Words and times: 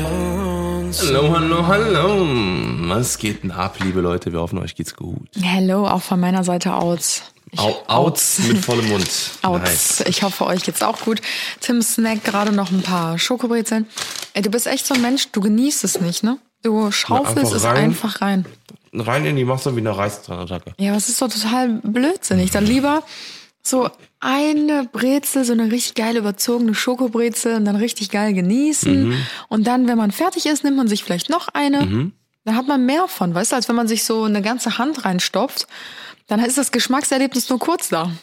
Hallo, 0.00 1.36
hallo, 1.36 1.66
hallo. 1.66 2.26
Was 2.88 3.18
geht 3.18 3.42
denn 3.42 3.50
ab, 3.50 3.76
liebe 3.84 4.00
Leute? 4.00 4.32
Wir 4.32 4.40
hoffen, 4.40 4.58
euch 4.58 4.74
geht's 4.74 4.96
gut. 4.96 5.28
Hello, 5.38 5.86
auch 5.86 6.00
von 6.00 6.18
meiner 6.18 6.44
Seite 6.44 6.74
aus. 6.74 7.22
Ich- 7.50 7.60
Au, 7.60 7.76
outs 7.88 8.38
mit 8.48 8.64
vollem 8.64 8.88
Mund. 8.88 9.06
Outs. 9.42 9.60
Nice. 9.98 10.04
Ich 10.08 10.22
hoffe, 10.22 10.46
euch 10.46 10.62
geht's 10.62 10.82
auch 10.82 10.98
gut. 11.00 11.20
Tim 11.60 11.82
snackt 11.82 12.24
gerade 12.24 12.52
noch 12.52 12.70
ein 12.70 12.80
paar 12.80 13.18
Schokobrezeln. 13.18 13.86
Ey, 14.32 14.40
du 14.40 14.48
bist 14.48 14.66
echt 14.66 14.86
so 14.86 14.94
ein 14.94 15.02
Mensch, 15.02 15.30
du 15.30 15.42
genießt 15.42 15.84
es 15.84 16.00
nicht, 16.00 16.22
ne? 16.22 16.38
Du 16.62 16.90
schaufelst 16.90 17.36
einfach 17.38 17.56
es 17.56 17.64
rein. 17.64 17.76
einfach 17.76 18.20
rein. 18.22 18.46
Rein 18.94 19.26
in 19.26 19.36
die 19.36 19.44
machst 19.44 19.66
du 19.66 19.76
wie 19.76 19.80
eine 19.80 19.94
Reißattacke. 19.94 20.72
Ja, 20.78 20.94
was 20.94 21.10
ist 21.10 21.20
doch 21.20 21.28
total 21.28 21.80
blödsinnig. 21.82 22.50
Dann 22.50 22.64
lieber 22.64 23.02
so 23.62 23.88
eine 24.20 24.88
Brezel, 24.90 25.44
so 25.44 25.52
eine 25.52 25.70
richtig 25.70 25.94
geil 25.94 26.16
überzogene 26.16 26.74
Schokobrezel 26.74 27.56
und 27.56 27.64
dann 27.64 27.76
richtig 27.76 28.10
geil 28.10 28.34
genießen. 28.34 29.08
Mhm. 29.08 29.26
Und 29.48 29.66
dann, 29.66 29.88
wenn 29.88 29.98
man 29.98 30.10
fertig 30.10 30.46
ist, 30.46 30.64
nimmt 30.64 30.76
man 30.76 30.88
sich 30.88 31.04
vielleicht 31.04 31.30
noch 31.30 31.48
eine. 31.48 32.10
Dann 32.44 32.56
hat 32.56 32.66
man 32.66 32.84
mehr 32.84 33.06
von, 33.06 33.34
weißt 33.34 33.52
du, 33.52 33.56
als 33.56 33.68
wenn 33.68 33.76
man 33.76 33.86
sich 33.86 34.04
so 34.04 34.24
eine 34.24 34.42
ganze 34.42 34.78
Hand 34.78 35.04
reinstopft. 35.04 35.68
Dann 36.26 36.40
ist 36.40 36.58
das 36.58 36.72
Geschmackserlebnis 36.72 37.48
nur 37.48 37.58
kurz 37.58 37.88
da. 37.88 38.10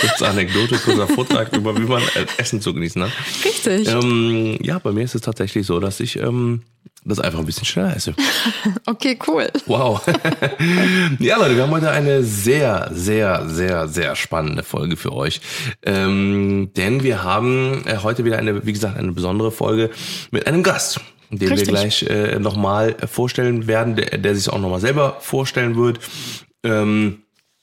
Kurze 0.00 0.28
Anekdote, 0.28 0.78
kurzer 0.78 1.08
Vortrag 1.08 1.52
über, 1.56 1.76
wie 1.76 1.82
man 1.82 2.02
äh, 2.14 2.26
Essen 2.38 2.60
zu 2.60 2.72
genießen 2.72 3.02
hat. 3.02 3.10
Richtig. 3.44 3.88
Ähm, 3.88 4.56
ja, 4.62 4.78
bei 4.78 4.92
mir 4.92 5.04
ist 5.04 5.14
es 5.14 5.20
tatsächlich 5.20 5.66
so, 5.66 5.80
dass 5.80 6.00
ich 6.00 6.16
ähm, 6.16 6.62
das 7.04 7.20
einfach 7.20 7.38
ein 7.38 7.46
bisschen 7.46 7.64
schneller 7.64 7.96
esse. 7.96 8.14
Okay, 8.86 9.18
cool. 9.26 9.48
Wow. 9.66 10.00
ja, 11.18 11.36
Leute, 11.38 11.56
wir 11.56 11.62
haben 11.62 11.70
heute 11.70 11.90
eine 11.90 12.22
sehr, 12.22 12.90
sehr, 12.92 13.48
sehr, 13.48 13.88
sehr 13.88 14.16
spannende 14.16 14.62
Folge 14.62 14.96
für 14.96 15.12
euch. 15.12 15.40
Ähm, 15.82 16.70
denn 16.76 17.02
wir 17.02 17.22
haben 17.22 17.84
äh, 17.86 17.98
heute 17.98 18.24
wieder 18.24 18.38
eine, 18.38 18.66
wie 18.66 18.72
gesagt, 18.72 18.98
eine 18.98 19.12
besondere 19.12 19.50
Folge 19.50 19.90
mit 20.30 20.46
einem 20.46 20.62
Gast, 20.62 21.00
den 21.30 21.48
Richtig. 21.48 21.68
wir 21.68 21.74
gleich 21.74 22.02
äh, 22.02 22.38
nochmal 22.38 22.96
vorstellen 23.06 23.66
werden, 23.66 23.96
der, 23.96 24.18
der 24.18 24.34
sich 24.34 24.50
auch 24.50 24.58
nochmal 24.58 24.80
selber 24.80 25.16
vorstellen 25.20 25.76
wird. 25.76 26.00
Ähm, 26.64 27.22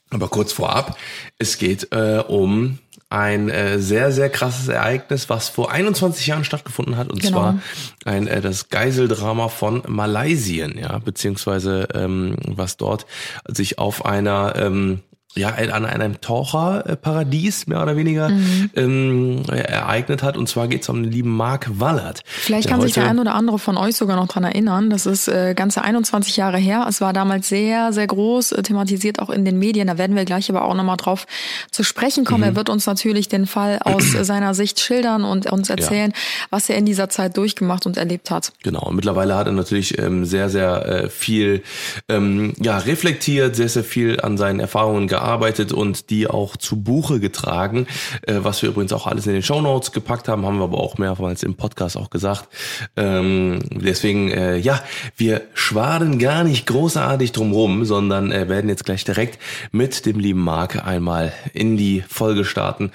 aber 0.10 0.30
kurz 0.30 0.54
vorab, 0.54 0.98
es 1.38 1.58
geht 1.58 1.92
äh, 1.92 2.24
um 2.26 2.80
ein 3.10 3.50
äh, 3.50 3.80
sehr, 3.80 4.12
sehr 4.12 4.30
krasses 4.30 4.68
Ereignis, 4.68 5.30
was 5.30 5.48
vor 5.48 5.72
21 5.72 6.28
Jahren 6.28 6.44
stattgefunden 6.44 6.98
hat, 6.98 7.10
und 7.10 7.22
Genau. 7.22 7.38
zwar 7.40 7.60
ein 8.06 8.28
äh, 8.28 8.42
das 8.42 8.70
Geiseldrama 8.70 9.48
von 9.48 9.84
Malaysien, 9.88 10.78
ja, 10.78 10.98
beziehungsweise 11.00 11.88
ähm, 11.94 12.36
was 12.46 12.76
dort 12.78 13.06
sich 13.48 13.80
auf 13.80 14.06
einer 14.06 14.56
ähm, 14.58 15.02
ja, 15.36 15.50
an 15.50 15.86
einem 15.86 16.20
Taucherparadies, 16.22 17.68
mehr 17.68 17.82
oder 17.84 17.96
weniger, 17.96 18.30
Mhm. 18.30 18.70
ähm, 18.76 19.44
ereignet 19.50 20.24
hat. 20.24 20.38
Und 20.38 20.48
zwar 20.50 20.68
geht 20.68 20.82
es 20.84 20.90
um 20.90 21.04
den 21.04 21.12
lieben 21.12 21.36
Mark 21.36 21.80
Wallert. 21.80 22.24
Vielleicht 22.26 22.70
kann 22.70 22.82
sich 22.82 22.94
der 22.94 23.08
ein 23.08 23.20
oder 23.20 23.36
andere 23.36 23.60
von 23.60 23.78
euch 23.78 23.96
sogar 23.96 24.16
noch 24.16 24.28
dran 24.28 24.44
erinnern. 24.44 24.90
Das 24.90 25.06
ist 25.06 25.28
äh, 25.28 25.54
ganze 25.54 25.84
21 25.84 26.38
Jahre 26.38 26.58
her. 26.58 26.86
Es 26.90 27.02
war 27.02 27.14
damals 27.14 27.50
sehr, 27.50 27.94
sehr 27.94 28.08
groß, 28.08 28.54
äh, 28.54 28.64
thematisiert 28.64 29.20
auch 29.20 29.30
in 29.30 29.46
den 29.46 29.60
Medien. 29.60 29.88
Da 29.88 29.98
werden 29.98 30.16
wir 30.16 30.26
gleich 30.26 30.50
aber 30.50 30.64
auch 30.64 30.74
nochmal 30.74 30.98
drauf 30.98 31.28
zu 31.72 31.84
sprechen 31.84 32.26
kommen. 32.26 32.42
Mhm. 32.42 32.48
Er 32.50 32.56
wird 32.56 32.70
uns 32.70 32.86
natürlich 32.86 33.28
den 33.28 33.46
Fall 33.46 33.80
aus 33.84 34.04
seiner 34.22 34.54
Sicht 34.54 34.80
schildern 34.80 35.24
und 35.24 35.52
uns 35.52 35.70
erzählen, 35.70 36.14
was 36.50 36.70
er 36.70 36.78
in 36.78 36.86
dieser 36.86 37.10
Zeit 37.10 37.38
durchgemacht 37.38 37.86
und 37.86 37.98
erlebt 37.98 38.32
hat. 38.32 38.54
Genau, 38.64 38.82
und 38.84 38.96
mittlerweile 38.96 39.36
hat 39.36 39.48
er 39.48 39.54
natürlich 39.54 39.98
ähm, 40.00 40.26
sehr, 40.26 40.50
sehr 40.50 40.86
äh, 40.86 41.10
viel 41.10 41.64
ähm, 42.10 42.54
ja, 42.60 42.78
reflektiert, 42.78 43.56
sehr, 43.56 43.70
sehr 43.70 43.84
viel 43.84 44.20
an 44.22 44.38
seinen 44.38 44.60
Erfahrungen 44.60 45.08
gearbeitet 45.18 45.74
und 45.74 46.10
die 46.10 46.28
auch 46.28 46.58
zu 46.58 46.82
Buche 46.82 47.20
getragen, 47.20 47.88
äh, 48.22 48.36
was 48.38 48.62
wir 48.62 48.70
übrigens 48.70 48.94
auch 48.94 49.08
alles 49.08 49.26
in 49.26 49.34
den 49.34 49.42
Shownotes 49.42 49.92
gepackt 49.92 50.28
haben, 50.28 50.46
haben 50.46 50.58
wir 50.58 50.66
aber 50.66 50.80
auch 50.80 50.98
mehrmals 50.98 51.44
im 51.44 51.56
Podcast 51.56 51.98
auch 51.98 52.10
gesagt. 52.10 52.48
Ähm, 52.96 53.60
deswegen, 53.72 54.30
äh, 54.30 54.58
ja, 54.58 54.80
wir 55.16 55.42
schwaden 55.54 56.20
gar 56.20 56.44
nicht 56.44 56.68
großartig 56.68 57.32
drumrum, 57.32 57.84
sondern 57.84 58.32
äh, 58.32 58.48
werden 58.48 58.70
jetzt 58.70 58.86
gleich 58.86 59.04
direkt 59.04 59.40
mit 59.72 60.06
dem 60.06 60.20
lieben 60.20 60.42
Marc 60.42 60.86
einmal 60.86 61.34
in 61.54 61.78
die 61.78 62.04
Folge 62.08 62.46
starten. 62.46 62.92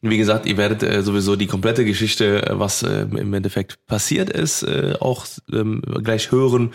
Wie 0.00 0.16
gesagt, 0.16 0.46
ihr 0.46 0.56
werdet 0.56 0.82
äh, 0.82 1.02
sowieso 1.02 1.36
die 1.36 1.46
komplette 1.46 1.84
Geschichte, 1.84 2.46
äh, 2.46 2.58
was 2.58 2.82
äh, 2.82 3.02
im 3.02 3.34
Endeffekt 3.34 3.86
passiert 3.86 4.30
ist, 4.30 4.62
äh, 4.62 4.94
auch 5.00 5.26
ähm, 5.52 5.82
gleich 6.02 6.30
hören. 6.30 6.72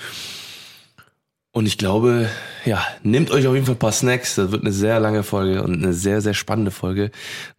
Und 1.53 1.65
ich 1.65 1.77
glaube, 1.77 2.29
ja, 2.63 2.81
nehmt 3.03 3.29
euch 3.29 3.45
auf 3.45 3.53
jeden 3.53 3.65
Fall 3.65 3.75
ein 3.75 3.79
paar 3.79 3.91
Snacks. 3.91 4.35
Das 4.35 4.51
wird 4.53 4.61
eine 4.61 4.71
sehr 4.71 5.01
lange 5.01 5.21
Folge 5.21 5.61
und 5.63 5.83
eine 5.83 5.91
sehr, 5.91 6.21
sehr 6.21 6.33
spannende 6.33 6.71
Folge. 6.71 7.11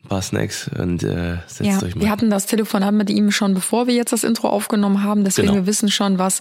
Ein 0.02 0.08
paar 0.08 0.22
Snacks 0.22 0.70
und 0.78 1.02
äh, 1.02 1.36
setzt 1.46 1.60
Ja, 1.60 1.76
euch 1.82 1.94
mal. 1.94 2.00
wir 2.00 2.10
hatten 2.10 2.30
das 2.30 2.46
Telefonat 2.46 2.94
mit 2.94 3.10
ihm 3.10 3.30
schon, 3.30 3.52
bevor 3.52 3.86
wir 3.86 3.94
jetzt 3.94 4.10
das 4.14 4.24
Intro 4.24 4.48
aufgenommen 4.48 5.02
haben. 5.04 5.24
Deswegen 5.24 5.48
Genau. 5.48 5.60
wir 5.60 5.66
wissen 5.66 5.90
schon, 5.90 6.18
was 6.18 6.40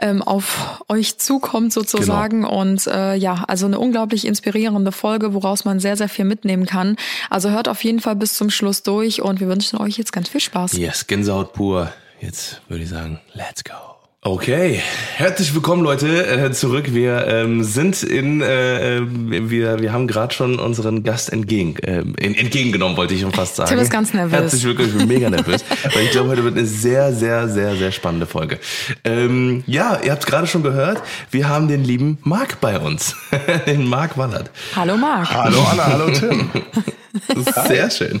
ähm, 0.00 0.22
auf 0.22 0.82
euch 0.88 1.18
zukommt 1.18 1.72
sozusagen. 1.72 2.42
Genau. 2.42 2.60
Und 2.60 2.88
äh, 2.88 3.14
ja, 3.14 3.44
also 3.46 3.66
eine 3.66 3.78
unglaublich 3.78 4.26
inspirierende 4.26 4.90
Folge, 4.90 5.34
woraus 5.34 5.64
man 5.64 5.78
sehr, 5.78 5.96
sehr 5.96 6.08
viel 6.08 6.24
mitnehmen 6.24 6.66
kann. 6.66 6.96
Also 7.30 7.50
hört 7.50 7.68
auf 7.68 7.84
jeden 7.84 8.00
Fall 8.00 8.16
bis 8.16 8.34
zum 8.34 8.50
Schluss 8.50 8.82
durch 8.82 9.22
und 9.22 9.38
wir 9.38 9.46
wünschen 9.46 9.78
euch 9.78 9.98
jetzt 9.98 10.12
ganz 10.12 10.30
viel 10.30 10.40
Spaß. 10.40 10.72
Yes, 10.72 11.06
Gänsehaut 11.06 11.52
pur. 11.52 11.92
Jetzt 12.20 12.60
würde 12.68 12.82
ich 12.82 12.90
sagen, 12.90 13.20
let's 13.34 13.62
go. 13.62 13.97
Okay, 14.30 14.82
herzlich 15.16 15.54
willkommen 15.54 15.82
Leute 15.82 16.26
äh, 16.26 16.52
zurück. 16.52 16.92
Wir 16.92 17.26
ähm, 17.28 17.64
sind 17.64 18.02
in, 18.02 18.42
äh, 18.42 18.98
äh, 18.98 19.02
wir 19.08 19.80
wir 19.80 19.90
haben 19.90 20.06
gerade 20.06 20.34
schon 20.34 20.58
unseren 20.58 21.02
Gast 21.02 21.32
entgegen 21.32 21.76
äh, 21.78 22.00
in, 22.18 22.34
entgegengenommen, 22.34 22.98
wollte 22.98 23.14
ich 23.14 23.22
schon 23.22 23.32
fast 23.32 23.56
sagen. 23.56 23.70
Tim 23.70 23.78
ist 23.78 23.90
ganz 23.90 24.12
nervös. 24.12 24.38
Herzlich 24.38 24.64
willkommen, 24.64 24.90
ich 24.90 24.98
bin 24.98 25.08
mega 25.08 25.30
nervös, 25.30 25.64
weil 25.94 26.02
ich 26.02 26.10
glaube, 26.10 26.28
heute 26.28 26.44
wird 26.44 26.58
eine 26.58 26.66
sehr, 26.66 27.14
sehr, 27.14 27.48
sehr, 27.48 27.74
sehr 27.76 27.90
spannende 27.90 28.26
Folge. 28.26 28.58
Ähm, 29.02 29.64
ja, 29.66 29.98
ihr 30.04 30.12
habt 30.12 30.26
gerade 30.26 30.46
schon 30.46 30.62
gehört, 30.62 31.02
wir 31.30 31.48
haben 31.48 31.66
den 31.66 31.82
lieben 31.82 32.18
Marc 32.22 32.60
bei 32.60 32.78
uns, 32.78 33.16
den 33.66 33.86
Marc 33.86 34.18
Wallert. 34.18 34.50
Hallo 34.76 34.98
Marc. 34.98 35.30
Hallo 35.32 35.66
Anna, 35.72 35.86
hallo 35.86 36.10
Tim. 36.10 36.50
Sehr 37.66 37.90
schön. 37.90 38.20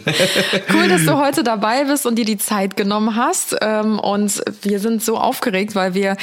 Cool, 0.72 0.88
dass 0.88 1.04
du 1.04 1.16
heute 1.16 1.42
dabei 1.42 1.84
bist 1.84 2.06
und 2.06 2.16
dir 2.16 2.24
die 2.24 2.38
Zeit 2.38 2.76
genommen 2.76 3.16
hast. 3.16 3.56
Ähm, 3.60 3.98
Und 3.98 4.42
wir 4.62 4.80
sind 4.80 5.02
so 5.02 5.18
aufgeregt, 5.18 5.74
weil 5.74 5.94
wir 5.94 6.16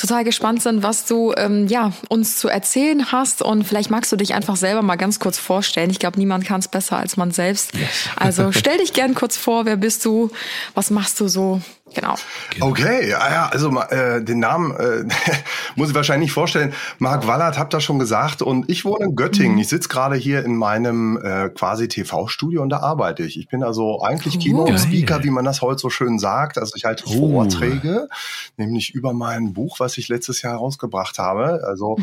total 0.00 0.24
gespannt 0.24 0.62
sind, 0.62 0.82
was 0.82 1.06
du 1.06 1.32
ähm, 1.36 1.66
ja 1.66 1.92
uns 2.08 2.38
zu 2.38 2.48
erzählen 2.48 3.10
hast. 3.12 3.42
Und 3.42 3.64
vielleicht 3.64 3.90
magst 3.90 4.12
du 4.12 4.16
dich 4.16 4.34
einfach 4.34 4.56
selber 4.56 4.82
mal 4.82 4.96
ganz 4.96 5.18
kurz 5.18 5.38
vorstellen. 5.38 5.90
Ich 5.90 5.98
glaube, 5.98 6.18
niemand 6.18 6.44
kann 6.44 6.60
es 6.60 6.68
besser 6.68 6.96
als 6.96 7.16
man 7.16 7.30
selbst. 7.32 7.72
Also 8.16 8.52
stell 8.52 8.78
dich 8.78 8.92
gern 8.92 9.14
kurz 9.14 9.36
vor. 9.36 9.64
Wer 9.66 9.76
bist 9.76 10.04
du? 10.04 10.30
Was 10.74 10.90
machst 10.90 11.20
du 11.20 11.28
so? 11.28 11.60
Genau. 11.94 12.14
Okay, 12.60 13.08
ja, 13.08 13.30
ja 13.30 13.48
also 13.52 13.70
äh, 13.80 14.22
den 14.22 14.38
Namen 14.38 14.72
äh, 14.76 15.04
muss 15.76 15.90
ich 15.90 15.94
wahrscheinlich 15.94 16.26
nicht 16.28 16.32
vorstellen. 16.34 16.72
Marc 16.98 17.26
Wallert 17.26 17.58
habt 17.58 17.74
das 17.74 17.82
schon 17.84 17.98
gesagt 17.98 18.42
und 18.42 18.68
ich 18.70 18.84
wohne 18.84 19.06
in 19.06 19.16
Göttingen. 19.16 19.58
Ich 19.58 19.68
sitze 19.68 19.88
gerade 19.88 20.16
hier 20.16 20.44
in 20.44 20.56
meinem 20.56 21.16
äh, 21.22 21.48
quasi 21.50 21.88
TV-Studio 21.88 22.62
und 22.62 22.68
da 22.70 22.78
arbeite 22.80 23.22
ich. 23.24 23.38
Ich 23.38 23.48
bin 23.48 23.62
also 23.62 24.02
eigentlich 24.02 24.38
Keynote-Speaker, 24.38 25.16
Geil. 25.16 25.24
wie 25.24 25.30
man 25.30 25.44
das 25.44 25.62
heute 25.62 25.80
so 25.80 25.90
schön 25.90 26.18
sagt. 26.18 26.58
Also 26.58 26.72
ich 26.76 26.84
halte 26.84 27.04
Oh. 27.08 27.32
Vorträge, 27.32 28.08
nämlich 28.56 28.94
über 28.94 29.12
mein 29.12 29.52
Buch, 29.52 29.80
was 29.80 29.98
ich 29.98 30.08
letztes 30.08 30.42
Jahr 30.42 30.52
herausgebracht 30.54 31.18
habe. 31.18 31.62
Also 31.66 31.96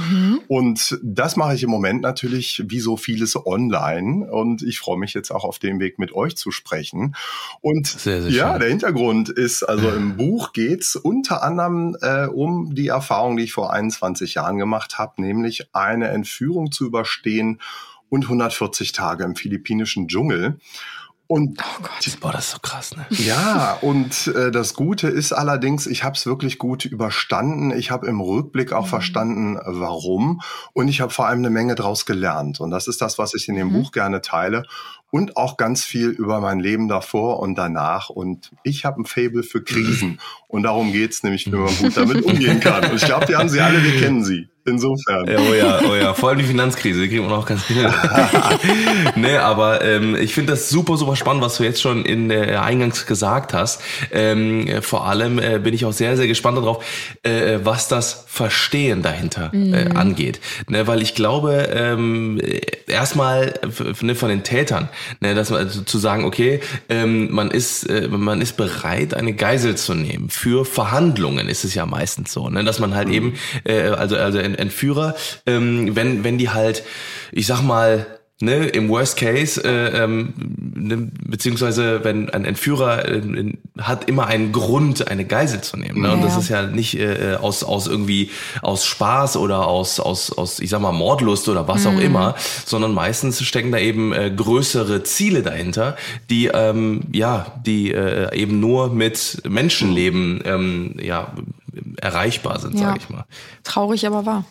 und 0.48 1.00
das 1.04 1.36
mache 1.36 1.56
ich 1.56 1.64
im 1.64 1.70
Moment 1.70 2.02
natürlich 2.02 2.64
wie 2.68 2.80
so 2.80 2.98
vieles 2.98 3.36
online 3.46 4.30
und 4.30 4.62
ich 4.62 4.80
freue 4.80 4.98
mich 4.98 5.14
jetzt 5.14 5.32
auch 5.32 5.44
auf 5.44 5.60
dem 5.60 5.80
Weg 5.80 6.00
mit 6.00 6.14
euch 6.14 6.36
zu 6.36 6.52
sprechen. 6.52 7.16
Und 7.62 7.88
Sehr, 7.88 8.22
sehr 8.22 8.32
ja, 8.32 8.52
schön. 8.52 8.60
der 8.60 8.70
Hintergrund 8.70 9.30
ist, 9.30 9.64
also 9.64 9.79
im 9.88 10.18
Buch 10.18 10.54
geht's 10.54 10.96
unter 10.96 11.44
anderem 11.44 11.96
äh, 12.02 12.26
um 12.26 12.76
die 12.76 12.88
Erfahrung, 12.88 13.38
die 13.38 13.44
ich 13.44 13.54
vor 13.54 13.72
21 13.72 14.36
Jahren 14.36 14.58
gemacht 14.58 14.98
habe, 14.98 15.22
nämlich 15.22 15.70
eine 15.74 16.10
Entführung 16.10 16.72
zu 16.72 16.86
überstehen 16.86 17.62
und 18.10 18.24
140 18.24 18.92
Tage 18.92 19.24
im 19.24 19.36
philippinischen 19.36 20.08
Dschungel. 20.08 20.60
Und 21.32 21.62
Oh 21.62 21.84
Gott. 21.84 22.20
Boah, 22.22 22.32
das 22.32 22.46
ist 22.46 22.52
so 22.54 22.58
krass, 22.60 22.96
ne? 22.98 23.06
ja, 23.12 23.78
und 23.82 24.26
äh, 24.30 24.50
das 24.50 24.74
Gute 24.74 25.10
ist 25.10 25.32
allerdings, 25.32 25.86
ich 25.86 26.04
habe 26.04 26.16
es 26.16 26.26
wirklich 26.26 26.58
gut 26.58 26.86
überstanden. 26.86 27.70
Ich 27.70 27.92
habe 27.92 28.08
im 28.08 28.20
Rückblick 28.20 28.74
auch 28.74 28.88
verstanden, 28.88 29.60
warum. 29.64 30.42
Und 30.74 30.88
ich 30.88 31.02
habe 31.02 31.14
vor 31.14 31.28
allem 31.28 31.38
eine 31.38 31.52
Menge 31.52 31.76
daraus 31.76 32.08
gelernt. 32.08 32.60
Und 32.60 32.72
das 32.72 32.88
ist 32.88 33.00
das, 33.04 33.20
was 33.20 33.36
ich 33.36 33.48
in 33.48 33.54
dem 33.54 33.72
Buch 33.72 33.92
gerne 33.92 34.22
teile. 34.22 34.64
Und 35.12 35.38
auch 35.38 35.58
ganz 35.58 35.84
viel 35.84 36.10
über 36.10 36.40
mein 36.40 36.60
Leben 36.60 36.88
davor 36.88 37.40
und 37.40 37.56
danach. 37.56 38.10
Und 38.10 38.52
ich 38.64 38.86
habe 38.86 39.02
ein 39.02 39.06
Fable 39.06 39.42
für 39.44 39.64
Krisen. 39.64 40.20
Und 40.48 40.64
darum 40.64 40.92
geht's 40.92 41.24
nämlich, 41.24 41.48
wie 41.48 41.56
man 41.56 41.76
gut 41.76 41.98
damit 41.98 42.24
umgehen 42.24 42.60
kann. 42.60 42.92
Und 42.92 42.98
ich 42.98 43.06
glaube, 43.06 43.26
die 43.26 43.36
haben 43.36 43.50
sie 43.50 43.60
alle, 43.60 43.84
wir 43.84 44.00
kennen 44.00 44.24
sie. 44.24 44.50
Insofern. 44.70 45.28
Ja, 45.28 45.40
oh 45.40 45.54
ja, 45.54 45.80
oh 45.90 45.96
ja, 45.96 46.14
vor 46.14 46.30
allem 46.30 46.40
die 46.40 46.46
Finanzkrise, 46.46 47.02
die 47.02 47.10
kriegen 47.10 47.24
wir 47.24 47.30
noch 47.30 47.46
ganz 47.46 47.66
schnell. 47.66 47.92
nee, 49.16 49.38
aber 49.38 49.84
ähm, 49.84 50.16
ich 50.16 50.34
finde 50.34 50.54
das 50.54 50.70
super, 50.70 50.98
super 50.98 51.16
spannend, 51.16 51.44
was 51.44 51.58
du 51.58 51.64
jetzt 51.64 51.82
schon 51.82 52.06
in 52.06 52.32
äh, 52.32 52.56
eingangs 52.56 53.06
gesagt 53.06 53.54
hast. 53.54 53.82
Ähm, 54.12 54.68
äh, 54.68 54.82
vor 54.82 55.08
allem 55.08 55.40
äh, 55.40 55.60
bin 55.60 55.74
ich 55.74 55.86
auch 55.86 55.94
sehr, 55.94 56.16
sehr 56.18 56.28
gespannt 56.28 56.58
darauf, 56.58 56.84
äh, 57.24 57.60
was 57.64 57.88
das 57.88 58.26
Verstehen 58.28 59.02
dahinter 59.02 59.52
äh, 59.54 59.90
angeht. 59.96 60.40
Ne, 60.68 60.88
weil 60.88 61.02
ich 61.02 61.16
glaube, 61.16 61.70
ähm, 61.74 62.40
erstmal 62.88 63.54
ne, 64.02 64.16
von 64.16 64.30
den 64.30 64.44
Tätern, 64.44 64.90
ne, 65.20 65.36
dass 65.36 65.50
man 65.50 65.60
also 65.60 65.82
zu 65.82 65.98
sagen, 65.98 66.26
okay, 66.26 66.62
ähm, 66.90 67.32
man 67.32 67.52
ist 67.52 67.84
äh, 67.84 68.08
man 68.08 68.42
ist 68.42 68.56
bereit, 68.56 69.14
eine 69.14 69.34
Geisel 69.34 69.76
zu 69.76 69.94
nehmen 69.94 70.30
für 70.30 70.66
Verhandlungen. 70.66 71.50
Ist 71.50 71.66
es 71.66 71.76
ja 71.76 71.86
meistens 71.86 72.32
so, 72.32 72.50
ne, 72.50 72.64
dass 72.64 72.80
man 72.80 72.96
halt 72.96 73.08
mhm. 73.08 73.14
eben 73.14 73.34
äh, 73.66 73.90
also 73.90 74.16
also 74.16 74.40
Entführer, 74.60 75.16
ähm, 75.46 75.96
wenn 75.96 76.24
wenn 76.24 76.38
die 76.38 76.50
halt, 76.50 76.84
ich 77.32 77.48
sag 77.48 77.62
mal 77.62 78.06
ne, 78.42 78.68
im 78.68 78.90
Worst 78.90 79.18
Case, 79.18 79.62
äh, 79.64 80.04
ähm, 80.04 80.34
ne, 80.76 81.12
beziehungsweise 81.26 82.04
wenn 82.04 82.30
ein 82.30 82.46
Entführer 82.46 83.08
äh, 83.08 83.54
hat 83.80 84.08
immer 84.10 84.28
einen 84.28 84.52
Grund, 84.52 85.10
eine 85.10 85.26
Geisel 85.26 85.62
zu 85.62 85.78
nehmen. 85.78 86.02
Ne? 86.02 86.08
Ja. 86.08 86.14
Und 86.14 86.24
das 86.24 86.38
ist 86.38 86.50
ja 86.50 86.64
nicht 86.64 86.98
äh, 86.98 87.38
aus, 87.40 87.64
aus 87.64 87.88
irgendwie 87.88 88.32
aus 88.62 88.86
Spaß 88.86 89.38
oder 89.38 89.68
aus, 89.68 90.00
aus, 90.00 90.32
aus, 90.32 90.60
ich 90.60 90.70
sag 90.70 90.82
mal, 90.82 90.92
Mordlust 90.92 91.50
oder 91.50 91.68
was 91.68 91.86
mhm. 91.86 91.88
auch 91.90 92.00
immer, 92.00 92.36
sondern 92.66 92.94
meistens 92.94 93.42
stecken 93.44 93.72
da 93.72 93.78
eben 93.78 94.14
äh, 94.14 94.32
größere 94.32 95.04
Ziele 95.04 95.44
dahinter, 95.44 95.98
die 96.30 96.48
ähm, 96.48 97.02
ja, 97.12 97.60
die 97.66 97.92
äh, 97.92 98.34
eben 98.36 98.60
nur 98.60 98.90
mit 98.90 99.42
Menschenleben 99.48 100.42
ähm, 100.46 100.96
ja, 101.02 101.34
erreichbar 102.02 102.60
sind, 102.60 102.76
ja. 102.76 102.88
sage 102.88 103.00
ich 103.00 103.10
mal. 103.10 103.26
Traurig, 103.64 104.06
aber 104.08 104.26
wahr. 104.26 104.46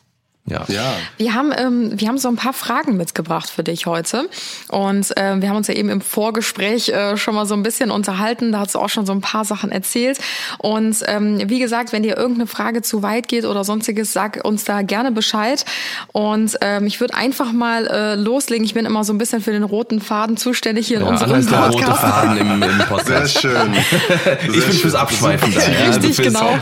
Ja. 0.49 0.65
ja. 0.69 0.95
Wir 1.17 1.35
haben, 1.35 1.53
ähm, 1.56 1.93
wir 1.95 2.09
haben 2.09 2.19
so 2.19 2.29
ein 2.29 2.37
paar 2.37 2.53
Fragen 2.53 2.97
mitgebracht 2.97 3.50
für 3.50 3.62
dich 3.62 3.87
heute. 3.87 4.29
Und 4.69 5.17
äh, 5.17 5.41
wir 5.41 5.49
haben 5.49 5.56
uns 5.56 5.69
ja 5.69 5.75
eben 5.75 5.89
im 5.89 6.00
Vorgespräch 6.00 6.89
äh, 6.89 7.17
schon 7.17 7.35
mal 7.35 7.47
so 7.47 7.55
ein 7.55 7.62
bisschen 7.62 7.91
unterhalten. 7.91 8.53
Da 8.53 8.61
hast 8.61 8.75
du 8.75 8.79
auch 8.79 8.89
schon 8.89 9.06
so 9.06 9.12
ein 9.12 9.21
paar 9.21 9.45
Sachen 9.45 9.71
erzählt. 9.71 10.19
Und 10.59 11.03
ähm, 11.06 11.41
wie 11.49 11.59
gesagt, 11.59 11.93
wenn 11.93 12.03
dir 12.03 12.17
irgendeine 12.17 12.47
Frage 12.47 12.83
zu 12.83 13.03
weit 13.03 13.29
geht 13.29 13.45
oder 13.45 13.65
sonstiges, 13.65 14.12
sag 14.12 14.45
uns 14.45 14.65
da 14.65 14.83
gerne 14.83 15.12
Bescheid. 15.12 15.65
Und 16.12 16.56
ähm, 16.61 16.87
ich 16.87 17.00
würde 17.00 17.15
einfach 17.15 17.53
mal 17.53 17.87
äh, 17.87 18.15
loslegen. 18.15 18.65
Ich 18.65 18.75
bin 18.75 18.87
immer 18.87 19.05
so 19.05 19.12
ein 19.12 19.19
bisschen 19.19 19.41
für 19.41 19.53
den 19.53 19.62
roten 19.62 20.00
Faden 20.00 20.37
zuständig 20.37 20.87
hier 20.87 20.99
in 20.99 21.05
ja, 21.05 21.11
unserem 21.11 21.45
Podcast. 21.47 21.53
Der 21.53 21.89
rote 21.89 21.95
Faden 21.95 22.37
im, 22.39 22.62
im 22.62 22.79
Podcast. 22.89 23.06
Sehr 23.06 23.29
schön. 23.29 23.75
Sehr 24.25 24.43
ich 24.43 24.67
bin 24.67 24.77
fürs 24.77 24.95
Abschweifen 24.95 25.55
da. 25.55 25.61
Ja, 25.69 25.91
Richtig, 25.91 26.17
genau. 26.17 26.59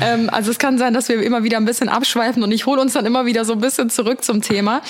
ähm, 0.00 0.30
also 0.30 0.50
es 0.50 0.58
kann 0.58 0.78
sein, 0.78 0.94
dass 0.94 1.08
wir 1.08 1.20
immer 1.22 1.42
wieder 1.42 1.56
ein 1.56 1.64
bisschen 1.64 1.79
bisschen 1.80 1.88
abschweifen 1.88 2.42
und 2.42 2.52
ich 2.52 2.66
hole 2.66 2.80
uns 2.80 2.92
dann 2.92 3.06
immer 3.06 3.24
wieder 3.24 3.44
so 3.44 3.54
ein 3.54 3.60
bisschen 3.60 3.88
zurück 3.88 4.22
zum 4.22 4.42
Thema. 4.42 4.82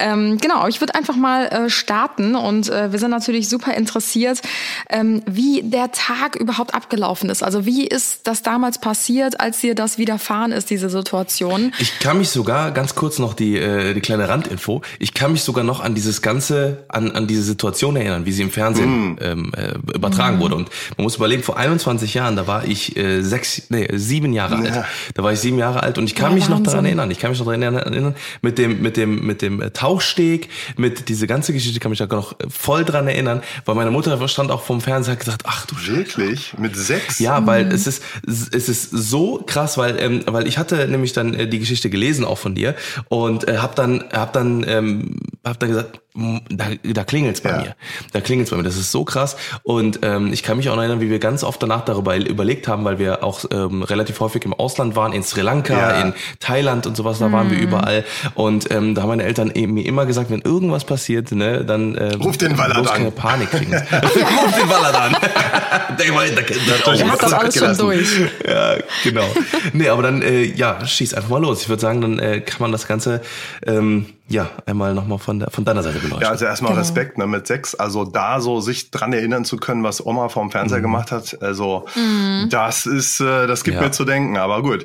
Ähm, 0.00 0.38
genau, 0.38 0.66
ich 0.66 0.80
würde 0.80 0.94
einfach 0.94 1.16
mal 1.16 1.46
äh, 1.46 1.70
starten 1.70 2.34
und 2.34 2.70
äh, 2.70 2.90
wir 2.90 2.98
sind 2.98 3.10
natürlich 3.10 3.48
super 3.48 3.74
interessiert, 3.74 4.40
ähm, 4.88 5.22
wie 5.26 5.62
der 5.62 5.92
Tag 5.92 6.36
überhaupt 6.36 6.74
abgelaufen 6.74 7.28
ist. 7.28 7.42
Also 7.42 7.66
wie 7.66 7.86
ist 7.86 8.26
das 8.26 8.42
damals 8.42 8.78
passiert, 8.78 9.40
als 9.40 9.60
dir 9.60 9.74
das 9.74 9.98
widerfahren 9.98 10.52
ist, 10.52 10.70
diese 10.70 10.88
Situation? 10.88 11.72
Ich 11.78 11.98
kann 11.98 12.18
mich 12.18 12.30
sogar, 12.30 12.70
ganz 12.70 12.94
kurz 12.94 13.18
noch 13.18 13.34
die, 13.34 13.56
äh, 13.56 13.92
die 13.92 14.00
kleine 14.00 14.28
Randinfo, 14.28 14.80
ich 14.98 15.12
kann 15.12 15.32
mich 15.32 15.42
sogar 15.42 15.64
noch 15.64 15.80
an 15.80 15.94
dieses 15.94 16.22
ganze, 16.22 16.84
an, 16.88 17.12
an 17.12 17.26
diese 17.26 17.42
Situation 17.42 17.96
erinnern, 17.96 18.24
wie 18.24 18.32
sie 18.32 18.42
im 18.42 18.50
Fernsehen 18.50 19.14
mm. 19.14 19.18
ähm, 19.20 19.52
äh, 19.54 19.74
übertragen 19.94 20.38
mm. 20.38 20.40
wurde. 20.40 20.54
Und 20.54 20.70
man 20.96 21.04
muss 21.04 21.16
überlegen, 21.16 21.42
vor 21.42 21.58
21 21.58 22.14
Jahren, 22.14 22.36
da 22.36 22.46
war 22.46 22.64
ich 22.64 22.96
äh, 22.96 23.20
sechs, 23.20 23.64
nee, 23.68 23.86
sieben 23.92 24.32
Jahre 24.32 24.64
ja. 24.64 24.70
alt. 24.70 24.84
Da 25.14 25.22
war 25.22 25.32
ich 25.32 25.40
sieben 25.40 25.58
Jahre 25.58 25.82
alt 25.82 25.98
und 25.98 26.04
ich 26.04 26.14
kann 26.14 26.37
mich 26.38 26.48
noch 26.48 26.62
daran 26.62 26.84
erinnern. 26.84 27.10
Ich 27.10 27.18
kann 27.18 27.30
mich 27.30 27.38
noch 27.38 27.46
daran 27.46 27.62
erinnern, 27.62 28.14
mit 28.42 28.58
dem, 28.58 28.82
mit 28.82 28.96
dem, 28.96 29.26
mit 29.26 29.42
dem 29.42 29.60
äh, 29.60 29.70
Tauchsteg, 29.70 30.48
mit 30.76 31.08
diese 31.08 31.26
ganze 31.26 31.52
Geschichte 31.52 31.80
kann 31.80 31.90
mich 31.90 31.98
da 31.98 32.06
noch 32.06 32.32
äh, 32.32 32.44
voll 32.48 32.84
dran 32.84 33.08
erinnern, 33.08 33.42
weil 33.64 33.74
meine 33.74 33.90
Mutter 33.90 34.26
stand 34.28 34.50
auch 34.50 34.62
vom 34.62 34.80
Fernseher 34.80 35.12
und 35.12 35.18
hat 35.18 35.24
gesagt, 35.24 35.42
ach 35.46 35.66
du 35.66 35.76
Wirklich? 35.88 36.54
Mit 36.58 36.76
sechs? 36.76 37.18
Ja, 37.18 37.46
weil 37.46 37.66
mhm. 37.66 37.70
es 37.72 37.86
ist, 37.86 38.02
es 38.26 38.68
ist 38.68 38.90
so 38.90 39.42
krass, 39.46 39.78
weil, 39.78 39.98
ähm, 39.98 40.22
weil 40.26 40.46
ich 40.46 40.58
hatte 40.58 40.86
nämlich 40.88 41.12
dann 41.12 41.34
äh, 41.34 41.48
die 41.48 41.58
Geschichte 41.58 41.90
gelesen 41.90 42.24
auch 42.24 42.38
von 42.38 42.54
dir 42.54 42.74
und 43.08 43.48
äh, 43.48 43.58
hab 43.58 43.74
dann, 43.74 44.04
hab 44.12 44.32
dann, 44.32 44.64
ähm, 44.68 45.16
hab 45.44 45.58
dann 45.58 45.70
gesagt, 45.70 46.00
da, 46.50 46.66
da 46.82 47.04
klingelt's 47.04 47.40
bei 47.40 47.50
ja. 47.50 47.58
mir. 47.58 47.76
Da 48.12 48.20
klingelt's 48.20 48.50
bei 48.50 48.56
mir. 48.56 48.62
Das 48.62 48.76
ist 48.76 48.90
so 48.90 49.04
krass. 49.04 49.36
Und 49.62 50.00
ähm, 50.02 50.32
ich 50.32 50.42
kann 50.42 50.56
mich 50.56 50.68
auch 50.68 50.74
noch 50.74 50.82
erinnern, 50.82 51.00
wie 51.00 51.10
wir 51.10 51.18
ganz 51.18 51.44
oft 51.44 51.62
danach 51.62 51.84
darüber 51.84 52.16
überlegt 52.16 52.68
haben, 52.68 52.84
weil 52.84 52.98
wir 52.98 53.22
auch 53.22 53.44
ähm, 53.50 53.82
relativ 53.82 54.20
häufig 54.20 54.44
im 54.44 54.52
Ausland 54.52 54.96
waren, 54.96 55.12
in 55.12 55.22
Sri 55.22 55.42
Lanka, 55.42 55.74
ja. 55.74 56.00
in 56.02 56.14
Thailand 56.40 56.86
und 56.86 56.96
sowas, 56.96 57.18
da 57.18 57.28
mhm. 57.28 57.32
waren 57.32 57.50
wir 57.50 57.58
mhm. 57.58 57.64
überall. 57.64 58.04
Und 58.34 58.70
ähm, 58.70 58.94
da 58.94 59.02
haben 59.02 59.08
meine 59.08 59.24
Eltern 59.24 59.50
eben, 59.54 59.74
mir 59.74 59.86
immer 59.86 60.06
gesagt, 60.06 60.30
wenn 60.30 60.40
irgendwas 60.40 60.84
passiert, 60.84 61.32
ne, 61.32 61.64
dann 61.64 61.96
ähm, 61.98 62.20
ruf 62.20 62.36
den 62.36 62.56
Waller 62.58 62.76
an. 62.76 62.84
keine 62.84 63.10
Panik 63.10 63.50
kriegen. 63.50 63.74
ruf 63.74 64.54
den 64.60 64.68
Waller 64.68 65.00
an. 65.00 65.16
der, 65.98 66.06
der, 66.06 66.42
der, 66.42 66.96
der 66.96 67.10
hat 67.10 67.22
das 67.22 67.32
alles 67.32 67.54
schon 67.54 67.76
durch. 67.76 68.08
Ja, 68.48 68.76
genau. 69.04 69.26
Nee, 69.72 69.88
aber 69.88 70.02
dann, 70.02 70.22
äh, 70.22 70.42
ja, 70.42 70.84
schieß 70.86 71.14
einfach 71.14 71.28
mal 71.28 71.42
los. 71.42 71.62
Ich 71.62 71.68
würde 71.68 71.80
sagen, 71.80 72.00
dann 72.00 72.18
äh, 72.18 72.40
kann 72.40 72.60
man 72.60 72.72
das 72.72 72.86
Ganze 72.86 73.20
ähm, 73.66 74.06
ja, 74.30 74.50
einmal 74.66 74.92
nochmal 74.92 75.18
von, 75.18 75.38
der, 75.38 75.50
von 75.50 75.64
deiner 75.64 75.82
Seite 75.82 76.00
beleuchten. 76.00 76.20
Ja, 76.20 76.28
also 76.28 76.44
erstmal 76.44 76.72
genau. 76.72 76.82
Respekt 76.82 77.16
ne, 77.16 77.26
mit 77.26 77.46
sechs. 77.46 77.74
Also 77.74 78.04
da 78.04 78.40
so 78.40 78.60
sich 78.60 78.90
dran 78.90 79.14
erinnern 79.14 79.46
zu 79.46 79.56
können, 79.56 79.82
was 79.84 80.04
Oma 80.04 80.28
vom 80.28 80.50
Fernseher 80.50 80.78
mhm. 80.78 80.82
gemacht 80.82 81.12
hat, 81.12 81.40
also 81.40 81.86
mhm. 81.96 82.48
das 82.50 82.84
ist, 82.84 83.20
äh, 83.20 83.46
das 83.46 83.64
gibt 83.64 83.76
ja. 83.76 83.82
mir 83.82 83.90
zu 83.90 84.04
denken. 84.04 84.36
Aber 84.36 84.62
gut, 84.62 84.84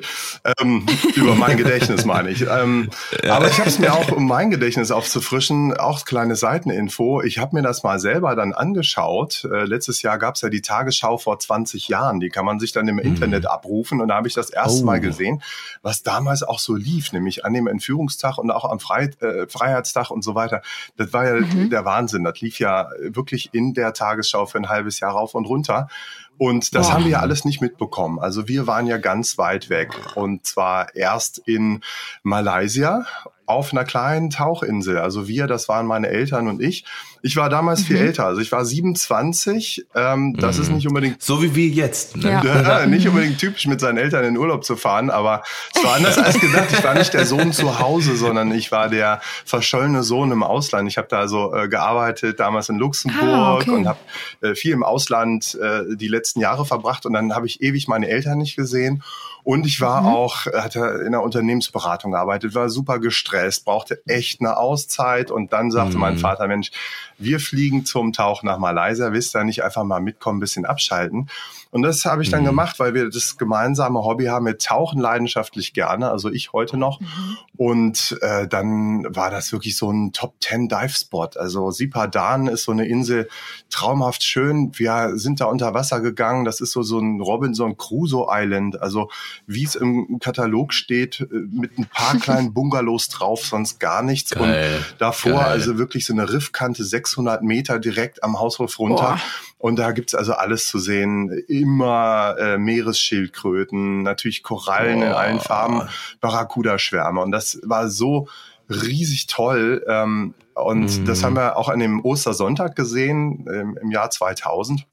ähm, 0.58 0.86
über 1.14 1.34
mein 1.34 1.58
Gedächtnis 1.58 2.06
meine 2.06 2.30
ich. 2.30 2.46
Ähm, 2.48 2.88
ja. 3.22 3.36
Aber 3.36 3.48
ich 3.48 3.58
habe 3.58 3.68
es 3.68 3.78
mir 3.78 3.92
auch, 3.92 4.12
um 4.12 4.26
mein 4.26 4.50
Gedächtnis 4.50 4.90
aufzufrischen, 4.90 5.76
auch 5.76 6.06
kleine 6.06 6.36
Seiteninfo. 6.36 7.20
Ich 7.20 7.38
habe 7.38 7.54
mir 7.56 7.62
das 7.62 7.82
mal 7.82 8.00
selber 8.00 8.34
dann 8.36 8.54
angeschaut. 8.54 9.46
Äh, 9.52 9.64
letztes 9.64 10.00
Jahr 10.00 10.18
gab 10.18 10.36
es 10.36 10.40
ja 10.40 10.48
die 10.48 10.62
Tagesschau 10.62 11.18
vor 11.18 11.38
20 11.38 11.88
Jahren. 11.88 12.18
Die 12.18 12.30
kann 12.30 12.46
man 12.46 12.58
sich 12.58 12.72
dann 12.72 12.88
im 12.88 12.96
mhm. 12.96 13.02
Internet 13.02 13.44
abrufen. 13.44 14.00
Und 14.00 14.08
da 14.08 14.14
habe 14.14 14.28
ich 14.28 14.34
das 14.34 14.48
erste 14.48 14.82
oh. 14.82 14.86
Mal 14.86 15.00
gesehen, 15.00 15.42
was 15.82 16.02
damals 16.02 16.42
auch 16.42 16.58
so 16.58 16.74
lief, 16.74 17.12
nämlich 17.12 17.44
an 17.44 17.52
dem 17.52 17.66
Entführungstag 17.66 18.38
und 18.38 18.50
auch 18.50 18.64
am 18.64 18.80
Freitag. 18.80 19.20
Äh, 19.20 19.33
äh, 19.42 19.46
Freiheitstag 19.48 20.10
und 20.10 20.22
so 20.22 20.34
weiter. 20.34 20.62
Das 20.96 21.12
war 21.12 21.26
ja 21.26 21.34
mhm. 21.34 21.70
der 21.70 21.84
Wahnsinn. 21.84 22.24
Das 22.24 22.40
lief 22.40 22.58
ja 22.58 22.88
wirklich 23.00 23.50
in 23.52 23.74
der 23.74 23.92
Tagesschau 23.92 24.46
für 24.46 24.58
ein 24.58 24.68
halbes 24.68 25.00
Jahr 25.00 25.12
rauf 25.12 25.34
und 25.34 25.46
runter. 25.46 25.88
Und 26.36 26.74
das 26.74 26.88
Boah. 26.88 26.94
haben 26.94 27.04
wir 27.04 27.12
ja 27.12 27.20
alles 27.20 27.44
nicht 27.44 27.60
mitbekommen. 27.60 28.18
Also 28.18 28.48
wir 28.48 28.66
waren 28.66 28.86
ja 28.86 28.98
ganz 28.98 29.38
weit 29.38 29.70
weg. 29.70 29.90
Und 30.16 30.46
zwar 30.46 30.94
erst 30.94 31.38
in 31.38 31.80
Malaysia 32.22 33.06
auf 33.46 33.72
einer 33.72 33.84
kleinen 33.84 34.30
Tauchinsel. 34.30 34.98
Also 34.98 35.28
wir, 35.28 35.46
das 35.46 35.68
waren 35.68 35.86
meine 35.86 36.08
Eltern 36.08 36.48
und 36.48 36.62
ich. 36.62 36.84
Ich 37.22 37.36
war 37.36 37.48
damals 37.48 37.80
mhm. 37.80 37.84
viel 37.84 37.96
älter, 37.96 38.26
also 38.26 38.40
ich 38.42 38.52
war 38.52 38.64
27. 38.64 39.86
Ähm, 39.94 40.36
das 40.38 40.56
mhm. 40.56 40.62
ist 40.62 40.70
nicht 40.72 40.86
unbedingt 40.86 41.22
so 41.22 41.42
wie 41.42 41.54
wir 41.54 41.68
jetzt. 41.68 42.18
Ne? 42.18 42.40
Ja. 42.44 42.86
nicht 42.86 43.08
unbedingt 43.08 43.38
typisch 43.38 43.66
mit 43.66 43.80
seinen 43.80 43.96
Eltern 43.96 44.24
in 44.24 44.36
Urlaub 44.36 44.64
zu 44.64 44.76
fahren, 44.76 45.08
aber 45.08 45.42
es 45.74 45.82
war 45.82 45.94
anders 45.94 46.18
als 46.18 46.38
gedacht. 46.38 46.68
Ich 46.70 46.84
war 46.84 46.94
nicht 46.94 47.14
der 47.14 47.24
Sohn 47.24 47.52
zu 47.52 47.78
Hause, 47.78 48.16
sondern 48.16 48.52
ich 48.52 48.72
war 48.72 48.88
der 48.88 49.20
verschollene 49.44 50.02
Sohn 50.02 50.32
im 50.32 50.42
Ausland. 50.42 50.88
Ich 50.88 50.98
habe 50.98 51.08
da 51.08 51.28
so 51.28 51.54
äh, 51.54 51.68
gearbeitet, 51.68 52.40
damals 52.40 52.68
in 52.68 52.78
Luxemburg 52.78 53.24
ah, 53.24 53.54
okay. 53.54 53.70
und 53.70 53.88
habe 53.88 53.98
äh, 54.42 54.54
viel 54.54 54.72
im 54.72 54.82
Ausland 54.82 55.58
äh, 55.60 55.96
die 55.96 56.08
letzten 56.08 56.40
Jahre 56.40 56.66
verbracht 56.66 57.06
und 57.06 57.14
dann 57.14 57.34
habe 57.34 57.46
ich 57.46 57.62
ewig 57.62 57.88
meine 57.88 58.08
Eltern 58.08 58.38
nicht 58.38 58.56
gesehen. 58.56 59.02
Und 59.44 59.66
ich 59.66 59.80
war 59.82 60.00
mhm. 60.00 60.06
auch, 60.08 60.46
hatte 60.46 61.02
in 61.04 61.12
der 61.12 61.22
Unternehmensberatung 61.22 62.12
gearbeitet, 62.12 62.54
war 62.54 62.70
super 62.70 62.98
gestresst, 62.98 63.66
brauchte 63.66 64.02
echt 64.06 64.40
eine 64.40 64.56
Auszeit. 64.56 65.30
Und 65.30 65.52
dann 65.52 65.70
sagte 65.70 65.94
mhm. 65.94 66.00
mein 66.00 66.18
Vater, 66.18 66.48
Mensch, 66.48 66.70
wir 67.18 67.38
fliegen 67.38 67.84
zum 67.84 68.14
Tauch 68.14 68.42
nach 68.42 68.58
Malaysia, 68.58 69.12
wisst 69.12 69.36
ihr 69.36 69.44
nicht 69.44 69.62
einfach 69.62 69.84
mal 69.84 70.00
mitkommen, 70.00 70.40
bisschen 70.40 70.64
abschalten. 70.64 71.28
Und 71.74 71.82
das 71.82 72.04
habe 72.04 72.22
ich 72.22 72.30
dann 72.30 72.42
mhm. 72.42 72.46
gemacht, 72.46 72.78
weil 72.78 72.94
wir 72.94 73.10
das 73.10 73.36
gemeinsame 73.36 74.04
Hobby 74.04 74.26
haben. 74.26 74.46
Wir 74.46 74.58
tauchen 74.58 75.00
leidenschaftlich 75.00 75.72
gerne, 75.72 76.08
also 76.08 76.30
ich 76.30 76.52
heute 76.52 76.76
noch. 76.76 77.00
Mhm. 77.00 77.36
Und 77.56 78.16
äh, 78.22 78.46
dann 78.46 79.04
war 79.12 79.32
das 79.32 79.50
wirklich 79.50 79.76
so 79.76 79.90
ein 79.90 80.12
Top 80.12 80.38
Ten 80.38 80.68
Dive 80.68 80.90
Spot. 80.90 81.30
Also 81.34 81.72
Sipadan 81.72 82.46
ist 82.46 82.62
so 82.62 82.70
eine 82.70 82.86
Insel, 82.86 83.28
traumhaft 83.70 84.22
schön. 84.22 84.70
Wir 84.76 85.14
sind 85.16 85.40
da 85.40 85.46
unter 85.46 85.74
Wasser 85.74 86.00
gegangen. 86.00 86.44
Das 86.44 86.60
ist 86.60 86.70
so 86.70 86.84
so 86.84 87.00
ein 87.00 87.20
Robinson 87.20 87.76
Crusoe 87.76 88.28
Island. 88.30 88.80
Also 88.80 89.10
wie 89.48 89.64
es 89.64 89.74
im 89.74 90.20
Katalog 90.20 90.72
steht, 90.72 91.22
äh, 91.22 91.26
mit 91.50 91.76
ein 91.76 91.86
paar 91.86 92.16
kleinen 92.20 92.54
Bungalows 92.54 93.08
drauf, 93.08 93.44
sonst 93.44 93.80
gar 93.80 94.04
nichts. 94.04 94.30
Geil. 94.30 94.76
Und 94.76 95.00
davor 95.00 95.32
Geil. 95.32 95.44
also 95.46 95.76
wirklich 95.76 96.06
so 96.06 96.12
eine 96.12 96.32
Riffkante, 96.32 96.84
600 96.84 97.42
Meter 97.42 97.80
direkt 97.80 98.22
am 98.22 98.38
Haushof 98.38 98.78
runter. 98.78 99.18
Boah. 99.18 99.20
Und 99.64 99.78
da 99.78 99.92
gibt's 99.92 100.14
also 100.14 100.34
alles 100.34 100.68
zu 100.68 100.78
sehen. 100.78 101.30
Immer 101.48 102.36
äh, 102.38 102.58
Meeresschildkröten, 102.58 104.02
natürlich 104.02 104.42
Korallen 104.42 104.98
oh. 104.98 105.06
in 105.06 105.12
allen 105.12 105.40
Farben, 105.40 105.88
Barracuda-Schwärme. 106.20 107.22
Und 107.22 107.30
das 107.30 107.58
war 107.62 107.88
so 107.88 108.28
riesig 108.68 109.26
toll. 109.26 109.82
Ähm, 109.88 110.34
und 110.52 111.00
mm. 111.00 111.06
das 111.06 111.24
haben 111.24 111.34
wir 111.36 111.56
auch 111.56 111.70
an 111.70 111.78
dem 111.78 112.04
Ostersonntag 112.04 112.76
gesehen, 112.76 113.46
ähm, 113.50 113.78
im 113.80 113.90
Jahr 113.90 114.10
2000. 114.10 114.86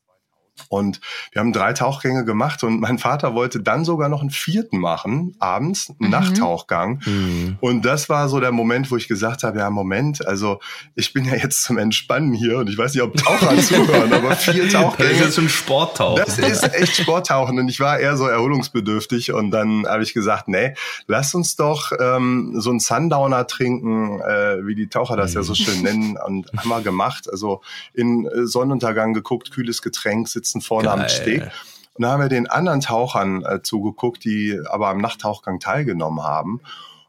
Und 0.70 1.02
wir 1.32 1.40
haben 1.40 1.54
drei 1.54 1.74
Tauchgänge 1.74 2.24
gemacht 2.24 2.64
und 2.64 2.80
mein 2.80 2.98
Vater 2.98 3.34
wollte 3.34 3.62
dann 3.62 3.84
sogar 3.84 4.10
noch 4.10 4.22
einen 4.22 4.30
vierten 4.30 4.80
machen, 4.80 5.36
abends, 5.40 5.92
einen 6.00 6.12
Nachttauchgang. 6.12 7.02
Mhm. 7.06 7.58
Und 7.60 7.84
das 7.84 8.10
war 8.10 8.30
so 8.30 8.40
der 8.40 8.52
Moment, 8.52 8.92
wo 8.92 8.98
ich 8.98 9.08
gesagt 9.08 9.44
habe, 9.44 9.60
ja, 9.60 9.70
Moment, 9.70 10.26
also 10.26 10.60
ich 10.96 11.14
bin 11.14 11.26
ja 11.26 11.36
jetzt 11.36 11.64
zum 11.64 11.78
Entspannen 11.78 12.34
hier 12.34 12.58
und 12.60 12.70
ich 12.70 12.78
weiß 12.78 12.94
nicht, 12.94 13.04
ob 13.04 13.16
Taucher 13.18 13.58
zuhören, 13.62 14.14
aber 14.14 14.36
vier 14.36 14.64
Das 14.66 14.74
Tauchgänge. 14.74 15.10
ist 15.12 15.20
jetzt 15.20 15.36
schon 15.36 15.50
Sporttauch. 15.50 16.16
Das 16.16 16.38
ist 16.38 16.64
echt 16.74 16.96
Sporttauchen 16.96 17.58
und 17.60 17.68
ich 17.68 17.80
war 17.80 18.00
eher 18.00 18.16
so 18.18 18.28
erholungsbedürftig 18.28 19.34
und 19.34 19.52
dann 19.52 19.86
habe 19.88 20.04
ich 20.04 20.14
gesagt, 20.14 20.48
nee, 20.48 20.74
lass 21.08 21.34
uns 21.34 21.56
doch 21.56 21.92
ähm, 22.00 22.54
so 22.58 22.70
einen 22.70 22.80
Sundowner 22.80 23.48
trinken, 23.48 24.20
äh, 24.22 24.66
wie 24.66 24.76
die 24.76 24.88
Taucher 24.88 25.16
das 25.18 25.34
ja 25.34 25.44
so 25.44 25.56
schön 25.56 25.82
nennen 25.82 26.18
und 26.26 26.52
haben 26.56 26.70
wir 26.70 26.82
gemacht. 26.82 27.30
Also 27.32 27.62
in 27.94 28.26
äh, 28.26 28.46
Sonnenuntergang 28.46 29.14
geguckt, 29.14 29.52
kühles 29.52 29.82
Getränk, 29.82 30.28
sitzen 30.42 30.62
vorne 30.62 30.92
am 30.92 31.00
Geil. 31.00 31.10
Steg. 31.10 31.52
Und 31.94 32.04
da 32.04 32.12
haben 32.12 32.22
wir 32.22 32.30
den 32.30 32.48
anderen 32.48 32.82
Tauchern 32.82 33.44
äh, 33.44 33.62
zugeguckt, 33.62 34.24
die 34.24 34.58
aber 34.70 34.90
am 34.90 34.98
Nachttauchgang 34.98 35.60
teilgenommen 35.60 36.24
haben. 36.24 36.62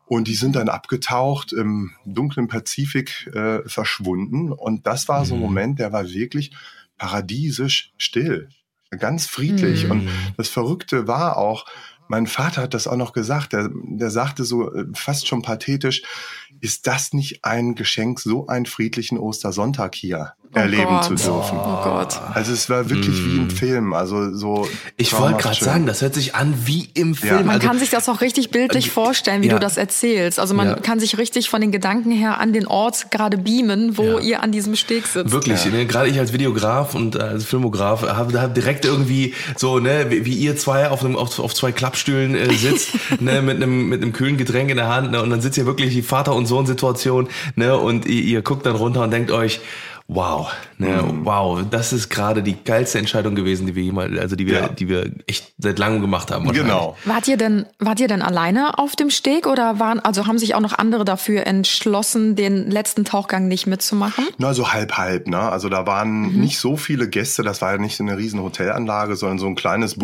Und 0.07 0.29
die 0.29 0.35
sind 0.35 0.57
dann 0.57 0.69
abgetaucht, 0.69 1.53
im 1.53 1.93
dunklen 2.05 2.49
Pazifik 2.49 3.31
äh, 3.35 3.67
verschwunden. 3.67 4.53
Und 4.53 4.87
das 4.87 5.09
war 5.09 5.25
so 5.25 5.35
ein 5.35 5.41
Moment, 5.41 5.79
der 5.79 5.93
war 5.93 6.09
wirklich 6.09 6.53
paradiesisch 6.99 7.93
still. 7.97 8.51
Ganz 8.91 9.27
friedlich. 9.27 9.85
Mhm. 9.85 9.91
Und 9.91 10.09
das 10.37 10.49
Verrückte 10.49 11.07
war 11.09 11.39
auch, 11.39 11.65
mein 12.09 12.27
Vater 12.27 12.63
hat 12.63 12.75
das 12.75 12.87
auch 12.87 12.97
noch 12.97 13.15
gesagt, 13.15 13.55
der, 13.55 13.71
der 13.73 14.11
sagte 14.11 14.45
so 14.45 14.75
äh, 14.75 14.85
fast 14.93 15.27
schon 15.27 15.41
pathetisch, 15.41 16.03
ist 16.61 16.87
das 16.87 17.13
nicht 17.13 17.45
ein 17.45 17.75
Geschenk, 17.75 18.21
so 18.21 18.47
einen 18.47 18.67
friedlichen 18.67 19.19
Ostersonntag 19.19 19.95
hier 19.95 20.33
erleben 20.55 20.85
Gott. 20.85 21.05
zu 21.05 21.15
dürfen? 21.15 21.59
Oh 21.59 21.83
Gott. 21.83 22.21
Also 22.35 22.53
es 22.53 22.69
war 22.69 22.91
wirklich 22.91 23.17
wie 23.25 23.37
im 23.39 23.49
Film, 23.51 23.95
also 23.95 24.35
so. 24.35 24.65
Mm. 24.65 24.69
Ich 24.99 25.19
wollte 25.19 25.39
gerade 25.39 25.65
sagen, 25.65 25.87
das 25.87 26.03
hört 26.03 26.15
sich 26.15 26.35
an 26.35 26.53
wie 26.67 26.91
im 26.93 27.15
Film. 27.15 27.47
Man 27.47 27.57
Also, 27.57 27.67
kann 27.67 27.79
sich 27.79 27.89
das 27.89 28.07
auch 28.11 28.21
richtig 28.21 28.51
bildlich 28.51 28.91
vorstellen, 28.91 29.43
wie 29.43 29.47
ja. 29.47 29.55
du 29.55 29.61
das 29.61 29.79
erzählst. 29.79 30.39
Also 30.39 30.53
man 30.53 30.69
Ja. 30.69 30.75
kann 30.77 31.01
sich 31.01 31.17
richtig 31.17 31.49
von 31.49 31.63
den 31.63 31.73
Gedanken 31.73 32.11
her 32.11 32.39
an 32.39 32.53
den 32.53 32.67
Ort 32.67 33.11
gerade 33.11 33.39
beamen, 33.39 33.97
wo 33.97 34.05
Ja. 34.05 34.19
ihr 34.21 34.43
an 34.43 34.53
diesem 34.53 34.77
Steg 34.77 35.07
sitzt. 35.07 35.33
Wirklich, 35.33 35.65
ne, 35.65 35.87
gerade 35.87 36.11
ich 36.11 36.19
als 36.19 36.35
Videograf 36.35 36.95
und 36.95 37.17
äh, 37.17 37.21
als 37.21 37.45
Filmograf 37.45 38.03
habe 38.03 38.39
hab 38.41 38.55
direkt 38.55 38.85
irgendwie 38.85 39.33
so, 39.57 39.79
ne, 39.79 40.07
wie, 40.11 40.27
wie 40.27 40.35
ihr 40.35 40.57
zwei 40.59 40.91
auf, 40.91 41.03
einem, 41.03 41.17
auf, 41.17 41.39
auf 41.39 41.55
zwei 41.55 41.73
Klappstühlen 41.73 42.35
äh, 42.35 42.53
sitzt, 42.53 42.91
ne, 43.21 43.41
mit 43.41 43.57
einem 43.57 43.89
mit 43.89 44.03
einem 44.03 44.13
kühlen 44.13 44.37
Getränk 44.37 44.69
in 44.71 44.77
der 44.77 44.89
Hand, 44.89 45.13
ne, 45.13 45.23
und 45.23 45.31
dann 45.31 45.41
sitzt 45.41 45.57
ihr 45.57 45.65
wirklich 45.65 45.95
die 45.95 46.03
Vater 46.03 46.35
und 46.35 46.42
Sohn 46.47 46.67
Situation, 46.67 47.29
ne, 47.57 47.77
und 47.77 48.07
ihr, 48.07 48.23
ihr 48.23 48.43
guckt 48.43 48.67
dann 48.67 48.77
runter 48.77 49.03
und 49.03 49.11
denkt 49.11 49.31
euch, 49.31 49.61
wow, 50.15 50.51
ne, 50.79 51.03
wow, 51.25 51.61
das 51.71 51.93
ist 51.93 52.09
gerade 52.09 52.43
die 52.43 52.57
geilste 52.65 52.99
Entscheidung 52.99 53.35
gewesen, 53.35 53.67
die 53.67 53.75
wir 53.75 53.83
jemals, 53.83 54.19
also 54.19 54.37
die 54.37 54.47
wir, 54.47 54.53
Ja. 54.55 54.69
die 54.69 54.89
wir 54.89 55.11
echt 55.27 55.53
seit 55.59 55.79
langem 55.79 56.01
gemacht 56.01 56.31
haben. 56.31 56.51
Genau. 56.53 56.97
Wart 57.05 57.29
ihr 57.29 57.37
denn, 57.37 57.67
wart 57.79 58.01
ihr 58.01 58.09
denn 58.09 58.23
alleine 58.23 58.79
auf 58.79 58.97
dem 58.97 59.11
Steg 59.11 59.47
oder 59.47 59.79
waren, 59.79 60.01
also 60.01 60.27
haben 60.27 60.39
sich 60.39 60.55
auch 60.55 60.61
noch 60.61 60.79
andere 60.79 61.05
dafür 61.05 61.47
entschlossen, 61.47 62.37
den 62.37 62.71
letzten 62.71 63.05
Tauchgang 63.05 63.49
nicht 63.49 63.67
mitzumachen? 63.67 64.27
Na, 64.39 64.55
so 64.55 64.73
halb, 64.73 64.97
halb, 64.99 65.27
ne? 65.29 65.39
Also 65.41 65.69
da 65.69 65.87
waren 65.87 66.39
nicht 66.41 66.59
so 66.59 66.77
viele 66.77 67.09
Gäste, 67.09 67.43
das 67.43 67.63
war 67.63 67.73
ja 67.73 67.79
nicht 67.79 67.97
so 67.97 68.05
eine 68.05 68.17
riesen 68.19 68.41
Hotelanlage, 68.43 69.17
sondern 69.17 69.39
so 69.39 69.47
ein 69.47 69.55
kleines 69.55 69.99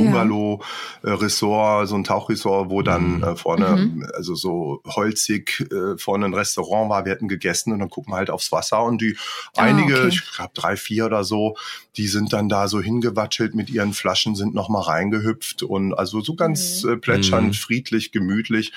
Bungalow-Ressort, 1.03 1.89
so 1.89 1.95
ein 1.97 2.05
Tauchresort, 2.05 2.71
wo 2.71 2.83
dann 2.83 3.23
äh, 3.23 3.37
vorne, 3.37 4.09
also 4.15 4.35
so 4.35 4.81
holzig, 4.87 5.67
äh, 5.73 5.97
vorne 5.99 6.27
ein 6.27 6.35
Restaurant 6.35 6.91
war, 6.91 7.05
wir 7.05 7.13
hatten 7.13 7.29
gegessen 7.29 7.73
und 7.73 7.79
dann 7.81 7.91
gucken 7.91 8.13
wir 8.13 8.17
halt 8.17 8.31
aufs 8.31 8.53
Wasser 8.53 8.83
und 8.85 9.01
die 9.01 9.17
Ah, 9.57 9.63
einige, 9.63 9.98
okay. 9.99 10.09
ich 10.09 10.33
glaube 10.35 10.53
drei, 10.55 10.77
vier 10.77 11.07
oder 11.07 11.25
so, 11.25 11.57
die 11.97 12.09
sind 12.09 12.33
dann 12.33 12.49
da 12.49 12.69
so 12.69 12.81
hingewatschelt 12.81 13.55
mit 13.55 13.71
ihren 13.71 13.93
Flaschen, 13.93 14.35
sind 14.35 14.55
noch 14.55 14.69
mal 14.69 14.83
reingehüpft 14.83 15.63
und 15.63 15.95
also 15.95 16.21
so 16.21 16.35
ganz 16.35 16.85
äh, 16.85 16.97
plätschernd, 16.97 17.57
friedlich, 17.57 18.13
gemütlich. 18.13 18.73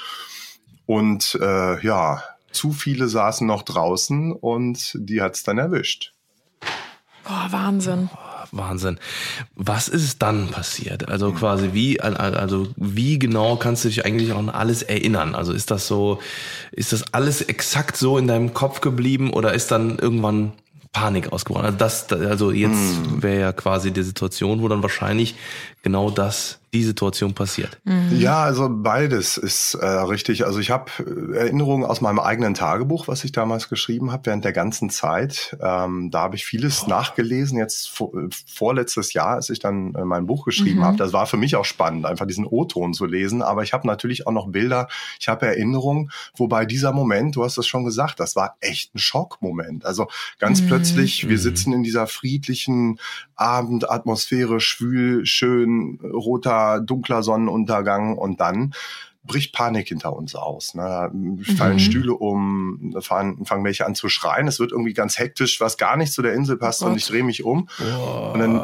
Und 0.86 1.38
äh, 1.42 1.86
ja, 1.86 2.24
zu 2.52 2.72
viele 2.72 3.08
saßen 3.08 3.48
noch 3.48 3.64
draußen 3.64 4.34
und 4.34 4.92
die 4.96 5.22
hat's 5.22 5.44
dann 5.44 5.58
erwischt. 5.58 6.14
Boah, 7.24 7.48
Wahnsinn. 7.52 8.10
Wahnsinn. 8.52 9.00
Was 9.56 9.88
ist 9.88 10.22
dann 10.22 10.50
passiert? 10.50 11.08
Also 11.08 11.32
quasi 11.32 11.70
wie, 11.74 12.02
also 12.02 12.68
wie 12.76 13.18
genau 13.18 13.56
kannst 13.56 13.86
du 13.86 13.90
dich 13.90 14.06
eigentlich 14.06 14.34
auch 14.34 14.40
an 14.40 14.50
alles 14.50 14.82
erinnern? 14.82 15.36
Also 15.36 15.54
ist 15.54 15.72
das 15.72 15.88
so, 15.88 16.20
ist 16.72 16.92
das 16.92 17.14
alles 17.14 17.42
exakt 17.42 17.96
so 17.96 18.18
in 18.18 18.28
deinem 18.28 18.54
Kopf 18.54 18.82
geblieben 18.82 19.32
oder 19.32 19.54
ist 19.54 19.72
dann 19.72 19.98
irgendwann 20.00 20.54
Panik 20.92 21.32
ausgebrochen? 21.32 21.66
Also 21.66 21.78
das, 21.78 22.12
also 22.12 22.52
jetzt 22.52 23.22
wäre 23.22 23.40
ja 23.40 23.52
quasi 23.54 23.92
die 23.92 24.04
Situation, 24.04 24.62
wo 24.62 24.68
dann 24.68 24.82
wahrscheinlich 24.82 25.36
genau 25.82 26.10
das, 26.10 26.60
die 26.74 26.84
Situation 26.84 27.34
passiert. 27.34 27.82
Ja, 28.12 28.44
also 28.44 28.70
beides 28.70 29.36
ist 29.36 29.74
äh, 29.74 29.86
richtig. 29.86 30.46
Also 30.46 30.60
ich 30.60 30.72
habe 30.72 30.90
Erinnerungen 31.36 31.84
aus 31.84 32.00
meinem 32.00 32.20
eigenen 32.20 32.54
Tagebuch, 32.54 33.10
was 33.10 33.26
ich 33.26 33.34
damals 33.34 33.68
geschrieben 33.68 34.12
habe 34.12 34.28
während 34.28 34.46
der 34.46 34.54
ganzen 34.54 34.90
Zeit. 34.90 35.58
Ähm, 35.62 36.12
da 36.12 36.22
habe 36.22 36.38
ich 36.38 36.46
vieles 36.46 36.88
nachgelesen. 36.88 37.58
Jetzt 37.58 37.90
vor, 37.90 38.14
äh, 38.16 38.30
vorletztes 38.48 39.12
Jahr, 39.12 39.36
als 39.36 39.50
ich 39.50 39.60
dann 39.60 39.94
äh, 39.96 40.06
mein 40.06 40.28
Buch 40.28 40.46
geschrieben 40.46 40.86
habe, 40.86 40.96
das 40.96 41.12
war 41.12 41.26
für 41.26 41.38
mich 41.38 41.58
auch 41.58 41.66
spannend, 41.66 42.06
einfach 42.06 42.26
diesen 42.26 42.46
O-Ton 42.46 42.94
zu 42.94 43.06
lesen. 43.06 43.42
Aber 43.42 43.64
ich 43.64 43.74
habe 43.74 43.86
natürlich 43.86 44.26
auch 44.26 44.32
noch 44.32 44.50
Bilder. 44.50 44.88
Ich 45.20 45.28
habe 45.28 45.48
Erinnerungen, 45.48 46.10
wobei 46.38 46.66
dieser 46.66 46.94
Moment, 46.94 47.36
du 47.36 47.44
hast 47.44 47.58
es 47.58 47.68
schon 47.68 47.84
gesagt, 47.84 48.22
das 48.22 48.38
war 48.38 48.56
echt 48.62 48.96
ein 48.96 49.00
Schockmoment. 49.00 49.86
Also 49.86 50.08
ganz 50.40 50.66
plötzlich, 50.66 51.28
wir 51.28 51.38
sitzen 51.38 51.74
in 51.74 51.84
dieser 51.84 52.08
friedlichen 52.08 52.98
Abendatmosphäre, 53.36 54.62
schwül, 54.62 55.26
schön, 55.26 55.71
roter, 56.04 56.82
dunkler 56.82 57.24
Sonnenuntergang 57.24 58.18
und 58.18 58.40
dann 58.40 58.74
bricht 59.24 59.54
Panik 59.54 59.88
hinter 59.88 60.14
uns 60.14 60.36
aus. 60.36 60.74
Ne? 60.74 60.82
Da 60.82 61.12
fallen 61.56 61.80
Stühle 61.80 62.14
um, 62.14 62.92
da 62.94 63.02
fahren, 63.02 63.46
fangen 63.46 63.64
welche 63.64 63.86
an 63.86 63.94
zu 63.94 64.10
schreien. 64.10 64.48
Es 64.48 64.60
wird 64.60 64.72
irgendwie 64.72 64.94
ganz 64.94 65.20
hektisch, 65.20 65.62
was 65.62 65.78
gar 65.78 65.96
nicht 65.96 66.12
zu 66.12 66.22
der 66.22 66.34
Insel 66.34 66.58
passt. 66.58 66.82
und 66.84 66.96
ich 66.98 67.06
drehe 67.06 67.24
mich 67.24 67.44
um. 67.44 67.70
Und 68.34 68.40
dann 68.40 68.62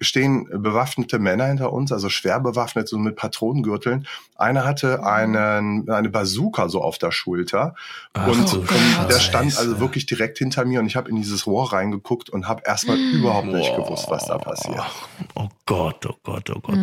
stehen 0.00 0.46
bewaffnete 0.62 1.18
Männer 1.18 1.46
hinter 1.46 1.72
uns, 1.72 1.90
also 1.92 2.08
schwer 2.08 2.38
bewaffnet, 2.40 2.88
so 2.88 2.98
mit 2.98 3.16
Patronengürteln. 3.16 4.06
Einer 4.36 4.64
hatte 4.64 5.04
einen, 5.04 5.88
eine 5.90 6.08
Bazooka 6.08 6.68
so 6.68 6.80
auf 6.82 6.98
der 6.98 7.10
Schulter. 7.12 7.74
Ach 8.12 8.26
und 8.28 8.52
du 8.52 8.58
und 8.58 8.68
der 9.10 9.20
stand 9.20 9.56
also 9.58 9.80
wirklich 9.80 10.06
direkt 10.06 10.38
hinter 10.38 10.64
mir 10.64 10.80
und 10.80 10.86
ich 10.86 10.96
habe 10.96 11.08
in 11.10 11.16
dieses 11.16 11.46
Rohr 11.46 11.72
reingeguckt 11.72 12.30
und 12.30 12.48
habe 12.48 12.62
erstmal 12.66 12.96
überhaupt 12.98 13.46
nicht 13.48 13.74
gewusst, 13.76 14.06
was 14.08 14.26
da 14.26 14.38
passiert. 14.38 14.82
Oh 15.34 15.48
Gott, 15.66 16.06
oh 16.06 16.14
Gott, 16.22 16.50
oh 16.50 16.60
Gott. 16.60 16.78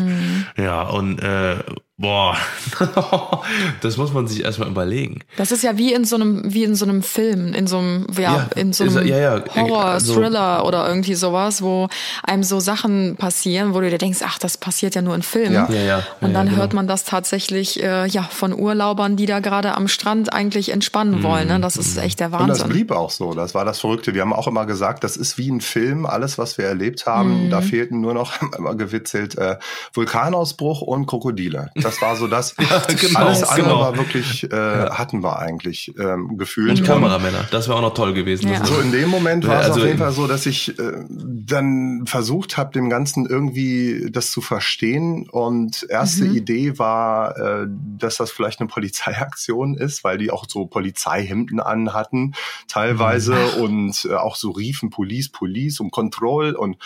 Ja, 0.58 0.84
und 0.84 1.20
äh, 1.22 1.58
boah, 1.98 2.36
das 3.82 3.98
muss 3.98 4.14
man 4.14 4.28
sich 4.28 4.44
erstmal 4.44 4.70
überlegen. 4.70 5.20
Das 5.38 5.52
ist 5.52 5.64
ja 5.64 5.78
wie 5.78 5.94
in 5.94 6.06
so 6.06 6.16
einem, 6.16 6.54
wie 6.54 6.64
in 6.64 6.76
so 6.76 6.86
einem 6.86 7.04
Film, 7.04 7.54
in 7.54 7.68
so 7.68 7.78
einem, 7.80 8.08
ja, 8.18 8.22
Ja, 8.22 8.48
in 8.56 8.74
so 8.74 8.84
ist- 8.86 8.98
einem 8.98 9.08
ja, 9.08 9.18
ja, 9.18 9.44
Horror, 9.56 9.86
also- 9.86 10.16
Thriller 10.16 10.66
oder 10.66 10.88
irgendwie 10.88 11.14
sowas, 11.16 11.62
wo 11.62 11.88
einem 12.24 12.44
so 12.44 12.60
Sachen 12.60 12.89
passieren, 13.18 13.74
wo 13.74 13.82
du 13.82 13.90
dir 13.90 13.98
denkst, 13.98 14.20
ach, 14.24 14.40
das 14.40 14.58
passiert 14.58 14.96
ja 14.96 15.02
nur 15.02 15.16
in 15.16 15.22
Filmen. 15.22 15.54
Ja. 15.54 15.68
Ja, 15.70 15.82
ja. 15.82 16.04
Und 16.22 16.34
dann 16.34 16.48
ja, 16.48 16.54
hört 16.54 16.72
genau. 16.72 16.80
man 16.82 16.88
das 16.88 17.04
tatsächlich 17.04 17.82
äh, 17.84 18.08
ja 18.08 18.24
von 18.24 18.54
Urlaubern, 18.54 19.16
die 19.16 19.26
da 19.26 19.40
gerade 19.40 19.76
am 19.76 19.88
Strand 19.88 20.34
eigentlich 20.34 20.70
entspannen 20.72 21.24
wollen. 21.24 21.48
Ne? 21.48 21.60
Das 21.60 21.78
ist 21.78 21.98
echt 21.98 22.20
der 22.20 22.28
Und 22.28 22.48
das 22.48 22.60
Wahnsinn. 22.62 22.70
blieb 22.70 22.92
auch 22.92 23.10
so. 23.12 23.34
Das 23.34 23.54
war 23.56 23.66
das 23.66 23.80
Verrückte. 23.80 24.14
Wir 24.14 24.22
haben 24.22 24.34
auch 24.34 24.48
immer 24.48 24.66
gesagt, 24.66 25.04
das 25.04 25.18
ist 25.18 25.38
wie 25.38 25.50
ein 25.50 25.62
Film. 25.62 26.06
Alles, 26.06 26.38
was 26.38 26.58
wir 26.58 26.66
erlebt 26.66 27.06
haben, 27.06 27.46
Mhm. 27.46 27.50
da 27.50 27.62
fehlten 27.62 28.02
nur 28.02 28.14
noch, 28.14 28.34
immer 28.58 28.76
gewitzelt, 28.76 29.38
äh, 29.38 29.58
Vulkanausbruch 29.94 30.82
und 30.82 31.06
Krokodile. 31.06 31.70
Das 31.76 32.02
war 32.02 32.16
so 32.16 32.28
das. 32.28 32.56
genau, 33.00 33.20
alles 33.20 33.44
andere 33.44 33.68
genau. 33.68 33.80
war 33.82 33.98
wirklich, 33.98 34.52
äh, 34.52 34.56
hatten 34.90 35.22
wir 35.24 35.40
eigentlich 35.40 35.94
ähm, 36.00 36.38
gefühlt. 36.38 36.80
Und 36.80 36.86
Kameramänner, 36.86 37.46
das 37.52 37.68
wäre 37.68 37.78
auch 37.78 37.82
noch 37.82 37.94
toll 37.94 38.14
gewesen. 38.14 38.50
So 38.64 38.80
in 38.80 38.92
dem 38.92 39.10
Moment 39.10 39.48
war 39.48 39.56
Ja, 39.56 39.62
es 39.62 39.68
also- 39.68 39.82
auf 39.82 39.86
jeden 39.88 40.00
Fall 40.00 40.12
so, 40.12 40.28
dass 40.28 40.46
ich 40.46 40.78
äh, 40.80 40.84
dann 41.10 42.04
versucht 42.06 42.58
habe, 42.58 42.72
dem 42.80 42.90
Ganzen 42.90 43.26
irgendwie 43.26 44.10
das 44.12 44.32
zu 44.32 44.42
verstehen. 44.42 45.30
Und 45.30 45.86
erste 45.90 46.26
Idee 46.26 46.80
war, 46.80 47.38
äh, 47.38 47.68
dass 47.98 48.18
das 48.18 48.32
vielleicht 48.32 48.60
eine 48.60 48.70
Polizeiaktion 48.70 49.76
ist, 49.76 50.04
weil 50.04 50.18
die 50.18 50.32
auch 50.32 50.46
so 50.48 50.66
Polizeihemden 50.66 51.60
anhatten 51.60 52.36
teilweise 52.68 53.36
und 53.62 54.08
äh, 54.10 54.14
auch 54.14 54.36
so 54.36 54.52
riefen 54.52 54.90
Police, 54.90 55.30
Police 55.30 55.80
und 55.80 55.92
Control. 55.92 56.56
Und 56.56 56.78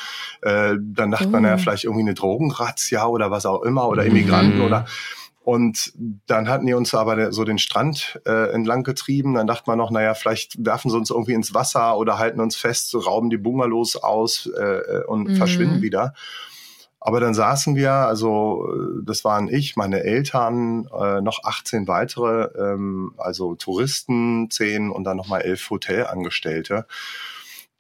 äh, 0.42 0.76
dann 0.82 1.12
dachte 1.12 1.28
man, 1.28 1.44
Oh. 1.44 1.48
ja, 1.48 1.58
vielleicht 1.58 1.84
irgendwie 1.84 2.04
eine 2.04 2.14
Drogenrazzia 2.14 3.06
oder 3.06 3.32
was 3.32 3.46
auch 3.46 3.64
immer 3.64 3.88
oder 3.88 4.06
Immigranten 4.06 4.62
oder 4.62 4.86
und 5.44 5.92
dann 6.26 6.48
hatten 6.48 6.66
die 6.66 6.74
uns 6.74 6.94
aber 6.94 7.34
so 7.34 7.44
den 7.44 7.58
Strand 7.58 8.22
äh, 8.26 8.52
entlang 8.54 8.84
getrieben. 8.84 9.34
Dann 9.34 9.46
dachte 9.48 9.64
man 9.68 9.78
noch, 9.78 9.92
naja, 9.92 10.14
vielleicht 10.14 10.66
werfen 10.66 10.90
sie 10.90 10.98
uns 10.98 11.10
irgendwie 11.10 11.34
ins 11.34 11.54
Wasser 11.54 11.98
oder 11.98 12.18
halten 12.18 12.40
uns 12.40 12.56
fest, 12.56 12.90
so 12.90 13.00
rauben 13.00 13.30
die 13.30 13.38
Bungalows 13.38 13.98
aus 13.98 14.50
äh, 14.58 15.04
und 15.06 15.28
Mhm. 15.30 15.36
verschwinden 15.36 15.82
wieder. 15.82 16.14
Aber 17.06 17.20
dann 17.20 17.34
saßen 17.34 17.76
wir, 17.76 17.92
also 17.92 18.66
äh, 18.74 19.04
das 19.06 19.26
waren 19.26 19.50
ich, 19.50 19.76
meine 19.76 20.04
Eltern, 20.04 20.88
äh, 20.98 21.20
noch 21.20 21.44
18 21.44 21.90
weitere, 21.90 22.46
ähm, 22.58 23.14
also 23.18 23.56
Touristen, 23.56 24.50
10 24.50 24.90
und 24.90 25.04
dann 25.04 25.18
nochmal 25.18 25.42
elf 25.42 25.70
Hotelangestellte. 25.70 26.86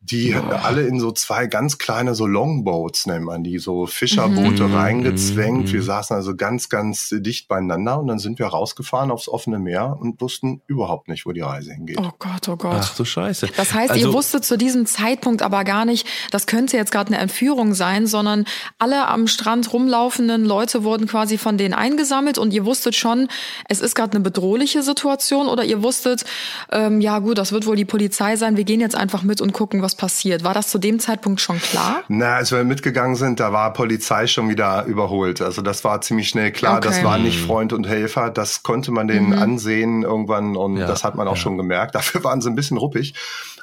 Die 0.03 0.33
Boah. 0.33 0.65
alle 0.65 0.81
in 0.81 0.99
so 0.99 1.11
zwei 1.11 1.47
ganz 1.47 1.77
kleine 1.77 2.13
so 2.13 2.27
Longboats 2.27 3.05
nennt 3.05 3.23
man 3.23 3.43
die, 3.43 3.57
so 3.57 3.85
Fischerboote 3.85 4.67
mhm. 4.67 4.75
reingezwängt. 4.75 5.67
Mhm. 5.67 5.73
Wir 5.73 5.83
saßen 5.83 6.13
also 6.13 6.35
ganz, 6.35 6.67
ganz 6.67 7.09
dicht 7.09 7.47
beieinander 7.47 7.99
und 7.99 8.07
dann 8.07 8.19
sind 8.19 8.37
wir 8.37 8.47
rausgefahren 8.47 9.11
aufs 9.11 9.29
offene 9.29 9.59
Meer 9.59 9.97
und 9.99 10.19
wussten 10.19 10.61
überhaupt 10.67 11.07
nicht, 11.07 11.25
wo 11.25 11.31
die 11.31 11.39
Reise 11.39 11.73
hingeht. 11.73 11.97
Oh 11.99 12.11
Gott, 12.19 12.49
oh 12.49 12.57
Gott. 12.57 12.75
Ach 12.81 12.95
du 12.95 13.05
Scheiße. 13.05 13.47
Das 13.55 13.73
heißt, 13.73 13.91
also, 13.91 14.07
ihr 14.07 14.13
wusstet 14.13 14.43
zu 14.43 14.57
diesem 14.57 14.85
Zeitpunkt 14.85 15.41
aber 15.41 15.63
gar 15.63 15.85
nicht, 15.85 16.05
das 16.31 16.47
könnte 16.47 16.75
jetzt 16.75 16.91
gerade 16.91 17.07
eine 17.07 17.19
Entführung 17.19 17.73
sein, 17.73 18.05
sondern 18.05 18.43
alle 18.79 19.07
am 19.07 19.27
Strand 19.27 19.71
rumlaufenden 19.71 20.43
Leute 20.43 20.83
wurden 20.83 21.07
quasi 21.07 21.37
von 21.37 21.57
denen 21.57 21.73
eingesammelt 21.73 22.37
und 22.37 22.53
ihr 22.53 22.65
wusstet 22.65 22.95
schon, 22.95 23.29
es 23.69 23.79
ist 23.79 23.95
gerade 23.95 24.13
eine 24.13 24.23
bedrohliche 24.23 24.83
Situation 24.83 25.47
oder 25.47 25.63
ihr 25.63 25.81
wusstet, 25.81 26.25
ähm, 26.73 26.99
ja 26.99 27.19
gut, 27.19 27.37
das 27.37 27.53
wird 27.53 27.65
wohl 27.65 27.77
die 27.77 27.85
Polizei 27.85 28.35
sein, 28.35 28.57
wir 28.57 28.65
gehen 28.65 28.81
jetzt 28.81 28.95
einfach 28.95 29.23
mit 29.23 29.39
und 29.39 29.53
gucken, 29.53 29.81
was 29.81 29.92
was 29.93 29.95
passiert. 29.95 30.43
War 30.43 30.53
das 30.53 30.69
zu 30.69 30.77
dem 30.77 30.99
Zeitpunkt 30.99 31.41
schon 31.41 31.59
klar? 31.59 32.03
Na, 32.07 32.35
als 32.35 32.51
wir 32.51 32.63
mitgegangen 32.63 33.15
sind, 33.15 33.39
da 33.39 33.53
war 33.53 33.73
Polizei 33.73 34.27
schon 34.27 34.49
wieder 34.49 34.85
überholt. 34.85 35.41
Also 35.41 35.61
das 35.61 35.83
war 35.83 36.01
ziemlich 36.01 36.29
schnell 36.29 36.51
klar. 36.51 36.77
Okay. 36.77 36.87
Das 36.89 37.03
war 37.03 37.17
nicht 37.17 37.39
Freund 37.39 37.73
und 37.73 37.87
Helfer. 37.87 38.29
Das 38.29 38.63
konnte 38.63 38.91
man 38.91 39.07
denen 39.07 39.27
mhm. 39.27 39.39
ansehen 39.39 40.03
irgendwann 40.03 40.55
und 40.55 40.77
ja, 40.77 40.87
das 40.87 41.03
hat 41.03 41.15
man 41.15 41.27
auch 41.27 41.35
ja. 41.35 41.41
schon 41.41 41.57
gemerkt. 41.57 41.95
Dafür 41.95 42.23
waren 42.23 42.41
sie 42.41 42.49
ein 42.49 42.55
bisschen 42.55 42.77
ruppig. 42.77 43.13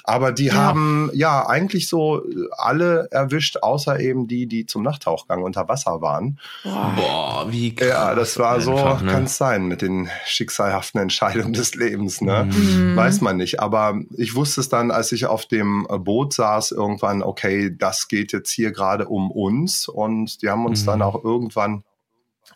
Aber 0.05 0.33
die 0.33 0.47
ja. 0.47 0.55
haben 0.55 1.11
ja 1.13 1.47
eigentlich 1.47 1.89
so 1.89 2.23
alle 2.57 3.09
erwischt, 3.11 3.59
außer 3.63 4.01
eben 4.01 4.27
die, 4.29 4.47
die 4.47 4.67
zum 4.67 4.83
Nachttauchgang 4.83 5.43
unter 5.43 5.69
Wasser 5.69 6.01
waren. 6.01 6.39
Boah, 6.65 7.47
wie 7.49 7.75
krass. 7.75 7.89
Ja, 7.89 8.15
das 8.15 8.39
war 8.39 8.61
so, 8.61 8.75
ne? 8.75 8.99
kann 9.11 9.25
es 9.25 9.37
sein 9.37 9.67
mit 9.67 9.83
den 9.83 10.09
schicksalhaften 10.27 11.01
Entscheidungen 11.01 11.53
des 11.53 11.75
Lebens, 11.75 12.21
ne? 12.21 12.45
Mhm. 12.45 12.97
Weiß 12.97 13.21
man 13.21 13.37
nicht. 13.37 13.61
Aber 13.61 14.01
ich 14.17 14.35
wusste 14.35 14.61
es 14.61 14.69
dann, 14.69 14.91
als 14.91 15.13
ich 15.13 15.27
auf 15.27 15.47
dem 15.47 15.87
Boot 15.89 16.35
saß, 16.35 16.73
irgendwann, 16.73 17.23
okay, 17.23 17.75
das 17.77 18.09
geht 18.09 18.33
jetzt 18.33 18.51
hier 18.51 18.73
gerade 18.73 19.07
um 19.07 19.31
uns. 19.31 19.89
Und 19.89 20.43
die 20.43 20.51
haben 20.51 20.67
uns 20.67 20.83
mhm. 20.83 20.87
dann 20.87 21.03
auch 21.03 21.23
irgendwann 21.25 21.85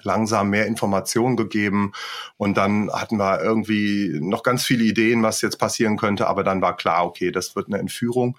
langsam 0.04 0.50
mehr 0.50 0.66
Informationen 0.66 1.36
gegeben 1.36 1.92
und 2.36 2.56
dann 2.56 2.90
hatten 2.92 3.18
wir 3.18 3.40
irgendwie 3.40 4.18
noch 4.20 4.42
ganz 4.42 4.64
viele 4.64 4.84
Ideen, 4.84 5.22
was 5.22 5.40
jetzt 5.40 5.58
passieren 5.58 5.96
könnte, 5.96 6.26
aber 6.26 6.44
dann 6.44 6.62
war 6.62 6.76
klar, 6.76 7.04
okay, 7.06 7.30
das 7.30 7.56
wird 7.56 7.68
eine 7.68 7.78
Entführung. 7.78 8.38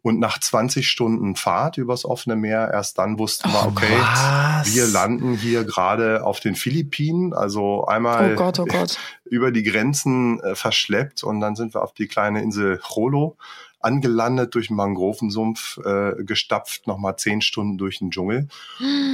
Und 0.00 0.20
nach 0.20 0.38
20 0.38 0.88
Stunden 0.88 1.34
Fahrt 1.34 1.76
übers 1.76 2.04
offene 2.04 2.36
Meer, 2.36 2.70
erst 2.72 2.98
dann 2.98 3.18
wussten 3.18 3.50
wir, 3.50 3.66
okay, 3.66 3.98
was? 3.98 4.72
wir 4.72 4.86
landen 4.86 5.34
hier 5.34 5.64
gerade 5.64 6.24
auf 6.24 6.38
den 6.38 6.54
Philippinen, 6.54 7.34
also 7.34 7.84
einmal 7.84 8.34
oh 8.34 8.36
Gott, 8.36 8.60
oh 8.60 8.64
Gott. 8.64 8.96
über 9.24 9.50
die 9.50 9.64
Grenzen 9.64 10.40
äh, 10.40 10.54
verschleppt 10.54 11.24
und 11.24 11.40
dann 11.40 11.56
sind 11.56 11.74
wir 11.74 11.82
auf 11.82 11.92
die 11.92 12.06
kleine 12.06 12.42
Insel 12.42 12.80
Jolo 12.88 13.36
angelandet, 13.80 14.54
durch 14.54 14.70
einen 14.70 14.76
Mangrovensumpf 14.76 15.78
äh, 15.84 16.24
gestapft, 16.24 16.86
nochmal 16.86 17.16
zehn 17.16 17.40
Stunden 17.40 17.78
durch 17.78 17.98
den 17.98 18.10
Dschungel. 18.10 18.48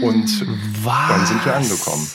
Und 0.03 0.47
Was? 0.85 1.09
dann 1.09 1.27
sind 1.27 1.45
wir 1.45 1.57
angekommen. 1.57 2.07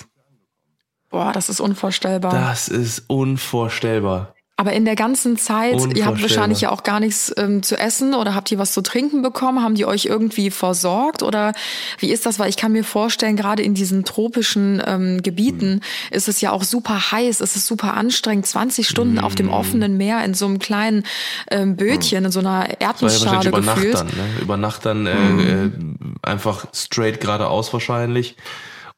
Boah, 1.09 1.31
das 1.31 1.49
ist 1.49 1.59
unvorstellbar. 1.59 2.31
Das 2.31 2.67
ist 2.67 3.05
unvorstellbar. 3.07 4.35
Aber 4.59 4.73
in 4.73 4.83
der 4.83 4.97
ganzen 4.97 5.37
Zeit, 5.37 5.95
ihr 5.95 6.05
habt 6.05 6.21
wahrscheinlich 6.21 6.59
ja 6.59 6.69
auch 6.69 6.83
gar 6.83 6.99
nichts 6.99 7.33
ähm, 7.37 7.63
zu 7.63 7.77
essen 7.77 8.13
oder 8.13 8.35
habt 8.35 8.51
ihr 8.51 8.59
was 8.59 8.73
zu 8.73 8.81
trinken 8.81 9.21
bekommen? 9.21 9.63
Haben 9.63 9.75
die 9.75 9.85
euch 9.85 10.03
irgendwie 10.03 10.51
versorgt? 10.51 11.23
Oder 11.23 11.53
wie 11.97 12.11
ist 12.11 12.25
das? 12.25 12.39
Weil 12.39 12.49
ich 12.49 12.57
kann 12.57 12.73
mir 12.73 12.83
vorstellen, 12.83 13.37
gerade 13.37 13.63
in 13.63 13.73
diesen 13.73 14.03
tropischen 14.03 14.83
ähm, 14.85 15.23
Gebieten 15.23 15.75
mhm. 15.75 15.81
ist 16.11 16.27
es 16.27 16.41
ja 16.41 16.51
auch 16.51 16.63
super 16.63 17.09
heiß, 17.13 17.39
ist 17.39 17.55
es 17.55 17.65
super 17.65 17.93
anstrengend, 17.93 18.47
20 18.47 18.85
Stunden 18.85 19.13
mhm. 19.13 19.23
auf 19.23 19.33
dem 19.33 19.49
offenen 19.49 19.95
Meer 19.95 20.25
in 20.25 20.33
so 20.33 20.45
einem 20.45 20.59
kleinen 20.59 21.05
ähm, 21.49 21.77
Bötchen, 21.77 22.25
in 22.25 22.31
so 22.31 22.41
einer 22.41 22.81
Erdnussschale 22.81 23.47
über 23.47 23.61
gefühlt. 23.61 23.93
Nacht 23.93 24.09
dann, 24.09 24.17
ne? 24.17 24.41
Über 24.41 24.57
Nacht 24.57 24.85
dann 24.85 25.05
äh, 25.05 25.15
mhm. 25.15 25.95
äh, 26.01 26.29
einfach 26.29 26.65
straight 26.73 27.21
geradeaus 27.21 27.71
wahrscheinlich. 27.71 28.35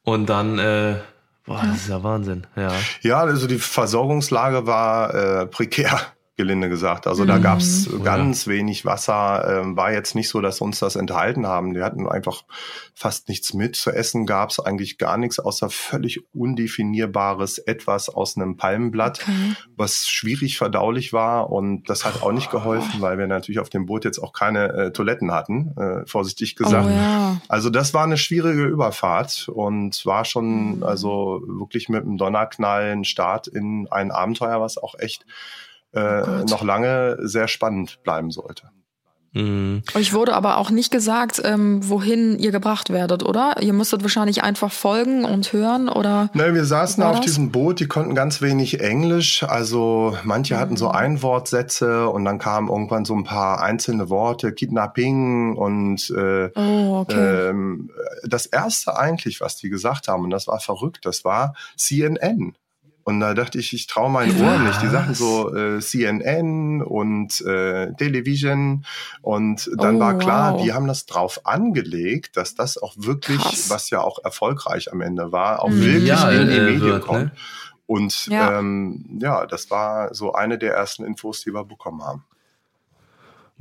Und 0.02 0.28
dann 0.28 0.58
äh, 0.58 0.96
Boah, 1.44 1.62
das 1.64 1.82
ist 1.82 1.88
ja 1.88 2.02
Wahnsinn, 2.02 2.46
ja. 2.56 2.72
Ja, 3.00 3.20
also 3.20 3.46
die 3.46 3.58
Versorgungslage 3.58 4.66
war 4.66 5.14
äh, 5.14 5.46
prekär 5.46 6.00
gelinde 6.36 6.70
gesagt. 6.70 7.06
Also 7.06 7.26
da 7.26 7.36
gab's 7.38 7.88
mhm. 7.88 8.04
ganz 8.04 8.46
ja. 8.46 8.52
wenig 8.52 8.86
Wasser. 8.86 9.60
Ähm, 9.60 9.76
war 9.76 9.92
jetzt 9.92 10.14
nicht 10.14 10.30
so, 10.30 10.40
dass 10.40 10.62
uns 10.62 10.78
das 10.78 10.96
enthalten 10.96 11.46
haben. 11.46 11.74
Wir 11.74 11.84
hatten 11.84 12.08
einfach 12.08 12.44
fast 12.94 13.28
nichts 13.28 13.52
mit. 13.52 13.76
Zu 13.76 13.90
essen 13.90 14.24
gab's 14.24 14.58
eigentlich 14.58 14.96
gar 14.96 15.18
nichts, 15.18 15.38
außer 15.38 15.68
völlig 15.68 16.20
undefinierbares 16.32 17.58
Etwas 17.58 18.08
aus 18.08 18.36
einem 18.36 18.56
Palmenblatt, 18.56 19.20
okay. 19.22 19.56
was 19.76 20.08
schwierig 20.08 20.56
verdaulich 20.56 21.12
war. 21.12 21.50
Und 21.50 21.90
das 21.90 22.06
hat 22.06 22.22
auch 22.22 22.32
nicht 22.32 22.50
geholfen, 22.50 23.02
weil 23.02 23.18
wir 23.18 23.26
natürlich 23.26 23.58
auf 23.58 23.68
dem 23.68 23.84
Boot 23.84 24.06
jetzt 24.06 24.18
auch 24.18 24.32
keine 24.32 24.72
äh, 24.72 24.92
Toiletten 24.92 25.32
hatten, 25.32 25.76
äh, 25.76 26.06
vorsichtig 26.06 26.56
gesagt. 26.56 26.86
Oh, 26.86 26.90
ja. 26.90 27.42
Also 27.48 27.68
das 27.68 27.92
war 27.92 28.04
eine 28.04 28.16
schwierige 28.16 28.64
Überfahrt 28.64 29.50
und 29.52 30.04
war 30.06 30.24
schon 30.24 30.76
mhm. 30.76 30.82
also 30.82 31.42
wirklich 31.46 31.90
mit 31.90 32.04
einem 32.04 32.16
Donnerknall 32.16 32.92
ein 32.92 33.04
Start 33.04 33.48
in 33.48 33.86
ein 33.90 34.10
Abenteuer, 34.10 34.62
was 34.62 34.78
auch 34.78 34.94
echt 34.98 35.26
äh, 35.92 36.22
oh 36.22 36.44
noch 36.48 36.62
lange 36.62 37.18
sehr 37.20 37.48
spannend 37.48 38.02
bleiben 38.02 38.30
sollte. 38.30 38.70
Mhm. 39.34 39.82
Euch 39.94 40.12
wurde 40.12 40.34
aber 40.34 40.58
auch 40.58 40.70
nicht 40.70 40.90
gesagt, 40.90 41.40
ähm, 41.44 41.88
wohin 41.88 42.38
ihr 42.38 42.52
gebracht 42.52 42.90
werdet, 42.90 43.22
oder? 43.22 43.56
Ihr 43.60 43.72
musstet 43.72 44.02
wahrscheinlich 44.02 44.42
einfach 44.42 44.70
folgen 44.70 45.24
und 45.24 45.52
hören, 45.52 45.88
oder? 45.88 46.28
Nein, 46.34 46.54
wir 46.54 46.66
saßen 46.66 47.02
auf 47.02 47.20
diesem 47.20 47.50
Boot, 47.50 47.80
die 47.80 47.86
konnten 47.86 48.14
ganz 48.14 48.42
wenig 48.42 48.80
Englisch. 48.80 49.42
Also 49.42 50.16
manche 50.24 50.54
mhm. 50.54 50.58
hatten 50.58 50.76
so 50.76 50.88
mhm. 50.88 50.96
Einwortsätze 50.96 52.08
und 52.08 52.24
dann 52.24 52.38
kamen 52.38 52.68
irgendwann 52.68 53.04
so 53.04 53.14
ein 53.14 53.24
paar 53.24 53.62
einzelne 53.62 54.10
Worte, 54.10 54.52
Kidnapping 54.52 55.56
und 55.56 56.10
äh, 56.10 56.50
oh, 56.54 57.00
okay. 57.00 57.48
ähm, 57.48 57.90
das 58.24 58.46
erste 58.46 58.98
eigentlich, 58.98 59.40
was 59.40 59.56
die 59.56 59.70
gesagt 59.70 60.08
haben, 60.08 60.24
und 60.24 60.30
das 60.30 60.46
war 60.46 60.60
verrückt, 60.60 61.06
das 61.06 61.24
war 61.24 61.54
CNN. 61.76 62.54
Und 63.04 63.20
da 63.20 63.34
dachte 63.34 63.58
ich, 63.58 63.72
ich 63.72 63.86
traue 63.86 64.10
meinen 64.10 64.40
Ohren 64.42 64.64
nicht. 64.64 64.80
Die 64.80 64.88
Sachen 64.88 65.14
so 65.14 65.54
äh, 65.54 65.80
CNN 65.80 66.82
und 66.82 67.40
äh, 67.42 67.92
Television. 67.94 68.84
Und 69.22 69.70
dann 69.76 69.96
oh, 69.96 70.00
war 70.00 70.18
klar, 70.18 70.54
wow. 70.54 70.62
die 70.62 70.72
haben 70.72 70.86
das 70.86 71.06
drauf 71.06 71.40
angelegt, 71.44 72.36
dass 72.36 72.54
das 72.54 72.78
auch 72.78 72.94
wirklich, 72.96 73.40
Krass. 73.40 73.70
was 73.70 73.90
ja 73.90 74.00
auch 74.00 74.18
erfolgreich 74.24 74.92
am 74.92 75.00
Ende 75.00 75.32
war, 75.32 75.62
auch 75.62 75.70
mhm. 75.70 75.80
wirklich 75.80 76.08
ja, 76.08 76.30
in 76.30 76.48
die 76.48 76.56
äh, 76.56 76.60
Medien 76.60 76.80
wird, 76.80 77.02
kommt. 77.04 77.24
Ne? 77.24 77.32
Und 77.86 78.26
ja. 78.26 78.58
Ähm, 78.58 79.18
ja, 79.20 79.46
das 79.46 79.70
war 79.70 80.14
so 80.14 80.32
eine 80.32 80.56
der 80.58 80.74
ersten 80.74 81.04
Infos, 81.04 81.42
die 81.42 81.52
wir 81.52 81.64
bekommen 81.64 82.02
haben. 82.02 82.24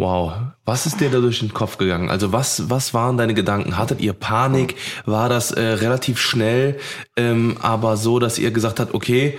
Wow, 0.02 0.34
was 0.66 0.88
ist 0.88 1.00
dir 1.00 1.12
da 1.12 1.20
durch 1.20 1.42
den 1.42 1.54
Kopf 1.54 1.78
gegangen? 1.78 2.10
Also 2.10 2.34
was, 2.34 2.72
was 2.72 2.96
waren 2.96 3.18
deine 3.18 3.36
Gedanken? 3.36 3.78
Hattet 3.78 4.02
ihr 4.02 4.14
Panik? 4.14 4.76
War 5.06 5.30
das 5.30 5.52
äh, 5.52 5.62
relativ 5.62 6.18
schnell, 6.18 6.80
ähm, 7.16 7.58
aber 7.62 7.98
so, 7.98 8.18
dass 8.18 8.40
ihr 8.40 8.50
gesagt 8.50 8.80
habt, 8.80 8.96
okay, 8.96 9.38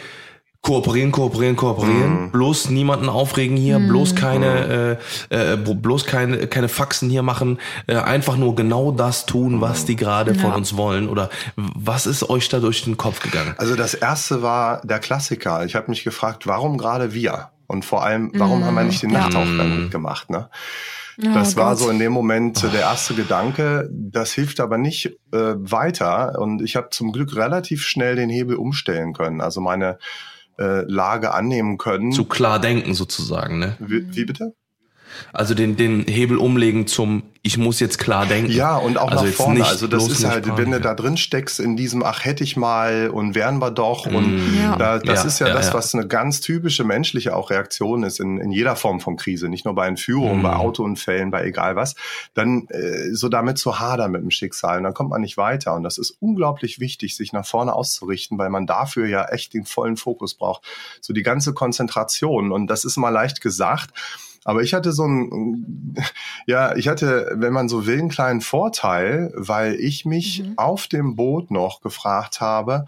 kooperieren, 0.61 1.11
kooperieren, 1.11 1.57
kooperieren, 1.57 2.27
mhm. 2.27 2.31
bloß 2.31 2.70
niemanden 2.70 3.09
aufregen 3.09 3.57
hier, 3.57 3.81
mhm. 3.81 3.88
bloß 3.88 4.14
keine, 4.14 5.01
äh, 5.31 5.55
äh, 5.55 5.57
bloß 5.57 6.07
keine, 6.07 6.46
keine 6.46 6.68
Faxen 6.68 7.11
hier 7.11 7.25
machen, 7.25 7.59
äh, 7.88 7.96
einfach 7.96 8.37
nur 8.37 8.55
genau 8.55 8.92
das 8.92 9.27
tun, 9.27 9.61
was 9.61 9.85
die 9.85 9.96
gerade 9.96 10.35
ja. 10.35 10.38
von 10.38 10.53
uns 10.53 10.77
wollen? 10.77 11.09
Oder 11.09 11.29
was 11.57 12.07
ist 12.07 12.31
euch 12.31 12.48
da 12.48 12.61
durch 12.61 12.85
den 12.85 12.96
Kopf 12.96 13.18
gegangen? 13.18 13.55
Also 13.57 13.75
das 13.75 13.94
erste 13.94 14.42
war 14.42 14.81
der 14.85 15.01
Klassiker. 15.01 15.64
Ich 15.64 15.75
habe 15.75 15.90
mich 15.90 16.05
gefragt, 16.05 16.46
warum 16.46 16.79
gerade 16.79 17.14
wir? 17.14 17.48
Und 17.73 17.87
vor 17.87 18.05
allem, 18.05 18.31
warum 18.35 18.61
mm, 18.61 18.65
haben 18.65 18.75
wir 18.75 18.85
nicht 18.85 19.03
den 19.03 19.11
ja. 19.11 19.21
Nachttauchgang 19.21 19.81
mitgemacht? 19.81 20.29
Ne? 20.29 20.51
Oh, 21.19 21.29
das 21.33 21.57
war 21.57 21.71
Gott. 21.71 21.79
so 21.79 21.91
in 21.91 21.99
dem 21.99 22.13
Moment 22.13 22.63
der 22.63 22.81
erste 22.81 23.15
Gedanke. 23.15 23.89
Das 23.91 24.33
hilft 24.33 24.61
aber 24.61 24.77
nicht 24.77 25.07
äh, 25.33 25.55
weiter. 25.57 26.39
Und 26.39 26.61
ich 26.61 26.77
habe 26.77 26.91
zum 26.91 27.13
Glück 27.13 27.35
relativ 27.35 27.83
schnell 27.83 28.17
den 28.17 28.29
Hebel 28.29 28.57
umstellen 28.57 29.15
können. 29.15 29.41
Also 29.41 29.63
meine 29.63 29.99
äh, 30.59 30.83
Lage 30.83 31.33
annehmen 31.33 31.79
können. 31.79 32.13
Zu 32.13 32.27
klar 32.27 32.61
denken 32.61 32.93
sozusagen, 32.93 33.59
ne? 33.59 33.77
Wie, 33.79 34.15
wie 34.15 34.27
bitte? 34.27 34.55
Also 35.33 35.55
den, 35.55 35.77
den 35.77 36.07
Hebel 36.07 36.37
umlegen 36.37 36.87
zum 36.87 37.22
ich 37.44 37.59
muss 37.59 37.81
jetzt 37.81 37.98
klar 37.98 38.27
denken. 38.27 38.53
Ja, 38.53 38.77
und 38.77 38.98
auch 38.98 39.11
also 39.11 39.25
nach 39.25 39.33
vorne. 39.33 39.64
Also 39.64 39.88
das 39.88 40.07
ist 40.07 40.25
halt, 40.25 40.46
Sprache, 40.46 40.59
wenn 40.59 40.70
du 40.70 40.81
da 40.81 40.94
drin 40.94 41.16
steckst 41.16 41.59
in 41.59 41.77
diesem, 41.77 42.05
ach 42.05 42.25
hätte 42.25 42.44
ich 42.44 42.57
mal 42.57 43.11
und 43.11 43.35
wären 43.35 43.59
wir 43.59 43.72
doch. 43.72 44.07
Mm. 44.07 44.14
Und 44.14 44.57
ja. 44.57 44.77
da, 44.77 44.98
das 45.01 45.22
ja, 45.22 45.27
ist 45.27 45.38
ja, 45.40 45.48
ja, 45.48 45.55
das, 45.55 45.75
was 45.75 45.92
eine 45.92 46.07
ganz 46.07 46.40
typische 46.40 46.85
menschliche 46.85 47.35
auch 47.35 47.51
Reaktion 47.51 48.05
ist 48.05 48.20
in, 48.20 48.38
in 48.38 48.53
jeder 48.53 48.77
Form 48.77 49.01
von 49.01 49.16
Krise, 49.16 49.48
nicht 49.48 49.64
nur 49.64 49.75
bei 49.75 49.88
Entführungen, 49.88 50.38
mm. 50.38 50.42
bei 50.42 50.55
Autounfällen, 50.55 51.33
bei 51.33 51.44
egal 51.44 51.75
was. 51.75 51.96
Dann 52.35 52.68
äh, 52.68 53.12
so 53.12 53.29
damit 53.29 53.59
zu 53.59 53.81
hadern 53.81 54.12
mit 54.12 54.22
dem 54.22 54.31
Schicksal. 54.31 54.79
Und 54.79 54.85
dann 54.85 54.94
kommt 54.94 55.11
man 55.11 55.20
nicht 55.20 55.37
weiter. 55.37 55.75
Und 55.75 55.83
das 55.83 55.98
ist 55.98 56.16
unglaublich 56.20 56.79
wichtig, 56.79 57.16
sich 57.16 57.33
nach 57.33 57.44
vorne 57.44 57.75
auszurichten, 57.75 58.38
weil 58.38 58.51
man 58.51 58.68
dafür 58.68 59.09
ja 59.09 59.25
echt 59.25 59.53
den 59.53 59.64
vollen 59.64 59.96
Fokus 59.96 60.35
braucht. 60.35 60.62
So 61.01 61.12
die 61.12 61.25
ganze 61.25 61.55
Konzentration. 61.55 62.53
Und 62.53 62.68
das 62.68 62.85
ist 62.85 62.96
mal 62.98 63.11
leicht 63.11 63.40
gesagt. 63.40 63.90
Aber 64.45 64.63
ich 64.63 64.75
hatte 64.75 64.93
so 64.93 65.05
ein, 65.05 65.95
ja, 66.47 66.75
ich 66.75 66.89
hatte, 66.89 67.33
wenn 67.37 67.53
man 67.53 67.69
so 67.69 67.87
will, 67.87 67.99
einen 67.99 68.09
kleinen 68.09 68.41
Vorteil, 68.41 69.33
weil 69.37 69.75
ich 69.75 70.05
mich 70.05 70.43
mhm. 70.43 70.55
auf 70.57 70.89
dem 70.89 71.15
Boot 71.17 71.51
noch 71.51 71.81
gefragt 71.81 72.41
habe, 72.41 72.87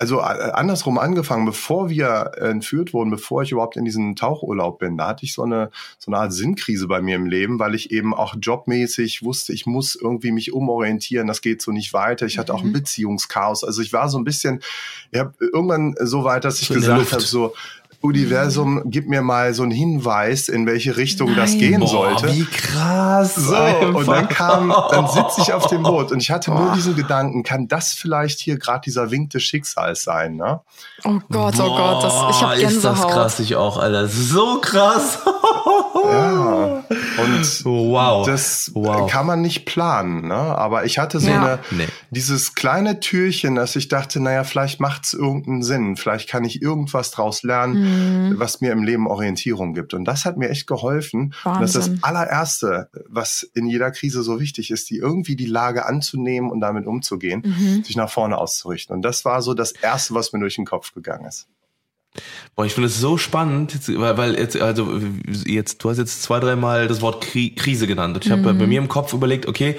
also 0.00 0.20
andersrum 0.20 0.96
angefangen, 0.98 1.44
bevor 1.44 1.90
wir 1.90 2.32
entführt 2.38 2.94
wurden, 2.94 3.10
bevor 3.10 3.42
ich 3.42 3.52
überhaupt 3.52 3.76
in 3.76 3.84
diesen 3.84 4.16
Tauchurlaub 4.16 4.78
bin, 4.78 4.96
da 4.96 5.08
hatte 5.08 5.26
ich 5.26 5.34
so 5.34 5.42
eine, 5.42 5.70
so 5.98 6.10
eine 6.10 6.22
Art 6.22 6.32
Sinnkrise 6.32 6.88
bei 6.88 7.02
mir 7.02 7.16
im 7.16 7.26
Leben, 7.26 7.58
weil 7.58 7.74
ich 7.74 7.90
eben 7.90 8.14
auch 8.14 8.34
jobmäßig 8.40 9.22
wusste, 9.22 9.52
ich 9.52 9.66
muss 9.66 9.96
irgendwie 9.96 10.32
mich 10.32 10.54
umorientieren, 10.54 11.26
das 11.26 11.42
geht 11.42 11.60
so 11.60 11.70
nicht 11.70 11.92
weiter. 11.92 12.24
Ich 12.24 12.38
hatte 12.38 12.54
auch 12.54 12.62
ein 12.62 12.68
Mhm. 12.68 12.72
Beziehungschaos. 12.72 13.62
Also 13.62 13.82
ich 13.82 13.92
war 13.92 14.08
so 14.08 14.16
ein 14.16 14.24
bisschen, 14.24 14.62
ich 15.10 15.20
habe 15.20 15.34
irgendwann 15.38 15.94
so 16.00 16.24
weit, 16.24 16.46
dass 16.46 16.62
ich 16.62 16.68
So 16.68 16.74
gesagt 16.74 17.12
habe, 17.12 17.20
so, 17.20 17.52
Universum, 18.02 18.82
gib 18.86 19.08
mir 19.08 19.20
mal 19.22 19.52
so 19.52 19.62
einen 19.62 19.72
Hinweis, 19.72 20.48
in 20.48 20.66
welche 20.66 20.96
Richtung 20.96 21.34
das 21.36 21.50
Nein. 21.50 21.58
gehen 21.58 21.80
Boah, 21.80 21.88
sollte. 21.88 22.32
wie 22.34 22.44
krass. 22.46 23.34
So, 23.34 23.54
und 23.56 24.08
dann 24.08 24.28
kam, 24.28 24.72
dann 24.90 25.06
sitze 25.08 25.42
ich 25.42 25.52
auf 25.52 25.66
dem 25.66 25.82
Boot 25.82 26.10
und 26.10 26.22
ich 26.22 26.30
hatte 26.30 26.50
nur 26.50 26.72
diesen 26.74 26.96
Gedanken, 26.96 27.42
kann 27.42 27.68
das 27.68 27.92
vielleicht 27.92 28.40
hier 28.40 28.58
gerade 28.58 28.80
dieser 28.84 29.10
Wink 29.10 29.30
des 29.30 29.42
Schicksals 29.42 30.02
sein, 30.04 30.36
ne? 30.36 30.60
Oh 31.04 31.18
Gott, 31.30 31.60
oh 31.60 31.76
Gott, 31.76 32.04
das, 32.04 32.14
ich 32.36 32.42
habe 32.42 32.56
Boah, 32.56 32.68
Ist 32.68 32.84
das 32.84 32.94
Gänsehaut. 32.94 33.10
krass, 33.12 33.40
ich 33.40 33.56
auch, 33.56 33.76
Alter. 33.78 34.08
So 34.08 34.60
krass. 34.60 35.18
Ja. 36.04 36.84
Und 37.22 37.64
wow. 37.64 38.26
das 38.26 38.70
wow. 38.74 39.10
kann 39.10 39.26
man 39.26 39.42
nicht 39.42 39.66
planen, 39.66 40.28
ne? 40.28 40.34
Aber 40.34 40.84
ich 40.84 40.98
hatte 40.98 41.20
so 41.20 41.28
Ja. 41.28 41.40
eine, 41.42 41.58
Nee. 41.70 41.86
dieses 42.10 42.54
kleine 42.54 43.00
Türchen, 43.00 43.54
dass 43.54 43.76
ich 43.76 43.88
dachte, 43.88 44.20
naja, 44.20 44.44
vielleicht 44.44 44.80
macht's 44.80 45.12
irgendeinen 45.12 45.62
Sinn, 45.62 45.96
vielleicht 45.96 46.28
kann 46.28 46.44
ich 46.44 46.62
irgendwas 46.62 47.10
draus 47.10 47.42
lernen, 47.42 47.74
Mhm. 47.80 47.89
Was 48.38 48.60
mir 48.60 48.72
im 48.72 48.82
Leben 48.82 49.06
Orientierung 49.06 49.74
gibt. 49.74 49.94
Und 49.94 50.04
das 50.04 50.24
hat 50.24 50.36
mir 50.36 50.48
echt 50.50 50.66
geholfen. 50.66 51.34
Und 51.44 51.60
das 51.60 51.74
ist 51.74 51.88
das 51.88 52.02
allererste, 52.02 52.88
was 53.08 53.42
in 53.54 53.66
jeder 53.66 53.90
Krise 53.90 54.22
so 54.22 54.40
wichtig 54.40 54.70
ist, 54.70 54.90
die 54.90 54.96
irgendwie 54.96 55.36
die 55.36 55.46
Lage 55.46 55.86
anzunehmen 55.86 56.50
und 56.50 56.60
damit 56.60 56.86
umzugehen, 56.86 57.42
Mhm. 57.44 57.84
sich 57.84 57.96
nach 57.96 58.10
vorne 58.10 58.38
auszurichten. 58.38 58.94
Und 58.94 59.02
das 59.02 59.24
war 59.24 59.42
so 59.42 59.54
das 59.54 59.72
erste, 59.72 60.14
was 60.14 60.32
mir 60.32 60.40
durch 60.40 60.56
den 60.56 60.66
Kopf 60.66 60.92
gegangen 60.94 61.26
ist. 61.26 61.46
Boah, 62.56 62.66
ich 62.66 62.74
finde 62.74 62.88
es 62.88 62.98
so 62.98 63.16
spannend, 63.18 63.78
weil, 63.98 64.16
weil 64.16 64.34
jetzt, 64.36 64.60
also 64.60 65.00
jetzt, 65.46 65.82
du 65.84 65.90
hast 65.90 65.98
jetzt 65.98 66.22
zwei, 66.22 66.40
dreimal 66.40 66.88
das 66.88 67.00
Wort 67.02 67.22
Kri 67.22 67.54
Krise 67.54 67.86
genannt. 67.86 68.16
Und 68.16 68.24
ich 68.26 68.32
habe 68.32 68.52
bei 68.52 68.66
mir 68.66 68.78
im 68.78 68.88
Kopf 68.88 69.12
überlegt, 69.12 69.46
okay, 69.46 69.76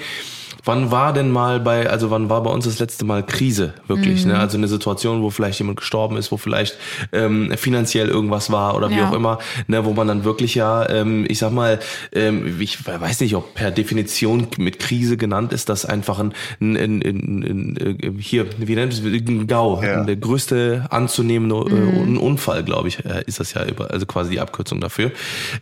wann 0.64 0.90
war 0.90 1.12
denn 1.12 1.30
mal 1.30 1.60
bei, 1.60 1.88
also 1.90 2.10
wann 2.10 2.28
war 2.30 2.42
bei 2.42 2.50
uns 2.50 2.64
das 2.64 2.78
letzte 2.78 3.04
Mal 3.04 3.24
Krise 3.24 3.74
wirklich? 3.86 4.24
Ne? 4.26 4.38
Also 4.38 4.56
eine 4.56 4.68
Situation, 4.68 5.22
wo 5.22 5.30
vielleicht 5.30 5.58
jemand 5.58 5.78
gestorben 5.78 6.16
ist, 6.16 6.30
wo 6.32 6.36
vielleicht 6.36 6.76
ähm, 7.12 7.52
finanziell 7.56 8.08
irgendwas 8.08 8.50
war 8.50 8.76
oder 8.76 8.90
wie 8.90 8.96
Ja. 8.98 9.08
auch 9.08 9.12
immer, 9.12 9.38
ne, 9.66 9.84
wo 9.84 9.92
man 9.92 10.06
dann 10.08 10.24
wirklich 10.24 10.54
ja, 10.54 10.88
ähm, 10.88 11.24
ich 11.28 11.38
sag 11.38 11.52
mal, 11.52 11.80
ähm, 12.12 12.60
ich 12.60 12.86
weiß 12.86 13.20
nicht, 13.20 13.34
ob 13.34 13.54
per 13.54 13.70
Definition 13.70 14.46
mit 14.58 14.78
Krise 14.78 15.16
genannt 15.16 15.52
ist, 15.52 15.68
das 15.68 15.84
einfach 15.84 16.18
ein, 16.18 16.32
ein, 16.60 16.76
ein, 16.76 17.00
ein, 17.02 17.76
ein 18.02 18.16
hier, 18.18 18.46
wie 18.58 18.74
nennt 18.74 18.92
es, 18.92 19.00
ein 19.00 19.46
GAU, 19.46 19.82
Ja. 19.82 20.04
der 20.04 20.16
größte 20.16 20.86
anzunehmende 20.90 21.56
äh, 21.56 22.02
ein 22.02 22.16
Unfall, 22.18 22.62
glaube 22.62 22.88
ich, 22.88 23.04
äh, 23.04 23.22
ist 23.26 23.40
das 23.40 23.54
ja 23.54 23.64
über, 23.66 23.90
also 23.90 24.06
quasi 24.06 24.30
die 24.30 24.40
Abkürzung 24.40 24.80
dafür, 24.80 25.10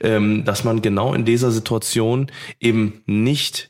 ähm, 0.01 0.45
dass 0.45 0.65
man 0.65 0.83
genau 0.83 1.15
in 1.15 1.25
dieser 1.25 1.51
Situation 1.51 2.27
eben 2.61 3.03
nicht 3.07 3.70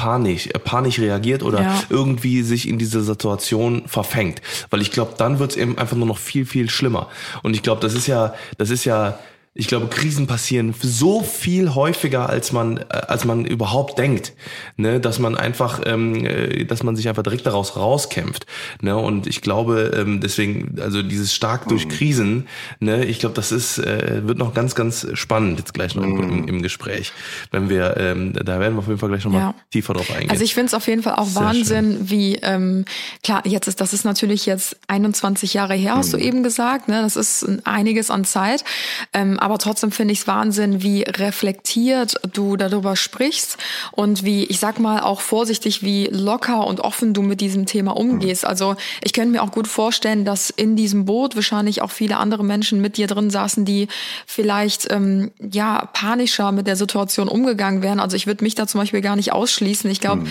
panisch, 0.00 0.46
äh, 0.46 0.58
panisch 0.58 0.98
reagiert 0.98 1.42
oder 1.42 1.62
Ja. 1.62 1.82
irgendwie 1.90 2.42
sich 2.42 2.66
in 2.68 2.78
diese 2.78 3.02
Situation 3.02 3.82
verfängt. 3.86 4.40
Weil 4.70 4.80
ich 4.80 4.90
glaube, 4.92 5.12
dann 5.18 5.38
wird 5.38 5.50
es 5.52 5.56
eben 5.56 5.76
einfach 5.78 5.96
nur 5.96 6.06
noch 6.06 6.18
viel, 6.18 6.46
viel 6.46 6.70
schlimmer. 6.70 7.08
Und 7.42 7.54
ich 7.54 7.62
glaube, 7.62 7.80
das 7.82 7.94
ist 7.94 8.06
ja, 8.06 8.34
das 8.58 8.70
ist 8.70 8.84
ja, 8.86 9.18
ich 9.60 9.66
glaube, 9.68 9.88
Krisen 9.88 10.26
passieren 10.26 10.74
so 10.80 11.22
viel 11.22 11.74
häufiger, 11.74 12.28
als 12.30 12.50
man, 12.52 12.78
äh, 12.78 12.84
als 12.88 13.24
man 13.26 13.44
überhaupt 13.44 13.98
denkt. 13.98 14.32
Ne? 14.76 15.00
Dass 15.00 15.18
man 15.18 15.36
einfach, 15.36 15.80
ähm, 15.84 16.24
äh, 16.24 16.64
dass 16.64 16.82
man 16.82 16.96
sich 16.96 17.08
einfach 17.10 17.22
direkt 17.22 17.44
daraus 17.46 17.76
rauskämpft. 17.76 18.46
Ne? 18.80 18.96
Und 18.96 19.26
ich 19.26 19.42
glaube, 19.42 19.92
ähm, 19.96 20.20
deswegen, 20.22 20.80
also 20.80 21.02
dieses 21.02 21.34
stark 21.34 21.68
durch 21.68 21.88
Krisen, 21.88 22.48
ne, 22.80 23.04
ich 23.04 23.18
glaube, 23.18 23.34
das 23.34 23.52
ist, 23.52 23.78
äh, 23.78 24.26
wird 24.26 24.38
noch 24.38 24.54
ganz, 24.54 24.74
ganz 24.74 25.06
spannend 25.14 25.58
jetzt 25.58 25.74
gleich 25.74 25.94
noch 25.94 26.04
im, 26.04 26.18
im, 26.22 26.48
im 26.48 26.62
Gespräch. 26.62 27.12
Wenn 27.50 27.68
wir, 27.68 27.96
ähm, 27.98 28.32
da 28.32 28.58
werden 28.60 28.74
wir 28.74 28.78
auf 28.78 28.86
jeden 28.88 28.98
Fall 28.98 29.10
gleich 29.10 29.24
nochmal 29.24 29.40
Ja. 29.42 29.54
tiefer 29.70 29.92
drauf 29.92 30.10
eingehen. 30.10 30.30
Also 30.30 30.42
ich 30.42 30.54
finde 30.54 30.68
es 30.68 30.74
auf 30.74 30.86
jeden 30.86 31.02
Fall 31.02 31.16
auch 31.16 31.26
Sehr 31.26 31.42
Wahnsinn, 31.42 31.98
wie 32.10 32.36
ähm, 32.36 32.86
klar, 33.22 33.42
jetzt 33.46 33.68
ist 33.68 33.80
das 33.80 33.92
ist 33.92 34.04
natürlich 34.04 34.46
jetzt 34.46 34.76
21 34.88 35.52
Jahre 35.52 35.74
her, 35.74 35.96
hast 35.96 36.14
du 36.14 36.16
Mhm. 36.16 36.22
eben 36.22 36.42
gesagt, 36.42 36.88
ne? 36.88 37.02
Das 37.02 37.16
ist 37.16 37.42
ein- 37.42 37.66
einiges 37.66 38.10
an 38.10 38.24
Zeit. 38.24 38.64
Ähm, 39.12 39.38
aber 39.38 39.49
trotzdem 39.58 39.92
finde 39.92 40.12
ich 40.12 40.20
es 40.20 40.26
Wahnsinn, 40.26 40.82
wie 40.82 41.02
reflektiert 41.02 42.14
du 42.32 42.56
darüber 42.56 42.96
sprichst 42.96 43.58
und 43.92 44.24
wie, 44.24 44.44
ich 44.44 44.58
sag 44.60 44.78
mal, 44.78 45.00
auch 45.00 45.20
vorsichtig, 45.20 45.82
wie 45.82 46.06
locker 46.06 46.66
und 46.66 46.80
offen 46.80 47.14
du 47.14 47.22
mit 47.22 47.40
diesem 47.40 47.66
Thema 47.66 47.96
umgehst. 47.96 48.44
Also 48.44 48.76
ich 49.02 49.12
könnte 49.12 49.30
mir 49.30 49.42
auch 49.42 49.52
gut 49.52 49.66
vorstellen, 49.66 50.24
dass 50.24 50.50
in 50.50 50.76
diesem 50.76 51.04
Boot 51.04 51.36
wahrscheinlich 51.36 51.82
auch 51.82 51.90
viele 51.90 52.16
andere 52.16 52.44
Menschen 52.44 52.80
mit 52.80 52.96
dir 52.96 53.06
drin 53.06 53.30
saßen, 53.30 53.64
die 53.64 53.88
vielleicht 54.26 54.90
ähm, 54.90 55.30
ja 55.38 55.88
panischer 55.92 56.52
mit 56.52 56.66
der 56.66 56.76
Situation 56.76 57.28
umgegangen 57.28 57.82
wären. 57.82 58.00
Also 58.00 58.16
ich 58.16 58.26
würde 58.26 58.44
mich 58.44 58.54
da 58.54 58.66
zum 58.66 58.80
Beispiel 58.80 59.00
gar 59.00 59.16
nicht 59.16 59.32
ausschließen. 59.32 59.90
Ich 59.90 60.00
glaube, 60.00 60.24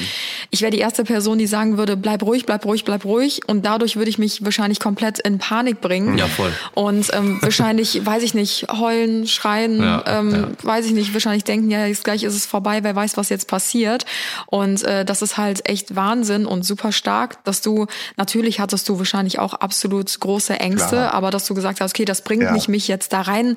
ich 0.50 0.62
wäre 0.62 0.72
die 0.72 0.80
erste 0.80 1.04
Person, 1.04 1.38
die 1.38 1.48
sagen 1.48 1.78
würde, 1.78 1.98
bleib 1.98 2.24
ruhig, 2.24 2.46
bleib 2.46 2.66
ruhig, 2.66 2.86
bleib 2.86 3.06
ruhig. 3.06 3.42
Und 3.48 3.66
dadurch 3.66 3.96
würde 3.96 4.10
ich 4.10 4.18
mich 4.18 4.44
wahrscheinlich 4.44 4.80
komplett 4.80 5.20
in 5.20 5.40
Panik 5.40 5.82
bringen. 5.82 6.18
Ja, 6.18 6.28
voll. 6.28 6.52
Und 6.74 7.12
ähm, 7.14 7.40
wahrscheinlich, 7.42 8.02
weiß 8.06 8.24
ich 8.24 8.34
nicht, 8.34 8.70
heulen, 9.00 9.28
schreien, 9.28 9.82
Ja, 9.82 10.04
ähm, 10.08 10.32
ja. 10.32 10.48
weiß 10.64 10.86
ich 10.86 10.94
nicht, 10.94 11.14
wahrscheinlich 11.14 11.44
denken, 11.44 11.70
ja, 11.70 11.86
jetzt 11.86 12.04
gleich 12.04 12.24
ist 12.24 12.36
es 12.36 12.46
vorbei, 12.46 12.84
wer 12.84 12.96
weiß, 12.96 13.18
was 13.18 13.30
jetzt 13.30 13.48
passiert. 13.48 14.06
Und 14.48 14.84
äh, 14.84 15.06
das 15.06 15.22
ist 15.22 15.38
halt 15.38 15.68
echt 15.68 15.96
Wahnsinn 15.96 16.46
und 16.46 16.64
super 16.64 16.92
stark, 16.92 17.44
dass 17.44 17.62
du, 17.62 17.88
natürlich 18.18 18.60
hattest 18.60 18.88
du 18.90 18.98
wahrscheinlich 18.98 19.40
auch 19.40 19.54
absolut 19.54 20.20
große 20.20 20.60
Ängste, 20.60 20.90
Klar. 20.90 21.14
aber 21.14 21.32
dass 21.32 21.46
du 21.46 21.54
gesagt 21.54 21.82
hast, 21.82 21.92
okay, 21.94 22.06
das 22.06 22.24
bringt 22.24 22.44
Ja. 22.44 22.52
nicht 22.52 22.68
mich 22.70 22.88
jetzt 22.88 23.14
da 23.14 23.22
rein 23.22 23.56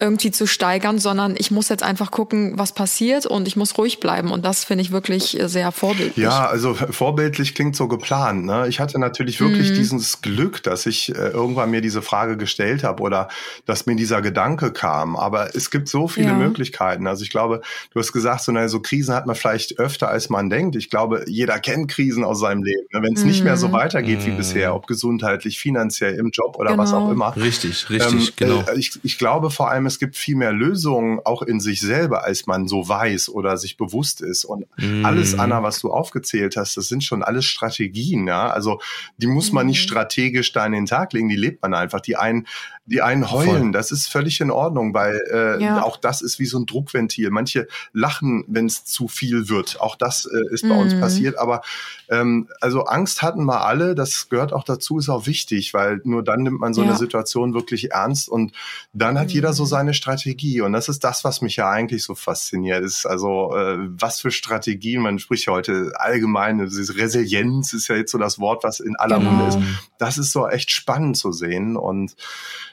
irgendwie 0.00 0.30
zu 0.30 0.46
steigern, 0.46 0.98
sondern 0.98 1.34
ich 1.38 1.50
muss 1.50 1.68
jetzt 1.68 1.82
einfach 1.82 2.10
gucken, 2.10 2.58
was 2.58 2.72
passiert 2.72 3.26
und 3.26 3.46
ich 3.48 3.56
muss 3.56 3.76
ruhig 3.78 4.00
bleiben. 4.00 4.30
Und 4.32 4.44
das 4.44 4.64
finde 4.64 4.82
ich 4.82 4.90
wirklich 4.92 5.38
sehr 5.44 5.72
vorbildlich. 5.72 6.16
Ja, 6.24 6.46
also 6.46 6.74
vorbildlich 6.74 7.54
klingt 7.54 7.76
so 7.76 7.88
geplant. 7.88 8.44
Ne? 8.44 8.66
Ich 8.68 8.80
hatte 8.80 8.98
natürlich 8.98 9.40
wirklich 9.40 9.70
Mhm. 9.70 9.74
dieses 9.74 10.20
Glück, 10.22 10.62
dass 10.62 10.86
ich 10.86 11.10
äh, 11.10 11.28
irgendwann 11.28 11.70
mir 11.70 11.80
diese 11.80 12.02
Frage 12.02 12.36
gestellt 12.36 12.84
habe 12.84 13.02
oder 13.02 13.28
dass 13.66 13.86
mir 13.86 13.96
dieser 13.96 14.22
Gedanke 14.22 14.72
kam. 14.72 14.83
Aber 14.88 15.54
es 15.56 15.70
gibt 15.70 15.88
so 15.88 16.08
viele 16.08 16.28
Ja. 16.28 16.34
Möglichkeiten. 16.34 17.06
Also 17.06 17.22
ich 17.22 17.30
glaube, 17.30 17.60
du 17.92 17.98
hast 18.00 18.12
gesagt, 18.12 18.42
so, 18.42 18.52
na, 18.52 18.68
so 18.68 18.80
Krisen 18.80 19.14
hat 19.14 19.26
man 19.26 19.36
vielleicht 19.36 19.78
öfter, 19.78 20.08
als 20.08 20.30
man 20.30 20.50
denkt. 20.50 20.76
Ich 20.76 20.90
glaube, 20.90 21.24
jeder 21.26 21.58
kennt 21.58 21.90
Krisen 21.90 22.24
aus 22.24 22.40
seinem 22.40 22.62
Leben. 22.62 22.86
Ne? 22.92 23.02
Wenn 23.02 23.14
es 23.14 23.24
nicht 23.24 23.44
mehr 23.44 23.56
so 23.56 23.72
weitergeht 23.72 24.24
wie 24.26 24.32
bisher, 24.32 24.74
ob 24.74 24.86
gesundheitlich, 24.86 25.58
finanziell, 25.58 26.14
im 26.16 26.30
Job 26.30 26.56
oder 26.58 26.76
was 26.78 26.90
Genau. 26.90 27.06
auch 27.06 27.10
immer. 27.10 27.36
Richtig, 27.36 27.88
richtig, 27.90 28.36
genau. 28.36 28.62
Äh, 28.68 28.78
ich, 28.78 28.98
ich 29.02 29.18
glaube 29.18 29.50
vor 29.50 29.70
allem, 29.70 29.86
es 29.86 29.98
gibt 29.98 30.16
viel 30.16 30.36
mehr 30.36 30.52
Lösungen 30.52 31.20
auch 31.24 31.42
in 31.42 31.60
sich 31.60 31.80
selber, 31.80 32.24
als 32.24 32.46
man 32.46 32.68
so 32.68 32.88
weiß 32.88 33.28
oder 33.30 33.56
sich 33.56 33.76
bewusst 33.76 34.20
ist. 34.20 34.44
Und 34.44 34.66
Mm. 34.76 35.04
alles, 35.04 35.38
Anna, 35.38 35.62
was 35.62 35.80
du 35.80 35.90
aufgezählt 35.92 36.56
hast, 36.56 36.76
das 36.76 36.88
sind 36.88 37.04
schon 37.04 37.22
alles 37.22 37.44
Strategien. 37.44 38.26
Ja? 38.26 38.48
Also 38.50 38.80
die 39.18 39.26
muss 39.26 39.52
man 39.52 39.66
nicht 39.66 39.82
strategisch 39.82 40.52
da 40.52 40.66
in 40.66 40.72
den 40.72 40.86
Tag 40.86 41.12
legen, 41.12 41.28
die 41.28 41.36
lebt 41.36 41.62
man 41.62 41.74
einfach. 41.74 42.00
Die 42.00 42.16
einen, 42.16 42.46
die 42.86 43.00
einen 43.00 43.30
heulen, 43.30 43.62
Voll. 43.62 43.72
das 43.72 43.90
ist 43.90 44.08
völlig 44.08 44.40
in 44.40 44.50
Ordnung, 44.50 44.92
weil 44.92 45.18
äh, 45.32 45.62
Ja. 45.62 45.82
auch 45.82 45.96
das 45.96 46.20
ist 46.20 46.38
wie 46.38 46.44
so 46.46 46.58
ein 46.58 46.66
Druckventil. 46.66 47.30
Manche 47.30 47.66
lachen, 47.92 48.44
wenn 48.46 48.66
es 48.66 48.84
zu 48.84 49.08
viel 49.08 49.48
wird. 49.48 49.80
Auch 49.80 49.96
das 49.96 50.26
äh, 50.26 50.52
ist 50.54 50.68
bei 50.68 50.74
uns 50.74 50.94
Mhm. 50.94 51.00
passiert. 51.00 51.38
Aber 51.38 51.62
ähm, 52.10 52.48
also 52.60 52.84
Angst 52.84 53.22
hatten 53.22 53.44
wir 53.46 53.64
alle, 53.64 53.94
das 53.94 54.28
gehört 54.28 54.52
auch 54.52 54.64
dazu, 54.64 54.98
ist 54.98 55.08
auch 55.08 55.26
wichtig, 55.26 55.72
weil 55.72 56.00
nur 56.04 56.22
dann 56.22 56.42
nimmt 56.42 56.60
man 56.60 56.74
so 56.74 56.82
Ja. 56.82 56.88
eine 56.90 56.98
Situation 56.98 57.54
wirklich 57.54 57.92
ernst 57.92 58.28
und 58.28 58.52
dann 58.92 59.18
hat 59.18 59.30
jeder 59.32 59.54
so 59.54 59.64
seine 59.64 59.94
Strategie. 59.94 60.60
Und 60.60 60.72
das 60.74 60.88
ist 60.90 61.04
das, 61.04 61.24
was 61.24 61.40
mich 61.40 61.56
ja 61.56 61.70
eigentlich 61.70 62.04
so 62.04 62.14
fasziniert. 62.14 62.84
Ist 62.84 63.06
also, 63.06 63.56
äh, 63.56 63.78
was 63.98 64.20
für 64.20 64.30
Strategien, 64.30 65.00
man 65.00 65.18
spricht 65.18 65.46
ja 65.46 65.54
heute 65.54 65.92
allgemein, 65.94 66.58
diese 66.68 66.96
Resilienz 66.96 67.72
ist 67.72 67.88
ja 67.88 67.96
jetzt 67.96 68.12
so 68.12 68.18
das 68.18 68.38
Wort, 68.38 68.62
was 68.62 68.80
in 68.80 68.96
aller 68.96 69.18
Genau. 69.18 69.30
Munde 69.30 69.46
ist. 69.48 69.58
Das 69.98 70.18
ist 70.18 70.32
so 70.32 70.46
echt 70.48 70.70
spannend 70.70 71.16
zu 71.16 71.32
sehen. 71.32 71.76
Und 71.76 72.14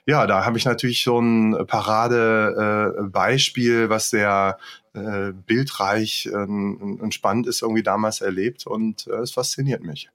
ja, 0.06 0.26
da 0.28 0.46
habe 0.46 0.58
ich 0.58 0.66
natürlich 0.66 1.04
so 1.04 1.20
ein 1.20 1.54
äh, 2.98 3.04
Beispiel, 3.04 3.90
was 3.90 4.10
sehr 4.10 4.58
äh, 4.94 5.32
bildreich 5.32 6.30
ähm, 6.34 7.00
und 7.02 7.14
spannend 7.14 7.48
ist, 7.48 7.62
irgendwie 7.62 7.84
damals 7.84 8.22
erlebt 8.22 8.66
und 8.66 9.08
äh, 9.08 9.18
es 9.18 9.32
fasziniert 9.32 9.84
mich. 9.84 10.10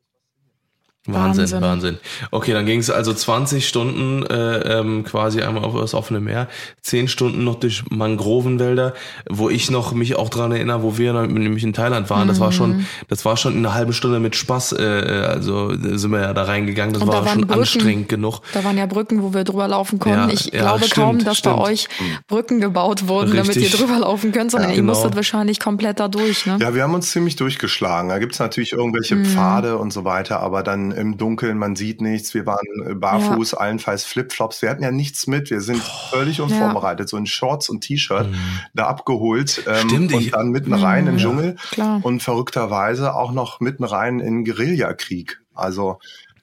Wahnsinn, 1.06 1.42
Wahnsinn. 1.44 1.60
Wahnsinn. 1.62 1.98
Okay, 2.30 2.52
dann 2.52 2.66
ging 2.66 2.80
es 2.80 2.90
also 2.90 3.12
20 3.12 3.66
Stunden 3.66 4.24
äh, 4.26 4.78
ähm, 4.80 5.04
quasi 5.04 5.42
einmal 5.42 5.64
auf 5.64 5.74
das 5.78 5.94
offene 5.94 6.20
Meer, 6.20 6.48
10 6.82 7.08
Stunden 7.08 7.44
noch 7.44 7.56
durch 7.56 7.84
Mangrovenwälder, 7.90 8.94
wo 9.30 9.50
ich 9.50 9.70
noch 9.70 9.92
mich 9.92 10.16
auch 10.16 10.28
dran 10.28 10.52
erinnere, 10.52 10.82
wo 10.82 10.98
wir 10.98 11.12
nämlich 11.12 11.62
in 11.64 11.72
Thailand 11.72 12.10
waren. 12.10 12.28
Das 12.28 12.40
war 12.40 12.48
Mhm. 12.48 12.52
schon, 12.52 12.86
das 13.08 13.24
war 13.24 13.36
schon 13.36 13.56
eine 13.56 13.74
halbe 13.74 13.92
Stunde 13.92 14.20
mit 14.20 14.36
Spaß. 14.36 14.72
Äh, 14.72 14.82
also 15.28 15.70
sind 15.74 16.10
wir 16.10 16.20
ja 16.20 16.34
da 16.34 16.44
reingegangen. 16.44 16.92
Das 16.94 17.02
Und 17.02 17.12
da 17.12 17.24
war 17.24 17.28
schon 17.28 17.42
Brücken. 17.42 17.60
anstrengend 17.60 18.08
genug. 18.08 18.40
Da 18.52 18.64
waren 18.64 18.76
ja 18.78 18.86
Brücken, 18.86 19.22
wo 19.22 19.32
wir 19.34 19.44
drüber 19.44 19.68
laufen 19.68 19.98
konnten. 19.98 20.28
Ja, 20.28 20.32
ich 20.32 20.46
ja, 20.46 20.60
glaube 20.62 20.84
stimmt, 20.84 20.94
kaum, 20.94 21.18
dass 21.24 21.38
stimmt. 21.38 21.56
bei 21.56 21.62
euch 21.62 21.88
Brücken 22.28 22.60
gebaut 22.60 23.08
wurden, 23.08 23.34
damit 23.36 23.56
ihr 23.56 23.62
Richtig. 23.62 23.80
drüber 23.80 23.98
laufen 24.00 24.32
könnt, 24.32 24.50
sondern 24.50 24.70
Ja, 24.70 24.76
ihr 24.76 24.80
genau. 24.82 24.92
musstet 24.92 25.16
wahrscheinlich 25.16 25.60
komplett 25.60 26.00
da 26.00 26.08
durch. 26.08 26.46
Ne? 26.46 26.58
Ja, 26.60 26.74
wir 26.74 26.82
haben 26.82 26.94
uns 26.94 27.10
ziemlich 27.10 27.36
durchgeschlagen. 27.36 28.08
Da 28.08 28.18
gibt's 28.18 28.38
natürlich 28.38 28.72
irgendwelche 28.72 29.16
Pfade 29.24 29.76
und 29.78 29.92
so 29.92 30.04
weiter, 30.04 30.40
aber 30.40 30.62
dann 30.62 30.92
im 30.96 31.16
Dunkeln, 31.16 31.58
man 31.58 31.76
sieht 31.76 32.00
nichts, 32.00 32.34
wir 32.34 32.46
waren 32.46 32.66
äh, 32.86 32.94
barfuß, 32.94 33.52
ja. 33.52 33.58
allenfalls 33.58 34.04
Flipflops, 34.04 34.62
wir 34.62 34.70
hatten 34.70 34.82
ja 34.82 34.90
nichts 34.90 35.26
mit, 35.26 35.50
wir 35.50 35.60
sind 35.60 35.82
völlig 35.82 36.40
unvorbereitet, 36.40 37.06
ja. 37.06 37.10
so 37.10 37.16
in 37.16 37.26
Shorts 37.26 37.68
und 37.68 37.82
T-Shirt 37.82 38.30
mhm. 38.30 38.36
da 38.74 38.86
abgeholt 38.86 39.62
ähm, 39.66 39.88
Stimmt, 39.88 40.12
und 40.12 40.32
dann 40.32 40.50
mitten 40.50 40.72
rein 40.72 41.04
mhm, 41.04 41.10
in 41.10 41.14
den 41.16 41.22
Dschungel 41.22 41.56
ja, 41.76 42.00
und 42.02 42.22
verrückterweise 42.22 43.14
auch 43.14 43.32
noch 43.32 43.60
mitten 43.60 43.84
rein 43.84 44.20
in 44.20 44.44
Guerillakrieg. 44.44 45.40
Also 45.54 45.98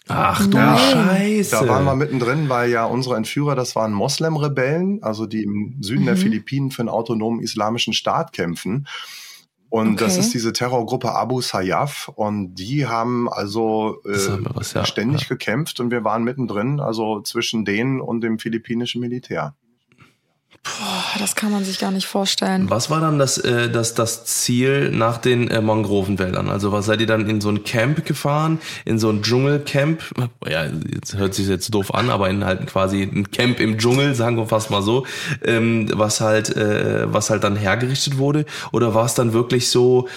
Ach 0.07 0.45
du 0.47 0.57
ja, 0.57 0.77
Scheiße. 0.77 1.51
Da 1.51 1.67
waren 1.67 1.85
wir 1.85 1.95
mittendrin, 1.95 2.49
weil 2.49 2.69
ja 2.69 2.85
unsere 2.85 3.15
Entführer, 3.15 3.55
das 3.55 3.75
waren 3.75 3.93
Moslem-Rebellen, 3.93 5.01
also 5.01 5.25
die 5.25 5.43
im 5.43 5.77
Süden 5.81 6.01
mhm. 6.01 6.07
der 6.07 6.17
Philippinen 6.17 6.71
für 6.71 6.81
einen 6.81 6.89
autonomen 6.89 7.39
islamischen 7.39 7.93
Staat 7.93 8.33
kämpfen. 8.33 8.85
Und 9.73 9.93
okay. 9.93 10.03
das 10.03 10.17
ist 10.17 10.35
diese 10.35 10.53
Terrorgruppe 10.53 11.15
Abu 11.15 11.41
Sayyaf 11.41 12.07
und 12.13 12.53
die 12.53 12.85
haben 12.85 13.27
also 13.27 13.97
äh, 14.05 14.37
was, 14.53 14.73
ja. 14.73 14.85
ständig 14.85 15.21
ja. 15.21 15.29
gekämpft 15.29 15.79
und 15.79 15.89
wir 15.89 16.03
waren 16.03 16.23
mittendrin, 16.23 16.79
also 16.79 17.21
zwischen 17.21 17.65
denen 17.65 17.99
und 17.99 18.21
dem 18.21 18.37
philippinischen 18.37 19.01
Militär. 19.01 19.55
Boah, 20.63 21.19
das 21.19 21.35
kann 21.35 21.51
man 21.51 21.65
sich 21.65 21.77
gar 21.77 21.91
nicht 21.91 22.07
vorstellen. 22.07 22.69
Was 22.69 22.89
war 22.89 23.01
dann 23.01 23.19
das, 23.19 23.37
äh, 23.37 23.69
das, 23.69 23.95
das 23.95 24.23
Ziel 24.23 24.91
nach 24.91 25.17
den 25.17 25.49
äh, 25.49 25.61
Mangrovenwäldern? 25.61 26.49
Also 26.49 26.71
was 26.71 26.85
seid 26.85 27.01
ihr 27.01 27.07
dann 27.07 27.29
in 27.29 27.41
so 27.41 27.49
ein 27.49 27.65
Camp 27.65 28.05
gefahren, 28.05 28.59
in 28.85 28.97
so 28.97 29.09
ein 29.09 29.21
Dschungelcamp? 29.21 30.01
Ja, 30.47 30.63
jetzt 30.63 31.17
hört 31.17 31.33
sich 31.33 31.49
jetzt 31.49 31.73
doof 31.73 31.93
an, 31.93 32.09
aber 32.09 32.29
in 32.29 32.45
halt 32.45 32.65
quasi 32.67 33.03
ein 33.03 33.29
Camp 33.29 33.59
im 33.59 33.77
Dschungel, 33.77 34.15
sagen 34.15 34.37
wir 34.37 34.47
fast 34.47 34.71
mal 34.71 34.81
so, 34.81 35.05
ähm, 35.43 35.89
was 35.91 36.21
halt, 36.21 36.55
äh, 36.55 37.11
was 37.11 37.29
halt 37.29 37.43
dann 37.43 37.57
hergerichtet 37.57 38.17
wurde? 38.17 38.45
Oder 38.71 38.93
war 38.95 39.05
es 39.05 39.15
dann 39.15 39.33
wirklich 39.33 39.69
so, 39.69 40.07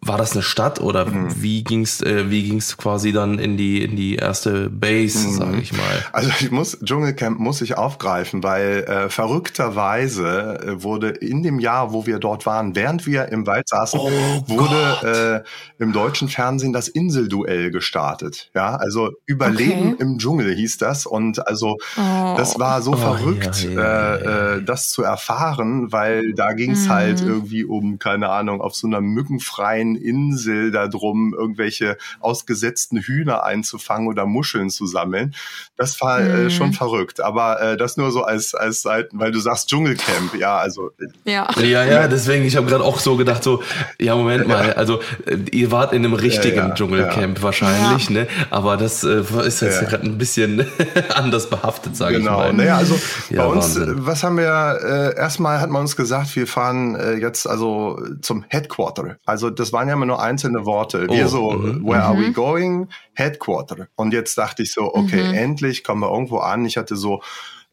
war 0.00 0.16
das 0.16 0.32
eine 0.32 0.42
Stadt 0.42 0.80
oder 0.80 1.06
mhm. 1.06 1.42
wie 1.42 1.64
ging's 1.64 2.02
äh, 2.02 2.30
wie 2.30 2.44
ging's 2.44 2.76
quasi 2.76 3.10
dann 3.10 3.40
in 3.40 3.56
die 3.56 3.82
in 3.82 3.96
die 3.96 4.14
erste 4.14 4.70
Base, 4.70 5.26
mhm. 5.26 5.32
sage 5.32 5.60
ich 5.60 5.72
mal? 5.72 6.04
Also 6.12 6.30
ich 6.38 6.52
muss 6.52 6.78
Dschungelcamp 6.84 7.40
muss 7.40 7.60
ich 7.62 7.76
aufgreifen, 7.76 8.44
weil 8.44 8.84
äh, 8.84 9.08
verrückterweise 9.08 10.60
äh, 10.64 10.82
wurde 10.84 11.08
in 11.08 11.42
dem 11.42 11.58
Jahr, 11.58 11.92
wo 11.92 12.06
wir 12.06 12.20
dort 12.20 12.46
waren, 12.46 12.76
während 12.76 13.06
wir 13.06 13.30
im 13.30 13.44
Wald 13.48 13.68
saßen, 13.68 13.98
oh 13.98 14.10
wurde 14.46 15.44
äh, 15.44 15.82
im 15.82 15.92
deutschen 15.92 16.28
Fernsehen 16.28 16.72
das 16.72 16.86
Inselduell 16.86 17.72
gestartet. 17.72 18.50
Ja, 18.54 18.76
also 18.76 19.10
Überleben 19.26 19.94
okay. 19.94 20.02
im 20.02 20.18
Dschungel 20.18 20.54
hieß 20.54 20.78
das 20.78 21.06
und 21.06 21.44
also 21.48 21.76
oh. 21.96 22.34
das 22.36 22.56
war 22.56 22.82
so 22.82 22.92
oh, 22.92 22.96
verrückt, 22.96 23.64
ja, 23.64 23.70
ja, 23.70 23.80
ja, 23.80 24.14
äh, 24.14 24.56
äh, 24.58 24.62
das 24.62 24.92
zu 24.92 25.02
erfahren, 25.02 25.90
weil 25.90 26.34
da 26.34 26.52
ging's 26.52 26.84
mhm. 26.84 26.90
halt 26.90 27.20
irgendwie 27.20 27.64
um 27.64 27.98
keine 27.98 28.28
Ahnung 28.28 28.60
auf 28.60 28.76
so 28.76 28.86
einer 28.86 29.00
mückenfreien 29.00 29.71
freien 29.72 29.96
Insel 29.96 30.70
da 30.70 30.86
drum, 30.88 31.34
irgendwelche 31.36 31.96
ausgesetzten 32.20 32.98
Hühner 32.98 33.44
einzufangen 33.44 34.08
oder 34.08 34.26
Muscheln 34.26 34.70
zu 34.70 34.86
sammeln. 34.86 35.34
Das 35.76 36.00
war 36.00 36.20
äh, 36.20 36.24
mhm. 36.24 36.46
äh, 36.46 36.50
schon 36.50 36.72
verrückt. 36.72 37.20
Aber 37.20 37.60
äh, 37.60 37.76
das 37.76 37.96
nur 37.96 38.10
so 38.10 38.22
als, 38.22 38.54
als 38.54 38.82
Seiten, 38.82 39.18
weil 39.18 39.32
du 39.32 39.40
sagst 39.40 39.68
Dschungelcamp, 39.68 40.34
ja, 40.38 40.56
also. 40.56 40.90
Ja, 41.24 41.48
ja, 41.58 41.84
ja 41.84 42.08
deswegen, 42.08 42.44
ich 42.44 42.56
habe 42.56 42.66
gerade 42.66 42.84
auch 42.84 42.98
so 42.98 43.16
gedacht, 43.16 43.42
so, 43.42 43.62
ja, 43.98 44.14
Moment 44.14 44.46
mal, 44.46 44.74
also 44.74 45.00
äh, 45.26 45.36
ihr 45.52 45.70
wart 45.70 45.92
in 45.92 46.04
einem 46.04 46.14
richtigen 46.14 46.56
ja, 46.56 46.68
ja, 46.68 46.74
Dschungelcamp 46.74 47.38
ja. 47.38 47.42
wahrscheinlich, 47.42 48.10
ne? 48.10 48.26
Aber 48.50 48.76
das 48.76 49.04
äh, 49.04 49.22
ist 49.46 49.62
jetzt 49.62 49.82
ja. 49.82 49.88
gerade 49.88 50.04
ein 50.04 50.18
bisschen 50.18 50.66
anders 51.14 51.48
behaftet, 51.48 51.96
sage 51.96 52.18
genau. 52.18 52.32
ich 52.32 52.36
mal. 52.36 52.50
Genau, 52.50 52.62
naja, 52.62 52.76
also 52.76 52.98
bei 53.30 53.46
uns, 53.46 53.76
Wahnsinn. 53.76 54.06
was 54.06 54.22
haben 54.22 54.36
wir, 54.36 54.78
äh, 54.82 55.18
erstmal 55.18 55.60
hat 55.60 55.70
man 55.70 55.82
uns 55.82 55.96
gesagt, 55.96 56.36
wir 56.36 56.46
fahren 56.46 56.94
äh, 56.94 57.14
jetzt 57.14 57.46
also 57.46 57.98
zum 58.20 58.44
Headquarter. 58.48 59.16
Also 59.24 59.50
das 59.50 59.61
waren 59.70 59.88
ja 59.88 59.94
immer 59.94 60.06
nur 60.06 60.22
einzelne 60.22 60.64
Worte. 60.64 61.08
Wir 61.10 61.26
oh, 61.26 61.28
so, 61.28 61.50
mhm. 61.50 61.86
where 61.86 62.02
are 62.02 62.16
we 62.16 62.28
mhm. 62.28 62.32
going? 62.32 62.88
Headquarter. 63.12 63.88
Und 63.96 64.14
jetzt 64.14 64.38
dachte 64.38 64.62
ich 64.62 64.72
so, 64.72 64.94
okay, 64.94 65.28
mhm. 65.28 65.34
endlich 65.34 65.84
kommen 65.84 66.00
wir 66.00 66.10
irgendwo 66.10 66.38
an. 66.38 66.64
Ich 66.64 66.78
hatte 66.78 66.96
so 66.96 67.20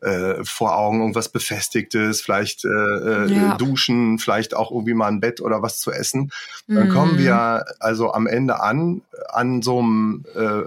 äh, 0.02 0.44
vor 0.44 0.78
Augen 0.78 1.00
irgendwas 1.00 1.30
Befestigtes, 1.30 2.22
vielleicht 2.22 2.64
äh, 2.64 2.70
äh, 2.70 3.34
ja. 3.34 3.58
duschen, 3.58 4.18
vielleicht 4.20 4.56
auch 4.56 4.72
irgendwie 4.72 4.94
mal 4.94 5.08
ein 5.08 5.20
Bett 5.20 5.42
oder 5.42 5.62
was 5.62 5.80
zu 5.80 5.92
essen. 5.92 6.32
Dann 6.68 6.90
kommen 6.90 7.18
wir 7.18 7.66
also 7.80 8.14
am 8.14 8.28
Ende 8.28 8.62
an, 8.62 9.02
an 9.28 9.62
so 9.62 9.80
einem 9.80 10.26
äh, 10.36 10.62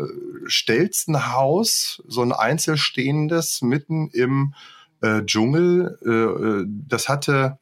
Stelzenhaus, 0.46 2.02
so 2.06 2.22
ein 2.22 2.32
einzelstehendes, 2.32 3.62
mitten 3.62 4.11
im 4.11 4.54
äh, 5.00 5.22
Dschungel. 5.22 5.98
Äh, 6.04 6.11
äh 6.11 6.66
das 6.88 7.08
hatte 7.08 7.58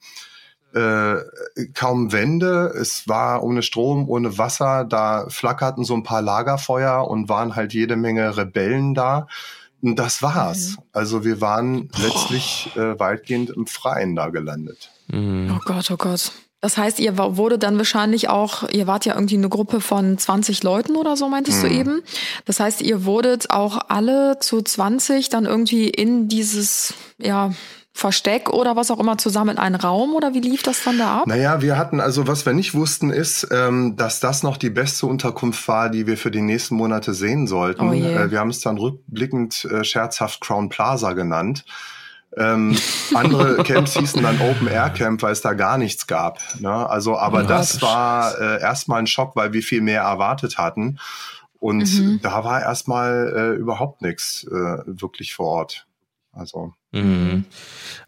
äh, 0.75 1.67
kaum 1.75 2.13
Wände, 2.13 2.73
es 2.81 3.09
war 3.09 3.43
ohne 3.43 3.63
Strom, 3.63 4.09
ohne 4.09 4.39
Wasser, 4.39 4.85
da 4.85 5.27
flackerten 5.29 5.85
so 5.85 5.95
ein 5.95 6.03
paar 6.03 6.23
Lagerfeuer 6.23 7.09
und 7.09 7.29
waren 7.29 7.57
halt 7.57 7.73
jede 7.75 7.97
Menge 7.97 8.37
Rebellen 8.37 8.95
da. 8.95 9.27
Und 9.83 9.99
das 9.99 10.23
war's. 10.23 10.77
Mhm. 10.77 10.83
Also 10.93 11.25
wir 11.25 11.41
waren 11.41 11.89
Boah. 11.89 12.01
letztlich 12.03 12.71
äh, 12.77 12.99
weitgehend 12.99 13.51
im 13.51 13.67
Freien 13.67 14.15
da 14.15 14.29
gelandet. 14.29 14.91
Mhm. 15.09 15.57
Oh 15.57 15.61
Gott, 15.65 15.91
oh 15.91 15.97
Gott. 15.97 16.33
Das 16.61 16.77
heißt, 16.77 17.01
ihr 17.01 17.17
wurde 17.17 17.59
dann 17.59 17.79
wahrscheinlich 17.79 18.29
auch, 18.29 18.69
ihr 18.69 18.87
wart 18.87 19.07
ja 19.07 19.15
irgendwie 19.15 19.37
eine 19.37 19.49
Gruppe 19.49 19.81
von 19.81 20.19
20 20.19 20.63
Leuten 20.63 20.95
oder 20.95 21.17
so, 21.17 21.27
meintest 21.29 21.63
mhm. 21.63 21.69
du 21.69 21.75
eben. 21.75 22.03
Das 22.45 22.61
heißt, 22.61 22.83
ihr 22.83 23.07
wurdet 23.07 23.51
auch 23.51 23.79
alle 23.89 24.39
zu 24.41 24.61
20 24.61 25.31
dann 25.31 25.47
irgendwie 25.47 25.89
in 25.89 26.29
dieses, 26.29 26.93
ja, 27.17 27.53
Versteck 28.01 28.49
oder 28.49 28.77
was 28.77 28.91
auch 28.91 28.99
immer 28.99 29.19
zusammen 29.19 29.51
in 29.51 29.59
einen 29.59 29.75
Raum 29.75 30.15
oder 30.15 30.33
wie 30.33 30.41
lief 30.41 30.63
das 30.63 30.85
dann 30.85 30.97
da 30.97 31.19
ab? 31.19 31.27
Naja, 31.27 31.61
wir 31.61 31.77
hatten 31.77 32.01
also, 32.01 32.27
was 32.27 32.47
wir 32.47 32.55
nicht 32.55 32.73
wussten, 32.73 33.11
ist, 33.11 33.47
ähm, 33.51 33.95
dass 33.97 34.21
das 34.21 34.43
noch 34.43 34.57
die 34.57 34.71
beste 34.71 35.05
Unterkunft 35.05 35.69
war, 35.69 35.91
die 35.91 36.07
wir 36.07 36.17
für 36.17 36.31
die 36.31 36.41
nächsten 36.41 36.77
Monate 36.77 37.13
sehen 37.13 37.47
sollten. 37.47 37.91
Oh 37.91 37.93
äh, 37.93 38.31
wir 38.31 38.41
haben 38.41 38.49
es 38.49 38.61
dann 38.61 38.79
rückblickend 38.79 39.67
äh, 39.67 39.85
scherzhaft 39.85 40.41
Crown 40.41 40.71
Plaza 40.71 41.13
genannt. 41.13 41.67
Ähm, 42.39 42.75
andere 43.15 43.63
Camps 43.65 43.99
hießen 43.99 44.23
dann 44.23 44.41
Open 44.41 44.69
Air 44.69 44.89
Camp, 44.89 45.21
weil 45.23 45.33
es 45.33 45.43
da 45.43 45.53
gar 45.53 45.77
nichts 45.77 46.07
gab. 46.07 46.39
Ne? 46.59 46.71
Also, 46.71 47.19
aber 47.19 47.43
ja, 47.43 47.49
das, 47.49 47.73
das 47.73 47.83
war 47.83 48.41
äh, 48.41 48.63
erstmal 48.63 49.01
ein 49.01 49.09
Schock, 49.09 49.37
weil 49.37 49.53
wir 49.53 49.63
viel 49.63 49.83
mehr 49.83 50.03
erwartet 50.03 50.57
hatten. 50.57 50.99
Und 51.59 52.01
mhm. 52.01 52.21
da 52.23 52.45
war 52.45 52.63
erstmal 52.63 53.35
äh, 53.37 53.59
überhaupt 53.59 54.01
nichts 54.01 54.45
äh, 54.45 54.79
wirklich 54.87 55.35
vor 55.35 55.49
Ort. 55.49 55.87
Also. 56.33 56.73
Mhm. 56.93 57.45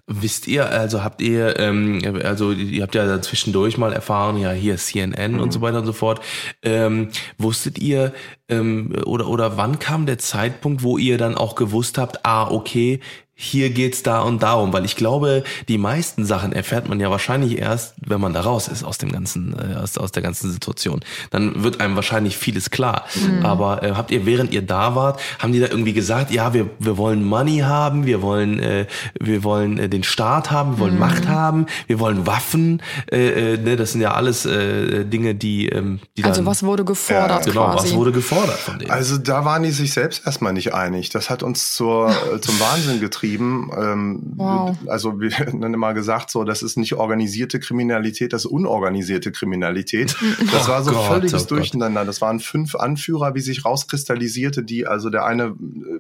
Wisst 0.07 0.49
ihr, 0.49 0.69
also 0.69 1.05
habt 1.05 1.23
ihr, 1.23 1.59
ähm, 1.61 2.01
also 2.25 2.51
ihr 2.51 2.83
habt 2.83 2.95
ja 2.95 3.23
zwischendurch 3.23 3.79
mal 3.79 3.93
erfahren, 3.93 4.37
ja 4.37 4.51
hier 4.51 4.77
CNN 4.77 5.33
mhm. 5.33 5.41
und 5.41 5.53
so 5.53 5.61
weiter 5.61 5.79
und 5.79 5.87
so 5.87 5.93
fort. 5.93 6.21
Ähm, 6.63 7.09
wusstet 7.39 7.79
ihr 7.79 8.13
ähm, 8.49 8.93
oder 9.07 9.29
oder 9.29 9.57
wann 9.57 9.79
kam 9.79 10.07
der 10.07 10.19
Zeitpunkt, 10.19 10.83
wo 10.83 10.99
ihr 10.99 11.19
dann 11.19 11.37
auch 11.37 11.55
gewusst 11.55 11.99
habt, 11.99 12.27
ah 12.27 12.51
okay, 12.51 13.01
hier 13.35 13.71
geht's 13.71 14.03
da 14.05 14.21
und 14.21 14.43
darum, 14.43 14.73
weil 14.73 14.85
ich 14.85 14.95
glaube, 14.95 15.43
die 15.67 15.77
meisten 15.77 16.25
Sachen 16.25 16.53
erfährt 16.53 16.89
man 16.89 17.01
ja 17.01 17.11
wahrscheinlich 17.11 17.59
erst, 17.59 17.95
wenn 18.07 18.21
man 18.21 18.33
da 18.33 18.43
raus 18.43 18.69
ist 18.69 18.85
aus 18.85 18.99
dem 18.99 19.11
ganzen, 19.11 19.57
äh, 19.59 19.75
aus, 19.75 19.99
aus 19.99 20.13
der 20.13 20.23
ganzen 20.23 20.53
Situation. 20.53 21.01
Dann 21.31 21.65
wird 21.65 21.81
einem 21.81 21.97
wahrscheinlich 21.97 22.37
vieles 22.37 22.71
klar. 22.71 23.05
Mhm. 23.15 23.45
Aber 23.45 23.83
äh, 23.83 23.93
habt 23.93 24.13
ihr, 24.13 24.27
während 24.27 24.53
ihr 24.53 24.63
da 24.63 24.95
wart, 24.95 25.21
haben 25.41 25.53
die 25.53 25.61
da 25.61 25.67
irgendwie 25.67 25.93
gesagt, 25.93 26.31
ja, 26.31 26.55
wir, 26.55 26.71
wir 26.79 26.97
wollen 26.99 27.25
Money 27.25 27.59
haben, 27.61 28.07
wir 28.07 28.23
wollen, 28.23 28.61
äh, 28.61 28.87
wir 29.19 29.43
wollen 29.43 29.79
äh, 29.79 29.89
den 29.89 30.05
Staat 30.05 30.53
haben, 30.53 30.77
wir 30.77 30.79
wollen 30.79 30.95
mhm. 30.95 31.01
Macht 31.01 31.27
haben, 31.27 31.67
wir 31.89 31.99
wollen 31.99 32.27
Waffen. 32.27 32.81
Äh, 33.11 33.55
äh, 33.55 33.59
ne, 33.59 33.77
das 33.77 33.93
sind 33.93 34.03
ja 34.03 34.13
alles 34.13 34.47
äh, 34.47 35.05
Dinge, 35.05 35.35
die, 35.35 35.69
ähm, 35.69 35.99
die 36.17 36.23
Also 36.23 36.47
was 36.47 36.63
wurde 36.63 36.85
gefordert? 36.85 37.47
Ja, 37.47 37.53
genau, 37.53 37.73
quasi. 37.73 37.89
was 37.89 37.95
wurde 37.95 38.13
gefordert 38.13 38.59
von 38.59 38.79
denen? 38.79 38.91
Also 38.93 39.19
da 39.19 39.45
waren 39.45 39.65
die 39.65 39.73
sich 39.73 39.93
selbst 39.93 40.25
erstmal 40.27 40.53
nicht 40.53 40.75
einig. 40.75 41.11
Das 41.11 41.29
hat 41.29 41.43
uns 41.43 41.75
zur, 41.75 42.11
äh, 42.11 42.41
zum 42.41 42.61
Wahnsinn 42.61 43.01
getrieben 43.01 43.32
betrieben. 43.33 43.71
Ähm, 43.77 44.33
wow. 44.37 44.77
Also 44.87 45.21
wir 45.21 45.31
haben 45.39 45.75
immer 45.75 45.95
gesagt, 45.95 46.31
so 46.31 46.45
das 46.45 46.63
ist 46.63 46.77
nicht 46.77 46.95
organisierte 46.95 47.61
Kriminalität, 47.61 48.33
das 48.33 48.45
ist 48.45 48.51
unorganisierte 48.51 49.33
Kriminalität. 49.33 50.17
Das 50.53 50.69
war 50.69 50.83
so 50.83 50.93
oh 50.93 51.03
völliges 51.03 51.45
oh 51.45 51.49
Durcheinander. 51.49 52.05
Das 52.05 52.21
waren 52.21 52.41
fünf 52.41 52.75
Anführer, 52.75 53.35
wie 53.35 53.41
sich 53.41 53.65
rauskristallisierte, 53.65 54.63
die 54.63 54.87
also 54.87 55.09
der 55.09 55.25
eine 55.25 55.45
äh, 55.45 55.55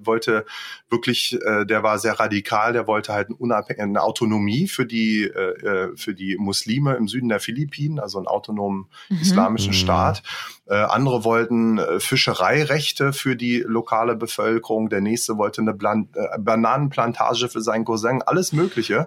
wollte 0.04 0.44
wirklich, 0.90 1.38
äh, 1.44 1.64
der 1.64 1.82
war 1.82 1.98
sehr 1.98 2.18
radikal, 2.18 2.72
der 2.72 2.86
wollte 2.86 3.12
halt 3.12 3.28
eine, 3.40 3.64
eine 3.78 4.02
Autonomie 4.02 4.68
für 4.68 4.84
die 4.84 5.22
äh, 5.22 5.38
äh, 5.62 5.96
für 5.96 6.14
die 6.14 6.36
Muslime 6.36 6.94
im 6.94 7.08
Süden 7.08 7.28
der 7.28 7.40
Philippinen, 7.40 7.98
also 7.98 8.18
einen 8.18 8.26
autonomen 8.26 8.86
mhm. 9.08 9.18
islamischen 9.20 9.72
mhm. 9.72 9.76
Staat. 9.76 10.22
Äh, 10.72 10.76
andere 10.76 11.22
wollten 11.22 11.76
äh, 11.76 12.00
Fischereirechte 12.00 13.12
für 13.12 13.36
die 13.36 13.62
lokale 13.66 14.16
Bevölkerung. 14.16 14.88
Der 14.88 15.02
nächste 15.02 15.36
wollte 15.36 15.60
eine 15.60 15.74
Plan 15.74 16.08
äh, 16.14 16.38
Bananenplantage 16.38 17.50
für 17.50 17.60
seinen 17.60 17.84
Cousin. 17.84 18.22
Alles 18.22 18.54
Mögliche. 18.54 19.06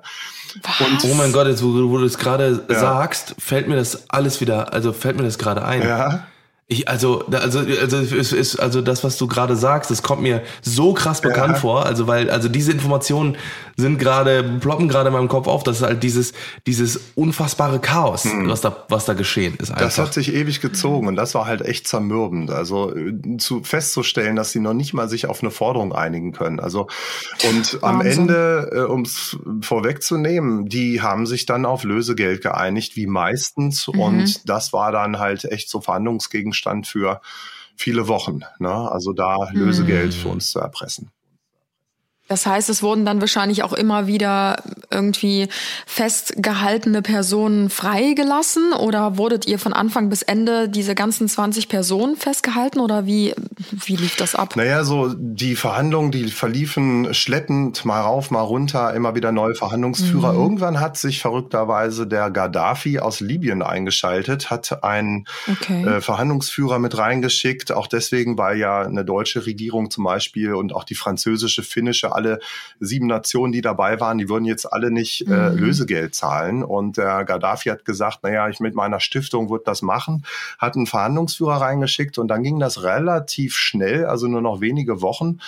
Was? 0.61 0.87
Und 0.87 1.11
oh 1.11 1.15
mein 1.15 1.31
Gott, 1.31 1.47
jetzt 1.47 1.63
wo, 1.63 1.89
wo 1.89 1.97
du 1.97 2.05
es 2.05 2.19
gerade 2.19 2.63
ja. 2.69 2.79
sagst, 2.79 3.33
fällt 3.39 3.67
mir 3.67 3.77
das 3.77 4.11
alles 4.11 4.41
wieder, 4.41 4.73
also 4.73 4.93
fällt 4.93 5.17
mir 5.17 5.23
das 5.23 5.39
gerade 5.39 5.65
ein. 5.65 5.81
Ja. 5.81 6.27
Ich, 6.67 6.89
also, 6.89 7.23
also, 7.27 7.59
also, 7.59 7.97
es 7.97 8.33
ist, 8.33 8.55
also 8.55 8.81
das, 8.81 9.03
was 9.03 9.17
du 9.17 9.27
gerade 9.27 9.55
sagst, 9.55 9.91
das 9.91 10.01
kommt 10.01 10.23
mir 10.23 10.41
so 10.63 10.95
krass 10.95 11.21
bekannt 11.21 11.53
Ja. 11.53 11.59
vor. 11.59 11.85
Also, 11.85 12.07
weil, 12.07 12.31
also 12.31 12.49
diese 12.49 12.71
Informationen 12.71 13.37
sind 13.77 13.99
gerade, 13.99 14.41
ploppen 14.61 14.87
gerade 14.87 15.09
in 15.09 15.13
meinem 15.13 15.27
Kopf 15.27 15.45
auf. 15.47 15.61
Das 15.61 15.77
ist 15.77 15.83
halt 15.83 16.01
dieses, 16.01 16.33
dieses 16.65 16.99
unfassbare 17.13 17.77
Chaos, 17.79 18.25
was 18.45 18.61
da, 18.61 18.83
was 18.89 19.05
da 19.05 19.13
geschehen 19.13 19.53
ist. 19.61 19.69
Einfach. 19.69 19.83
Das 19.83 19.99
hat 19.99 20.13
sich 20.15 20.33
ewig 20.33 20.59
gezogen 20.59 21.07
und 21.07 21.15
das 21.15 21.35
war 21.35 21.45
halt 21.45 21.61
echt 21.61 21.87
zermürbend. 21.87 22.49
Also 22.49 22.95
äh, 22.95 23.37
zu 23.37 23.63
festzustellen, 23.63 24.35
dass 24.35 24.51
sie 24.51 24.59
noch 24.59 24.73
nicht 24.73 24.95
mal 24.95 25.07
sich 25.07 25.27
auf 25.27 25.43
eine 25.43 25.51
Forderung 25.51 25.93
einigen 25.93 26.31
können. 26.31 26.59
Also 26.59 26.87
und 27.47 27.77
am 27.83 27.99
Wahnsinn. 27.99 28.21
Ende, 28.21 28.69
äh, 28.73 28.91
um 28.91 29.01
es 29.03 29.37
vorwegzunehmen, 29.61 30.65
die 30.65 31.03
haben 31.03 31.27
sich 31.27 31.45
dann 31.45 31.63
auf 31.67 31.83
Lösegeld 31.83 32.41
geeinigt, 32.41 32.95
wie 32.95 33.05
meistens. 33.05 33.87
Und 33.87 34.49
das 34.49 34.73
war 34.73 34.91
dann 34.91 35.19
halt 35.19 35.45
echt 35.45 35.69
so 35.69 35.79
Verhandlungsgegenstand 35.79 36.54
für 36.87 37.21
viele 37.75 38.07
Wochen. 38.07 38.41
Ne? 38.59 38.91
Also 38.91 39.13
da 39.13 39.49
Lösegeld 39.51 40.13
für 40.13 40.29
uns 40.29 40.51
zu 40.51 40.59
erpressen. 40.59 41.11
Das 42.27 42.45
heißt, 42.45 42.69
es 42.69 42.81
wurden 42.81 43.05
dann 43.05 43.21
wahrscheinlich 43.21 43.61
auch 43.61 43.73
immer 43.73 44.07
wieder 44.07 44.63
irgendwie 44.95 45.47
festgehaltene 45.85 47.01
Personen 47.01 47.69
freigelassen 47.69 48.73
oder 48.73 49.17
wurdet 49.17 49.45
ihr 49.45 49.59
von 49.59 49.73
Anfang 49.73 50.09
bis 50.09 50.21
Ende 50.21 50.69
diese 50.69 50.95
ganzen 50.95 51.27
20 51.27 51.69
Personen 51.69 52.15
festgehalten 52.15 52.79
oder 52.79 53.05
wie, 53.05 53.33
wie 53.71 53.95
lief 53.95 54.15
das 54.15 54.33
ab? 54.35 54.55
Naja, 54.55 54.83
so 54.83 55.13
die 55.15 55.55
Verhandlungen, 55.55 56.11
die 56.11 56.31
verliefen 56.31 57.13
schleppend 57.13 57.85
mal 57.85 58.01
rauf, 58.01 58.31
mal 58.31 58.41
runter, 58.41 58.93
immer 58.93 59.15
wieder 59.15 59.31
neue 59.31 59.55
Verhandlungsführer. 59.55 60.33
Mhm. 60.33 60.39
Irgendwann 60.39 60.79
hat 60.79 60.97
sich 60.97 61.21
verrückterweise 61.21 62.07
der 62.07 62.31
Gaddafi 62.31 62.99
aus 62.99 63.19
Libyen 63.19 63.61
eingeschaltet, 63.61 64.49
hat 64.49 64.83
einen 64.83 65.25
Okay. 65.47 65.83
äh, 65.85 66.01
Verhandlungsführer 66.01 66.79
mit 66.79 66.97
reingeschickt, 66.97 67.71
auch 67.71 67.87
deswegen, 67.87 68.37
weil 68.37 68.57
ja 68.57 68.81
eine 68.81 69.05
deutsche 69.05 69.45
Regierung 69.45 69.91
zum 69.91 70.03
Beispiel 70.03 70.53
und 70.53 70.73
auch 70.73 70.83
die 70.83 70.95
französische, 70.95 71.63
finnische, 71.63 72.13
alle 72.13 72.39
sieben 72.79 73.07
Nationen, 73.07 73.51
die 73.51 73.61
dabei 73.61 73.99
waren, 73.99 74.17
die 74.17 74.29
würden 74.29 74.45
jetzt 74.45 74.71
alle 74.71 74.84
nicht 74.91 75.27
äh, 75.27 75.49
Mhm. 75.49 75.57
Lösegeld 75.57 76.15
zahlen. 76.15 76.63
Und 76.63 76.97
der 76.97 77.25
Gaddafi 77.25 77.69
hat 77.69 77.85
gesagt, 77.85 78.23
naja, 78.23 78.49
ich 78.49 78.59
mit 78.59 78.75
meiner 78.75 78.99
Stiftung 78.99 79.49
würde 79.49 79.63
das 79.65 79.81
machen, 79.81 80.23
hat 80.57 80.75
einen 80.75 80.87
Verhandlungsführer 80.87 81.61
reingeschickt 81.61 82.17
und 82.17 82.27
dann 82.27 82.43
ging 82.43 82.59
das 82.59 82.83
relativ 82.83 83.55
schnell, 83.55 84.05
also 84.05 84.27
nur 84.27 84.41
noch 84.41 84.61
wenige 84.61 85.01
Wochen. 85.01 85.39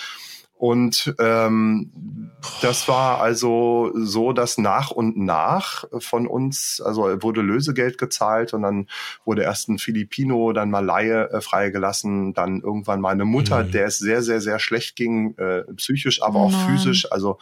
Und 0.58 1.14
ähm, 1.20 2.32
das 2.62 2.88
war 2.88 3.20
also 3.20 3.92
so, 3.94 4.32
dass 4.32 4.58
nach 4.58 4.90
und 4.90 5.16
nach 5.16 5.84
von 6.00 6.26
uns, 6.26 6.82
also 6.84 7.22
wurde 7.22 7.42
Lösegeld 7.42 7.96
gezahlt 7.96 8.52
und 8.54 8.62
dann 8.62 8.88
wurde 9.24 9.42
erst 9.42 9.68
ein 9.68 9.78
Filipino, 9.78 10.52
dann 10.52 10.70
Malaye 10.70 11.28
äh, 11.30 11.40
freigelassen, 11.40 12.34
dann 12.34 12.60
irgendwann 12.60 13.00
meine 13.00 13.24
Mutter, 13.24 13.62
Mhm. 13.62 13.70
der 13.70 13.86
es 13.86 13.98
sehr, 13.98 14.20
sehr, 14.20 14.40
sehr 14.40 14.58
schlecht 14.58 14.96
ging, 14.96 15.36
äh, 15.38 15.62
psychisch, 15.74 16.22
aber 16.22 16.40
auch 16.40 16.50
nein. 16.50 16.66
physisch. 16.66 17.10
Also 17.12 17.38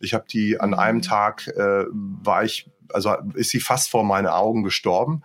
ich 0.00 0.12
habe 0.12 0.24
die 0.28 0.58
an 0.58 0.74
einem 0.74 1.02
Tag, 1.02 1.46
äh, 1.46 1.84
war 1.92 2.42
ich, 2.42 2.68
also 2.92 3.14
ist 3.34 3.50
sie 3.50 3.60
fast 3.60 3.90
vor 3.90 4.02
meine 4.02 4.34
Augen 4.34 4.64
gestorben. 4.64 5.22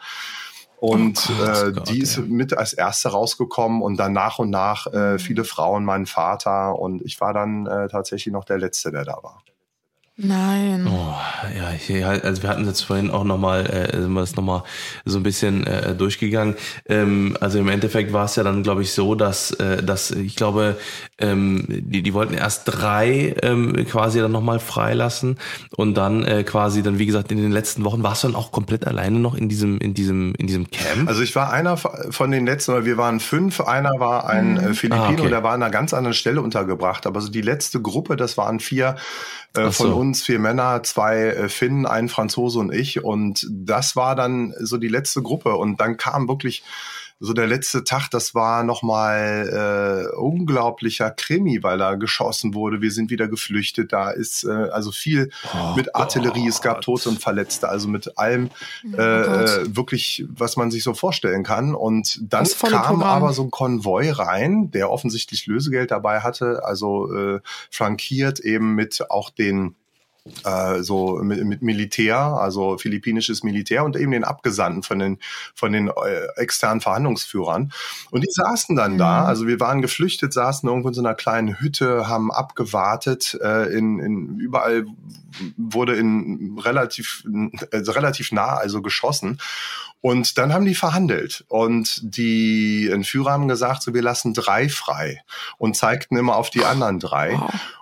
Und 0.82 1.30
Oh 1.30 1.46
Gott, 1.46 1.63
äh, 1.63 1.72
Gott, 1.74 1.89
die 1.89 2.00
ist 2.00 2.17
ja. 2.17 2.24
mit 2.24 2.58
als 2.58 2.74
erste 2.74 3.10
rausgekommen 3.10 3.84
und 3.84 3.98
dann 3.98 4.13
nach 4.13 4.39
und 4.39 4.50
nach 4.50 4.88
äh, 4.88 5.20
viele 5.20 5.44
Frauen, 5.44 5.86
mein 5.86 6.08
Vater 6.08 6.80
und 6.80 7.04
ich 7.04 7.22
war 7.22 7.34
dann 7.34 7.67
äh, 7.67 7.88
tatsächlich 7.88 8.34
noch 8.34 8.46
der 8.46 8.58
Letzte, 8.58 8.89
der 8.89 9.06
da 9.06 9.20
war. 9.22 9.44
Nein. 10.24 10.88
Oh, 10.88 11.16
ja, 11.58 11.72
ich, 11.74 12.06
also 12.06 12.44
wir 12.44 12.50
hatten 12.50 12.66
jetzt 12.66 12.82
vorhin 12.82 13.10
auch 13.10 13.24
nochmal, 13.24 13.66
äh, 13.66 14.00
sind 14.00 14.14
wir 14.14 14.20
das 14.20 14.36
nochmal 14.36 14.64
so 15.04 15.18
ein 15.18 15.24
bisschen 15.24 15.66
äh, 15.66 15.96
durchgegangen. 15.96 16.56
Ähm, 16.88 17.36
also 17.42 17.58
im 17.58 17.68
Endeffekt 17.70 18.14
war 18.14 18.26
es 18.26 18.36
ja 18.36 18.44
dann, 18.44 18.62
glaube 18.62 18.84
ich, 18.84 18.94
so, 18.94 19.16
dass, 19.16 19.52
äh, 19.52 19.82
dass 19.82 20.12
ich 20.12 20.36
glaube, 20.36 20.78
ähm, 21.18 21.66
die, 21.68 22.04
die 22.04 22.14
wollten 22.14 22.36
erst 22.36 22.64
drei 22.66 23.36
ähm, 23.42 23.74
quasi 23.90 24.20
dann 24.20 24.32
nochmal 24.32 24.60
freilassen 24.60 25.40
und 25.76 25.96
dann 25.96 26.24
äh, 26.24 26.44
quasi 26.44 26.84
dann, 26.84 27.00
wie 27.00 27.08
gesagt, 27.08 27.32
in 27.32 27.40
den 27.40 27.52
letzten 27.52 27.84
Wochen 27.84 28.04
warst 28.04 28.24
du 28.24 28.28
dann 28.28 28.36
auch 28.36 28.52
komplett 28.52 28.86
alleine 28.86 29.18
noch 29.20 29.34
in 29.34 29.50
diesem, 29.50 29.80
in 29.80 29.96
diesem, 29.96 30.36
in 30.36 30.46
diesem 30.46 30.70
Camp. 30.70 31.10
Also 31.10 31.24
ich 31.24 31.36
war 31.36 31.52
einer 31.52 31.78
von 31.78 32.30
den 32.30 32.46
letzten, 32.46 32.74
weil 32.74 32.86
wir 32.86 32.98
waren 32.98 33.20
fünf, 33.20 33.60
einer 33.62 34.00
war 34.00 34.30
ein 34.30 34.58
äh, 34.58 34.74
Filipino, 34.76 35.04
Ah, 35.04 35.10
okay. 35.14 35.30
der 35.30 35.42
war 35.42 35.54
an 35.54 35.64
einer 35.64 35.72
ganz 35.72 35.96
anderen 35.96 36.14
Stelle 36.14 36.42
untergebracht. 36.42 37.08
Aber 37.08 37.22
so 37.22 37.30
die 37.32 37.42
letzte 37.42 37.82
Gruppe, 37.82 38.18
das 38.18 38.38
waren 38.38 38.60
vier 38.60 38.98
äh, 39.56 39.62
Ach 39.62 39.74
so. 39.74 39.86
von 39.86 39.94
uns, 39.94 40.24
vier 40.24 40.40
Männer, 40.40 40.84
zwei 40.84 41.18
äh, 41.18 41.50
Finnen, 41.50 41.86
ein 41.86 42.10
Franzose 42.10 42.60
und 42.60 42.74
ich. 42.74 43.04
Und 43.04 43.48
das 43.50 43.96
war 43.96 44.16
dann 44.16 44.54
so 44.60 44.78
die 44.78 44.88
letzte 44.88 45.22
Gruppe. 45.22 45.56
Und 45.56 45.80
dann 45.80 45.98
kam 45.98 46.28
wirklich 46.28 46.64
so 47.24 47.34
der 47.34 47.46
letzte 47.46 47.84
Tag, 47.84 48.10
das 48.10 48.34
war 48.34 48.64
nochmal 48.64 50.10
äh, 50.12 50.16
unglaublicher 50.16 51.12
Krimi, 51.12 51.62
weil 51.62 51.78
da 51.78 51.94
geschossen 51.94 52.56
wurde. 52.56 52.82
Wir 52.82 52.90
sind 52.90 53.12
wieder 53.12 53.28
geflüchtet. 53.28 53.94
Da 53.94 54.10
ist 54.10 54.44
äh, 54.44 54.50
also 54.50 54.92
viel 54.92 55.30
Oh 55.54 55.76
mit 55.76 55.96
Artillerie. 55.96 56.48
Es 56.48 56.62
gab. 56.62 56.82
Tote 56.82 57.10
und 57.10 57.22
Verletzte. 57.22 57.70
Also 57.70 57.88
mit 57.88 58.18
allem 58.18 58.50
äh, 58.84 58.90
Gott. 58.92 58.98
äh, 58.98 59.76
wirklich, 59.76 60.26
was 60.30 60.58
man 60.58 60.72
sich 60.72 60.84
so 60.84 60.96
vorstellen 60.96 61.44
kann. 61.44 61.76
Und 61.76 62.20
dann 62.22 62.44
kam 62.46 62.72
Programm. 62.72 63.04
aber 63.04 63.34
so 63.34 63.44
ein 63.44 63.52
Konvoi 63.52 64.10
rein, 64.10 64.72
der 64.72 64.90
offensichtlich 64.90 65.46
Lösegeld 65.46 65.92
dabei 65.92 66.22
hatte, 66.22 66.66
also 66.66 67.14
äh, 67.14 67.40
flankiert 67.70 68.40
eben 68.40 68.74
mit 68.74 69.12
auch 69.12 69.30
den 69.30 69.76
äh, 70.46 70.84
so 70.84 71.20
mit, 71.24 71.44
mit 71.46 71.62
Militär, 71.64 72.18
also 72.18 72.78
philippinisches 72.78 73.44
Militär 73.44 73.84
und 73.84 73.96
eben 73.96 74.12
den 74.12 74.24
Abgesandten 74.24 74.84
von 74.84 75.00
den 75.00 75.18
von 75.56 75.72
den 75.72 75.88
äh, 75.88 76.28
externen 76.36 76.80
Verhandlungsführern. 76.82 77.72
Und 78.12 78.22
die 78.22 78.32
saßen 78.32 78.76
dann 78.76 78.98
da, 78.98 79.26
also 79.26 79.48
wir 79.48 79.60
waren 79.60 79.82
geflüchtet, 79.82 80.34
saßen 80.34 80.70
irgendwo 80.70 80.90
in 80.90 80.94
so 80.94 81.02
einer 81.02 81.16
kleinen 81.16 81.60
Hütte, 81.60 82.08
haben 82.08 82.32
abgewartet. 82.32 83.38
Äh, 83.42 83.74
in, 83.76 84.00
in 84.00 84.38
überall 84.38 84.86
wurde 85.58 85.96
in 85.96 86.60
relativ 86.60 87.24
also 87.72 87.92
relativ 87.92 88.32
nah 88.32 88.58
also 88.58 88.82
geschossen. 88.82 89.40
Und 90.02 90.40
dann 90.40 90.52
haben 90.52 90.66
die 90.66 90.74
verhandelt 90.74 91.46
und 91.48 92.00
die 92.04 92.90
Entführer 92.92 93.32
haben 93.32 93.48
gesagt, 93.48 93.84
so 93.84 93.94
wir 93.94 94.02
lassen 94.02 94.34
drei 94.34 94.68
frei 94.68 95.24
und 95.60 95.78
zeigten 95.78 96.18
immer 96.18 96.38
auf 96.38 96.50
die 96.50 96.66
anderen 96.66 97.00
drei. 97.00 97.40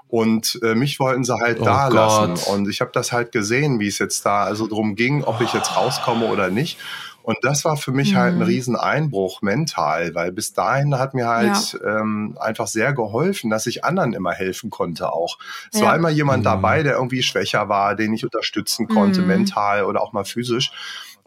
Und 0.09 0.59
äh, 0.63 0.73
mich 0.75 0.99
wollten 0.99 1.23
sie 1.23 1.35
halt 1.39 1.59
Oh 1.61 1.65
da 1.65 1.87
lassen. 1.87 2.33
Gott. 2.33 2.47
Und 2.47 2.67
ich 2.67 2.81
habe 2.81 2.91
das 2.93 3.11
halt 3.11 3.31
gesehen, 3.31 3.79
wie 3.79 3.87
es 3.87 3.99
jetzt 3.99 4.25
da 4.25 4.43
also 4.43 4.67
drum 4.67 4.95
ging, 4.95 5.23
ob 5.23 5.39
ich 5.41 5.53
jetzt 5.53 5.75
rauskomme 5.77 6.25
oder 6.25 6.49
nicht. 6.49 6.79
Und 7.21 7.37
das 7.43 7.63
war 7.63 7.77
für 7.77 7.91
mich 7.91 8.15
halt 8.15 8.33
ein 8.33 8.41
Rieseneinbruch 8.41 9.43
mental, 9.43 10.15
weil 10.15 10.31
bis 10.31 10.53
dahin 10.53 10.97
hat 10.97 11.13
mir 11.13 11.27
halt 11.27 11.79
ähm, 11.85 12.35
einfach 12.39 12.65
sehr 12.65 12.93
geholfen, 12.93 13.51
dass 13.51 13.67
ich 13.67 13.83
anderen 13.83 14.13
immer 14.13 14.31
helfen 14.31 14.71
konnte 14.71 15.11
auch. 15.13 15.37
Es 15.71 15.79
Ja. 15.81 15.87
war 15.87 15.95
immer 15.95 16.09
jemand 16.09 16.43
dabei, 16.45 16.81
der 16.81 16.93
irgendwie 16.93 17.21
schwächer 17.21 17.69
war, 17.69 17.95
den 17.95 18.13
ich 18.13 18.23
unterstützen 18.23 18.87
konnte, 18.87 19.21
Mhm. 19.21 19.27
mental 19.27 19.83
oder 19.83 20.01
auch 20.01 20.11
mal 20.11 20.25
physisch. 20.25 20.71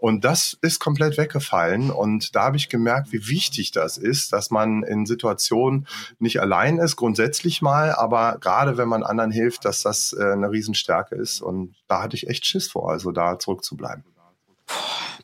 Und 0.02 0.24
das 0.24 0.58
ist 0.62 0.80
komplett 0.80 1.16
weggefallen. 1.16 1.92
Und 1.92 2.34
da 2.34 2.46
habe 2.46 2.56
ich 2.56 2.68
gemerkt, 2.68 3.12
wie 3.12 3.28
wichtig 3.28 3.70
das 3.70 3.98
ist, 3.98 4.32
dass 4.32 4.50
man 4.50 4.82
in 4.82 5.06
Situationen 5.06 5.86
nicht 6.18 6.40
allein 6.40 6.78
ist, 6.78 6.96
grundsätzlich 6.96 7.62
mal, 7.62 7.92
aber 7.92 8.38
gerade 8.40 8.76
wenn 8.76 8.88
man 8.88 9.04
anderen 9.04 9.30
hilft, 9.30 9.64
dass 9.64 9.82
das 9.82 10.12
äh, 10.12 10.32
eine 10.32 10.50
Riesenstärke 10.50 11.14
ist. 11.14 11.40
Und 11.40 11.76
da 11.86 12.02
hatte 12.02 12.16
ich 12.16 12.26
echt 12.26 12.44
Schiss 12.46 12.66
vor, 12.66 12.90
also 12.90 13.12
da 13.12 13.38
zurückzubleiben. 13.38 14.02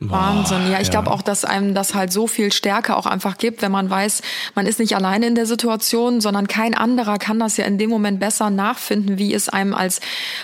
Wahnsinn. 0.01 0.71
Ja, 0.71 0.81
ich 0.81 0.87
ja. 0.87 0.93
glaube 0.93 1.11
auch, 1.11 1.23
dass 1.23 1.45
einem 1.45 1.75
das 1.75 1.95
halt 1.95 2.13
so 2.13 2.27
viel 2.27 2.53
Stärke 2.53 2.97
auch 2.97 3.07
einfach 3.07 3.37
gibt, 3.37 3.63
wenn 3.63 3.73
man 3.73 3.91
weiß, 3.91 4.23
man 4.55 4.67
ist 4.67 4.79
nicht 4.79 4.95
alleine 4.95 5.27
in 5.27 5.35
der 5.35 5.47
Situation, 5.47 6.21
sondern 6.21 6.47
kein 6.47 6.75
anderer 6.75 7.19
kann 7.19 7.41
das 7.41 7.57
ja 7.57 7.65
in 7.65 7.79
dem 7.79 7.91
Moment 7.91 8.21
besser 8.21 8.51
nachfinden, 8.51 9.19
wie 9.19 9.35
es 9.35 9.49
einem 9.49 9.75
als 9.75 10.01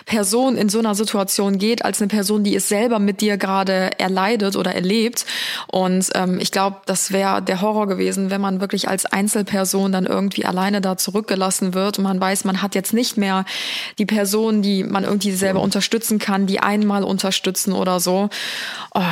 Person 0.06 0.56
in 0.56 0.68
so 0.68 0.80
einer 0.80 0.96
Situation 0.96 1.58
geht, 1.58 1.84
als 1.84 2.00
eine 2.00 2.08
Person, 2.08 2.42
die 2.42 2.56
es 2.56 2.68
selber 2.68 2.98
mit 2.98 3.20
dir 3.20 3.36
gerade 3.36 3.98
erleidet 3.98 4.56
oder 4.56 4.74
erlebt. 4.74 5.24
Und 5.68 6.10
ähm, 6.14 6.40
ich 6.40 6.50
glaube, 6.50 6.78
das 6.86 7.12
wäre 7.12 7.40
der 7.40 7.60
Horror 7.60 7.86
gewesen, 7.86 8.30
wenn 8.30 8.40
man 8.40 8.60
wirklich 8.60 8.88
als 8.88 9.06
Einzelperson 9.06 9.92
dann 9.92 10.06
irgendwie 10.06 10.46
alleine 10.46 10.80
da 10.80 10.96
zurückgelassen 10.96 11.74
wird 11.74 11.98
und 11.98 12.04
man 12.04 12.20
weiß, 12.20 12.44
man 12.44 12.60
hat 12.60 12.74
jetzt 12.74 12.92
nicht 12.92 13.16
mehr 13.16 13.44
die 13.98 14.06
Person, 14.06 14.62
die 14.62 14.82
man 14.82 15.04
irgendwie 15.04 15.32
selber 15.32 15.60
unterstützen 15.60 16.18
kann, 16.18 16.46
die 16.46 16.58
einmal 16.58 17.04
unterstützen 17.04 17.72
oder 17.72 18.00
so. 18.00 18.30
Oh, 18.94 19.02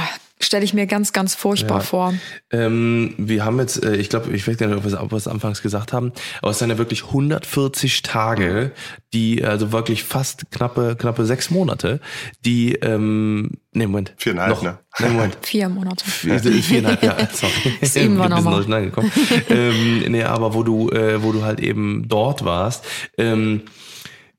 Stelle 0.44 0.64
ich 0.64 0.74
mir 0.74 0.86
ganz, 0.86 1.12
ganz 1.12 1.34
furchtbar 1.34 1.78
Ja. 1.78 1.84
vor. 1.84 2.14
Ähm, 2.50 3.14
wir 3.16 3.44
haben 3.44 3.58
jetzt, 3.60 3.82
äh, 3.84 3.94
ich 3.96 4.08
glaube, 4.08 4.32
ich 4.34 4.46
weiß 4.46 4.56
gar 4.56 4.66
nicht, 4.66 4.76
ob 4.76 4.82
wir 4.84 4.92
es- 4.92 4.98
ob 4.98 5.12
wir 5.12 5.16
es 5.16 5.28
anfangs 5.28 5.62
gesagt 5.62 5.92
haben, 5.92 6.12
aber 6.40 6.50
es 6.50 6.58
sind 6.58 6.68
ja 6.70 6.78
wirklich 6.78 7.04
140 7.12 8.02
Tage, 8.02 8.72
die, 9.12 9.44
also 9.44 9.70
wirklich 9.72 10.02
fast 10.04 10.50
knappe, 10.50 10.96
knappe 10.98 11.24
sechs 11.26 11.50
Monate, 11.50 12.00
die, 12.44 12.72
ähm, 12.74 13.50
nee, 13.72 13.86
Moment. 13.86 14.14
Viereinhalb, 14.16 14.50
noch, 14.56 14.62
ne? 14.62 14.78
Nee, 14.98 15.08
Moment. 15.08 15.38
Vier 15.42 15.68
Monate. 15.68 16.04
Vier- 16.04 16.40
Viereinhalb, 16.40 17.02
ja, 17.02 17.16
sorry. 17.32 17.52
Sieben 17.82 18.18
war 18.18 18.28
nochmal. 18.28 18.64
ähm, 19.48 20.04
nee, 20.08 20.24
aber 20.24 20.54
wo 20.54 20.62
du, 20.64 20.90
äh, 20.90 21.22
wo 21.22 21.32
du 21.32 21.42
halt 21.44 21.60
eben 21.60 22.08
dort 22.08 22.44
warst, 22.44 22.84
ähm, 23.16 23.62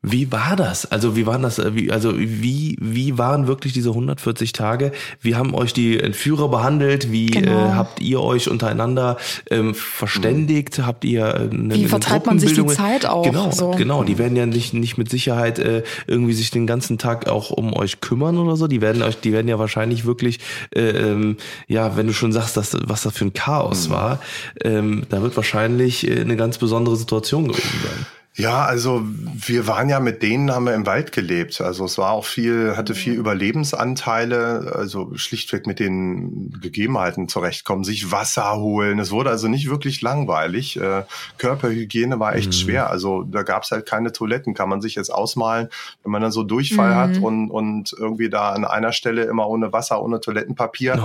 Wie 0.06 0.34
war 0.34 0.58
das? 0.58 0.86
Also 0.92 1.16
wie 1.16 1.26
waren 1.26 1.42
das? 1.44 1.60
äh, 1.60 1.74
Wie, 1.76 1.90
also 1.92 2.14
wie 2.20 2.76
wie 2.82 3.18
waren 3.18 3.48
wirklich 3.48 3.72
diese 3.72 3.90
140 3.90 4.52
Tage? 4.52 4.92
Wie 5.22 5.36
haben 5.36 5.56
euch 5.56 5.72
die 5.74 5.98
Entführer 5.98 6.50
behandelt? 6.50 7.10
Wie 7.12 7.28
Genau. 7.28 7.52
äh, 7.52 7.72
habt 7.72 8.02
ihr 8.02 8.20
euch 8.20 8.50
untereinander 8.50 9.16
ähm, 9.50 9.74
verständigt? 9.74 10.80
Habt 10.86 11.06
ihr 11.06 11.24
äh, 11.26 11.50
eine, 11.50 11.74
Wie 11.76 11.86
verteilt 11.86 12.26
man 12.26 12.38
sich 12.38 12.54
die? 12.54 12.66
Zeit 12.68 13.06
auch, 13.06 13.24
Genau, 13.24 13.52
so. 13.52 13.72
genau. 13.72 14.04
Die 14.04 14.18
werden 14.18 14.36
ja 14.36 14.46
nicht 14.46 14.74
nicht 14.74 14.98
mit 14.98 15.10
Sicherheit 15.10 15.58
äh, 15.60 15.84
irgendwie 16.06 16.34
sich 16.34 16.52
den 16.52 16.68
ganzen 16.68 16.98
Tag 16.98 17.30
auch 17.30 17.50
um 17.52 17.74
euch 17.74 18.02
kümmern 18.02 18.38
oder 18.38 18.58
so. 18.58 18.68
Die 18.68 18.82
werden 18.82 19.02
euch, 19.04 19.20
die 19.22 19.32
werden 19.32 19.48
ja 19.48 19.58
wahrscheinlich 19.58 20.04
wirklich, 20.06 20.40
äh, 20.76 20.82
ähm, 20.90 21.38
ja, 21.68 21.96
wenn 21.96 22.08
du 22.08 22.14
schon 22.14 22.34
sagst, 22.34 22.58
dass, 22.58 22.76
was 22.86 23.04
das 23.04 23.14
für 23.16 23.24
ein 23.26 23.34
Chaos 23.34 23.90
war, 23.90 24.20
ähm, 24.64 25.04
da 25.10 25.22
wird 25.22 25.36
wahrscheinlich 25.38 26.06
äh, 26.10 26.20
eine 26.20 26.36
ganz 26.36 26.58
besondere 26.58 26.98
Situation 26.98 27.48
gewesen 27.48 27.80
sein. 27.84 28.06
Ja, 28.36 28.66
also 28.66 29.04
wir 29.06 29.68
waren 29.68 29.90
ja 29.90 30.00
mit 30.00 30.24
denen, 30.24 30.52
haben 30.52 30.66
wir 30.66 30.74
im 30.74 30.88
Wald 30.88 31.12
gelebt. 31.12 31.62
Also 31.62 31.86
es 31.86 32.00
war 32.00 32.10
auch 32.10 32.26
viel, 32.26 32.76
hatte 32.76 32.96
viel 32.96 33.14
Überlebensanteile, 33.14 34.74
also 34.76 35.12
schlichtweg 35.16 35.68
mit 35.68 35.80
den 35.80 36.50
Gegebenheiten 36.60 37.28
zurechtkommen, 37.28 37.84
sich 37.84 38.12
Wasser 38.12 38.56
holen. 38.56 38.98
Es 38.98 39.12
wurde 39.12 39.30
also 39.30 39.48
nicht 39.48 39.70
wirklich 39.70 40.02
langweilig. 40.02 40.78
Äh, 40.78 41.04
Körperhygiene 41.38 42.20
war 42.20 42.36
echt 42.36 42.56
schwer. 42.56 42.90
Also 42.90 43.22
da 43.22 43.44
gab's 43.44 43.70
halt 43.70 43.86
keine 43.86 44.12
Toiletten, 44.12 44.56
kann 44.56 44.68
man 44.68 44.82
sich 44.82 44.96
jetzt 44.96 45.14
ausmalen, 45.14 45.70
wenn 46.02 46.12
man 46.12 46.24
dann 46.24 46.32
so 46.32 46.42
Durchfall 46.42 46.96
hat 46.96 47.18
und, 47.20 47.52
und 47.52 47.94
irgendwie 47.96 48.32
da 48.32 48.50
an 48.50 48.66
einer 48.66 48.94
Stelle 48.94 49.26
immer 49.26 49.48
ohne 49.48 49.72
Wasser, 49.74 50.02
ohne 50.02 50.20
Toilettenpapier 50.20 50.98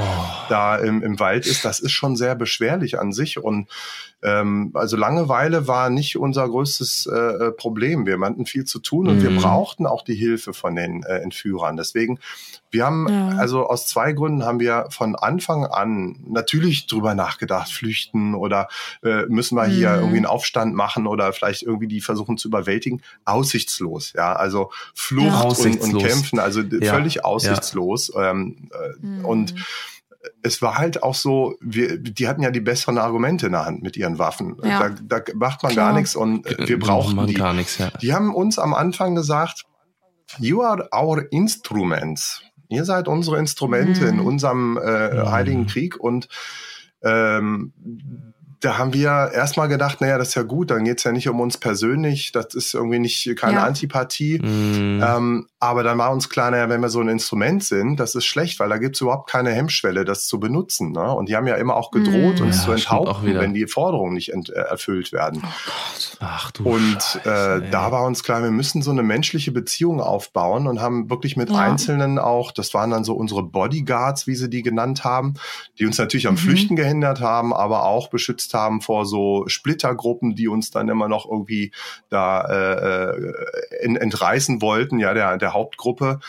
da 0.48 0.76
im, 0.76 1.02
im 1.02 1.20
Wald 1.20 1.46
ist, 1.46 1.66
das 1.66 1.78
ist 1.78 1.92
schon 1.92 2.16
sehr 2.16 2.34
beschwerlich 2.34 2.98
an 2.98 3.12
sich. 3.12 3.36
Und 3.38 3.68
ähm, 4.22 4.70
also 4.74 4.96
Langeweile 4.96 5.68
war 5.68 5.90
nicht 5.90 6.16
unser 6.18 6.48
größtes 6.48 7.06
äh, 7.06 7.16
äh, 7.18 7.52
Problem. 7.52 8.04
Wir 8.06 8.18
hatten 8.20 8.46
viel 8.46 8.64
zu 8.64 8.80
tun 8.80 9.08
und 9.08 9.22
wir 9.22 9.30
brauchten 9.36 9.86
auch 9.86 10.02
die 10.02 10.14
Hilfe 10.16 10.52
von 10.52 10.74
den 10.74 11.04
äh, 11.04 11.18
Entführern. 11.18 11.76
Deswegen, 11.76 12.18
wir 12.70 12.84
haben, 12.84 13.06
Ja. 13.08 13.28
also 13.38 13.66
aus 13.66 13.86
zwei 13.86 14.12
Gründen 14.12 14.44
haben 14.44 14.58
wir 14.60 14.86
von 14.90 15.14
Anfang 15.16 15.64
an 15.66 16.16
natürlich 16.28 16.86
drüber 16.86 17.14
nachgedacht, 17.14 17.70
flüchten 17.72 18.34
oder 18.34 18.68
äh, 19.02 19.26
müssen 19.26 19.56
wir 19.56 19.66
hier 19.66 19.94
irgendwie 19.94 20.16
einen 20.16 20.26
Aufstand 20.26 20.74
machen 20.74 21.06
oder 21.06 21.32
vielleicht 21.32 21.62
irgendwie 21.62 21.86
die 21.88 22.00
versuchen 22.00 22.38
zu 22.38 22.48
überwältigen. 22.48 23.02
Aussichtslos, 23.24 24.12
ja. 24.16 24.32
Also 24.34 24.70
Flucht 24.94 25.26
Ja. 25.28 25.42
und, 25.64 25.80
und. 25.80 25.98
Kämpfen, 25.98 26.38
also 26.38 26.60
Ja. 26.60 26.92
völlig 26.92 27.14
Ja. 27.16 27.24
aussichtslos. 27.24 28.12
Ähm, 28.16 28.68
äh, 28.72 29.24
Und 29.24 29.54
es 30.42 30.60
war 30.62 30.78
halt 30.78 31.02
auch 31.02 31.14
so, 31.14 31.54
wir, 31.60 31.98
die 31.98 32.28
hatten 32.28 32.42
ja 32.42 32.50
die 32.50 32.60
besseren 32.60 32.98
Argumente 32.98 33.46
in 33.46 33.52
der 33.52 33.64
Hand 33.66 33.82
mit 33.82 33.96
ihren 33.96 34.18
Waffen. 34.18 34.56
Ja. 34.62 34.90
Da, 35.02 35.18
da 35.18 35.32
macht 35.34 35.62
man 35.62 35.72
Klar. 35.72 35.90
gar 35.90 35.98
nichts 35.98 36.14
und 36.16 36.46
äh, 36.46 36.68
wir 36.68 36.78
brauchten 36.78 37.16
man 37.16 37.26
die. 37.26 37.34
gar 37.34 37.52
nichts, 37.52 37.78
ja. 37.78 37.90
Die 38.02 38.12
haben 38.14 38.34
uns 38.34 38.58
am 38.58 38.74
Anfang 38.74 39.14
gesagt, 39.14 39.64
you 40.38 40.62
are 40.62 40.88
our 40.94 41.22
instruments. 41.30 42.42
Ihr 42.68 42.84
seid 42.84 43.08
unsere 43.08 43.38
Instrumente 43.38 44.02
Mhm. 44.02 44.08
in 44.08 44.20
unserem 44.20 44.76
äh, 44.76 45.26
Heiligen 45.26 45.66
Krieg 45.66 45.98
und 45.98 46.28
ähm, 47.02 47.72
da 48.60 48.76
haben 48.76 48.92
wir 48.92 49.30
erstmal 49.32 49.68
gedacht, 49.68 50.00
naja, 50.00 50.18
das 50.18 50.28
ist 50.30 50.34
ja 50.34 50.42
gut, 50.42 50.72
dann 50.72 50.82
geht's 50.84 51.04
ja 51.04 51.12
nicht 51.12 51.28
um 51.28 51.38
uns 51.38 51.58
persönlich, 51.58 52.32
das 52.32 52.54
ist 52.54 52.74
irgendwie 52.74 52.98
nicht 52.98 53.36
keine 53.36 53.54
Ja. 53.58 53.64
Antipathie. 53.64 54.38
Mm, 54.40 55.00
Ähm, 55.00 55.46
aber 55.60 55.82
dann 55.82 55.98
war 55.98 56.12
uns 56.12 56.28
klar, 56.28 56.50
naja, 56.50 56.68
wenn 56.68 56.80
wir 56.80 56.88
so 56.88 57.00
ein 57.00 57.08
Instrument 57.08 57.64
sind, 57.64 57.98
das 57.98 58.14
ist 58.14 58.26
schlecht, 58.26 58.60
weil 58.60 58.68
da 58.68 58.78
gibt's 58.78 59.00
überhaupt 59.00 59.28
keine 59.28 59.50
Hemmschwelle, 59.50 60.04
das 60.04 60.26
zu 60.26 60.38
benutzen. 60.38 60.92
Ne? 60.92 61.12
Und 61.12 61.28
die 61.28 61.36
haben 61.36 61.46
ja 61.48 61.56
immer 61.56 61.74
auch 61.76 61.90
gedroht, 61.90 62.38
Mhm. 62.40 62.46
uns 62.46 62.58
Ja, 62.58 62.64
zu 62.64 62.72
enthaupten, 62.72 63.26
wenn 63.40 63.54
die 63.54 63.66
Forderungen 63.66 64.14
nicht 64.14 64.32
ent 64.32 64.50
äh, 64.50 64.54
erfüllt 64.60 65.12
werden. 65.12 65.42
Ach 66.20 66.50
du 66.52 66.64
Und 66.64 67.02
Scheiße, 67.02 67.64
äh, 67.66 67.70
da 67.70 67.90
war 67.92 68.04
uns 68.04 68.22
klar, 68.22 68.42
wir 68.42 68.50
müssen 68.50 68.82
so 68.82 68.90
eine 68.90 69.02
menschliche 69.02 69.50
Beziehung 69.52 70.00
aufbauen 70.00 70.66
und 70.66 70.80
haben 70.80 71.10
wirklich 71.10 71.36
mit 71.36 71.50
Ja. 71.50 71.56
Einzelnen 71.58 72.18
auch, 72.18 72.52
das 72.52 72.72
waren 72.74 72.90
dann 72.90 73.04
so 73.04 73.14
unsere 73.14 73.42
Bodyguards, 73.42 74.26
wie 74.26 74.34
sie 74.36 74.48
die 74.50 74.62
genannt 74.62 75.04
haben, 75.04 75.34
die 75.78 75.86
uns 75.86 75.98
natürlich 75.98 76.26
am 76.28 76.34
Mhm. 76.34 76.38
Flüchten 76.38 76.76
gehindert 76.76 77.20
haben, 77.20 77.52
aber 77.52 77.84
auch 77.84 78.10
beschützt 78.10 78.54
haben 78.54 78.80
vor 78.80 79.06
so 79.06 79.44
Splittergruppen, 79.48 80.34
die 80.36 80.48
uns 80.48 80.70
dann 80.70 80.88
immer 80.88 81.08
noch 81.08 81.28
irgendwie 81.28 81.72
da 82.10 82.42
äh, 82.48 83.10
äh, 83.10 83.84
en- 83.84 83.96
entreißen 83.96 84.62
wollten, 84.62 84.98
ja, 84.98 85.14
der, 85.14 85.38
der 85.48 85.54
Hauptgruppe. 85.54 86.20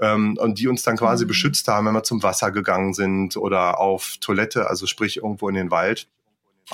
Ähm, 0.00 0.36
und 0.38 0.58
die 0.58 0.68
uns 0.68 0.82
dann 0.82 0.98
quasi 0.98 1.24
Mhm. 1.24 1.28
beschützt 1.28 1.68
haben, 1.68 1.86
wenn 1.86 1.94
wir 1.94 2.02
zum 2.02 2.22
Wasser 2.22 2.50
gegangen 2.50 2.92
sind 2.92 3.36
oder 3.38 3.80
auf 3.80 4.16
Toilette, 4.20 4.68
also 4.68 4.86
sprich 4.86 5.16
irgendwo 5.16 5.48
in 5.48 5.54
den 5.54 5.70
Wald. 5.70 6.08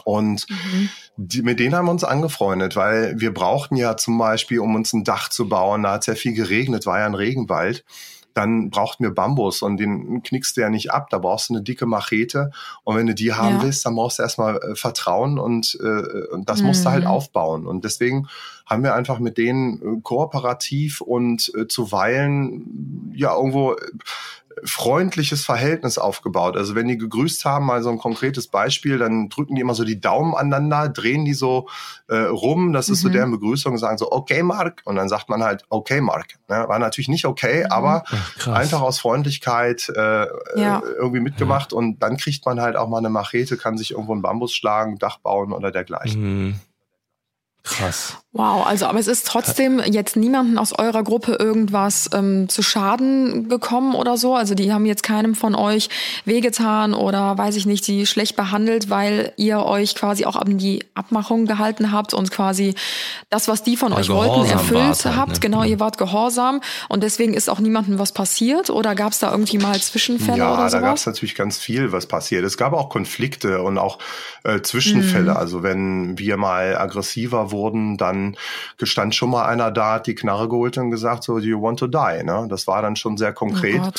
Und 0.04 0.46
Mhm. 0.48 0.88
die, 1.16 1.42
mit 1.42 1.60
denen 1.60 1.74
haben 1.76 1.84
wir 1.86 1.92
uns 1.92 2.02
angefreundet, 2.02 2.74
weil 2.74 3.20
wir 3.20 3.32
brauchten 3.32 3.76
ja 3.76 3.96
zum 3.96 4.18
Beispiel, 4.18 4.58
um 4.58 4.74
uns 4.74 4.92
ein 4.92 5.04
Dach 5.04 5.28
zu 5.28 5.48
bauen, 5.48 5.82
da 5.84 5.92
hat 5.92 6.00
es 6.00 6.06
ja 6.06 6.14
viel 6.14 6.32
geregnet, 6.32 6.86
war 6.86 6.98
ja 6.98 7.06
ein 7.06 7.14
Regenwald. 7.14 7.84
Dann 8.34 8.70
brauchten 8.70 9.04
wir 9.04 9.12
Bambus 9.14 9.62
und 9.62 9.76
den 9.78 10.22
knickst 10.22 10.56
du 10.56 10.60
ja 10.62 10.70
nicht 10.70 10.90
ab. 10.92 11.08
Da 11.10 11.18
brauchst 11.18 11.50
du 11.50 11.54
eine 11.54 11.62
dicke 11.62 11.86
Machete. 11.86 12.50
Und 12.84 12.96
wenn 12.96 13.06
du 13.06 13.14
die 13.14 13.32
haben 13.32 13.56
Ja. 13.56 13.62
willst, 13.62 13.84
dann 13.84 13.94
brauchst 13.94 14.18
du 14.18 14.22
erstmal 14.22 14.56
äh, 14.56 14.74
Vertrauen 14.74 15.38
und, 15.38 15.78
äh, 15.82 16.26
und 16.32 16.48
das 16.48 16.62
musst 16.62 16.84
du 16.86 16.90
halt 16.90 17.02
Mhm. 17.04 17.08
aufbauen. 17.10 17.66
Und 17.66 17.84
deswegen 17.84 18.28
haben 18.66 18.82
wir 18.84 18.94
einfach 18.94 19.18
mit 19.18 19.38
denen 19.38 19.98
äh, 19.98 20.00
kooperativ 20.02 21.00
und 21.00 21.52
äh, 21.54 21.66
zuweilen 21.68 23.12
ja 23.14 23.34
irgendwo 23.36 23.72
äh, 23.72 23.76
freundliches 24.64 25.44
Verhältnis 25.44 25.98
aufgebaut. 25.98 26.56
Also 26.56 26.74
wenn 26.74 26.88
die 26.88 26.98
gegrüßt 26.98 27.44
haben, 27.44 27.66
mal 27.66 27.82
so 27.82 27.90
ein 27.90 27.98
konkretes 27.98 28.48
Beispiel, 28.48 28.98
dann 28.98 29.28
drücken 29.28 29.54
die 29.54 29.60
immer 29.60 29.74
so 29.74 29.84
die 29.84 30.00
Daumen 30.00 30.34
aneinander, 30.34 30.88
drehen 30.88 31.24
die 31.24 31.34
so 31.34 31.68
äh, 32.08 32.16
rum, 32.16 32.72
das 32.72 32.88
ist 32.88 33.00
so 33.00 33.08
Mhm. 33.08 33.12
deren 33.12 33.30
Begrüßung, 33.30 33.78
sagen 33.78 33.98
so, 33.98 34.10
okay, 34.12 34.42
Mark, 34.42 34.82
und 34.84 34.96
dann 34.96 35.08
sagt 35.08 35.28
man 35.28 35.42
halt, 35.42 35.64
okay, 35.68 36.00
Mark. 36.00 36.34
Ne? 36.48 36.64
War 36.68 36.78
natürlich 36.78 37.08
nicht 37.08 37.24
okay, 37.24 37.64
aber 37.64 38.04
Ach, 38.06 38.48
einfach 38.48 38.80
aus 38.80 38.98
Freundlichkeit 38.98 39.88
äh, 39.94 40.26
Ja. 40.60 40.78
äh, 40.78 40.82
irgendwie 40.98 41.20
mitgemacht 41.20 41.72
und 41.72 42.02
dann 42.02 42.16
kriegt 42.16 42.44
man 42.46 42.60
halt 42.60 42.76
auch 42.76 42.88
mal 42.88 42.98
eine 42.98 43.10
Machete, 43.10 43.56
kann 43.56 43.78
sich 43.78 43.92
irgendwo 43.92 44.12
einen 44.12 44.22
Bambus 44.22 44.54
schlagen, 44.54 44.98
Dach 44.98 45.18
bauen 45.18 45.52
oder 45.52 45.70
dergleichen. 45.70 46.48
Mm. 46.50 46.60
Krass. 47.64 48.16
Wow, 48.34 48.66
also 48.66 48.86
aber 48.86 48.98
es 48.98 49.08
ist 49.08 49.26
trotzdem 49.26 49.78
jetzt 49.84 50.16
niemanden 50.16 50.56
aus 50.56 50.72
eurer 50.72 51.02
Gruppe 51.02 51.34
irgendwas 51.38 52.08
ähm, 52.14 52.48
zu 52.48 52.62
Schaden 52.62 53.50
gekommen 53.50 53.94
oder 53.94 54.16
so. 54.16 54.34
Also 54.34 54.54
die 54.54 54.72
haben 54.72 54.86
jetzt 54.86 55.02
keinem 55.02 55.34
von 55.34 55.54
euch 55.54 55.90
wehgetan 56.24 56.94
oder 56.94 57.36
weiß 57.36 57.56
ich 57.56 57.66
nicht, 57.66 57.86
die 57.86 58.06
schlecht 58.06 58.34
behandelt, 58.34 58.88
weil 58.88 59.34
ihr 59.36 59.64
euch 59.66 59.94
quasi 59.94 60.24
auch 60.24 60.36
an 60.36 60.56
die 60.56 60.82
Abmachung 60.94 61.44
gehalten 61.44 61.92
habt 61.92 62.14
und 62.14 62.30
quasi 62.30 62.74
das, 63.28 63.48
was 63.48 63.62
die 63.62 63.76
von 63.76 63.92
Ja, 63.92 63.98
euch 63.98 64.08
wollten, 64.08 64.46
erfüllt 64.50 65.04
halt, 65.04 65.16
habt. 65.16 65.32
ne? 65.32 65.38
Genau, 65.40 65.60
Mhm. 65.60 65.68
ihr 65.68 65.80
wart 65.80 65.98
gehorsam 65.98 66.62
und 66.88 67.02
deswegen 67.02 67.34
ist 67.34 67.50
auch 67.50 67.60
niemandem 67.60 67.98
was 67.98 68.12
passiert 68.12 68.70
oder 68.70 68.94
gab 68.94 69.12
es 69.12 69.18
da 69.18 69.30
irgendwie 69.30 69.58
mal 69.58 69.78
Zwischenfälle 69.78 70.38
ja, 70.38 70.54
oder 70.54 70.70
da 70.70 70.80
gab 70.80 70.96
es 70.96 71.02
sowas? 71.02 71.14
natürlich 71.14 71.34
ganz 71.34 71.58
viel, 71.58 71.92
was 71.92 72.06
passiert. 72.06 72.44
Es 72.46 72.56
gab 72.56 72.72
auch 72.72 72.88
Konflikte 72.88 73.60
und 73.62 73.76
auch 73.76 73.98
äh, 74.44 74.62
Zwischenfälle. 74.62 75.36
Also 75.36 75.62
wenn 75.62 76.18
wir 76.18 76.38
mal 76.38 76.78
aggressiver 76.78 77.51
wurden, 77.52 77.96
dann 77.96 78.36
gestand 78.78 79.14
schon 79.14 79.30
mal 79.30 79.46
einer 79.46 79.70
da, 79.70 79.94
hat 79.94 80.06
die 80.08 80.14
Knarre 80.14 80.48
geholt 80.48 80.76
und 80.78 80.90
gesagt, 80.90 81.22
so, 81.22 81.38
do 81.38 81.44
you 81.44 81.62
want 81.62 81.78
to 81.78 81.86
die? 81.86 82.24
Ne? 82.24 82.46
Das 82.48 82.66
war 82.66 82.82
dann 82.82 82.96
schon 82.96 83.16
sehr 83.16 83.32
konkret. 83.32 83.80
Oh. 83.80 83.90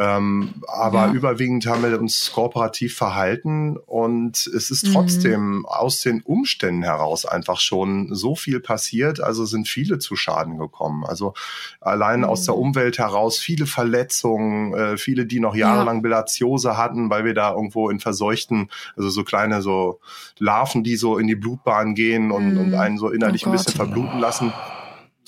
Ähm, 0.00 0.62
aber 0.68 1.06
Ja. 1.06 1.12
überwiegend 1.12 1.66
haben 1.66 1.82
wir 1.82 1.98
uns 2.00 2.30
kooperativ 2.32 2.96
verhalten 2.96 3.76
und 3.76 4.46
es 4.46 4.70
ist 4.70 4.86
Mhm. 4.86 4.92
trotzdem 4.92 5.66
aus 5.66 6.02
den 6.02 6.22
Umständen 6.22 6.84
heraus 6.84 7.26
einfach 7.26 7.58
schon 7.58 8.14
so 8.14 8.36
viel 8.36 8.60
passiert. 8.60 9.20
Also 9.20 9.44
sind 9.44 9.66
viele 9.66 9.98
zu 9.98 10.14
Schaden 10.14 10.56
gekommen. 10.56 11.04
Also 11.04 11.34
allein 11.80 12.24
aus 12.24 12.44
der 12.44 12.54
Mhm. 12.54 12.60
Umwelt 12.60 12.98
heraus 12.98 13.38
viele 13.38 13.66
Verletzungen, 13.66 14.72
äh, 14.74 14.96
viele, 14.98 15.26
die 15.26 15.40
noch 15.40 15.56
jahrelang 15.56 16.00
Bilatiose 16.00 16.76
hatten, 16.76 17.10
weil 17.10 17.24
wir 17.24 17.34
da 17.34 17.52
irgendwo 17.52 17.90
in 17.90 17.98
verseuchten, 17.98 18.70
also 18.96 19.08
so 19.10 19.24
kleine 19.24 19.62
so 19.62 19.98
Larven, 20.38 20.84
die 20.84 20.96
so 20.96 21.18
in 21.18 21.26
die 21.26 21.34
Blutbahn 21.36 21.94
gehen 21.96 22.30
und, 22.30 22.52
Mhm. 22.52 22.56
und 22.56 22.74
einen 22.74 22.98
so 22.98 23.10
innerlich 23.10 23.46
Oh 23.46 23.48
ein 23.48 23.52
bisschen 23.52 23.74
verbluten 23.74 24.18
lassen. 24.20 24.54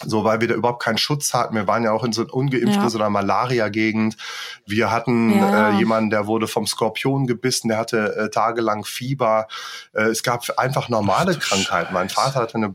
So, 0.05 0.25
weil 0.25 0.41
wir 0.41 0.49
da 0.49 0.55
überhaupt 0.55 0.83
keinen 0.83 0.97
Schutz 0.99 1.35
hatten. 1.35 1.55
Wir 1.55 1.67
waren 1.67 1.85
ja 1.85 1.93
auch 1.93 2.05
in 2.05 2.13
so 2.13 2.23
ungeimpfte, 2.27 2.71
Ja. 2.81 2.89
so 2.89 2.99
einer 2.99 3.11
Malaria-Gegend. 3.11 4.17
Wir 4.67 4.91
hatten 4.91 5.31
Ja. 5.37 5.71
äh, 5.71 5.79
jemanden, 5.79 6.11
der 6.11 6.27
wurde 6.27 6.47
vom 6.47 6.67
Skorpion 6.67 7.27
gebissen, 7.27 7.69
der 7.69 7.77
hatte 7.79 8.17
äh, 8.17 8.31
tagelang 8.31 8.85
Fieber. 8.85 9.47
Äh, 9.93 10.05
es 10.05 10.23
gab 10.23 10.49
einfach 10.59 10.89
normale 10.89 11.37
Krankheiten. 11.37 11.93
Mein 11.93 12.09
Vater 12.09 12.41
hatte 12.41 12.55
eine 12.55 12.71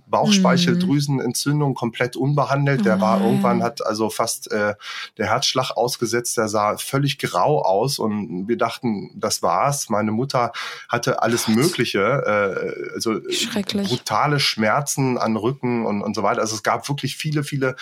Bauchspeicheldrüsenentzündung, 0.75 1.73
komplett 1.73 2.15
unbehandelt. 2.15 2.85
Der 2.85 2.97
Oh 2.97 3.01
war 3.01 3.17
nein. 3.17 3.25
irgendwann, 3.27 3.63
hat 3.63 3.85
also 3.85 4.09
fast 4.09 4.51
äh, 4.51 4.75
der 5.17 5.27
Herzschlag 5.27 5.71
ausgesetzt, 5.75 6.37
der 6.37 6.47
sah 6.47 6.77
völlig 6.77 7.17
grau 7.17 7.61
aus 7.63 7.99
und 7.99 8.47
wir 8.47 8.57
dachten, 8.57 9.11
das 9.15 9.41
war's. 9.41 9.89
Meine 9.89 10.11
Mutter 10.11 10.51
hatte 10.89 11.21
alles 11.21 11.47
Mögliche, 11.47 11.99
äh, 12.01 12.93
also 12.93 13.19
Schrecklich. 13.31 13.87
brutale 13.89 14.39
Schmerzen 14.39 15.17
an 15.17 15.35
Rücken 15.37 15.85
und, 15.85 16.01
und 16.01 16.15
so 16.15 16.23
weiter. 16.23 16.41
Also 16.41 16.55
es 16.55 16.63
gab 16.63 16.87
wirklich 16.89 17.14
wirklich 17.15 17.17
viele, 17.17 17.43
viele 17.43 17.75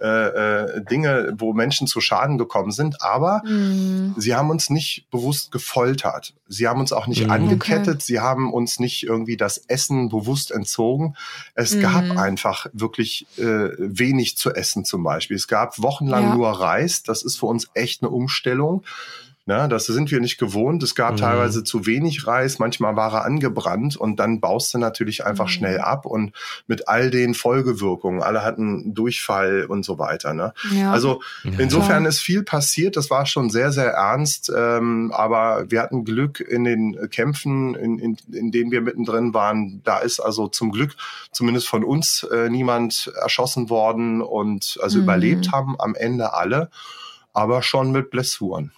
äh, 0.00 0.06
äh, 0.06 0.84
Dinge, 0.84 1.34
wo 1.38 1.52
Menschen 1.52 1.86
zu 1.86 2.00
Schaden 2.00 2.38
gekommen 2.38 2.72
sind. 2.72 3.02
Aber 3.02 3.42
mhm. 3.44 4.14
sie 4.16 4.34
haben 4.34 4.50
uns 4.50 4.70
nicht 4.70 5.08
bewusst 5.10 5.52
gefoltert. 5.52 6.34
Sie 6.48 6.66
haben 6.66 6.80
uns 6.80 6.92
auch 6.92 7.06
nicht 7.06 7.24
mhm. 7.24 7.30
angekettet. 7.30 7.96
Okay. 7.96 8.04
Sie 8.04 8.20
haben 8.20 8.52
uns 8.52 8.80
nicht 8.80 9.04
irgendwie 9.04 9.36
das 9.36 9.58
Essen 9.58 10.08
bewusst 10.08 10.50
entzogen. 10.50 11.14
Es 11.54 11.74
mhm. 11.74 11.80
gab 11.80 12.10
einfach 12.16 12.66
wirklich 12.72 13.26
äh, 13.38 13.70
wenig 13.78 14.36
zu 14.36 14.52
essen 14.54 14.84
zum 14.84 15.02
Beispiel. 15.02 15.36
Es 15.36 15.48
gab 15.48 15.80
wochenlang 15.80 16.24
ja. 16.24 16.34
nur 16.34 16.50
Reis. 16.50 17.02
Das 17.02 17.22
ist 17.22 17.38
für 17.38 17.46
uns 17.46 17.68
echt 17.74 18.02
eine 18.02 18.10
Umstellung. 18.10 18.84
Ne, 19.48 19.66
das 19.66 19.86
sind 19.86 20.10
wir 20.10 20.20
nicht 20.20 20.36
gewohnt. 20.36 20.82
Es 20.82 20.94
gab 20.94 21.12
mhm. 21.12 21.16
teilweise 21.16 21.64
zu 21.64 21.86
wenig 21.86 22.26
Reis, 22.26 22.58
manchmal 22.58 22.96
war 22.96 23.14
er 23.14 23.24
angebrannt 23.24 23.96
und 23.96 24.16
dann 24.16 24.40
baust 24.40 24.74
du 24.74 24.78
natürlich 24.78 25.24
einfach 25.24 25.46
mhm. 25.46 25.52
schnell 25.52 25.78
ab 25.78 26.04
und 26.04 26.32
mit 26.66 26.86
all 26.86 27.08
den 27.08 27.32
Folgewirkungen, 27.32 28.22
alle 28.22 28.44
hatten 28.44 28.92
Durchfall 28.92 29.64
und 29.64 29.86
so 29.86 29.98
weiter. 29.98 30.34
Ne? 30.34 30.52
Ja. 30.76 30.92
Also 30.92 31.22
insofern 31.56 32.02
ja. 32.02 32.10
ist 32.10 32.20
viel 32.20 32.42
passiert, 32.42 32.98
das 32.98 33.08
war 33.08 33.24
schon 33.24 33.48
sehr, 33.48 33.72
sehr 33.72 33.92
ernst, 33.92 34.52
ähm, 34.54 35.12
aber 35.14 35.64
wir 35.70 35.80
hatten 35.80 36.04
Glück 36.04 36.40
in 36.40 36.64
den 36.64 37.08
Kämpfen, 37.08 37.74
in, 37.74 37.98
in, 37.98 38.18
in 38.30 38.52
denen 38.52 38.70
wir 38.70 38.82
mittendrin 38.82 39.32
waren. 39.32 39.80
Da 39.82 39.96
ist 39.96 40.20
also 40.20 40.48
zum 40.48 40.72
Glück 40.72 40.94
zumindest 41.32 41.68
von 41.68 41.84
uns 41.84 42.22
äh, 42.30 42.50
niemand 42.50 43.10
erschossen 43.18 43.70
worden 43.70 44.20
und 44.20 44.78
also 44.82 44.98
mhm. 44.98 45.04
überlebt 45.04 45.52
haben 45.52 45.74
am 45.80 45.94
Ende 45.94 46.34
alle, 46.34 46.68
aber 47.32 47.62
schon 47.62 47.92
mit 47.92 48.10
Blessuren. 48.10 48.72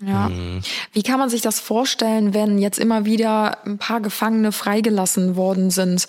Ja. 0.00 0.28
Mhm. 0.28 0.60
Wie 0.92 1.02
kann 1.02 1.18
man 1.18 1.28
sich 1.28 1.40
das 1.40 1.58
vorstellen, 1.58 2.32
wenn 2.32 2.58
jetzt 2.58 2.78
immer 2.78 3.04
wieder 3.04 3.66
ein 3.66 3.78
paar 3.78 4.00
Gefangene 4.00 4.52
freigelassen 4.52 5.34
worden 5.34 5.70
sind? 5.70 6.06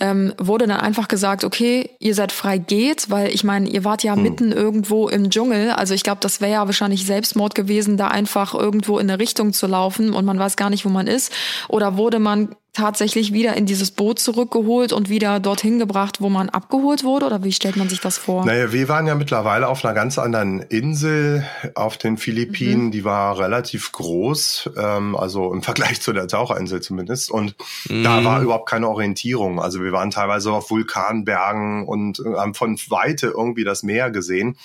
Ähm, 0.00 0.34
wurde 0.38 0.66
dann 0.66 0.80
einfach 0.80 1.06
gesagt, 1.06 1.44
okay, 1.44 1.90
ihr 2.00 2.16
seid 2.16 2.32
frei, 2.32 2.58
geht, 2.58 3.10
weil 3.10 3.32
ich 3.32 3.44
meine, 3.44 3.68
ihr 3.68 3.84
wart 3.84 4.02
ja 4.02 4.16
mhm. 4.16 4.22
mitten 4.22 4.52
irgendwo 4.52 5.08
im 5.08 5.30
Dschungel. 5.30 5.70
Also 5.70 5.94
ich 5.94 6.02
glaube, 6.02 6.18
das 6.20 6.40
wäre 6.40 6.52
ja 6.52 6.66
wahrscheinlich 6.66 7.06
Selbstmord 7.06 7.54
gewesen, 7.54 7.96
da 7.96 8.08
einfach 8.08 8.54
irgendwo 8.54 8.98
in 8.98 9.08
eine 9.08 9.20
Richtung 9.20 9.52
zu 9.52 9.68
laufen 9.68 10.12
und 10.12 10.24
man 10.24 10.38
weiß 10.38 10.56
gar 10.56 10.70
nicht, 10.70 10.84
wo 10.84 10.88
man 10.88 11.06
ist. 11.06 11.32
Oder 11.68 11.96
wurde 11.96 12.18
man 12.18 12.56
tatsächlich 12.78 13.32
wieder 13.32 13.56
in 13.56 13.66
dieses 13.66 13.90
Boot 13.90 14.20
zurückgeholt 14.20 14.92
und 14.92 15.08
wieder 15.08 15.40
dorthin 15.40 15.80
gebracht, 15.80 16.20
wo 16.20 16.28
man 16.28 16.48
abgeholt 16.48 17.02
wurde? 17.02 17.26
Oder 17.26 17.42
wie 17.42 17.52
stellt 17.52 17.76
man 17.76 17.88
sich 17.88 18.00
das 18.00 18.18
vor? 18.18 18.46
Naja, 18.46 18.72
wir 18.72 18.88
waren 18.88 19.06
ja 19.08 19.16
mittlerweile 19.16 19.68
auf 19.68 19.84
einer 19.84 19.94
ganz 19.94 20.16
anderen 20.16 20.60
Insel 20.60 21.44
auf 21.74 21.98
den 21.98 22.16
Philippinen. 22.16 22.86
Mhm. 22.86 22.90
Die 22.92 23.04
war 23.04 23.38
relativ 23.38 23.90
groß, 23.90 24.70
ähm, 24.76 25.16
also 25.16 25.52
im 25.52 25.62
Vergleich 25.62 26.00
zu 26.00 26.12
der 26.12 26.28
Taucherinsel 26.28 26.80
zumindest. 26.80 27.32
Und 27.32 27.56
mhm. 27.88 28.04
da 28.04 28.24
war 28.24 28.42
überhaupt 28.42 28.68
keine 28.68 28.88
Orientierung. 28.88 29.60
Also 29.60 29.82
wir 29.82 29.90
waren 29.90 30.10
teilweise 30.10 30.52
auf 30.52 30.70
Vulkanbergen 30.70 31.84
und 31.84 32.20
äh, 32.20 32.36
haben 32.36 32.54
von 32.54 32.78
Weite 32.88 33.26
irgendwie 33.36 33.64
das 33.64 33.82
Meer 33.82 34.12
gesehen. 34.12 34.56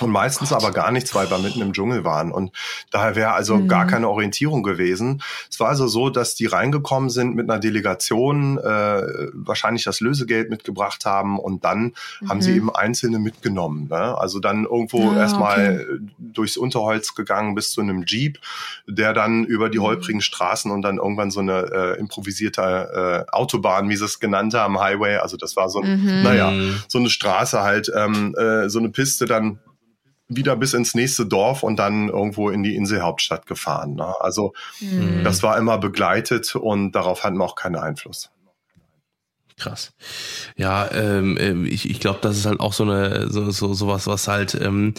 Und 0.00 0.10
meistens 0.10 0.48
Gott. 0.48 0.62
aber 0.62 0.72
gar 0.72 0.90
nichts, 0.90 1.14
weil 1.14 1.30
wir 1.30 1.38
mitten 1.38 1.60
im 1.60 1.72
Dschungel 1.72 2.02
waren. 2.02 2.32
Und 2.32 2.50
daher 2.90 3.14
wäre 3.14 3.32
also 3.32 3.56
mhm. 3.56 3.68
gar 3.68 3.86
keine 3.86 4.08
Orientierung 4.08 4.62
gewesen. 4.62 5.22
Es 5.50 5.60
war 5.60 5.68
also 5.68 5.86
so, 5.86 6.08
dass 6.08 6.34
die 6.34 6.46
reingekommen 6.46 7.10
sind 7.10 7.36
mit 7.36 7.48
einer 7.48 7.60
Delegation, 7.60 8.58
äh, 8.58 9.02
wahrscheinlich 9.34 9.84
das 9.84 10.00
Lösegeld 10.00 10.50
mitgebracht 10.50 11.04
haben 11.04 11.38
und 11.38 11.64
dann 11.64 11.92
mhm. 12.20 12.28
haben 12.28 12.42
sie 12.42 12.52
mhm. 12.52 12.56
eben 12.56 12.74
Einzelne 12.74 13.18
mitgenommen. 13.18 13.88
Ne? 13.90 14.18
Also 14.18 14.40
dann 14.40 14.64
irgendwo 14.64 15.12
ja, 15.12 15.18
erstmal 15.18 15.86
okay. 15.86 16.00
durchs 16.18 16.56
Unterholz 16.56 17.14
gegangen 17.14 17.54
bis 17.54 17.70
zu 17.72 17.82
einem 17.82 18.04
Jeep, 18.06 18.38
der 18.88 19.12
dann 19.12 19.44
über 19.44 19.68
die 19.68 19.78
mhm. 19.78 19.84
holprigen 19.84 20.20
Straßen 20.22 20.70
und 20.70 20.82
dann 20.82 20.96
irgendwann 20.96 21.30
so 21.30 21.40
eine 21.40 21.70
äh, 21.70 21.98
improvisierte 22.00 23.26
äh, 23.28 23.32
Autobahn, 23.32 23.88
wie 23.90 23.96
sie 23.96 24.06
es 24.06 24.18
genannt 24.20 24.54
haben, 24.54 24.80
Highway. 24.80 25.16
Also 25.16 25.36
das 25.36 25.54
war 25.54 25.68
so, 25.68 25.82
mhm. 25.82 26.22
naja, 26.22 26.52
so 26.88 26.98
eine 26.98 27.10
Straße 27.10 27.62
halt, 27.62 27.92
ähm, 27.94 28.34
äh, 28.36 28.68
so 28.68 28.78
eine 28.78 28.88
Piste 28.88 29.26
dann 29.26 29.58
wieder 30.28 30.56
bis 30.56 30.74
ins 30.74 30.94
nächste 30.94 31.26
Dorf 31.26 31.62
und 31.62 31.76
dann 31.76 32.08
irgendwo 32.08 32.50
in 32.50 32.62
die 32.62 32.74
Inselhauptstadt 32.76 33.46
gefahren. 33.46 33.94
Ne? 33.94 34.14
Also 34.20 34.54
mhm. 34.80 35.22
das 35.24 35.42
war 35.42 35.58
immer 35.58 35.78
begleitet 35.78 36.54
und 36.54 36.92
darauf 36.92 37.24
hatten 37.24 37.36
wir 37.36 37.44
auch 37.44 37.54
keinen 37.54 37.76
Einfluss. 37.76 38.30
Krass. 39.58 39.92
Ja, 40.56 40.90
ähm, 40.92 41.36
ähm 41.38 41.66
ich, 41.66 41.88
ich 41.88 42.00
glaube, 42.00 42.18
das 42.22 42.36
ist 42.36 42.46
halt 42.46 42.60
auch 42.60 42.72
so 42.72 42.84
eine 42.84 43.30
so 43.30 43.50
so 43.50 43.74
sowas, 43.74 44.06
was 44.06 44.26
halt 44.26 44.54
ähm, 44.54 44.94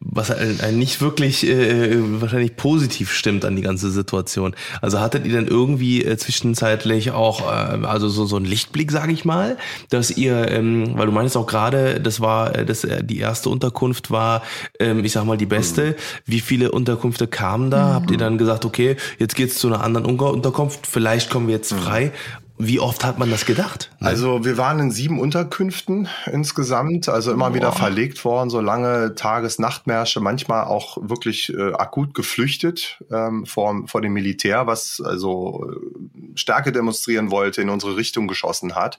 was 0.00 0.30
einen 0.30 0.78
nicht 0.78 1.00
wirklich 1.00 1.46
äh, 1.46 1.96
wahrscheinlich 2.20 2.56
positiv 2.56 3.12
stimmt 3.12 3.44
an 3.44 3.56
die 3.56 3.62
ganze 3.62 3.90
Situation. 3.90 4.54
Also 4.80 5.00
hattet 5.00 5.26
ihr 5.26 5.32
denn 5.32 5.46
irgendwie 5.46 6.04
äh, 6.04 6.16
zwischenzeitlich 6.16 7.12
auch 7.12 7.42
äh, 7.42 7.84
also 7.86 8.08
so 8.08 8.26
so 8.26 8.36
ein 8.36 8.44
Lichtblick, 8.44 8.90
sage 8.92 9.12
ich 9.12 9.24
mal, 9.24 9.56
dass 9.90 10.10
ihr, 10.10 10.50
ähm, 10.50 10.92
weil 10.94 11.06
du 11.06 11.12
meinst 11.12 11.36
auch 11.36 11.46
gerade, 11.46 12.00
das 12.00 12.20
war, 12.20 12.54
äh, 12.54 12.66
das 12.66 12.84
äh, 12.84 13.04
die 13.04 13.18
erste 13.18 13.48
Unterkunft 13.48 14.10
war, 14.10 14.42
ähm, 14.80 15.04
ich 15.04 15.12
sag 15.12 15.24
mal 15.24 15.36
die 15.36 15.46
beste. 15.46 15.90
Mhm. 15.90 15.94
Wie 16.26 16.40
viele 16.40 16.72
Unterkünfte 16.72 17.26
kamen 17.26 17.70
da? 17.70 17.88
Mhm. 17.88 17.94
Habt 17.94 18.10
ihr 18.10 18.18
dann 18.18 18.38
gesagt, 18.38 18.64
okay, 18.64 18.96
jetzt 19.18 19.34
geht's 19.36 19.58
zu 19.58 19.68
einer 19.68 19.82
anderen 19.82 20.06
Unterkunft, 20.06 20.86
vielleicht 20.86 21.30
kommen 21.30 21.48
wir 21.48 21.54
jetzt 21.54 21.72
mhm. 21.72 21.78
frei? 21.78 22.12
Wie 22.58 22.80
oft 22.80 23.04
hat 23.04 23.18
man 23.18 23.30
das 23.30 23.44
gedacht? 23.44 23.90
Also 24.00 24.44
wir 24.44 24.56
waren 24.56 24.78
in 24.78 24.90
sieben 24.90 25.20
Unterkünften 25.20 26.08
insgesamt, 26.30 27.08
also 27.08 27.32
immer 27.32 27.50
Boah. 27.50 27.54
wieder 27.54 27.72
verlegt 27.72 28.24
worden, 28.24 28.48
so 28.48 28.60
lange 28.60 29.14
Tages-Nachtmärsche, 29.14 30.20
manchmal 30.20 30.64
auch 30.64 30.96
wirklich 31.00 31.52
äh, 31.52 31.72
akut 31.74 32.14
geflüchtet 32.14 33.02
ähm, 33.12 33.44
vor, 33.44 33.82
vor 33.86 34.00
dem 34.00 34.14
Militär, 34.14 34.66
was 34.66 35.02
also 35.04 35.70
äh, 35.70 36.36
Stärke 36.36 36.72
demonstrieren 36.72 37.30
wollte, 37.30 37.60
in 37.60 37.68
unsere 37.68 37.96
Richtung 37.96 38.26
geschossen 38.26 38.74
hat. 38.74 38.98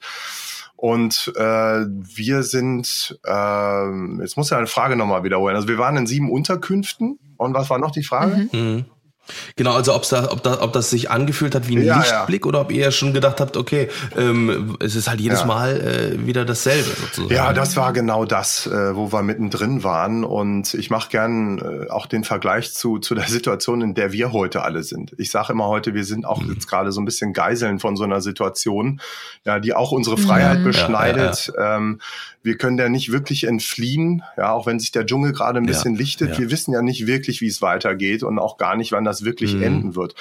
Und 0.75 1.33
äh, 1.35 1.41
wir 1.87 2.43
sind, 2.43 3.19
äh, 3.25 4.21
jetzt 4.21 4.37
muss 4.37 4.51
ja 4.51 4.57
eine 4.57 4.67
Frage 4.67 4.95
nochmal 4.95 5.23
wiederholen. 5.23 5.55
Also 5.55 5.67
wir 5.67 5.79
waren 5.79 5.97
in 5.97 6.05
sieben 6.05 6.31
Unterkünften. 6.31 7.17
Und 7.37 7.53
was 7.55 7.69
war 7.71 7.79
noch 7.79 7.91
die 7.91 8.03
Frage? 8.03 8.47
Mhm. 8.51 8.85
Mhm. 9.28 9.51
Genau, 9.55 9.73
also 9.73 9.93
ob's 9.95 10.09
da, 10.09 10.32
ob, 10.32 10.43
da, 10.43 10.61
ob 10.61 10.73
das 10.73 10.89
sich 10.89 11.09
angefühlt 11.09 11.55
hat 11.55 11.67
wie 11.67 11.78
ein 11.78 11.86
ja, 11.86 11.99
Lichtblick 11.99 12.45
ja. 12.45 12.49
oder 12.49 12.61
ob 12.61 12.71
ihr 12.71 12.91
schon 12.91 13.13
gedacht 13.13 13.39
habt, 13.39 13.57
okay, 13.57 13.89
ähm, 14.17 14.78
es 14.80 14.95
ist 14.95 15.07
halt 15.09 15.19
jedes 15.19 15.41
ja. 15.41 15.45
Mal 15.45 15.82
äh, 15.82 16.25
wieder 16.25 16.45
dasselbe 16.45 16.89
sozusagen. 16.89 17.34
Ja, 17.34 17.53
das 17.53 17.75
war 17.75 17.93
genau 17.93 18.25
das, 18.25 18.67
äh, 18.67 18.95
wo 18.95 19.11
wir 19.11 19.21
mittendrin 19.23 19.84
waren. 19.84 20.23
Und 20.23 20.73
ich 20.73 20.89
mache 20.89 21.09
gern 21.09 21.59
äh, 21.59 21.89
auch 21.89 22.05
den 22.05 22.23
Vergleich 22.23 22.73
zu, 22.73 22.99
zu 22.99 23.15
der 23.15 23.28
Situation, 23.28 23.82
in 23.82 23.93
der 23.93 24.11
wir 24.11 24.34
heute 24.34 24.63
alle 24.63 24.84
sind. 24.84 25.13
Ich 25.17 25.32
sage 25.32 25.53
immer 25.53 25.67
heute, 25.67 25.93
wir 25.93 26.03
sind 26.03 26.25
auch 26.25 26.41
mhm. 26.41 26.53
jetzt 26.53 26.67
gerade 26.67 26.91
so 26.91 27.01
ein 27.01 27.05
bisschen 27.05 27.34
Geiseln 27.34 27.80
von 27.80 27.95
so 27.95 28.03
einer 28.03 28.21
Situation, 28.21 29.01
ja, 29.45 29.59
die 29.59 29.73
auch 29.73 29.91
unsere 29.91 30.17
Freiheit 30.17 30.59
mhm. 30.59 30.63
beschneidet. 30.63 31.51
Ähm, 31.57 31.99
wir 32.47 32.57
können 32.57 32.77
da 32.77 32.87
nicht 32.87 33.11
wirklich 33.11 33.43
entfliehen, 33.43 34.23
ja, 34.37 34.53
auch 34.53 34.65
wenn 34.65 34.79
sich 34.79 34.91
der 34.91 35.05
Dschungel 35.05 35.33
gerade 35.33 35.59
ein 35.59 35.65
bisschen 35.65 35.95
lichtet. 35.95 36.39
Wir 36.39 36.49
wissen 36.49 36.73
ja 36.73 36.81
nicht 36.81 37.05
wirklich, 37.07 37.41
wie 37.41 37.47
es 37.47 37.61
weitergeht 37.61 38.23
und 38.23 38.39
auch 38.39 38.57
gar 38.57 38.77
nicht, 38.77 38.93
wann 38.93 39.03
das 39.03 39.17
das 39.17 39.25
wirklich 39.25 39.55
mhm. 39.55 39.63
enden 39.63 39.95
wird. 39.95 40.15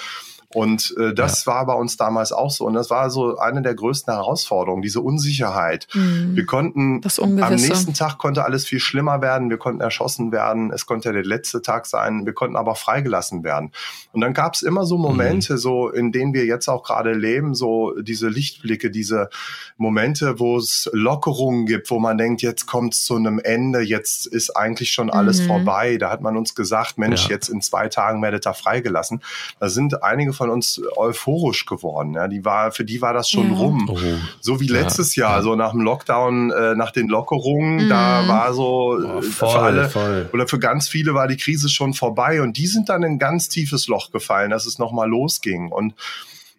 Und 0.56 0.94
äh, 0.96 1.12
das 1.12 1.44
ja. 1.44 1.52
war 1.52 1.66
bei 1.66 1.74
uns 1.74 1.98
damals 1.98 2.32
auch 2.32 2.50
so. 2.50 2.64
Und 2.64 2.72
das 2.72 2.88
war 2.88 3.10
so 3.10 3.36
eine 3.36 3.60
der 3.60 3.74
größten 3.74 4.10
Herausforderungen, 4.10 4.80
diese 4.80 5.02
Unsicherheit. 5.02 5.86
Mhm. 5.92 6.34
Wir 6.34 6.46
konnten, 6.46 7.02
am 7.18 7.54
nächsten 7.56 7.92
Tag 7.92 8.16
konnte 8.16 8.42
alles 8.42 8.64
viel 8.64 8.80
schlimmer 8.80 9.20
werden. 9.20 9.50
Wir 9.50 9.58
konnten 9.58 9.82
erschossen 9.82 10.32
werden. 10.32 10.72
Es 10.72 10.86
konnte 10.86 11.12
der 11.12 11.26
letzte 11.26 11.60
Tag 11.60 11.84
sein. 11.84 12.24
Wir 12.24 12.32
konnten 12.32 12.56
aber 12.56 12.74
freigelassen 12.74 13.44
werden. 13.44 13.70
Und 14.12 14.22
dann 14.22 14.32
gab 14.32 14.54
es 14.54 14.62
immer 14.62 14.86
so 14.86 14.96
Momente, 14.96 15.52
mhm. 15.52 15.58
so 15.58 15.90
in 15.90 16.10
denen 16.10 16.32
wir 16.32 16.46
jetzt 16.46 16.68
auch 16.68 16.84
gerade 16.84 17.12
leben, 17.12 17.54
so 17.54 17.92
diese 18.00 18.30
Lichtblicke, 18.30 18.90
diese 18.90 19.28
Momente, 19.76 20.40
wo 20.40 20.56
es 20.56 20.88
Lockerungen 20.94 21.66
gibt, 21.66 21.90
wo 21.90 21.98
man 21.98 22.16
denkt, 22.16 22.40
jetzt 22.40 22.64
kommt 22.64 22.94
es 22.94 23.04
zu 23.04 23.16
einem 23.16 23.38
Ende, 23.38 23.80
jetzt 23.80 24.26
ist 24.26 24.56
eigentlich 24.56 24.92
schon 24.92 25.10
alles 25.10 25.42
mhm. 25.42 25.48
vorbei. 25.48 25.98
Da 25.98 26.08
hat 26.08 26.22
man 26.22 26.34
uns 26.34 26.54
gesagt, 26.54 26.96
Mensch, 26.96 27.24
ja. 27.24 27.32
jetzt 27.32 27.50
in 27.50 27.60
zwei 27.60 27.88
Tagen 27.90 28.22
werdet 28.22 28.46
ihr 28.46 28.54
freigelassen. 28.54 29.20
Da 29.60 29.68
sind 29.68 30.02
einige 30.02 30.32
von 30.32 30.45
uns 30.50 30.80
euphorisch 30.96 31.66
geworden. 31.66 32.14
Ja, 32.14 32.28
die 32.28 32.44
war, 32.44 32.72
für 32.72 32.84
die 32.84 33.02
war 33.02 33.12
das 33.12 33.28
schon 33.28 33.52
ja. 33.52 33.58
rum. 33.58 33.88
Oh. 33.90 33.98
So 34.40 34.60
wie 34.60 34.68
letztes 34.68 35.16
ja. 35.16 35.30
Jahr, 35.30 35.42
so 35.42 35.54
nach 35.54 35.72
dem 35.72 35.80
Lockdown, 35.80 36.50
äh, 36.50 36.74
nach 36.74 36.90
den 36.90 37.08
Lockerungen, 37.08 37.84
mhm. 37.84 37.88
da 37.88 38.28
war 38.28 38.54
so 38.54 38.98
oh, 38.98 39.22
voll, 39.22 39.50
für 39.50 39.58
alle 39.58 39.88
voll. 39.88 40.28
oder 40.32 40.46
für 40.48 40.58
ganz 40.58 40.88
viele 40.88 41.14
war 41.14 41.28
die 41.28 41.36
Krise 41.36 41.68
schon 41.68 41.94
vorbei 41.94 42.42
und 42.42 42.56
die 42.56 42.66
sind 42.66 42.88
dann 42.88 43.02
in 43.02 43.12
ein 43.12 43.18
ganz 43.18 43.48
tiefes 43.48 43.88
Loch 43.88 44.10
gefallen, 44.10 44.50
dass 44.50 44.66
es 44.66 44.78
nochmal 44.78 45.08
losging. 45.08 45.72
Und 45.72 45.94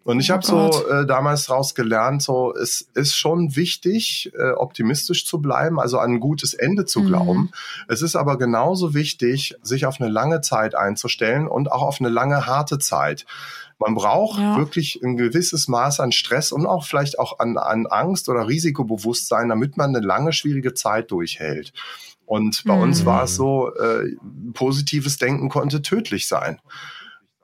und 0.07 0.21
ich 0.21 0.31
oh 0.31 0.35
habe 0.35 0.45
so 0.45 0.87
äh, 0.87 1.05
damals 1.05 1.47
daraus 1.47 1.75
gelernt, 1.75 2.21
so 2.23 2.55
es 2.55 2.87
ist 2.93 3.17
schon 3.17 3.57
wichtig, 3.57 4.31
äh, 4.39 4.51
optimistisch 4.51 5.25
zu 5.25 5.41
bleiben, 5.41 5.81
also 5.81 5.99
an 5.99 6.13
ein 6.13 6.19
gutes 6.21 6.53
Ende 6.53 6.85
zu 6.85 7.01
mhm. 7.01 7.07
glauben. 7.07 7.51
Es 7.89 8.01
ist 8.01 8.15
aber 8.15 8.37
genauso 8.37 8.93
wichtig, 8.93 9.55
sich 9.63 9.85
auf 9.85 9.99
eine 9.99 10.09
lange 10.09 10.39
Zeit 10.39 10.75
einzustellen 10.75 11.45
und 11.45 11.69
auch 11.69 11.81
auf 11.81 11.99
eine 11.99 12.07
lange 12.07 12.45
harte 12.45 12.79
Zeit. 12.79 13.25
Man 13.79 13.93
braucht 13.93 14.39
ja. 14.39 14.57
wirklich 14.57 14.99
ein 15.03 15.17
gewisses 15.17 15.67
Maß 15.67 15.99
an 15.99 16.11
Stress 16.11 16.51
und 16.51 16.65
auch 16.65 16.85
vielleicht 16.85 17.19
auch 17.19 17.39
an, 17.39 17.57
an 17.57 17.85
Angst 17.85 18.27
oder 18.29 18.47
Risikobewusstsein, 18.47 19.49
damit 19.49 19.77
man 19.77 19.95
eine 19.95 20.05
lange, 20.05 20.33
schwierige 20.33 20.73
Zeit 20.73 21.11
durchhält. 21.11 21.73
Und 22.25 22.63
bei 22.65 22.75
mhm. 22.75 22.81
uns 22.81 23.05
war 23.05 23.23
es 23.23 23.35
so, 23.35 23.73
äh, 23.75 24.15
positives 24.53 25.17
Denken 25.17 25.49
konnte 25.49 25.81
tödlich 25.81 26.27
sein. 26.27 26.59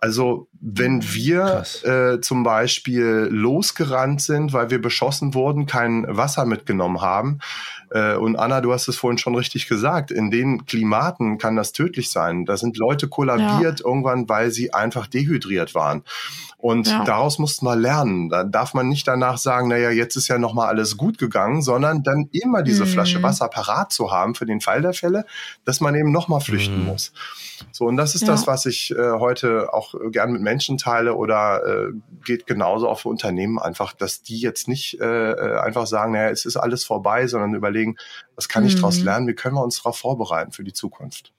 Also 0.03 0.49
wenn 0.59 1.01
wir 1.13 1.63
äh, 1.83 2.19
zum 2.19 2.43
Beispiel 2.43 3.29
losgerannt 3.31 4.21
sind, 4.21 4.51
weil 4.51 4.69
wir 4.69 4.81
beschossen 4.81 5.33
wurden, 5.33 5.65
kein 5.65 6.05
Wasser 6.09 6.45
mitgenommen 6.45 6.99
haben, 6.99 7.39
und 7.93 8.37
Anna, 8.37 8.61
du 8.61 8.73
hast 8.73 8.87
es 8.87 8.95
vorhin 8.95 9.17
schon 9.17 9.35
richtig 9.35 9.67
gesagt, 9.67 10.09
in 10.09 10.31
den 10.31 10.65
Klimaten 10.65 11.37
kann 11.37 11.55
das 11.55 11.73
tödlich 11.73 12.09
sein. 12.09 12.45
Da 12.45 12.57
sind 12.57 12.77
Leute 12.77 13.07
kollabiert 13.07 13.79
ja. 13.81 13.85
irgendwann, 13.85 14.27
weil 14.27 14.51
sie 14.51 14.73
einfach 14.73 15.07
dehydriert 15.07 15.75
waren. 15.75 16.03
Und 16.63 16.87
ja. 16.87 17.03
daraus 17.03 17.39
mussten 17.39 17.65
wir 17.65 17.75
lernen. 17.75 18.29
Da 18.29 18.45
darf 18.45 18.73
man 18.73 18.87
nicht 18.87 19.05
danach 19.05 19.37
sagen, 19.37 19.67
naja, 19.67 19.89
jetzt 19.89 20.15
ist 20.15 20.29
ja 20.29 20.37
nochmal 20.37 20.69
alles 20.69 20.95
gut 20.95 21.17
gegangen, 21.17 21.61
sondern 21.61 22.03
dann 22.03 22.29
immer 22.31 22.63
diese 22.63 22.85
mhm. 22.85 22.87
Flasche 22.87 23.21
Wasser 23.21 23.49
parat 23.49 23.91
zu 23.91 24.11
haben 24.11 24.33
für 24.33 24.45
den 24.45 24.61
Fall 24.61 24.81
der 24.81 24.93
Fälle, 24.93 25.25
dass 25.65 25.81
man 25.81 25.93
eben 25.93 26.13
nochmal 26.13 26.39
flüchten 26.39 26.79
mhm. 26.79 26.85
muss. 26.85 27.11
So, 27.73 27.85
und 27.85 27.97
das 27.97 28.15
ist 28.15 28.21
ja. 28.21 28.27
das, 28.29 28.47
was 28.47 28.65
ich 28.65 28.91
äh, 28.91 29.11
heute 29.11 29.73
auch 29.73 29.93
gern 30.09 30.31
mit 30.31 30.41
Menschen 30.41 30.77
teile 30.77 31.15
oder 31.15 31.65
äh, 31.65 31.91
geht 32.23 32.47
genauso 32.47 32.87
auch 32.87 33.01
für 33.01 33.09
Unternehmen 33.09 33.59
einfach, 33.59 33.91
dass 33.91 34.23
die 34.23 34.39
jetzt 34.39 34.69
nicht 34.69 35.01
äh, 35.01 35.31
äh 35.31 35.59
einfach 35.59 35.85
sagen, 35.85 36.13
naja, 36.13 36.29
es 36.29 36.45
ist 36.45 36.55
alles 36.55 36.85
vorbei, 36.85 37.27
sondern 37.27 37.55
überlegen, 37.55 37.82
was 38.35 38.49
kann 38.49 38.65
ich 38.65 38.75
daraus 38.75 38.99
mhm. 38.99 39.05
lernen, 39.05 39.27
wie 39.27 39.33
können 39.33 39.55
wir 39.55 39.63
uns 39.63 39.77
darauf 39.77 39.97
vorbereiten 39.97 40.51
für 40.51 40.63
die 40.63 40.73
Zukunft. 40.73 41.33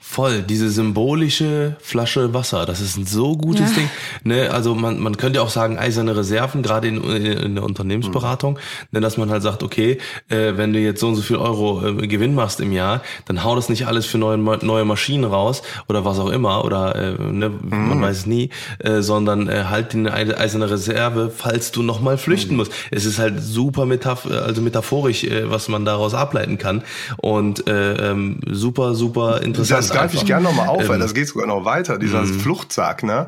Voll, 0.00 0.42
diese 0.42 0.70
symbolische 0.70 1.76
Flasche 1.80 2.32
Wasser, 2.34 2.66
das 2.66 2.80
ist 2.80 2.96
ein 2.96 3.06
so 3.06 3.36
gutes 3.36 3.70
ja. 3.70 3.76
Ding. 3.76 3.90
Ne, 4.24 4.50
also 4.50 4.74
man, 4.74 5.00
man 5.00 5.16
könnte 5.16 5.42
auch 5.42 5.48
sagen, 5.48 5.78
eiserne 5.78 6.16
Reserven, 6.16 6.62
gerade 6.62 6.88
in, 6.88 7.02
in 7.02 7.54
der 7.56 7.64
Unternehmensberatung, 7.64 8.54
mhm. 8.54 8.58
ne, 8.92 9.00
dass 9.00 9.16
man 9.16 9.30
halt 9.30 9.42
sagt, 9.42 9.62
okay, 9.62 9.98
äh, 10.28 10.56
wenn 10.56 10.72
du 10.72 10.78
jetzt 10.78 11.00
so 11.00 11.08
und 11.08 11.16
so 11.16 11.22
viel 11.22 11.36
Euro 11.36 11.84
äh, 11.84 12.06
Gewinn 12.06 12.34
machst 12.34 12.60
im 12.60 12.72
Jahr, 12.72 13.02
dann 13.26 13.42
hau 13.44 13.56
das 13.56 13.68
nicht 13.68 13.86
alles 13.86 14.06
für 14.06 14.18
neue, 14.18 14.38
neue 14.38 14.84
Maschinen 14.84 15.24
raus 15.24 15.62
oder 15.88 16.04
was 16.04 16.18
auch 16.18 16.30
immer, 16.30 16.64
oder 16.64 16.94
äh, 16.94 17.12
ne, 17.20 17.48
mhm. 17.48 17.88
man 17.88 18.02
weiß 18.02 18.26
nie, 18.26 18.50
äh, 18.78 19.00
sondern 19.02 19.48
äh, 19.48 19.64
halt 19.68 19.94
die 19.94 20.08
eiserne 20.08 20.70
Reserve, 20.70 21.32
falls 21.34 21.72
du 21.72 21.82
nochmal 21.82 22.18
flüchten 22.18 22.52
mhm. 22.52 22.58
musst. 22.58 22.72
Es 22.90 23.04
ist 23.04 23.18
halt 23.18 23.42
super 23.42 23.86
metaph 23.86 24.26
also 24.26 24.62
metaphorisch, 24.62 25.24
äh, 25.24 25.50
was 25.50 25.68
man 25.68 25.84
daraus 25.84 26.14
ableiten 26.14 26.58
kann. 26.58 26.82
Und 27.16 27.66
äh, 27.66 28.10
ähm, 28.10 28.40
super, 28.46 28.94
super 28.94 29.42
interessant. 29.42 29.78
Das 29.78 29.87
das 29.88 29.96
greife 29.96 30.16
ich 30.16 30.24
gerne 30.24 30.44
nochmal 30.44 30.68
auf, 30.68 30.82
ähm, 30.82 30.88
weil 30.88 30.98
das 30.98 31.14
geht 31.14 31.28
sogar 31.28 31.46
noch 31.46 31.64
weiter, 31.64 31.98
dieser 31.98 32.22
mm. 32.22 32.40
Fluchtsack. 32.40 33.02
Ne? 33.02 33.26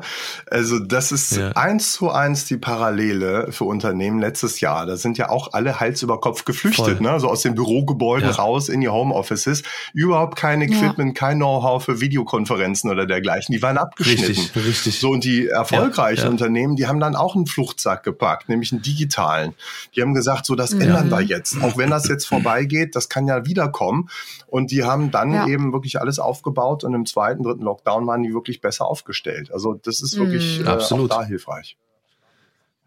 Also 0.49 0.79
das 0.79 1.11
ist 1.11 1.35
ja. 1.37 1.51
eins 1.51 1.93
zu 1.93 2.11
eins 2.11 2.45
die 2.45 2.57
Parallele 2.57 3.51
für 3.51 3.65
Unternehmen 3.65 4.19
letztes 4.19 4.59
Jahr. 4.59 4.85
Da 4.85 4.97
sind 4.97 5.17
ja 5.17 5.29
auch 5.29 5.53
alle 5.53 5.79
Hals 5.79 6.01
über 6.01 6.19
Kopf 6.19 6.45
geflüchtet, 6.45 7.01
ne? 7.01 7.19
so 7.19 7.29
aus 7.29 7.41
den 7.41 7.55
Bürogebäuden 7.55 8.29
ja. 8.29 8.35
raus 8.35 8.69
in 8.69 8.81
die 8.81 8.89
Homeoffices. 8.89 9.63
Überhaupt 9.93 10.37
kein 10.37 10.61
Equipment, 10.61 11.17
ja. 11.17 11.27
kein 11.27 11.37
Know-how 11.37 11.83
für 11.83 11.99
Videokonferenzen 12.01 12.89
oder 12.89 13.05
dergleichen. 13.05 13.53
Die 13.53 13.61
waren 13.61 13.77
abgeschnitten. 13.77 14.25
Richtig, 14.27 14.65
richtig. 14.65 14.99
So 14.99 15.09
und 15.09 15.23
die 15.23 15.47
erfolgreichen 15.47 16.27
Unternehmen, 16.27 16.75
die 16.75 16.87
haben 16.87 16.99
dann 16.99 17.15
auch 17.15 17.35
einen 17.35 17.47
Fluchtsack 17.47 18.03
gepackt, 18.03 18.49
nämlich 18.49 18.71
einen 18.71 18.81
digitalen. 18.81 19.53
Die 19.95 20.01
haben 20.01 20.13
gesagt, 20.13 20.45
so 20.45 20.55
das 20.55 20.73
ändern 20.73 21.09
wir 21.09 21.21
jetzt. 21.21 21.61
Auch 21.61 21.77
wenn 21.77 21.89
das 21.89 22.07
jetzt 22.07 22.25
vorbeigeht, 22.25 22.95
das 22.95 23.09
kann 23.09 23.27
ja 23.27 23.45
wiederkommen. 23.45 24.09
Und 24.47 24.71
die 24.71 24.83
haben 24.83 25.11
dann 25.11 25.47
eben 25.47 25.73
wirklich 25.73 25.99
alles 25.99 26.19
aufgebaut 26.19 26.50
aufgebaut 26.51 26.83
und 26.83 26.93
im 26.93 27.05
zweiten, 27.05 27.43
dritten 27.43 27.63
Lockdown 27.63 28.05
waren 28.07 28.23
die 28.23 28.33
wirklich 28.33 28.61
besser 28.61 28.85
aufgestellt. 28.85 29.51
Also 29.51 29.73
das 29.73 30.01
ist 30.01 30.17
wirklich 30.17 30.59
mm. 30.59 30.67
äh, 30.67 30.69
auch 30.69 31.07
da 31.07 31.23
hilfreich. 31.23 31.77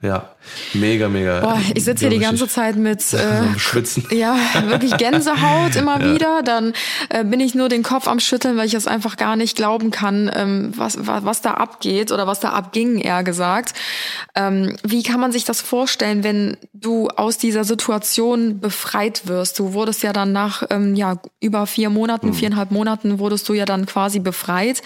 Ja, 0.04 0.28
mega, 0.74 1.08
mega. 1.08 1.40
Boah, 1.40 1.58
ich 1.74 1.82
sitze 1.82 2.06
hier 2.06 2.10
die 2.10 2.22
ganze 2.22 2.46
Zeit 2.46 2.76
mit 2.76 3.00
äh, 3.14 3.58
Schwitzen. 3.58 4.06
Ja, 4.14 4.36
wirklich 4.66 4.94
Gänsehaut 4.98 5.76
immer 5.76 5.98
ja. 5.98 6.12
wieder. 6.14 6.42
Dann 6.42 6.74
äh, 7.08 7.24
bin 7.24 7.40
ich 7.40 7.54
nur 7.54 7.70
den 7.70 7.82
Kopf 7.82 8.06
am 8.06 8.20
Schütteln, 8.20 8.58
weil 8.58 8.66
ich 8.66 8.74
es 8.74 8.86
einfach 8.86 9.16
gar 9.16 9.34
nicht 9.34 9.56
glauben 9.56 9.90
kann, 9.90 10.30
ähm, 10.34 10.72
was, 10.76 11.06
was, 11.06 11.24
was 11.24 11.40
da 11.40 11.54
abgeht 11.54 12.12
oder 12.12 12.26
was 12.26 12.40
da 12.40 12.50
abging, 12.50 12.98
eher 13.00 13.24
gesagt. 13.24 13.72
Ähm, 14.34 14.76
wie 14.82 15.02
kann 15.02 15.20
man 15.20 15.32
sich 15.32 15.46
das 15.46 15.62
vorstellen, 15.62 16.22
wenn 16.22 16.58
du 16.74 17.08
aus 17.08 17.38
dieser 17.38 17.64
Situation 17.64 18.60
befreit 18.60 19.26
wirst? 19.26 19.58
Du 19.58 19.72
wurdest 19.72 20.02
ja 20.02 20.12
dann 20.12 20.32
nach 20.32 20.64
ähm, 20.68 20.94
ja, 20.94 21.16
über 21.40 21.66
vier 21.66 21.88
Monaten, 21.88 22.28
hm. 22.28 22.34
viereinhalb 22.34 22.70
Monaten 22.70 23.18
wurdest 23.18 23.48
du 23.48 23.54
ja 23.54 23.64
dann 23.64 23.86
quasi 23.86 24.18
befreit. 24.18 24.82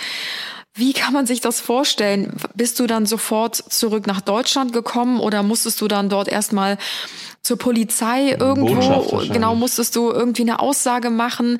Wie 0.75 0.93
kann 0.93 1.12
man 1.12 1.27
sich 1.27 1.41
das 1.41 1.61
vorstellen? 1.61 2.37
Bist 2.55 2.79
du 2.79 2.87
dann 2.87 3.05
sofort 3.07 3.57
zurück 3.57 4.07
nach 4.07 4.21
Deutschland 4.21 4.73
gekommen 4.73 5.19
oder 5.19 5.43
musstest 5.43 5.81
du 5.81 5.89
dann 5.89 6.09
dort 6.09 6.29
erstmal 6.29 6.79
zur 7.49 7.57
Polizei 7.57 8.37
irgendwo, 8.39 9.23
genau 9.33 9.55
musstest 9.55 9.97
du 9.97 10.11
irgendwie 10.11 10.43
eine 10.43 10.61
Aussage 10.61 11.09
machen. 11.09 11.59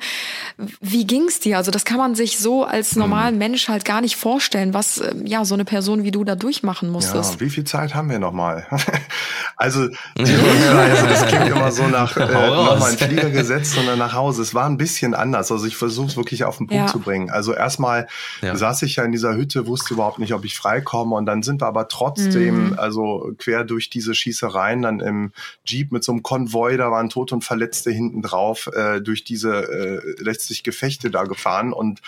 Wie 0.81 1.07
ging's 1.07 1.39
dir? 1.39 1.57
Also 1.57 1.71
das 1.71 1.83
kann 1.83 1.97
man 1.97 2.13
sich 2.13 2.37
so 2.37 2.63
als 2.63 2.91
hm. 2.91 2.99
normalen. 2.99 3.37
Mensch 3.39 3.69
halt 3.69 3.85
gar 3.85 4.01
nicht 4.01 4.15
vorstellen, 4.15 4.73
was 4.73 4.99
äh, 4.99 5.15
ja 5.25 5.45
so 5.45 5.55
eine 5.55 5.65
Person 5.65 6.03
wie 6.03 6.11
du 6.11 6.23
da 6.23 6.35
durchmachen 6.35 6.89
musstest. 6.89 7.35
Ja, 7.35 7.39
wie 7.39 7.49
viel 7.49 7.63
Zeit 7.63 7.95
haben 7.95 8.09
wir 8.09 8.19
nochmal? 8.19 8.67
also 9.55 9.87
das 10.15 11.27
klingt 11.27 11.47
immer 11.47 11.71
so 11.71 11.87
nach 11.87 12.15
äh, 12.17 12.25
nochmal 12.25 12.91
in 12.91 12.97
Flieger 12.97 13.29
gesetzt, 13.31 13.73
sondern 13.73 13.97
nach 13.97 14.13
Hause. 14.13 14.43
Es 14.43 14.53
war 14.53 14.67
ein 14.67 14.77
bisschen 14.77 15.15
anders. 15.15 15.51
Also 15.51 15.65
ich 15.65 15.75
versuche 15.75 16.07
es 16.07 16.17
wirklich 16.17 16.43
auf 16.43 16.57
den 16.57 16.67
Punkt 16.67 16.83
ja. 16.83 16.87
zu 16.87 16.99
bringen. 16.99 17.31
Also 17.31 17.53
erstmal 17.53 18.07
ja. 18.41 18.55
saß 18.55 18.83
ich 18.83 18.98
ja 18.99 19.05
in 19.05 19.11
dieser 19.11 19.35
Hütte, 19.35 19.67
wusste 19.67 19.93
überhaupt 19.93 20.19
nicht, 20.19 20.33
ob 20.33 20.45
ich 20.45 20.55
freikomme 20.55 21.15
und 21.15 21.25
dann 21.25 21.43
sind 21.43 21.61
wir 21.61 21.67
aber 21.67 21.87
trotzdem, 21.87 22.69
mhm. 22.69 22.79
also 22.79 23.31
quer 23.37 23.63
durch 23.63 23.89
diese 23.89 24.13
Schießereien 24.13 24.81
dann 24.81 24.99
im 24.99 25.31
Jeep 25.65 25.91
mit 25.91 26.03
so 26.03 26.11
einem 26.11 26.23
Konvoi, 26.23 26.77
da 26.77 26.91
waren 26.91 27.09
Tote 27.09 27.35
und 27.35 27.43
Verletzte 27.43 27.91
hinten 27.91 28.21
drauf, 28.21 28.69
äh, 28.73 29.01
durch 29.01 29.23
diese 29.23 29.63
äh, 29.63 30.23
letztlich 30.23 30.63
Gefechte 30.63 31.09
da 31.09 31.23
gefahren 31.23 31.73
und 31.73 32.01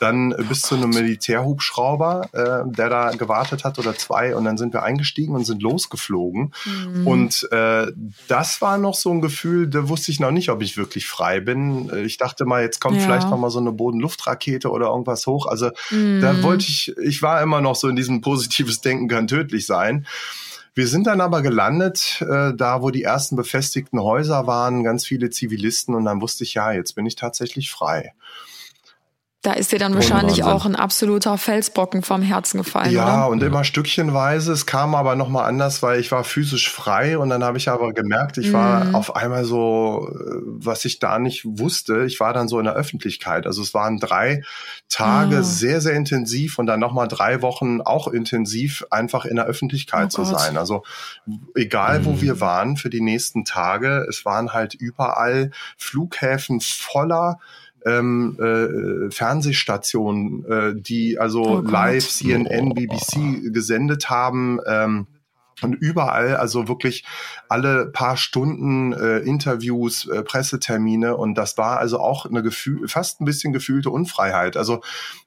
dann 0.00 0.32
oh 0.32 0.42
bis 0.48 0.60
zu 0.60 0.76
einem 0.76 0.90
Militärhubschrauber, 0.90 2.28
äh, 2.32 2.72
der 2.72 2.88
da 2.88 3.10
gewartet 3.10 3.64
hat 3.64 3.78
oder 3.78 3.94
zwei 3.96 4.34
und 4.34 4.44
dann 4.44 4.56
sind 4.56 4.72
wir 4.72 4.82
eingestiegen 4.82 5.34
und 5.34 5.44
sind 5.44 5.62
losgeflogen 5.62 6.52
mhm. 6.64 7.06
und 7.06 7.48
äh, 7.52 7.92
das 8.28 8.60
war 8.60 8.78
noch 8.78 8.94
so 8.94 9.10
ein 9.10 9.20
Gefühl, 9.20 9.68
da 9.68 9.88
wusste 9.88 10.10
ich 10.10 10.20
noch 10.20 10.30
nicht, 10.30 10.50
ob 10.50 10.62
ich 10.62 10.76
wirklich 10.76 11.06
frei 11.06 11.40
bin. 11.40 11.90
Ich 12.04 12.16
dachte 12.16 12.44
mal, 12.44 12.62
jetzt 12.62 12.80
kommt 12.80 12.96
ja. 12.96 13.02
vielleicht 13.02 13.28
noch 13.28 13.38
mal 13.38 13.50
so 13.50 13.58
eine 13.58 13.72
Bodenluftrakete 13.72 14.70
oder 14.70 14.86
irgendwas 14.88 15.26
hoch. 15.26 15.46
Also 15.46 15.70
mhm. 15.90 16.20
da 16.20 16.32
wollte 16.42 16.66
ich, 16.66 16.94
ich 17.02 17.22
war 17.22 17.42
immer 17.42 17.60
noch 17.60 17.76
so 17.76 17.88
in 17.88 17.96
diesem 17.96 18.20
positives 18.20 18.80
Denken 18.80 19.08
kann 19.08 19.26
tödlich 19.26 19.66
sein. 19.66 20.06
Wir 20.74 20.86
sind 20.86 21.06
dann 21.08 21.20
aber 21.20 21.42
gelandet, 21.42 22.22
äh, 22.22 22.52
da 22.54 22.82
wo 22.82 22.90
die 22.90 23.02
ersten 23.02 23.34
befestigten 23.34 24.00
Häuser 24.00 24.46
waren, 24.46 24.84
ganz 24.84 25.04
viele 25.04 25.30
Zivilisten 25.30 25.94
und 25.94 26.04
dann 26.04 26.20
wusste 26.20 26.44
ich, 26.44 26.54
ja, 26.54 26.72
jetzt 26.72 26.94
bin 26.94 27.04
ich 27.04 27.16
tatsächlich 27.16 27.70
frei. 27.70 28.12
Da 29.42 29.52
ist 29.52 29.70
dir 29.70 29.78
dann 29.78 29.94
wahrscheinlich 29.94 30.42
auch 30.42 30.66
ein 30.66 30.74
absoluter 30.74 31.38
Felsbrocken 31.38 32.02
vom 32.02 32.22
Herzen 32.22 32.58
gefallen. 32.58 32.90
Ja, 32.90 33.26
oder? 33.26 33.28
und 33.28 33.42
immer 33.44 33.62
stückchenweise. 33.62 34.52
Es 34.52 34.66
kam 34.66 34.96
aber 34.96 35.14
nochmal 35.14 35.44
anders, 35.44 35.80
weil 35.80 36.00
ich 36.00 36.10
war 36.10 36.24
physisch 36.24 36.68
frei 36.68 37.16
und 37.16 37.28
dann 37.28 37.44
habe 37.44 37.56
ich 37.56 37.68
aber 37.68 37.92
gemerkt, 37.92 38.38
ich 38.38 38.52
war 38.52 38.86
mhm. 38.86 38.94
auf 38.96 39.14
einmal 39.14 39.44
so, 39.44 40.08
äh, 40.10 40.40
was 40.42 40.84
ich 40.84 40.98
da 40.98 41.20
nicht 41.20 41.44
wusste. 41.44 42.04
Ich 42.04 42.18
war 42.18 42.32
dann 42.32 42.48
so 42.48 42.58
in 42.58 42.64
der 42.64 42.74
Öffentlichkeit. 42.74 43.46
Also 43.46 43.62
es 43.62 43.74
waren 43.74 44.00
drei 44.00 44.42
Tage 44.88 45.38
oh. 45.38 45.42
sehr, 45.42 45.80
sehr 45.80 45.94
intensiv 45.94 46.58
und 46.58 46.66
dann 46.66 46.80
nochmal 46.80 47.06
drei 47.06 47.40
Wochen 47.40 47.80
auch 47.80 48.08
intensiv 48.08 48.84
einfach 48.90 49.24
in 49.24 49.36
der 49.36 49.44
Öffentlichkeit 49.44 50.06
oh 50.06 50.08
zu 50.08 50.22
Gott. 50.22 50.40
sein. 50.40 50.56
Also 50.56 50.82
egal, 51.54 52.00
mhm. 52.00 52.04
wo 52.06 52.20
wir 52.20 52.40
waren 52.40 52.76
für 52.76 52.90
die 52.90 53.00
nächsten 53.00 53.44
Tage, 53.44 54.04
es 54.08 54.24
waren 54.24 54.52
halt 54.52 54.74
überall 54.74 55.52
Flughäfen 55.76 56.60
voller 56.60 57.38
ähm, 57.88 58.36
äh, 58.40 59.10
Fernsehstationen, 59.10 60.44
äh, 60.44 60.74
die 60.74 61.18
also 61.18 61.42
oh 61.42 61.60
live 61.60 62.08
CNN, 62.08 62.74
BBC 62.74 63.52
gesendet 63.52 64.10
haben. 64.10 64.60
Ähm, 64.66 65.06
und 65.60 65.74
überall, 65.74 66.36
also 66.36 66.68
wirklich 66.68 67.04
alle 67.48 67.86
paar 67.86 68.16
Stunden 68.16 68.92
äh, 68.92 69.18
Interviews, 69.18 70.06
äh, 70.06 70.22
Pressetermine 70.22 71.16
und 71.16 71.34
das 71.34 71.58
war 71.58 71.78
also 71.78 71.98
auch 71.98 72.26
eine 72.26 72.42
Gefühl, 72.42 72.86
fast 72.86 73.20
ein 73.20 73.24
bisschen 73.24 73.52
gefühlte 73.52 73.90
Unfreiheit. 73.90 74.56
Also 74.56 74.82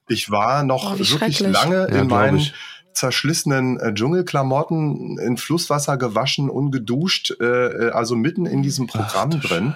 ich 0.08 0.30
war 0.30 0.62
noch 0.62 0.94
oh, 0.94 0.98
wirklich 0.98 1.40
lange 1.40 1.88
ja, 1.90 2.00
in 2.00 2.06
meinen 2.06 2.46
zerschlissenen 2.94 3.80
äh, 3.80 3.94
Dschungelklamotten 3.94 5.18
in 5.18 5.36
Flusswasser 5.36 5.96
gewaschen, 5.96 6.50
ungeduscht, 6.50 7.34
äh, 7.40 7.88
äh 7.88 7.90
also 7.90 8.16
mitten 8.16 8.46
in 8.46 8.62
diesem 8.62 8.86
Programm 8.86 9.30
Ach, 9.34 9.40
drin. 9.40 9.74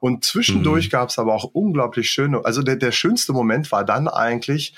Und 0.00 0.24
zwischendurch 0.24 0.86
mhm. 0.86 0.90
gab 0.90 1.08
es 1.08 1.18
aber 1.18 1.34
auch 1.34 1.44
unglaublich 1.44 2.10
schöne, 2.10 2.44
also 2.44 2.62
der, 2.62 2.76
der 2.76 2.92
schönste 2.92 3.32
Moment 3.32 3.70
war 3.72 3.84
dann 3.84 4.08
eigentlich, 4.08 4.74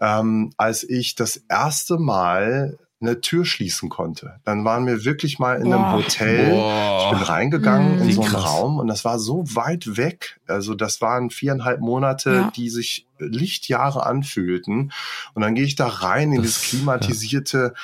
ähm, 0.00 0.52
als 0.56 0.84
ich 0.84 1.14
das 1.14 1.36
erste 1.48 1.98
Mal 1.98 2.78
eine 3.02 3.20
Tür 3.20 3.44
schließen 3.44 3.88
konnte. 3.88 4.40
Dann 4.44 4.64
waren 4.64 4.86
wir 4.86 5.04
wirklich 5.04 5.38
mal 5.38 5.60
in 5.60 5.72
einem 5.72 5.92
Hotel. 5.92 6.50
Boah. 6.50 7.10
Ich 7.12 7.18
bin 7.18 7.26
reingegangen 7.26 7.96
mhm, 7.96 8.02
in 8.02 8.12
so 8.12 8.22
einen 8.22 8.30
krass. 8.30 8.44
Raum 8.44 8.78
und 8.78 8.86
das 8.86 9.04
war 9.04 9.18
so 9.18 9.44
weit 9.54 9.96
weg. 9.96 10.40
Also 10.46 10.74
das 10.74 11.00
waren 11.00 11.30
viereinhalb 11.30 11.80
Monate, 11.80 12.32
ja. 12.32 12.52
die 12.54 12.70
sich 12.70 13.06
Lichtjahre 13.18 14.06
anfühlten. 14.06 14.92
Und 15.34 15.42
dann 15.42 15.54
gehe 15.54 15.64
ich 15.64 15.74
da 15.74 15.88
rein 15.88 16.32
in 16.32 16.42
das, 16.42 16.60
dieses 16.60 16.62
klimatisierte 16.70 17.74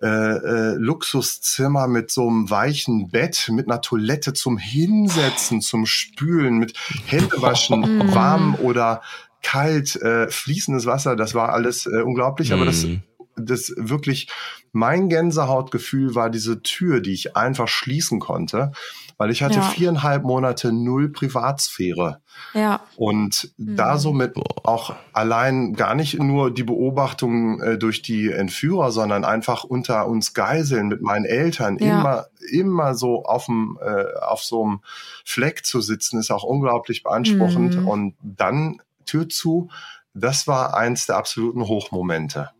ja. 0.00 0.08
äh, 0.08 0.36
äh, 0.36 0.74
Luxuszimmer 0.76 1.88
mit 1.88 2.10
so 2.10 2.28
einem 2.28 2.50
weichen 2.50 3.08
Bett, 3.10 3.48
mit 3.52 3.66
einer 3.68 3.80
Toilette 3.80 4.34
zum 4.34 4.58
Hinsetzen, 4.58 5.60
zum 5.60 5.86
Spülen, 5.86 6.58
mit 6.58 6.74
Händewaschen, 7.06 8.02
oh. 8.02 8.14
warm 8.14 8.54
oder 8.56 9.02
kalt, 9.42 9.96
äh, 9.96 10.28
fließendes 10.28 10.86
Wasser. 10.86 11.16
Das 11.16 11.34
war 11.34 11.50
alles 11.50 11.86
äh, 11.86 12.02
unglaublich. 12.02 12.52
Aber 12.52 12.64
das 12.64 12.84
mhm 12.84 13.02
das 13.36 13.72
wirklich 13.76 14.28
mein 14.76 15.08
Gänsehautgefühl 15.08 16.14
war 16.14 16.28
diese 16.28 16.62
Tür, 16.62 17.00
die 17.00 17.14
ich 17.14 17.34
einfach 17.36 17.68
schließen 17.68 18.20
konnte. 18.20 18.72
weil 19.18 19.30
ich 19.30 19.42
hatte 19.42 19.60
Ja. 19.60 19.62
viereinhalb 19.62 20.24
Monate 20.24 20.72
null 20.74 21.08
Privatsphäre. 21.08 22.20
Ja. 22.52 22.80
Und 22.96 23.50
da 23.56 23.96
somit 23.96 24.34
auch 24.64 24.94
allein 25.14 25.72
gar 25.72 25.94
nicht 25.94 26.18
nur 26.18 26.50
die 26.52 26.64
Beobachtung 26.64 27.58
äh, 27.62 27.78
durch 27.78 28.02
die 28.02 28.30
Entführer, 28.30 28.92
sondern 28.92 29.24
einfach 29.24 29.64
unter 29.64 30.06
uns 30.06 30.34
Geiseln 30.34 30.88
mit 30.88 31.00
meinen 31.00 31.24
Eltern 31.24 31.78
Ja. 31.78 31.98
immer, 31.98 32.26
immer 32.52 32.94
so 32.94 33.24
auf 33.24 33.46
dem, 33.46 33.78
äh, 33.80 34.04
auf 34.20 34.42
so 34.42 34.62
einem 34.62 34.80
Fleck 35.24 35.64
zu 35.64 35.80
sitzen, 35.80 36.20
ist 36.20 36.30
auch 36.30 36.44
unglaublich 36.44 37.02
beanspruchend. 37.02 37.80
Mhm. 37.80 37.88
Und 37.88 38.14
dann 38.22 38.82
Tür 39.06 39.30
zu, 39.30 39.70
das 40.12 40.46
war 40.46 40.76
eins 40.76 41.06
der 41.06 41.16
absoluten 41.16 41.62
Hochmomente. 41.66 42.50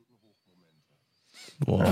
Boah, 1.64 1.86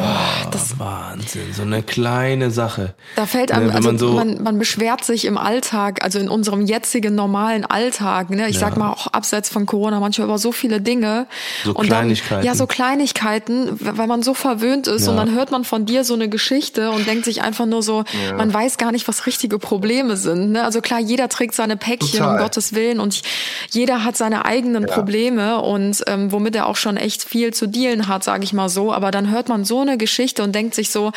das- 0.51 0.79
Wahnsinn. 0.79 1.53
So 1.55 1.63
eine 1.63 1.83
kleine 1.83 2.51
Sache. 2.51 2.95
Da 3.17 3.25
fällt 3.25 3.51
einem, 3.51 3.69
Ne, 3.69 3.75
also 3.75 3.89
man 3.89 3.99
so- 3.99 4.13
man, 4.13 4.43
man 4.43 4.59
beschwert 4.59 5.05
sich 5.05 5.25
im 5.25 5.39
Alltag, 5.39 6.05
also 6.05 6.19
in 6.19 6.29
unserem 6.29 6.63
jetzigen 6.67 7.15
normalen 7.15 7.65
Alltag, 7.65 8.29
ne? 8.29 8.49
Ich 8.49 8.59
sag 8.59 8.77
mal 8.77 8.91
auch 8.91 9.07
abseits 9.09 9.49
von 9.49 9.65
Corona 9.65 10.01
manchmal 10.01 10.27
über 10.27 10.37
so 10.39 10.53
viele 10.53 10.83
Dinge. 10.83 11.27
So 11.65 11.73
und 11.73 11.87
Kleinigkeiten. 11.87 12.35
Dann, 12.37 12.45
ja, 12.45 12.55
so 12.55 12.67
Kleinigkeiten, 12.67 13.71
weil 13.81 14.07
man 14.07 14.23
so 14.23 14.35
verwöhnt 14.35 14.87
ist 14.87 15.07
Ja. 15.07 15.13
und 15.13 15.17
dann 15.17 15.33
hört 15.35 15.51
man 15.51 15.65
von 15.65 15.87
dir 15.87 16.05
so 16.05 16.13
eine 16.15 16.29
Geschichte 16.29 16.91
und 16.91 17.07
denkt 17.07 17.25
sich 17.25 17.41
einfach 17.43 17.65
nur 17.67 17.83
so, 17.83 18.05
man 18.37 18.53
weiß 18.53 18.77
gar 18.77 18.93
nicht, 18.93 19.09
was 19.09 19.27
richtige 19.27 19.59
Probleme 19.59 20.17
sind. 20.17 20.53
Ne? 20.53 20.63
Also 20.65 20.81
klar, 20.83 21.01
jeder 21.01 21.29
trägt 21.31 21.55
seine 21.55 21.77
Päckchen, 21.79 22.19
Total. 22.19 22.37
um 22.37 22.43
Gottes 22.43 22.75
Willen 22.75 23.01
und 23.01 23.23
jeder 23.71 24.05
hat 24.05 24.17
seine 24.17 24.45
eigenen 24.45 24.85
Probleme 24.87 25.61
und 25.61 26.03
ähm, 26.07 26.33
womit 26.33 26.55
er 26.55 26.67
auch 26.67 26.77
schon 26.77 26.97
echt 26.99 27.23
viel 27.25 27.55
zu 27.55 27.67
dealen 27.67 28.09
hat, 28.09 28.25
sage 28.25 28.45
ich 28.45 28.53
mal 28.53 28.69
so. 28.69 28.93
Aber 28.93 29.11
dann 29.11 29.31
hört 29.31 29.49
man 29.49 29.54
so 29.63 29.81
eine 29.83 29.97
Geschichte 29.97 30.43
und 30.43 30.53
denkt 30.53 30.75
sich 30.75 30.91
so, 30.91 31.13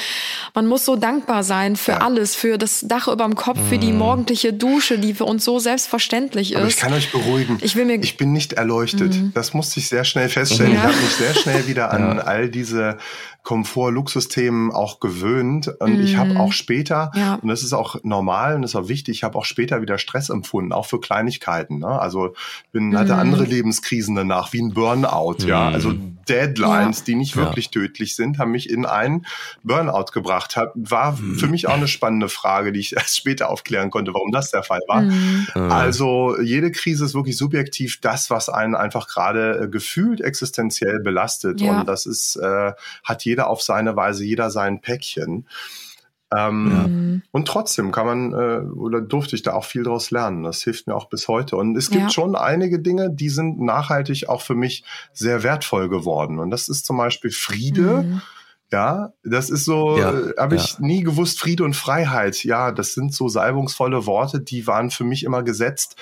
man 0.54 0.68
muss 0.68 0.86
so 0.86 0.96
dankbar 0.96 1.44
sein 1.44 1.76
für 1.76 1.94
Ja. 1.94 1.98
alles, 2.02 2.36
für 2.36 2.60
das 2.60 2.82
Dach 2.88 3.08
über 3.08 3.24
dem 3.24 3.34
Kopf, 3.36 3.58
für 3.70 3.80
die 3.80 3.92
morgendliche 3.94 4.54
Dusche, 4.54 5.00
die 5.00 5.16
für 5.16 5.26
uns 5.26 5.44
so 5.44 5.58
selbstverständlich 5.58 6.52
ist. 6.52 6.58
Aber 6.58 6.68
ich 6.68 6.78
kann 6.78 6.94
euch 6.94 7.12
beruhigen. 7.12 7.58
Ich 7.62 7.76
will 7.76 7.86
mir- 7.86 7.98
Mhm. 7.98 8.04
ich 8.04 8.18
bin 8.18 8.34
nicht 8.34 8.54
erleuchtet. 8.54 9.16
Das 9.34 9.54
musste 9.56 9.80
ich 9.80 9.88
sehr 9.88 10.04
schnell 10.04 10.30
feststellen. 10.30 10.74
Ja. 10.74 10.80
Ich 10.80 10.84
habe 10.84 10.98
mich 10.98 11.12
sehr 11.16 11.34
schnell 11.34 11.68
wieder 11.68 11.92
an 11.94 12.20
all 12.20 12.50
diese 12.50 12.98
Komfort-Luxusthemen 13.48 14.72
auch 14.72 15.00
gewöhnt. 15.00 15.68
Und 15.80 16.00
ich 16.02 16.18
habe 16.18 16.38
auch 16.40 16.52
später, 16.52 17.12
Mhm. 17.14 17.20
Ja. 17.20 17.36
und 17.36 17.48
das 17.48 17.64
ist 17.64 17.74
auch 17.74 17.96
normal 18.04 18.56
und 18.56 18.62
das 18.62 18.72
ist 18.72 18.76
auch 18.76 18.88
wichtig, 18.90 19.18
ich 19.18 19.24
habe 19.24 19.38
auch 19.38 19.46
später 19.46 19.82
wieder 19.82 19.98
Stress 19.98 20.30
empfunden, 20.30 20.74
auch 20.74 20.86
für 20.86 21.00
Kleinigkeiten. 21.00 21.80
Ne? 21.80 21.88
Also 21.88 22.34
bin, 22.72 22.98
hatte 22.98 23.14
Mhm. 23.14 23.20
andere 23.20 23.44
Lebenskrisen 23.46 24.16
danach, 24.16 24.52
wie 24.54 24.62
ein 24.62 24.74
Burnout. 24.74 25.38
Ja, 25.46 25.70
also 25.70 25.94
Deadlines, 26.28 27.00
Ja. 27.00 27.06
die 27.06 27.16
nicht 27.16 27.36
Ja. 27.36 27.44
wirklich 27.44 27.72
tödlich 27.72 28.16
sind, 28.16 28.38
haben 28.38 28.52
mich 28.52 28.70
in 28.70 28.86
einen 28.86 29.26
Burnout 29.64 30.12
gebracht. 30.14 30.56
Hat, 30.58 30.72
war 30.76 31.16
für 31.16 31.48
mich 31.48 31.68
auch 31.68 31.74
eine 31.76 31.88
spannende 31.88 32.28
Frage, 32.28 32.74
die 32.74 32.82
ich 32.82 32.94
erst 32.98 33.16
später 33.16 33.50
aufklären 33.50 33.92
konnte, 33.92 34.14
warum 34.14 34.32
das 34.32 34.52
der 34.52 34.64
Fall 34.64 34.82
war. 34.88 35.02
Mhm. 35.04 35.48
Also 35.56 36.38
jede 36.42 36.72
Krise 36.72 37.06
ist 37.06 37.14
wirklich 37.16 37.38
subjektiv 37.38 38.02
das, 38.02 38.30
was 38.30 38.50
einen 38.50 38.76
einfach 38.76 39.08
gerade 39.08 39.62
äh, 39.64 39.68
gefühlt 39.70 40.20
existenziell 40.22 41.00
belastet. 41.00 41.62
Ja. 41.62 41.80
Und 41.80 41.88
das 41.88 42.06
ist, 42.06 42.36
äh, 42.36 42.74
hat 43.04 43.24
jeder 43.24 43.37
auf 43.46 43.62
seine 43.62 43.96
Weise, 43.96 44.26
jeder 44.26 44.50
sein 44.50 44.82
Päckchen. 44.82 45.46
Ähm, 46.36 47.22
Und 47.32 47.48
trotzdem 47.48 47.92
kann 47.94 48.06
man 48.06 48.34
äh, 48.34 48.60
oder 48.72 49.00
durfte 49.00 49.36
ich 49.38 49.44
da 49.44 49.54
auch 49.54 49.64
viel 49.64 49.84
draus 49.84 50.12
lernen. 50.12 50.44
Das 50.44 50.62
hilft 50.62 50.88
mir 50.88 50.96
auch 50.96 51.08
bis 51.10 51.30
heute. 51.30 51.56
Und 51.56 51.78
es 51.78 51.90
gibt 51.90 52.04
Ja. 52.04 52.10
schon 52.10 52.36
einige 52.36 52.80
Dinge, 52.80 53.10
die 53.10 53.30
sind 53.30 53.62
nachhaltig 53.62 54.28
auch 54.28 54.42
für 54.42 54.56
mich 54.56 54.84
sehr 55.14 55.44
wertvoll 55.44 55.88
geworden. 55.88 56.40
Und 56.40 56.50
das 56.52 56.68
ist 56.68 56.86
zum 56.86 56.98
Beispiel 56.98 57.32
Friede. 57.32 58.04
Mhm. 58.04 58.22
Ja, 58.74 59.14
das 59.24 59.50
ist 59.50 59.64
so, 59.64 59.98
Ja, 59.98 60.12
äh, 60.12 60.34
habe 60.38 60.56
ich 60.58 60.74
ja. 60.74 60.80
nie 60.80 61.02
gewusst, 61.02 61.40
Friede 61.40 61.64
und 61.64 61.78
Freiheit. 61.78 62.44
Ja, 62.44 62.74
das 62.74 62.94
sind 62.94 63.14
so 63.14 63.30
salbungsvolle 63.30 64.06
Worte, 64.06 64.42
die 64.42 64.68
waren 64.68 64.92
für 64.92 65.06
mich 65.06 65.24
immer 65.24 65.44
gesetzt. 65.44 65.96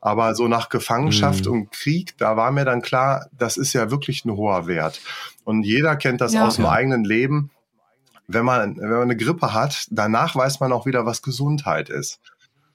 Aber 0.00 0.34
so 0.34 0.46
nach 0.48 0.68
Gefangenschaft 0.68 1.46
Mhm. 1.46 1.52
und 1.52 1.72
Krieg, 1.72 2.16
da 2.18 2.36
war 2.36 2.50
mir 2.52 2.64
dann 2.64 2.82
klar, 2.82 3.26
das 3.36 3.56
ist 3.56 3.72
ja 3.72 3.90
wirklich 3.90 4.24
ein 4.24 4.30
hoher 4.32 4.66
Wert. 4.66 5.00
Und 5.44 5.64
jeder 5.64 5.96
kennt 5.96 6.20
das 6.20 6.32
Ja. 6.34 6.46
aus 6.46 6.56
dem 6.56 6.66
eigenen 6.66 7.04
Leben. 7.04 7.50
Wenn 8.26 8.44
man, 8.44 8.76
wenn 8.76 8.90
man 8.90 9.02
eine 9.02 9.16
Grippe 9.16 9.54
hat, 9.54 9.86
danach 9.90 10.36
weiß 10.36 10.60
man 10.60 10.70
auch 10.72 10.84
wieder, 10.86 11.06
was 11.06 11.22
Gesundheit 11.22 11.88
ist. 11.88 12.20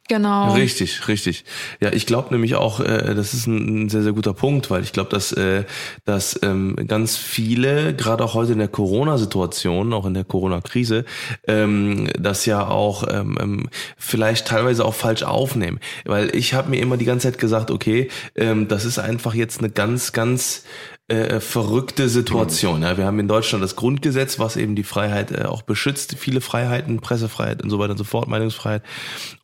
Genau. 0.10 0.54
Richtig, 0.54 1.08
richtig. 1.08 1.46
Ja, 1.80 1.94
ich 1.94 2.06
glaube 2.06 2.34
nämlich 2.34 2.56
auch, 2.56 2.82
äh, 2.82 3.16
das 3.16 3.34
ist 3.34 3.48
ein, 3.48 3.86
ein 3.86 3.90
sehr, 3.90 4.04
sehr 4.04 4.12
guter 4.12 4.34
Punkt, 4.34 4.70
weil 4.70 4.84
ich 4.84 4.92
glaube, 4.92 5.10
dass, 5.10 5.32
äh, 5.32 5.64
dass 6.04 6.38
ähm, 6.44 6.76
ganz 6.88 7.16
viele, 7.16 7.96
gerade 7.96 8.24
auch 8.26 8.34
heute 8.34 8.52
in 8.52 8.58
der 8.58 8.68
Corona-Situation, 8.68 9.94
auch 9.94 10.06
in 10.06 10.14
der 10.14 10.26
Corona-Krise, 10.26 11.06
ähm, 11.48 12.10
das 12.20 12.46
ja 12.46 12.68
auch 12.68 13.06
ähm, 13.10 13.38
ähm, 13.40 13.70
vielleicht 13.98 14.48
teilweise 14.48 14.84
auch 14.84 14.94
falsch 14.94 15.24
aufnehmen. 15.24 15.80
Weil 16.04 16.36
ich 16.36 16.54
habe 16.54 16.70
mir 16.70 16.82
immer 16.82 16.98
die 16.98 17.06
ganze 17.06 17.30
Zeit 17.30 17.40
gesagt, 17.40 17.72
okay, 17.72 18.10
ähm, 18.36 18.68
das 18.68 18.84
ist 18.84 19.00
einfach 19.00 19.34
jetzt 19.34 19.60
eine 19.60 19.70
ganz, 19.70 20.12
ganz 20.12 20.64
äh, 21.10 21.42
verrückte 21.42 22.08
Situation. 22.08 22.82
Ja, 22.82 22.98
wir 22.98 23.06
haben 23.06 23.20
in 23.20 23.28
Deutschland 23.28 23.64
das 23.64 23.76
Grundgesetz, 23.76 24.40
was 24.40 24.56
eben 24.56 24.76
die 24.76 24.84
Freiheit 24.84 25.32
äh, 25.32 25.44
auch 25.44 25.62
beschützt, 25.62 26.16
viele 26.18 26.40
Freiheiten, 26.40 27.02
Pressefreiheit 27.02 27.62
und 27.62 27.70
so 27.70 27.78
weiter 27.78 27.92
und 27.92 27.98
so 27.98 28.06
fort, 28.06 28.30
Meinungsfreiheit. 28.30 28.84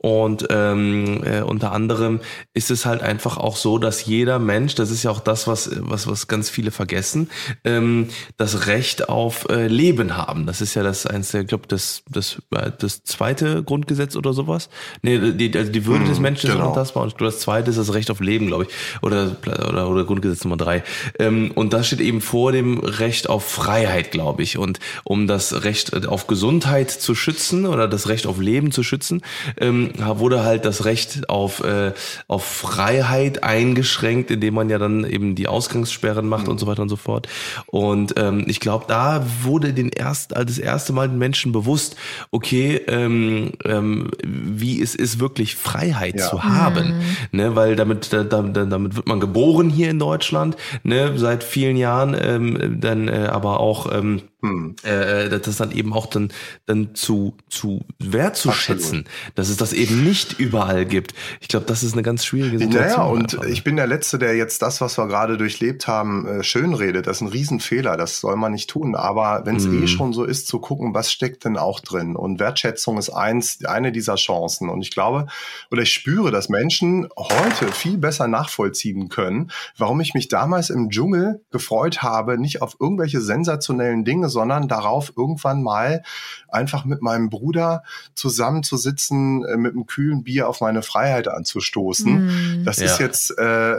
Und 0.02 0.48
ähm, 0.50 1.24
äh, 1.26 1.42
unter 1.42 1.74
anderem 1.74 2.22
ist 2.54 2.72
es 2.72 2.86
halt 2.86 3.02
einfach 3.02 3.36
auch 3.36 3.58
so, 3.58 3.78
dass 3.78 4.06
jeder 4.06 4.40
Mensch, 4.40 4.76
das 4.76 4.92
ist 4.92 5.04
ja 5.04 5.12
auch 5.12 5.20
das, 5.20 5.46
was 5.46 5.70
was 5.78 6.08
was 6.08 6.28
ganz 6.30 6.50
viele 6.50 6.72
vergessen, 6.72 7.30
ähm, 7.66 8.08
das 8.38 8.68
Recht 8.68 9.10
auf 9.10 9.50
äh, 9.50 9.68
Leben 9.68 10.16
haben. 10.16 10.46
Das 10.46 10.62
ist 10.62 10.74
ja 10.74 10.84
das 10.84 11.06
eins 11.06 11.32
der, 11.32 11.42
ich 11.42 11.48
glaube, 11.48 11.68
das 11.68 12.04
das 12.10 12.42
äh, 12.56 12.72
das 12.78 13.04
zweite 13.04 13.62
Grundgesetz 13.62 14.16
oder 14.16 14.32
sowas. 14.32 14.70
Nee, 15.02 15.34
die, 15.34 15.58
also 15.58 15.70
die 15.70 15.86
Würde 15.86 16.06
des 16.06 16.22
Menschen 16.22 16.48
ist 16.48 16.54
genau. 16.54 16.68
unantastbar 16.68 17.04
und 17.04 17.20
das 17.20 17.42
zweite 17.42 17.70
ist 17.70 17.78
das 17.78 17.94
Recht 17.94 18.10
auf 18.10 18.22
Leben, 18.22 18.48
glaube 18.48 18.68
ich, 18.70 18.70
oder 19.02 19.36
oder 19.68 19.90
oder 19.90 20.06
Grundgesetz 20.06 20.46
Nummer 20.46 20.56
drei. 20.56 20.82
Ähm, 21.20 21.52
und 21.56 21.74
das 21.74 21.88
steht 21.88 22.00
eben 22.00 22.22
vor 22.22 22.54
dem 22.54 22.80
Recht 22.80 23.28
auf 23.28 23.46
Freiheit, 23.46 24.12
glaube 24.12 24.44
ich. 24.44 24.58
Und 24.58 24.80
um 25.04 25.28
das 25.28 25.66
Recht 25.66 26.08
auf 26.08 26.28
Gesundheit 26.28 26.90
zu 26.90 27.16
schützen 27.16 27.66
oder 27.66 27.90
das 27.90 28.08
Recht 28.08 28.28
auf 28.28 28.40
Leben 28.40 28.72
zu 28.72 28.82
schützen, 28.82 29.22
ähm, 29.60 29.89
wurde 29.98 30.44
halt 30.44 30.66
das 30.66 30.86
Recht 30.86 31.30
auf, 31.30 31.64
äh, 31.64 31.94
auf 32.28 32.46
Freiheit 32.46 33.44
eingeschränkt, 33.44 34.32
indem 34.32 34.54
man 34.54 34.70
ja 34.70 34.78
dann 34.78 35.04
eben 35.04 35.36
die 35.36 35.48
Ausgangssperren 35.48 36.28
macht 36.28 36.48
und 36.48 36.60
so 36.60 36.68
weiter 36.68 36.82
und 36.82 36.90
so 36.90 36.96
fort. 36.96 37.28
Und 37.68 38.14
ähm, 38.18 38.44
ich 38.48 38.60
glaube, 38.60 38.86
da 38.88 39.26
wurde 39.44 39.74
den 39.74 39.90
erst, 39.90 40.36
also 40.36 40.46
das 40.48 40.58
erste 40.58 40.94
Mal 40.94 41.10
den 41.10 41.18
Menschen 41.18 41.52
bewusst, 41.52 41.96
okay, 42.32 42.76
ähm, 42.88 43.52
ähm, 43.66 44.10
wie 44.24 44.82
es 44.82 44.96
ist, 44.96 45.20
wirklich 45.20 45.56
Freiheit 45.56 46.20
Ja. 46.20 46.30
zu 46.30 46.44
haben. 46.44 46.94
Ne, 47.32 47.56
weil 47.56 47.76
damit, 47.76 48.12
da, 48.14 48.24
da, 48.24 48.42
damit 48.42 48.96
wird 48.96 49.08
man 49.08 49.20
geboren 49.20 49.70
hier 49.70 49.90
in 49.90 50.00
Deutschland, 50.00 50.56
ne, 50.84 51.14
seit 51.18 51.44
vielen 51.44 51.78
Jahren, 51.78 52.16
ähm, 52.20 52.78
dann 52.80 53.08
äh, 53.08 53.28
aber 53.32 53.60
auch 53.60 53.92
ähm, 53.92 54.22
Hm. 54.42 54.76
äh, 54.84 55.28
das 55.30 55.58
dann 55.58 55.72
eben 55.72 55.92
auch 55.92 56.06
dann, 56.06 56.32
dann 56.66 56.96
zu, 56.96 57.36
zu 57.50 57.82
wertzuschätzen, 58.00 59.06
dass 59.36 59.50
es 59.50 59.58
das 59.58 59.74
eben 59.74 60.04
nicht 60.04 60.40
überall 60.40 60.86
gibt. 60.86 61.14
Ich 61.42 61.50
glaube, 61.50 61.66
das 61.66 61.84
ist 61.84 61.92
eine 61.94 62.04
ganz 62.04 62.24
schwierige 62.24 62.58
Situation. 62.60 62.82
Naja, 62.82 63.04
und 63.04 63.34
einfach. 63.36 63.50
ich 63.50 63.66
bin 63.66 63.76
der 63.76 63.88
Letzte, 63.88 64.18
der 64.18 64.38
jetzt 64.38 64.62
das, 64.62 64.80
was 64.80 64.98
wir 64.98 65.08
gerade 65.08 65.38
durchlebt 65.38 65.88
haben, 65.88 66.26
äh, 66.26 66.44
schönredet. 66.44 67.08
Das 67.08 67.18
ist 67.18 67.22
ein 67.22 67.28
Riesenfehler, 67.28 67.98
das 67.98 68.22
soll 68.22 68.38
man 68.38 68.54
nicht 68.54 68.70
tun. 68.70 68.96
Aber 68.96 69.46
wenn 69.46 69.58
es 69.58 69.66
Mhm. 69.66 69.84
eh 69.84 69.88
schon 69.88 70.14
so 70.14 70.24
ist, 70.24 70.48
zu 70.48 70.60
gucken, 70.60 70.94
was 70.94 71.12
steckt 71.12 71.44
denn 71.44 71.58
auch 71.58 71.82
drin. 71.82 72.16
Und 72.16 72.40
Wertschätzung 72.40 72.98
ist 72.98 73.10
eins, 73.10 73.60
eine 73.66 73.92
dieser 73.92 74.16
Chancen. 74.16 74.70
Und 74.70 74.82
ich 74.82 74.92
glaube, 74.92 75.28
oder 75.70 75.82
ich 75.82 75.92
spüre, 75.92 76.32
dass 76.32 76.48
Menschen 76.48 77.10
heute 77.18 77.72
viel 77.74 77.98
besser 77.98 78.28
nachvollziehen 78.30 79.10
können, 79.10 79.52
warum 79.78 80.00
ich 80.00 80.14
mich 80.14 80.30
damals 80.30 80.70
im 80.70 80.90
Dschungel 80.90 81.42
gefreut 81.52 82.02
habe, 82.02 82.38
nicht 82.40 82.62
auf 82.62 82.78
irgendwelche 82.80 83.20
sensationellen 83.20 84.06
Dinge, 84.06 84.29
sondern 84.30 84.68
darauf, 84.68 85.12
irgendwann 85.18 85.62
mal 85.64 86.04
einfach 86.48 86.86
mit 86.86 87.02
meinem 87.02 87.30
Bruder 87.30 87.84
zusammenzusitzen, 88.16 89.44
äh, 89.46 89.58
mit 89.58 89.74
einem 89.74 89.86
kühlen 89.86 90.24
Bier 90.24 90.48
auf 90.50 90.62
meine 90.62 90.82
Freiheit 90.82 91.28
anzustoßen. 91.28 92.14
Mhm. 92.26 92.64
Das 92.66 92.78
Ja. 92.78 92.86
ist 92.86 93.00
jetzt, 93.00 93.38
äh, 93.38 93.76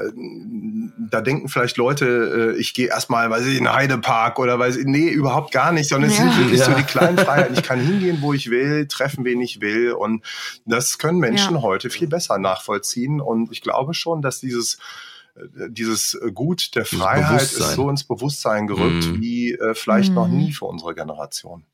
da 0.98 1.20
denken 1.20 1.48
vielleicht 1.48 1.76
Leute, 1.76 2.52
äh, 2.56 2.58
ich 2.60 2.74
gehe 2.74 2.88
erstmal, 2.88 3.30
weiß 3.30 3.46
ich, 3.46 3.58
in 3.58 3.72
Heidepark 3.72 4.38
oder 4.38 4.58
weiß 4.58 4.76
ich, 4.76 4.86
nee, 4.86 5.08
überhaupt 5.08 5.52
gar 5.52 5.72
nicht, 5.72 5.88
sondern 5.88 6.10
es 6.10 6.18
Ja. 6.18 6.24
sind 6.24 6.38
wirklich 6.38 6.62
so 6.62 6.70
Ja. 6.72 6.76
die 6.76 6.84
kleinen 6.84 7.18
Freiheiten. 7.18 7.54
Ich 7.54 7.62
kann 7.62 7.80
hingehen, 7.80 8.18
wo 8.20 8.32
ich 8.32 8.50
will, 8.50 8.86
treffen, 8.86 9.24
wen 9.24 9.40
ich 9.40 9.60
will 9.60 9.92
und 9.92 10.24
das 10.66 10.98
können 10.98 11.18
Menschen 11.18 11.56
Ja. 11.56 11.62
heute 11.62 11.90
viel 11.90 12.08
besser 12.08 12.38
nachvollziehen 12.38 13.20
und 13.20 13.50
ich 13.52 13.60
glaube 13.62 13.94
schon, 13.94 14.22
dass 14.22 14.40
dieses 14.40 14.78
dieses 15.68 16.18
Gut 16.34 16.74
der 16.74 16.84
Freiheit 16.84 17.42
ist 17.42 17.56
so 17.74 17.88
ins 17.90 18.04
Bewusstsein 18.04 18.66
gerückt 18.66 19.06
Mhm. 19.06 19.20
wie 19.20 19.52
äh, 19.52 19.74
vielleicht 19.74 20.14
noch 20.14 20.28
Mhm. 20.28 20.36
nie 20.36 20.52
für 20.52 20.66
unsere 20.66 20.94
Generation. 20.94 21.64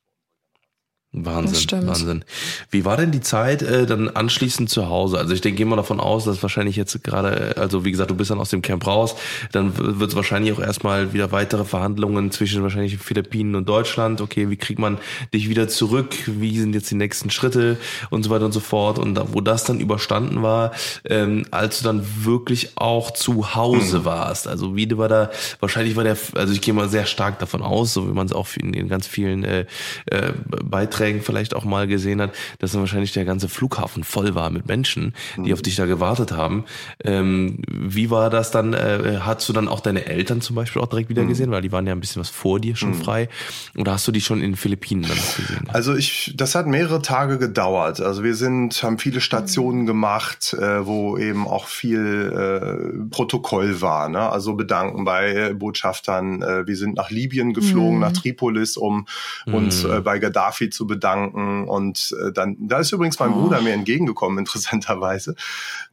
Wahnsinn, 1.12 1.86
Wahnsinn. 1.86 2.24
Wie 2.70 2.84
war 2.84 2.98
denn 2.98 3.10
die 3.10 3.22
Zeit 3.22 3.62
äh, 3.62 3.86
dann 3.86 4.10
anschließend 4.10 4.68
zu 4.68 4.88
Hause? 4.90 5.18
Also 5.18 5.32
ich 5.32 5.40
denke 5.40 5.62
immer 5.62 5.76
davon 5.76 5.98
aus, 5.98 6.24
dass 6.24 6.42
wahrscheinlich 6.42 6.76
jetzt 6.76 7.02
gerade, 7.02 7.54
äh, 7.56 7.60
also 7.60 7.86
wie 7.86 7.90
gesagt, 7.90 8.10
du 8.10 8.14
bist 8.14 8.30
dann 8.30 8.38
aus 8.38 8.50
dem 8.50 8.60
Camp 8.60 8.86
raus, 8.86 9.14
dann 9.52 9.72
wird 9.78 10.10
es 10.10 10.16
wahrscheinlich 10.16 10.52
auch 10.52 10.60
erstmal 10.60 11.14
wieder 11.14 11.32
weitere 11.32 11.64
Verhandlungen 11.64 12.32
zwischen 12.32 12.62
wahrscheinlich 12.62 12.98
Philippinen 12.98 13.54
und 13.54 13.66
Deutschland. 13.66 14.20
Okay, 14.20 14.50
wie 14.50 14.56
kriegt 14.56 14.78
man 14.78 14.98
dich 15.32 15.48
wieder 15.48 15.68
zurück? 15.68 16.14
Wie 16.26 16.58
sind 16.58 16.74
jetzt 16.74 16.90
die 16.90 16.96
nächsten 16.96 17.30
Schritte 17.30 17.78
und 18.10 18.22
so 18.22 18.28
weiter 18.28 18.44
und 18.44 18.52
so 18.52 18.60
fort? 18.60 18.98
Und 18.98 19.14
da, 19.14 19.28
wo 19.32 19.40
das 19.40 19.64
dann 19.64 19.80
überstanden 19.80 20.42
war, 20.42 20.72
ähm, 21.04 21.46
als 21.50 21.78
du 21.78 21.84
dann 21.84 22.04
wirklich 22.24 22.72
auch 22.76 23.10
zu 23.10 23.54
Hause 23.54 24.00
mhm. 24.00 24.04
warst. 24.04 24.48
Also 24.48 24.76
wie 24.76 24.86
war 24.98 25.08
da, 25.08 25.30
wahrscheinlich 25.60 25.96
war 25.96 26.04
der, 26.04 26.18
also 26.34 26.52
ich 26.52 26.60
gehe 26.60 26.74
mal 26.74 26.90
sehr 26.90 27.06
stark 27.06 27.38
davon 27.38 27.62
aus, 27.62 27.94
so 27.94 28.06
wie 28.06 28.12
man 28.12 28.26
es 28.26 28.32
auch 28.32 28.48
in, 28.56 28.74
in 28.74 28.88
ganz 28.88 29.06
vielen 29.06 29.44
äh, 29.44 29.66
äh, 30.06 30.32
Beiträgen 30.62 30.95
Beiträgen 30.96 31.20
vielleicht 31.22 31.54
auch 31.54 31.64
mal 31.64 31.86
gesehen 31.86 32.20
hat, 32.20 32.32
dass 32.58 32.72
dann 32.72 32.80
wahrscheinlich 32.80 33.12
der 33.12 33.24
ganze 33.24 33.48
Flughafen 33.48 34.04
voll 34.04 34.34
war 34.34 34.50
mit 34.50 34.66
Menschen, 34.66 35.14
die 35.36 35.48
mhm. 35.48 35.52
auf 35.52 35.62
dich 35.62 35.76
da 35.76 35.86
gewartet 35.86 36.32
haben. 36.32 36.64
Ähm, 37.04 37.58
wie 37.68 38.10
war 38.10 38.30
das 38.30 38.50
dann? 38.50 38.72
Äh, 38.72 39.18
hast 39.20 39.48
du 39.48 39.52
dann 39.52 39.68
auch 39.68 39.80
deine 39.80 40.06
Eltern 40.06 40.40
zum 40.40 40.56
Beispiel 40.56 40.80
auch 40.82 40.86
direkt 40.86 41.08
wieder 41.08 41.22
mhm. 41.22 41.28
gesehen, 41.28 41.50
weil 41.50 41.62
die 41.62 41.72
waren 41.72 41.86
ja 41.86 41.92
ein 41.92 42.00
bisschen 42.00 42.20
was 42.20 42.30
vor 42.30 42.60
dir 42.60 42.76
schon 42.76 42.90
mhm. 42.90 43.02
frei? 43.02 43.28
Oder 43.76 43.92
hast 43.92 44.08
du 44.08 44.12
die 44.12 44.20
schon 44.20 44.38
in 44.38 44.52
den 44.52 44.56
Philippinen 44.56 45.02
dann 45.02 45.16
gesehen? 45.16 45.68
Also 45.68 45.94
ich, 45.94 46.32
das 46.36 46.54
hat 46.54 46.66
mehrere 46.66 47.02
Tage 47.02 47.38
gedauert. 47.38 48.00
Also 48.00 48.24
wir 48.24 48.34
sind, 48.34 48.82
haben 48.82 48.98
viele 48.98 49.20
Stationen 49.20 49.82
mhm. 49.82 49.86
gemacht, 49.86 50.54
äh, 50.54 50.86
wo 50.86 51.18
eben 51.18 51.46
auch 51.46 51.66
viel 51.66 52.32
äh, 52.32 53.10
Protokoll 53.10 53.80
war. 53.80 54.08
Ne? 54.08 54.20
Also 54.20 54.54
bedanken 54.54 55.04
bei 55.04 55.52
Botschaftern. 55.54 56.42
Äh, 56.42 56.66
wir 56.66 56.76
sind 56.76 56.96
nach 56.96 57.10
Libyen 57.10 57.52
geflogen, 57.52 57.96
mhm. 57.96 58.00
nach 58.00 58.12
Tripolis, 58.12 58.76
um 58.76 59.06
uns 59.46 59.84
mhm. 59.84 59.92
äh, 59.92 60.00
bei 60.00 60.18
Gaddafi 60.18 60.70
zu 60.70 60.85
bedanken. 60.86 61.68
Und 61.68 62.14
äh, 62.20 62.32
dann, 62.32 62.56
da 62.58 62.78
ist 62.78 62.92
übrigens 62.92 63.18
mein 63.18 63.32
oh. 63.32 63.42
Bruder 63.42 63.60
mir 63.60 63.72
entgegengekommen, 63.72 64.38
interessanterweise. 64.40 65.34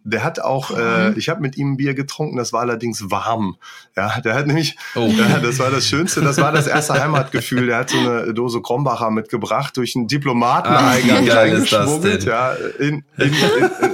Der 0.05 0.23
hat 0.23 0.39
auch, 0.39 0.71
äh, 0.77 1.13
ich 1.13 1.29
habe 1.29 1.41
mit 1.41 1.57
ihm 1.57 1.73
ein 1.73 1.77
Bier 1.77 1.93
getrunken, 1.93 2.35
das 2.35 2.51
war 2.51 2.61
allerdings 2.61 3.09
warm. 3.09 3.55
Ja, 3.95 4.19
der 4.19 4.35
hat 4.35 4.47
nämlich, 4.47 4.75
oh. 4.95 5.07
ja, 5.17 5.39
das 5.39 5.59
war 5.59 5.71
das 5.71 5.87
Schönste, 5.87 6.21
das 6.21 6.37
war 6.37 6.51
das 6.51 6.67
erste 6.67 6.93
Heimatgefühl. 6.93 7.67
Der 7.67 7.77
hat 7.77 7.89
so 7.89 7.97
eine 7.97 8.33
Dose 8.33 8.61
Krombacher 8.61 9.11
mitgebracht, 9.11 9.77
durch 9.77 9.95
einen 9.95 10.07
Diplomateneingang 10.07 11.29
ah, 11.29 11.33
reingeschmuggelt, 11.33 12.25
ja, 12.25 12.53
in, 12.79 13.05
in, 13.17 13.33
in, 13.33 13.33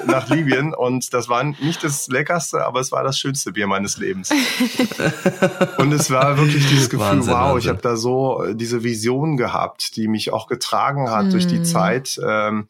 nach 0.07 0.29
Libyen. 0.29 0.73
Und 0.73 1.13
das 1.13 1.29
war 1.29 1.43
nicht 1.43 1.83
das 1.83 2.07
Leckerste, 2.07 2.65
aber 2.65 2.79
es 2.79 2.91
war 2.91 3.03
das 3.03 3.19
schönste 3.19 3.51
Bier 3.51 3.67
meines 3.67 3.97
Lebens. 3.97 4.31
Und 5.77 5.91
es 5.93 6.09
war 6.09 6.37
wirklich 6.37 6.67
dieses 6.67 6.89
Gefühl, 6.89 7.07
Wahnsinn, 7.07 7.33
wow, 7.33 7.39
Wahnsinn. 7.39 7.59
ich 7.59 7.67
habe 7.69 7.81
da 7.81 7.95
so 7.95 8.43
diese 8.53 8.83
Vision 8.83 9.37
gehabt, 9.37 9.95
die 9.95 10.07
mich 10.07 10.33
auch 10.33 10.47
getragen 10.47 10.88
hat 10.97 11.27
mm. 11.27 11.29
durch 11.31 11.47
die 11.47 11.59
mhm. 11.59 11.65
Zeit. 11.65 12.19
Ähm, 12.25 12.67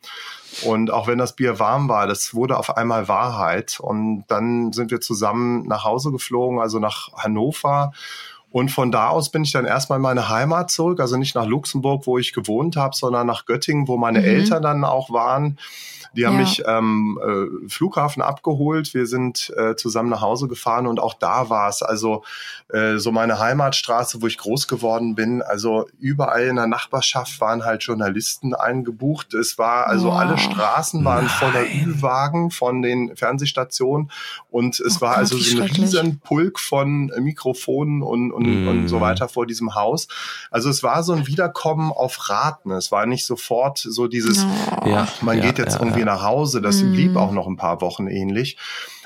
und 0.63 0.91
auch 0.91 1.07
wenn 1.07 1.17
das 1.17 1.36
Bier 1.36 1.59
warm 1.59 1.88
war, 1.89 2.07
das 2.07 2.34
wurde 2.34 2.57
auf 2.57 2.76
einmal 2.76 3.07
Wahrheit. 3.07 3.80
Und 3.80 4.26
dann 4.28 4.74
sind 4.74 4.91
wir 4.91 4.99
zusammen 4.99 5.67
nach 5.67 5.84
Hause 5.84 6.11
geflogen, 6.11 6.59
also 6.59 6.80
nach 6.80 7.13
Hannover. 7.13 7.91
Und 8.52 8.70
von 8.70 8.91
da 8.91 9.10
aus 9.10 9.30
bin 9.30 9.43
ich 9.43 9.52
dann 9.52 9.66
erstmal 9.66 9.97
in 9.97 10.04
meine 10.04 10.30
Heimat 10.30 10.72
zurück, 10.72 11.00
also 11.00 11.18
nicht 11.18 11.36
nach 11.36 11.45
Luxemburg, 11.45 12.08
wo 12.08 12.18
ich 12.18 12.34
gewohnt 12.34 12.76
habe, 12.76 12.95
sondern 12.95 13.28
nach 13.28 13.45
Göttingen, 13.45 13.88
wo 13.88 13.97
meine 13.97 14.20
mhm. 14.20 14.26
Eltern 14.26 14.64
dann 14.64 14.84
auch 14.84 15.12
waren. 15.12 15.58
Die 16.16 16.26
haben 16.26 16.36
ja. 16.36 16.39
mich 16.39 16.64
ähm, 16.66 17.20
äh, 17.24 17.70
Flughafen 17.70 18.22
abgeholt. 18.22 18.93
Wir 18.93 19.06
sind 19.06 19.54
äh, 19.56 19.76
zusammen 19.76 20.10
nach 20.10 20.22
Hause 20.22 20.47
gefahren 20.47 20.88
und 20.88 21.00
auch 21.00 21.14
da 21.14 21.50
war 21.50 21.70
es 21.70 21.84
also 21.84 22.24
äh, 22.70 22.97
so 22.97 23.12
meine 23.12 23.39
Heimatstraße, 23.39 24.22
wo 24.22 24.28
ich 24.28 24.38
groß 24.38 24.68
geworden 24.68 25.16
bin. 25.16 25.41
Also 25.41 25.88
überall 26.00 26.47
in 26.47 26.56
der 26.56 26.68
Nachbarschaft 26.68 27.39
waren 27.41 27.64
halt 27.64 27.84
Journalisten 27.84 28.56
eingebucht. 28.56 29.34
Es 29.34 29.58
war 29.58 29.88
also 29.88 30.08
wow. 30.08 30.20
alle 30.20 30.38
Straßen 30.38 31.06
waren 31.06 31.26
Nein. 31.26 31.30
voller 31.30 31.64
Ü-Wagen 31.64 32.52
von 32.52 32.82
den 32.82 33.16
Fernsehstationen 33.16 34.12
und 34.50 34.80
es 34.80 34.97
oh 34.97 35.02
war 35.02 35.12
Gott, 35.12 35.20
also 35.20 35.38
so 35.38 35.62
ein 35.62 35.70
riesen 35.70 36.20
Pulk 36.20 36.60
von 36.60 37.12
Mikrofonen 37.20 38.02
und, 38.02 38.32
und, 38.46 38.66
mm. 38.66 38.68
und 38.68 38.88
so 38.88 39.02
weiter 39.02 39.28
vor 39.30 39.46
diesem 39.46 39.76
Haus. 39.76 40.08
Also 40.52 40.70
es 40.70 40.84
war 40.84 41.04
so 41.04 41.14
ein 41.14 41.28
Wiederkommen 41.28 41.92
auf 41.92 42.30
Raten. 42.30 42.72
Es 42.72 42.92
war 42.92 43.06
nicht 43.06 43.26
sofort 43.26 43.78
so 43.78 44.08
dieses, 44.08 44.46
ja, 44.86 45.08
man 45.22 45.38
ja, 45.38 45.46
geht 45.46 45.58
jetzt 45.58 45.76
ja, 45.76 45.82
irgendwie 45.82 46.04
nach 46.04 46.24
Hause. 46.24 46.62
Das 46.62 46.82
mhm. 46.82 46.94
blieb 46.94 47.16
auch 47.16 47.32
noch 47.32 47.48
ein 47.48 47.58
paar 47.58 47.82
Wochen 47.82 48.08
ähnlich. 48.08 48.58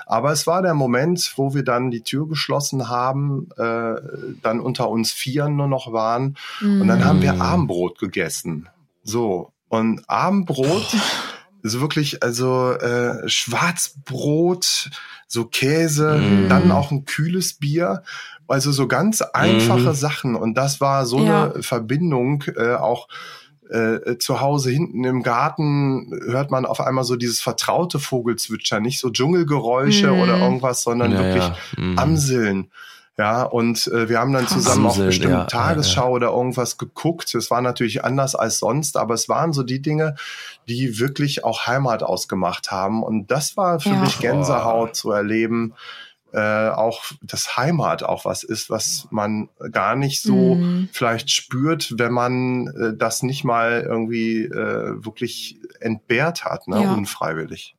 Aber 0.05 0.31
es 0.31 0.47
war 0.47 0.61
der 0.61 0.73
Moment, 0.73 1.33
wo 1.37 1.53
wir 1.53 1.63
dann 1.63 1.91
die 1.91 2.01
Tür 2.01 2.27
geschlossen 2.27 2.89
haben, 2.89 3.49
äh, 3.57 3.95
dann 4.41 4.59
unter 4.59 4.89
uns 4.89 5.11
Vieren 5.11 5.55
nur 5.55 5.67
noch 5.67 5.91
waren. 5.91 6.37
Mhm. 6.61 6.81
Und 6.81 6.87
dann 6.87 7.05
haben 7.05 7.21
wir 7.21 7.33
mhm. 7.33 7.41
Abendbrot 7.41 7.99
gegessen. 7.99 8.69
So. 9.03 9.51
Und 9.69 10.07
Abendbrot 10.07 10.95
ist 11.63 11.79
wirklich, 11.79 12.21
also 12.21 12.73
äh, 12.73 13.27
Schwarzbrot, 13.27 14.91
so 15.27 15.45
Käse, 15.45 16.17
mhm. 16.17 16.49
dann 16.49 16.71
auch 16.71 16.91
ein 16.91 17.05
kühles 17.05 17.53
Bier. 17.53 18.03
Also 18.47 18.71
so 18.71 18.87
ganz 18.87 19.21
einfache 19.21 19.79
mhm. 19.89 19.93
Sachen. 19.93 20.35
Und 20.35 20.55
das 20.55 20.81
war 20.81 21.05
so 21.05 21.23
ja. 21.23 21.51
eine 21.51 21.63
Verbindung 21.63 22.43
äh, 22.55 22.75
auch 22.75 23.07
äh, 23.69 24.17
zu 24.17 24.41
Hause 24.41 24.69
hinten 24.69 25.03
im 25.05 25.23
Garten 25.23 26.11
hört 26.25 26.51
man 26.51 26.65
auf 26.65 26.81
einmal 26.81 27.05
so 27.05 27.15
dieses 27.15 27.41
vertraute 27.41 27.97
Vogelzwitschern, 27.97 28.83
nicht 28.83 28.99
so 28.99 29.09
Dschungelgeräusche 29.09 30.11
mm. 30.11 30.19
oder 30.19 30.37
irgendwas, 30.37 30.83
sondern 30.83 31.11
ja, 31.11 31.19
wirklich 31.19 31.43
ja. 31.43 31.55
Mm. 31.77 31.97
Amseln. 31.97 32.71
Ja, 33.17 33.43
und 33.43 33.85
äh, 33.87 34.09
wir 34.09 34.19
haben 34.19 34.33
dann 34.33 34.47
zusammen 34.47 34.87
Amseln, 34.87 35.03
auch 35.03 35.07
bestimmt 35.07 35.33
ja, 35.33 35.43
Tagesschau 35.45 36.09
oder 36.09 36.29
irgendwas 36.29 36.79
geguckt. 36.79 37.35
Es 37.35 37.51
war 37.51 37.61
natürlich 37.61 38.03
anders 38.03 38.33
als 38.33 38.57
sonst, 38.57 38.97
aber 38.97 39.13
es 39.13 39.29
waren 39.29 39.53
so 39.53 39.61
die 39.61 39.83
Dinge, 39.83 40.15
die 40.67 40.99
wirklich 40.99 41.43
auch 41.43 41.67
Heimat 41.67 42.01
ausgemacht 42.01 42.71
haben. 42.71 43.03
Und 43.03 43.29
das 43.29 43.55
war 43.55 43.79
für 43.79 43.93
mich 43.93 44.17
Gänsehaut 44.19 44.89
oh. 44.89 44.93
zu 44.93 45.11
erleben, 45.11 45.75
äh, 46.33 46.69
auch 46.69 47.03
das 47.21 47.57
Heimat 47.57 48.01
auch 48.01 48.25
was 48.25 48.43
ist, 48.43 48.71
was 48.71 49.07
man 49.11 49.49
gar 49.71 49.95
nicht 49.95 50.23
so 50.23 50.55
mhm. 50.55 50.89
vielleicht 50.91 51.29
spürt, 51.29 51.93
wenn 51.99 52.11
man 52.11 52.67
äh, 52.69 52.97
das 52.97 53.21
nicht 53.21 53.43
mal 53.43 53.85
irgendwie 53.87 54.45
äh, 54.45 55.05
wirklich 55.05 55.59
entbehrt 55.79 56.43
hat, 56.43 56.67
ne, 56.67 56.81
ja. 56.81 56.93
unfreiwillig. 56.93 57.75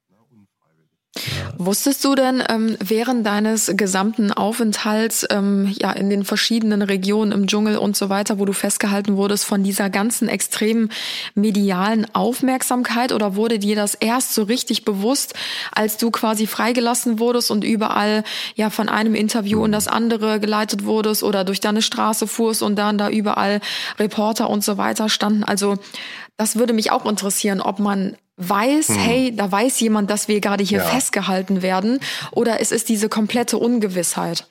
Wusstest 1.57 2.05
du 2.05 2.17
denn 2.17 2.43
ähm, 2.49 2.77
während 2.81 3.25
deines 3.25 3.71
gesamten 3.77 4.33
Aufenthalts 4.33 5.25
ähm, 5.31 5.73
ja 5.81 5.93
in 5.93 6.11
den 6.11 6.25
verschiedenen 6.25 6.83
Regionen 6.83 7.31
im 7.31 7.47
Dschungel 7.47 7.79
und 7.79 7.97
so 7.97 8.09
weiter, 8.09 8.41
wo 8.41 8.45
du 8.45 8.53
festgehalten 8.53 9.17
wurdest, 9.17 9.45
von 9.45 9.62
dieser 9.62 9.91
ganzen 9.91 10.29
extremen 10.29 10.91
medialen 11.37 12.12
Aufmerksamkeit 12.15 13.12
oder 13.12 13.37
wurde 13.37 13.61
dir 13.61 13.77
das 13.77 13.95
erst 13.95 14.35
so 14.35 14.43
richtig 14.43 14.85
bewusst, 14.85 15.35
als 15.73 15.99
du 15.99 16.11
quasi 16.11 16.49
freigelassen 16.49 17.21
wurdest 17.21 17.53
und 17.53 17.62
überall 17.62 18.25
ja 18.57 18.69
von 18.71 18.89
einem 18.89 19.15
Interview 19.15 19.65
in 19.65 19.73
das 19.73 19.87
andere 19.87 20.41
geleitet 20.41 20.85
wurdest 20.85 21.23
oder 21.23 21.45
durch 21.45 21.61
deine 21.61 21.83
Straße 21.83 22.27
fuhrst 22.27 22.62
und 22.62 22.77
dann 22.77 22.99
da 22.99 23.09
überall 23.09 23.61
Reporter 24.01 24.51
und 24.51 24.65
so 24.65 24.79
weiter 24.79 25.09
standen? 25.09 25.45
Also 25.45 25.77
das 26.37 26.57
würde 26.57 26.73
mich 26.73 26.91
auch 26.91 27.07
interessieren, 27.07 27.61
ob 27.61 27.79
man 27.79 28.17
weiß, 28.37 28.89
hm. 28.89 28.97
hey, 28.97 29.37
da 29.37 29.51
weiß 29.51 29.80
jemand, 29.80 30.11
dass 30.11 30.28
wir 30.28 30.41
gerade 30.41 30.64
hier 30.64 30.78
ja. 30.78 30.85
festgehalten 30.85 31.62
werden, 31.62 32.01
oder 32.32 32.61
es 32.61 32.72
ist 32.72 32.89
diese 32.89 33.09
komplette 33.09 33.59
Ungewissheit? 33.59 34.49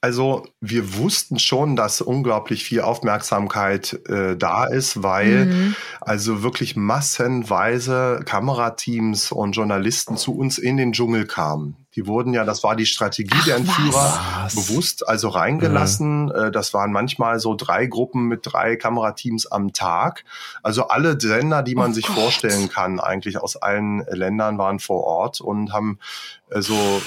Also 0.00 0.44
wir 0.60 0.96
wussten 0.96 1.38
schon, 1.38 1.76
dass 1.76 2.00
unglaublich 2.00 2.64
viel 2.64 2.80
Aufmerksamkeit 2.80 4.00
äh, 4.08 4.36
da 4.36 4.64
ist, 4.64 5.04
weil 5.04 5.46
mhm. 5.46 5.76
also 6.00 6.42
wirklich 6.42 6.74
massenweise 6.74 8.20
Kamerateams 8.24 9.30
und 9.30 9.52
Journalisten 9.52 10.16
zu 10.16 10.36
uns 10.36 10.58
in 10.58 10.76
den 10.76 10.92
Dschungel 10.92 11.24
kamen. 11.24 11.81
Die 11.94 12.06
wurden 12.06 12.32
ja, 12.32 12.44
das 12.44 12.64
war 12.64 12.74
die 12.74 12.86
Strategie 12.86 13.30
Ach, 13.34 13.44
der 13.44 13.56
Entführer, 13.56 14.20
was? 14.42 14.54
bewusst 14.54 15.06
also 15.06 15.28
reingelassen. 15.28 16.26
Mhm. 16.26 16.52
Das 16.52 16.72
waren 16.72 16.90
manchmal 16.90 17.38
so 17.38 17.54
drei 17.54 17.86
Gruppen 17.86 18.28
mit 18.28 18.40
drei 18.44 18.76
Kamerateams 18.76 19.46
am 19.46 19.72
Tag. 19.72 20.24
Also 20.62 20.88
alle 20.88 21.20
Sender, 21.20 21.62
die 21.62 21.74
man 21.74 21.90
oh 21.90 21.94
sich 21.94 22.06
Gott. 22.06 22.16
vorstellen 22.16 22.68
kann, 22.68 22.98
eigentlich 22.98 23.38
aus 23.38 23.56
allen 23.56 24.04
Ländern 24.08 24.56
waren 24.58 24.78
vor 24.78 25.04
Ort 25.04 25.40
und 25.40 25.72
haben 25.72 25.98
so 26.60 27.00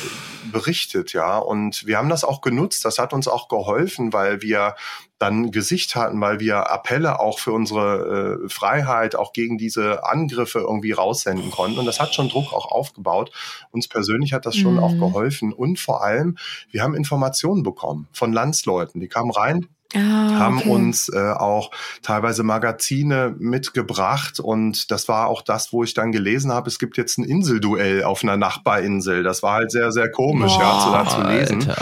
berichtet, 0.51 1.13
ja. 1.13 1.37
Und 1.37 1.85
wir 1.85 1.97
haben 1.97 2.09
das 2.09 2.23
auch 2.23 2.41
genutzt. 2.41 2.85
Das 2.85 2.99
hat 2.99 3.13
uns 3.13 3.27
auch 3.27 3.47
geholfen, 3.47 4.13
weil 4.13 4.41
wir 4.41 4.75
dann 5.17 5.51
Gesicht 5.51 5.95
hatten, 5.95 6.19
weil 6.19 6.39
wir 6.39 6.69
Appelle 6.69 7.19
auch 7.19 7.39
für 7.39 7.51
unsere 7.51 8.43
äh, 8.45 8.49
Freiheit, 8.49 9.15
auch 9.15 9.33
gegen 9.33 9.57
diese 9.57 10.03
Angriffe 10.05 10.59
irgendwie 10.59 10.91
raussenden 10.91 11.51
konnten. 11.51 11.79
Und 11.79 11.85
das 11.85 11.99
hat 11.99 12.13
schon 12.13 12.29
Druck 12.29 12.53
auch 12.53 12.71
aufgebaut. 12.71 13.31
Uns 13.71 13.87
persönlich 13.87 14.33
hat 14.33 14.45
das 14.45 14.55
schon 14.55 14.73
mhm. 14.73 14.79
auch 14.79 14.93
geholfen. 14.93 15.53
Und 15.53 15.79
vor 15.79 16.03
allem, 16.03 16.37
wir 16.71 16.83
haben 16.83 16.95
Informationen 16.95 17.63
bekommen 17.63 18.07
von 18.11 18.33
Landsleuten. 18.33 18.99
Die 18.99 19.07
kamen 19.07 19.31
rein, 19.31 19.67
Ah, 19.95 20.39
haben 20.39 20.61
uns 20.61 21.09
äh, 21.09 21.31
auch 21.31 21.71
teilweise 22.01 22.43
Magazine 22.43 23.35
mitgebracht 23.37 24.39
und 24.39 24.91
das 24.91 25.07
war 25.07 25.27
auch 25.27 25.41
das, 25.41 25.71
wo 25.71 25.83
ich 25.83 25.93
dann 25.93 26.11
gelesen 26.11 26.51
habe, 26.51 26.69
es 26.69 26.79
gibt 26.79 26.97
jetzt 26.97 27.17
ein 27.17 27.23
Inselduell 27.23 28.03
auf 28.03 28.23
einer 28.23 28.37
Nachbarinsel. 28.37 29.23
Das 29.23 29.43
war 29.43 29.53
halt 29.53 29.71
sehr, 29.71 29.91
sehr 29.91 30.11
komisch, 30.11 30.53
Boah, 30.53 30.61
ja, 30.61 30.79
zu, 30.79 30.91
da 30.91 31.07
zu 31.07 31.21
lesen. 31.21 31.73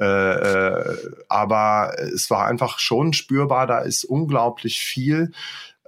Äh, 0.00 0.04
äh, 0.04 0.96
aber 1.28 1.92
es 1.98 2.30
war 2.30 2.46
einfach 2.46 2.78
schon 2.78 3.12
spürbar, 3.12 3.66
da 3.66 3.78
ist 3.78 4.04
unglaublich 4.04 4.80
viel 4.80 5.32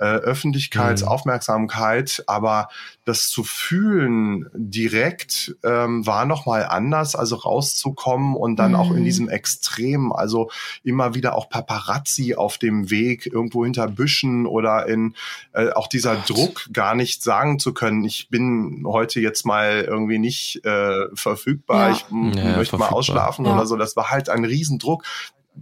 äh, 0.02 0.16
Öffentlichkeitsaufmerksamkeit, 0.16 2.16
mhm. 2.18 2.24
aber 2.26 2.68
das 3.04 3.28
zu 3.28 3.44
fühlen 3.44 4.50
direkt 4.52 5.54
ähm, 5.62 6.04
war 6.04 6.26
noch 6.26 6.44
mal 6.44 6.64
anders, 6.64 7.14
also 7.14 7.36
rauszukommen 7.36 8.34
und 8.34 8.56
dann 8.56 8.72
mhm. 8.72 8.76
auch 8.76 8.90
in 8.90 9.00
mhm. 9.00 9.04
diesem 9.04 9.28
Extrem, 9.28 10.12
also 10.12 10.50
immer 10.82 11.14
wieder 11.14 11.36
auch 11.36 11.48
Paparazzi 11.48 12.34
auf 12.34 12.58
dem 12.58 12.90
Weg 12.90 13.26
irgendwo 13.26 13.64
hinter 13.64 13.86
Büschen 13.86 14.46
oder 14.46 14.88
in 14.88 15.14
äh, 15.52 15.70
auch 15.70 15.86
dieser 15.86 16.16
Gott. 16.16 16.30
Druck 16.30 16.68
gar 16.72 16.96
nicht 16.96 17.22
sagen 17.22 17.60
zu 17.60 17.72
können, 17.72 18.04
ich 18.04 18.28
bin 18.28 18.82
heute 18.84 19.20
jetzt 19.20 19.46
mal 19.46 19.84
irgendwie 19.86 20.18
nicht 20.18 20.64
äh, 20.64 21.14
verfügbar, 21.14 21.90
ja. 21.90 21.94
ich 21.94 22.04
ja, 22.10 22.16
möchte 22.16 22.42
verfügbar. 22.42 22.78
mal 22.78 22.88
ausschlafen 22.88 23.44
ja. 23.44 23.54
oder 23.54 23.66
so. 23.66 23.76
Das 23.76 23.94
war 23.94 24.10
halt 24.10 24.28
ein 24.28 24.44
Riesendruck. 24.44 25.04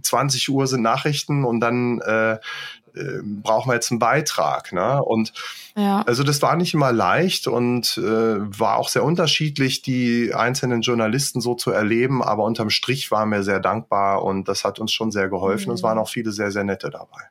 20 0.01 0.49
Uhr 0.49 0.67
sind 0.67 0.81
Nachrichten 0.81 1.43
und 1.43 1.59
dann 1.59 1.99
äh, 1.99 2.37
äh, 2.95 3.21
brauchen 3.23 3.69
wir 3.69 3.75
jetzt 3.75 3.91
einen 3.91 3.99
Beitrag. 3.99 4.73
Ne? 4.73 5.03
Und 5.03 5.33
ja. 5.75 6.01
also 6.03 6.23
das 6.23 6.41
war 6.41 6.55
nicht 6.55 6.73
immer 6.73 6.91
leicht 6.91 7.47
und 7.47 7.97
äh, 7.97 8.01
war 8.01 8.77
auch 8.77 8.89
sehr 8.89 9.03
unterschiedlich, 9.03 9.81
die 9.81 10.33
einzelnen 10.33 10.81
Journalisten 10.81 11.41
so 11.41 11.55
zu 11.55 11.71
erleben, 11.71 12.23
aber 12.23 12.43
unterm 12.43 12.69
Strich 12.69 13.11
waren 13.11 13.29
wir 13.29 13.43
sehr 13.43 13.59
dankbar 13.59 14.23
und 14.23 14.47
das 14.47 14.63
hat 14.63 14.79
uns 14.79 14.91
schon 14.91 15.11
sehr 15.11 15.29
geholfen. 15.29 15.69
Mhm. 15.69 15.75
Es 15.75 15.83
waren 15.83 15.97
auch 15.97 16.09
viele 16.09 16.31
sehr, 16.31 16.51
sehr 16.51 16.63
nette 16.63 16.89
dabei. 16.89 17.21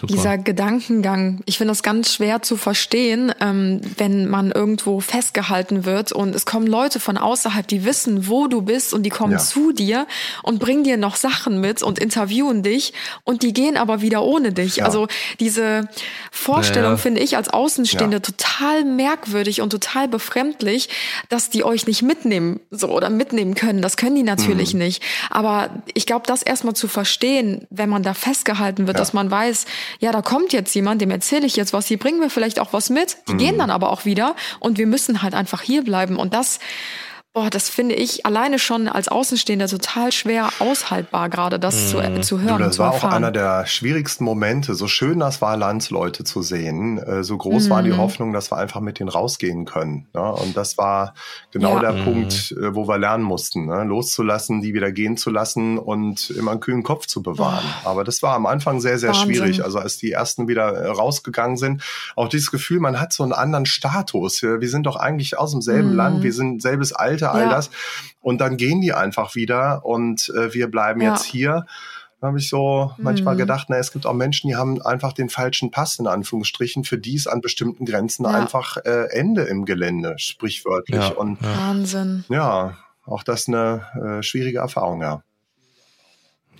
Super. 0.00 0.12
Dieser 0.12 0.38
Gedankengang, 0.38 1.40
ich 1.46 1.58
finde 1.58 1.72
das 1.72 1.82
ganz 1.82 2.14
schwer 2.14 2.42
zu 2.42 2.56
verstehen, 2.56 3.32
ähm, 3.40 3.80
wenn 3.96 4.28
man 4.28 4.50
irgendwo 4.50 5.00
festgehalten 5.00 5.84
wird 5.84 6.12
und 6.12 6.34
es 6.34 6.46
kommen 6.46 6.66
Leute 6.66 7.00
von 7.00 7.16
außerhalb, 7.16 7.66
die 7.66 7.84
wissen, 7.84 8.28
wo 8.28 8.46
du 8.46 8.62
bist 8.62 8.94
und 8.94 9.02
die 9.02 9.10
kommen 9.10 9.32
ja. 9.32 9.38
zu 9.38 9.72
dir 9.72 10.06
und 10.42 10.58
bringen 10.58 10.84
dir 10.84 10.96
noch 10.96 11.16
Sachen 11.16 11.60
mit 11.60 11.82
und 11.82 11.98
interviewen 11.98 12.62
dich 12.62 12.92
und 13.24 13.42
die 13.42 13.52
gehen 13.52 13.76
aber 13.76 14.00
wieder 14.00 14.22
ohne 14.22 14.52
dich. 14.52 14.76
Ja. 14.76 14.84
Also 14.84 15.08
diese 15.40 15.88
Vorstellung 16.30 16.92
ja. 16.92 16.96
finde 16.96 17.20
ich 17.20 17.36
als 17.36 17.48
Außenstehende 17.48 18.22
total 18.22 18.84
merkwürdig 18.84 19.60
und 19.60 19.70
total 19.70 20.08
befremdlich, 20.08 20.88
dass 21.28 21.50
die 21.50 21.64
euch 21.64 21.86
nicht 21.86 22.02
mitnehmen 22.02 22.60
so 22.70 22.88
oder 22.88 23.10
mitnehmen 23.10 23.54
können. 23.54 23.82
Das 23.82 23.96
können 23.96 24.16
die 24.16 24.22
natürlich 24.22 24.74
mhm. 24.74 24.80
nicht. 24.80 25.02
Aber 25.30 25.70
ich 25.94 26.06
glaube, 26.06 26.26
das 26.26 26.42
erstmal 26.42 26.74
zu 26.74 26.88
verstehen, 26.88 27.66
wenn 27.70 27.88
man 27.88 28.02
da 28.02 28.14
festgehalten 28.14 28.86
wird, 28.86 28.98
dass 28.98 29.12
man 29.12 29.30
weiß, 29.30 29.66
ja, 30.00 30.12
da 30.12 30.22
kommt 30.22 30.52
jetzt 30.52 30.74
jemand, 30.74 31.00
dem 31.00 31.10
erzähle 31.10 31.46
ich 31.46 31.56
jetzt 31.56 31.72
was, 31.72 31.86
die 31.86 31.96
bringen 31.96 32.18
mir 32.18 32.30
vielleicht 32.30 32.58
auch 32.58 32.72
was 32.72 32.90
mit, 32.90 33.16
die 33.28 33.34
mhm. 33.34 33.38
gehen 33.38 33.58
dann 33.58 33.70
aber 33.70 33.90
auch 33.90 34.04
wieder 34.04 34.36
und 34.60 34.78
wir 34.78 34.86
müssen 34.86 35.22
halt 35.22 35.34
einfach 35.34 35.62
hier 35.62 35.82
bleiben. 35.82 36.16
Und 36.16 36.34
das 36.34 36.58
Boah, 37.34 37.48
das 37.48 37.70
finde 37.70 37.94
ich 37.94 38.26
alleine 38.26 38.58
schon 38.58 38.88
als 38.88 39.08
Außenstehender 39.08 39.66
total 39.66 40.12
schwer 40.12 40.50
aushaltbar, 40.58 41.30
gerade 41.30 41.58
das 41.58 41.88
zu, 41.88 41.98
äh, 41.98 42.20
zu 42.20 42.42
hören. 42.42 42.58
Du, 42.58 42.64
das 42.64 42.78
war 42.78 42.90
auch 42.90 43.04
einer 43.04 43.32
der 43.32 43.64
schwierigsten 43.64 44.24
Momente. 44.24 44.74
So 44.74 44.86
schön 44.86 45.20
das 45.20 45.40
war, 45.40 45.56
Landsleute 45.56 46.24
zu 46.24 46.42
sehen. 46.42 46.98
Äh, 46.98 47.24
so 47.24 47.38
groß 47.38 47.68
mm. 47.68 47.70
war 47.70 47.82
die 47.82 47.92
mhm. 47.92 47.96
Hoffnung, 47.96 48.32
dass 48.34 48.52
wir 48.52 48.58
einfach 48.58 48.80
mit 48.80 48.98
denen 48.98 49.08
rausgehen 49.08 49.64
können. 49.64 50.08
Ne? 50.12 50.30
Und 50.30 50.58
das 50.58 50.76
war 50.76 51.14
genau 51.50 51.76
ja. 51.76 51.80
der 51.80 51.92
mm. 51.92 52.04
Punkt, 52.04 52.52
äh, 52.52 52.74
wo 52.74 52.86
wir 52.86 52.98
lernen 52.98 53.24
mussten, 53.24 53.64
ne? 53.64 53.82
loszulassen, 53.84 54.60
die 54.60 54.74
wieder 54.74 54.92
gehen 54.92 55.16
zu 55.16 55.30
lassen 55.30 55.78
und 55.78 56.28
immer 56.28 56.50
einen 56.50 56.60
kühlen 56.60 56.82
Kopf 56.82 57.06
zu 57.06 57.22
bewahren. 57.22 57.64
Oh. 57.86 57.88
Aber 57.88 58.04
das 58.04 58.22
war 58.22 58.34
am 58.34 58.44
Anfang 58.44 58.82
sehr, 58.82 58.98
sehr 58.98 59.08
Wahnsinn. 59.08 59.36
schwierig. 59.36 59.64
Also 59.64 59.78
als 59.78 59.96
die 59.96 60.12
ersten 60.12 60.48
wieder 60.48 60.86
rausgegangen 60.86 61.56
sind, 61.56 61.82
auch 62.14 62.28
dieses 62.28 62.50
Gefühl, 62.50 62.78
man 62.78 63.00
hat 63.00 63.14
so 63.14 63.22
einen 63.22 63.32
anderen 63.32 63.64
Status. 63.64 64.42
Wir 64.42 64.68
sind 64.68 64.84
doch 64.84 64.96
eigentlich 64.96 65.38
aus 65.38 65.52
demselben 65.52 65.94
mm. 65.94 65.96
Land, 65.96 66.22
wir 66.22 66.34
sind 66.34 66.60
selbes 66.60 66.92
Alter 66.92 67.21
Kälte, 67.22 67.30
all 67.30 67.42
ja. 67.42 67.50
das. 67.50 67.70
Und 68.20 68.40
dann 68.40 68.56
gehen 68.56 68.80
die 68.80 68.92
einfach 68.92 69.34
wieder 69.34 69.84
und 69.84 70.32
äh, 70.36 70.52
wir 70.54 70.70
bleiben 70.70 71.00
ja. 71.00 71.12
jetzt 71.12 71.24
hier. 71.24 71.66
Da 72.20 72.28
habe 72.28 72.38
ich 72.38 72.48
so 72.48 72.92
mhm. 72.96 73.04
manchmal 73.04 73.36
gedacht, 73.36 73.66
na, 73.68 73.76
es 73.76 73.92
gibt 73.92 74.06
auch 74.06 74.12
Menschen, 74.12 74.48
die 74.48 74.56
haben 74.56 74.80
einfach 74.82 75.12
den 75.12 75.28
falschen 75.28 75.70
Pass, 75.70 75.98
in 75.98 76.06
Anführungsstrichen, 76.06 76.84
für 76.84 76.98
die 76.98 77.14
ist 77.14 77.26
an 77.26 77.40
bestimmten 77.40 77.84
Grenzen 77.84 78.24
ja. 78.24 78.30
einfach 78.30 78.76
äh, 78.84 79.08
Ende 79.10 79.42
im 79.42 79.64
Gelände, 79.64 80.14
sprichwörtlich. 80.18 81.16
Und, 81.16 81.42
Wahnsinn. 81.42 82.24
Ja, 82.28 82.76
auch 83.04 83.24
das 83.24 83.48
eine 83.48 83.86
äh, 83.94 84.22
schwierige 84.22 84.58
Erfahrung, 84.58 85.02
ja. 85.02 85.22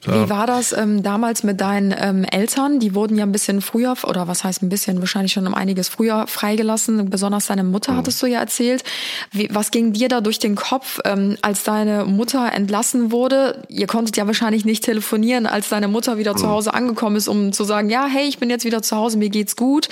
Wie 0.05 0.28
war 0.28 0.48
das 0.48 0.72
ähm, 0.72 1.03
damals 1.05 1.44
mit 1.44 1.61
deinen 1.61 1.94
ähm, 1.96 2.24
Eltern? 2.24 2.80
Die 2.80 2.94
wurden 2.94 3.16
ja 3.16 3.24
ein 3.24 3.30
bisschen 3.30 3.61
früher, 3.61 3.94
oder 4.03 4.26
was 4.26 4.42
heißt 4.42 4.62
ein 4.62 4.68
bisschen, 4.68 4.98
wahrscheinlich 4.98 5.32
schon 5.32 5.46
um 5.46 5.55
einiges 5.55 5.88
früher 5.88 6.26
freigelassen. 6.26 7.09
Besonders 7.09 7.46
deine 7.46 7.62
Mutter 7.62 7.92
mhm. 7.92 7.96
hattest 7.98 8.20
du 8.20 8.26
ja 8.26 8.40
erzählt. 8.40 8.82
Wie, 9.30 9.48
was 9.53 9.70
ging 9.70 9.92
dir 9.92 10.09
da 10.09 10.20
durch 10.20 10.40
den 10.40 10.57
Kopf, 10.57 10.98
ähm, 11.05 11.36
als 11.42 11.62
deine 11.62 12.05
Mutter 12.05 12.53
entlassen 12.53 13.12
wurde? 13.12 13.62
Ihr 13.68 13.86
konntet 13.86 14.16
ja 14.16 14.26
wahrscheinlich 14.26 14.64
nicht 14.64 14.82
telefonieren, 14.82 15.46
als 15.46 15.68
deine 15.68 15.86
Mutter 15.86 16.18
wieder 16.18 16.32
mhm. 16.32 16.38
zu 16.38 16.48
Hause 16.48 16.74
angekommen 16.74 17.14
ist, 17.14 17.28
um 17.28 17.53
zu 17.53 17.62
sagen, 17.62 17.88
ja, 17.88 18.07
hey, 18.07 18.26
ich 18.26 18.38
bin 18.38 18.50
jetzt 18.50 18.64
wieder 18.64 18.82
zu 18.82 18.96
Hause, 18.96 19.18
mir 19.18 19.30
geht's 19.30 19.55
gut. 19.55 19.88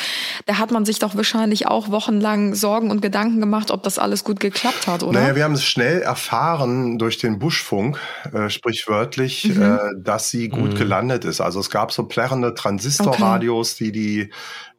Da 0.47 0.59
hat 0.59 0.73
man 0.73 0.85
sich 0.85 0.99
doch 0.99 1.15
wahrscheinlich 1.15 1.69
auch 1.69 1.91
wochenlang 1.91 2.55
Sorgen 2.57 2.91
und 2.91 3.01
Gedanken 3.01 3.39
gemacht, 3.39 3.71
ob 3.71 3.85
das 3.85 4.01
alles 4.01 4.25
gut 4.25 4.41
geklappt 4.41 4.89
hat, 4.89 5.05
oder? 5.05 5.21
Naja, 5.21 5.37
wir 5.37 5.45
haben 5.45 5.55
es 5.55 5.65
schnell 5.65 6.01
erfahren 6.01 6.99
durch 6.99 7.19
den 7.19 7.39
Buschfunk, 7.39 7.99
äh, 8.33 8.51
sprichwörtlich. 8.51 9.55
Mhm. 9.55 9.63
Äh, 9.63 9.79
dass 10.03 10.31
sie 10.31 10.49
gut 10.49 10.75
mhm. 10.75 10.77
gelandet 10.77 11.25
ist. 11.25 11.41
Also 11.41 11.61
es 11.61 11.71
gab 11.71 11.93
so 11.93 12.05
plärrende 12.05 12.55
Transistorradios, 12.55 13.75
okay. 13.75 13.85
die 13.85 13.93
die 13.93 14.31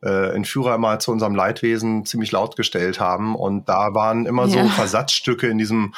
äh, 0.03 0.35
Entführer 0.35 0.75
immer 0.75 0.99
zu 0.99 1.11
unserem 1.11 1.35
Leidwesen 1.35 2.05
ziemlich 2.05 2.31
laut 2.31 2.55
gestellt 2.55 2.99
haben. 2.99 3.35
Und 3.35 3.69
da 3.69 3.93
waren 3.93 4.25
immer 4.25 4.47
ja. 4.47 4.63
so 4.63 4.69
Versatzstücke 4.69 5.47
in 5.47 5.57
diesem 5.57 5.93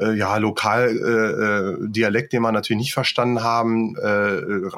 äh, 0.00 0.12
ja, 0.14 0.36
Lokaldialekt, 0.36 2.26
äh, 2.26 2.36
den 2.36 2.42
wir 2.42 2.52
natürlich 2.52 2.80
nicht 2.80 2.94
verstanden 2.94 3.42
haben. 3.42 3.96
Äh, 3.96 4.70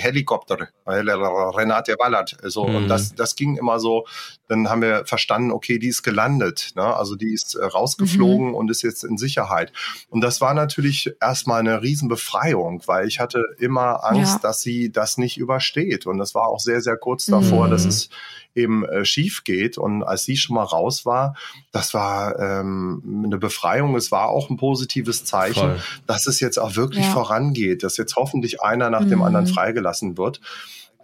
Helikopter, 0.00 0.68
Renate 0.86 1.96
Ballert. 1.96 2.36
So, 2.42 2.66
mhm. 2.66 2.76
Und 2.76 2.88
das, 2.88 3.14
das 3.14 3.36
ging 3.36 3.56
immer 3.56 3.78
so, 3.80 4.06
dann 4.48 4.68
haben 4.68 4.82
wir 4.82 5.06
verstanden, 5.06 5.50
okay, 5.50 5.78
die 5.78 5.88
ist 5.88 6.02
gelandet. 6.02 6.72
Ne? 6.76 6.82
Also 6.82 7.16
die 7.16 7.32
ist 7.32 7.54
äh, 7.54 7.64
rausgeflogen 7.64 8.48
mhm. 8.48 8.54
und 8.54 8.70
ist 8.70 8.82
jetzt 8.82 9.04
in 9.04 9.16
Sicherheit. 9.16 9.72
Und 10.08 10.20
das 10.20 10.40
war 10.40 10.54
natürlich 10.54 11.14
erstmal 11.20 11.60
eine 11.60 11.82
Riesenbefreiung, 11.82 12.82
weil 12.86 13.08
ich 13.08 13.20
hatte 13.20 13.42
immer 13.58 14.04
Angst, 14.04 14.42
ja. 14.42 14.48
dass 14.48 14.60
sie 14.60 14.92
das 14.92 15.18
nicht 15.18 15.38
übersteht. 15.38 16.06
Und 16.06 16.18
das 16.18 16.34
war 16.34 16.48
auch 16.48 16.60
sehr, 16.60 16.80
sehr 16.80 16.96
kurz 16.96 17.26
davor, 17.26 17.66
mhm. 17.66 17.70
dass 17.70 17.84
es 17.84 18.08
eben 18.54 18.84
äh, 18.84 19.04
schief 19.04 19.44
geht. 19.44 19.78
Und 19.78 20.02
als 20.02 20.24
sie 20.24 20.36
schon 20.36 20.56
mal 20.56 20.64
raus 20.64 21.04
war, 21.04 21.36
das 21.72 21.94
war 21.94 22.38
ähm, 22.38 23.22
eine 23.26 23.38
Befreiung. 23.38 23.96
Es 23.96 24.12
war 24.12 24.28
auch 24.28 24.50
ein 24.50 24.56
positives 24.56 25.24
Zeichen, 25.24 25.60
Voll. 25.60 25.80
dass 26.06 26.26
es 26.26 26.40
jetzt 26.40 26.58
auch 26.58 26.76
wirklich 26.76 27.04
ja. 27.04 27.12
vorangeht, 27.12 27.82
dass 27.82 27.96
jetzt 27.96 28.16
hoffentlich 28.16 28.62
einer 28.62 28.90
nach 28.90 29.02
mhm. 29.02 29.10
dem 29.10 29.22
anderen 29.22 29.46
freigelassen 29.46 30.16
wird. 30.16 30.40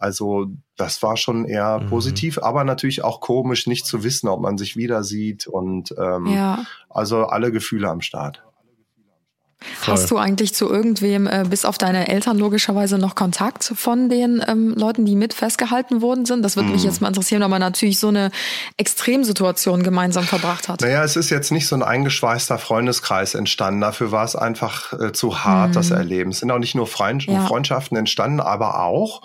Also 0.00 0.46
das 0.76 1.02
war 1.02 1.18
schon 1.18 1.44
eher 1.44 1.78
mhm. 1.78 1.90
positiv, 1.90 2.38
aber 2.38 2.64
natürlich 2.64 3.04
auch 3.04 3.20
komisch, 3.20 3.66
nicht 3.66 3.84
zu 3.84 4.02
wissen, 4.02 4.28
ob 4.28 4.40
man 4.40 4.56
sich 4.56 4.74
wieder 4.74 5.04
sieht 5.04 5.46
und 5.46 5.94
ähm, 5.98 6.26
ja. 6.26 6.64
also 6.88 7.26
alle 7.26 7.52
Gefühle 7.52 7.88
am 7.88 8.00
Start. 8.00 8.42
Voll. 9.80 9.94
Hast 9.94 10.10
du 10.10 10.18
eigentlich 10.18 10.54
zu 10.54 10.68
irgendwem, 10.68 11.26
äh, 11.26 11.44
bis 11.48 11.64
auf 11.64 11.78
deine 11.78 12.08
Eltern 12.08 12.36
logischerweise, 12.38 12.98
noch 12.98 13.14
Kontakt 13.14 13.64
von 13.64 14.10
den 14.10 14.44
ähm, 14.46 14.74
Leuten, 14.76 15.06
die 15.06 15.16
mit 15.16 15.32
festgehalten 15.32 16.02
worden 16.02 16.26
sind? 16.26 16.42
Das 16.42 16.56
würde 16.56 16.68
mm. 16.68 16.72
mich 16.72 16.84
jetzt 16.84 17.00
mal 17.00 17.08
interessieren, 17.08 17.40
weil 17.40 17.48
man 17.48 17.60
natürlich 17.60 17.98
so 17.98 18.08
eine 18.08 18.30
Extremsituation 18.76 19.82
gemeinsam 19.82 20.24
verbracht 20.24 20.68
hat. 20.68 20.82
Naja, 20.82 21.02
es 21.02 21.16
ist 21.16 21.30
jetzt 21.30 21.50
nicht 21.50 21.66
so 21.66 21.76
ein 21.76 21.82
eingeschweißter 21.82 22.58
Freundeskreis 22.58 23.34
entstanden. 23.34 23.80
Dafür 23.80 24.12
war 24.12 24.24
es 24.24 24.36
einfach 24.36 24.92
äh, 24.92 25.12
zu 25.12 25.44
hart, 25.44 25.70
mm. 25.70 25.72
das 25.72 25.90
Erleben. 25.90 26.30
Es 26.30 26.40
sind 26.40 26.50
auch 26.50 26.58
nicht 26.58 26.74
nur 26.74 26.86
Freund 26.86 27.24
ja. 27.24 27.46
Freundschaften 27.46 27.96
entstanden, 27.96 28.40
aber 28.40 28.82
auch 28.82 29.22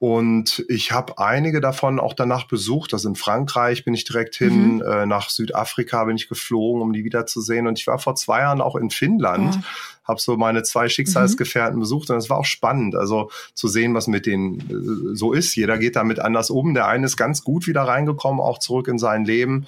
und 0.00 0.64
ich 0.68 0.92
habe 0.92 1.18
einige 1.18 1.60
davon 1.60 2.00
auch 2.00 2.14
danach 2.14 2.48
besucht. 2.48 2.94
Also 2.94 3.10
in 3.10 3.16
Frankreich 3.16 3.84
bin 3.84 3.92
ich 3.92 4.04
direkt 4.04 4.34
hin, 4.34 4.76
mhm. 4.76 4.80
äh, 4.82 5.04
nach 5.04 5.28
Südafrika 5.28 6.04
bin 6.04 6.16
ich 6.16 6.26
geflogen, 6.26 6.80
um 6.80 6.94
die 6.94 7.04
wiederzusehen. 7.04 7.66
Und 7.66 7.78
ich 7.78 7.86
war 7.86 7.98
vor 7.98 8.14
zwei 8.14 8.40
Jahren 8.40 8.62
auch 8.62 8.76
in 8.76 8.88
Finnland, 8.88 9.56
ja. 9.56 9.62
habe 10.04 10.18
so 10.18 10.38
meine 10.38 10.62
zwei 10.62 10.88
Schicksalsgefährten 10.88 11.76
mhm. 11.76 11.80
besucht 11.80 12.08
und 12.08 12.16
es 12.16 12.30
war 12.30 12.38
auch 12.38 12.46
spannend, 12.46 12.94
also 12.96 13.30
zu 13.52 13.68
sehen, 13.68 13.92
was 13.92 14.06
mit 14.06 14.24
denen 14.24 14.60
äh, 14.60 15.14
so 15.14 15.34
ist. 15.34 15.54
Jeder 15.54 15.76
geht 15.76 15.96
damit 15.96 16.18
anders 16.18 16.48
um. 16.48 16.72
Der 16.72 16.86
eine 16.86 17.04
ist 17.04 17.18
ganz 17.18 17.44
gut 17.44 17.66
wieder 17.66 17.82
reingekommen, 17.82 18.40
auch 18.40 18.58
zurück 18.58 18.88
in 18.88 18.98
sein 18.98 19.26
Leben. 19.26 19.66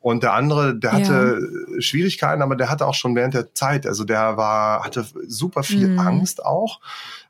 Und 0.00 0.22
der 0.22 0.34
andere, 0.34 0.78
der 0.78 0.92
hatte 0.92 1.40
ja. 1.74 1.80
Schwierigkeiten, 1.80 2.42
aber 2.42 2.56
der 2.56 2.68
hatte 2.70 2.86
auch 2.86 2.94
schon 2.94 3.14
während 3.14 3.32
der 3.32 3.54
Zeit, 3.54 3.86
also 3.86 4.04
der 4.04 4.36
war, 4.36 4.84
hatte 4.84 5.06
super 5.26 5.62
viel 5.62 5.88
mhm. 5.88 5.98
Angst 5.98 6.44
auch. 6.44 6.80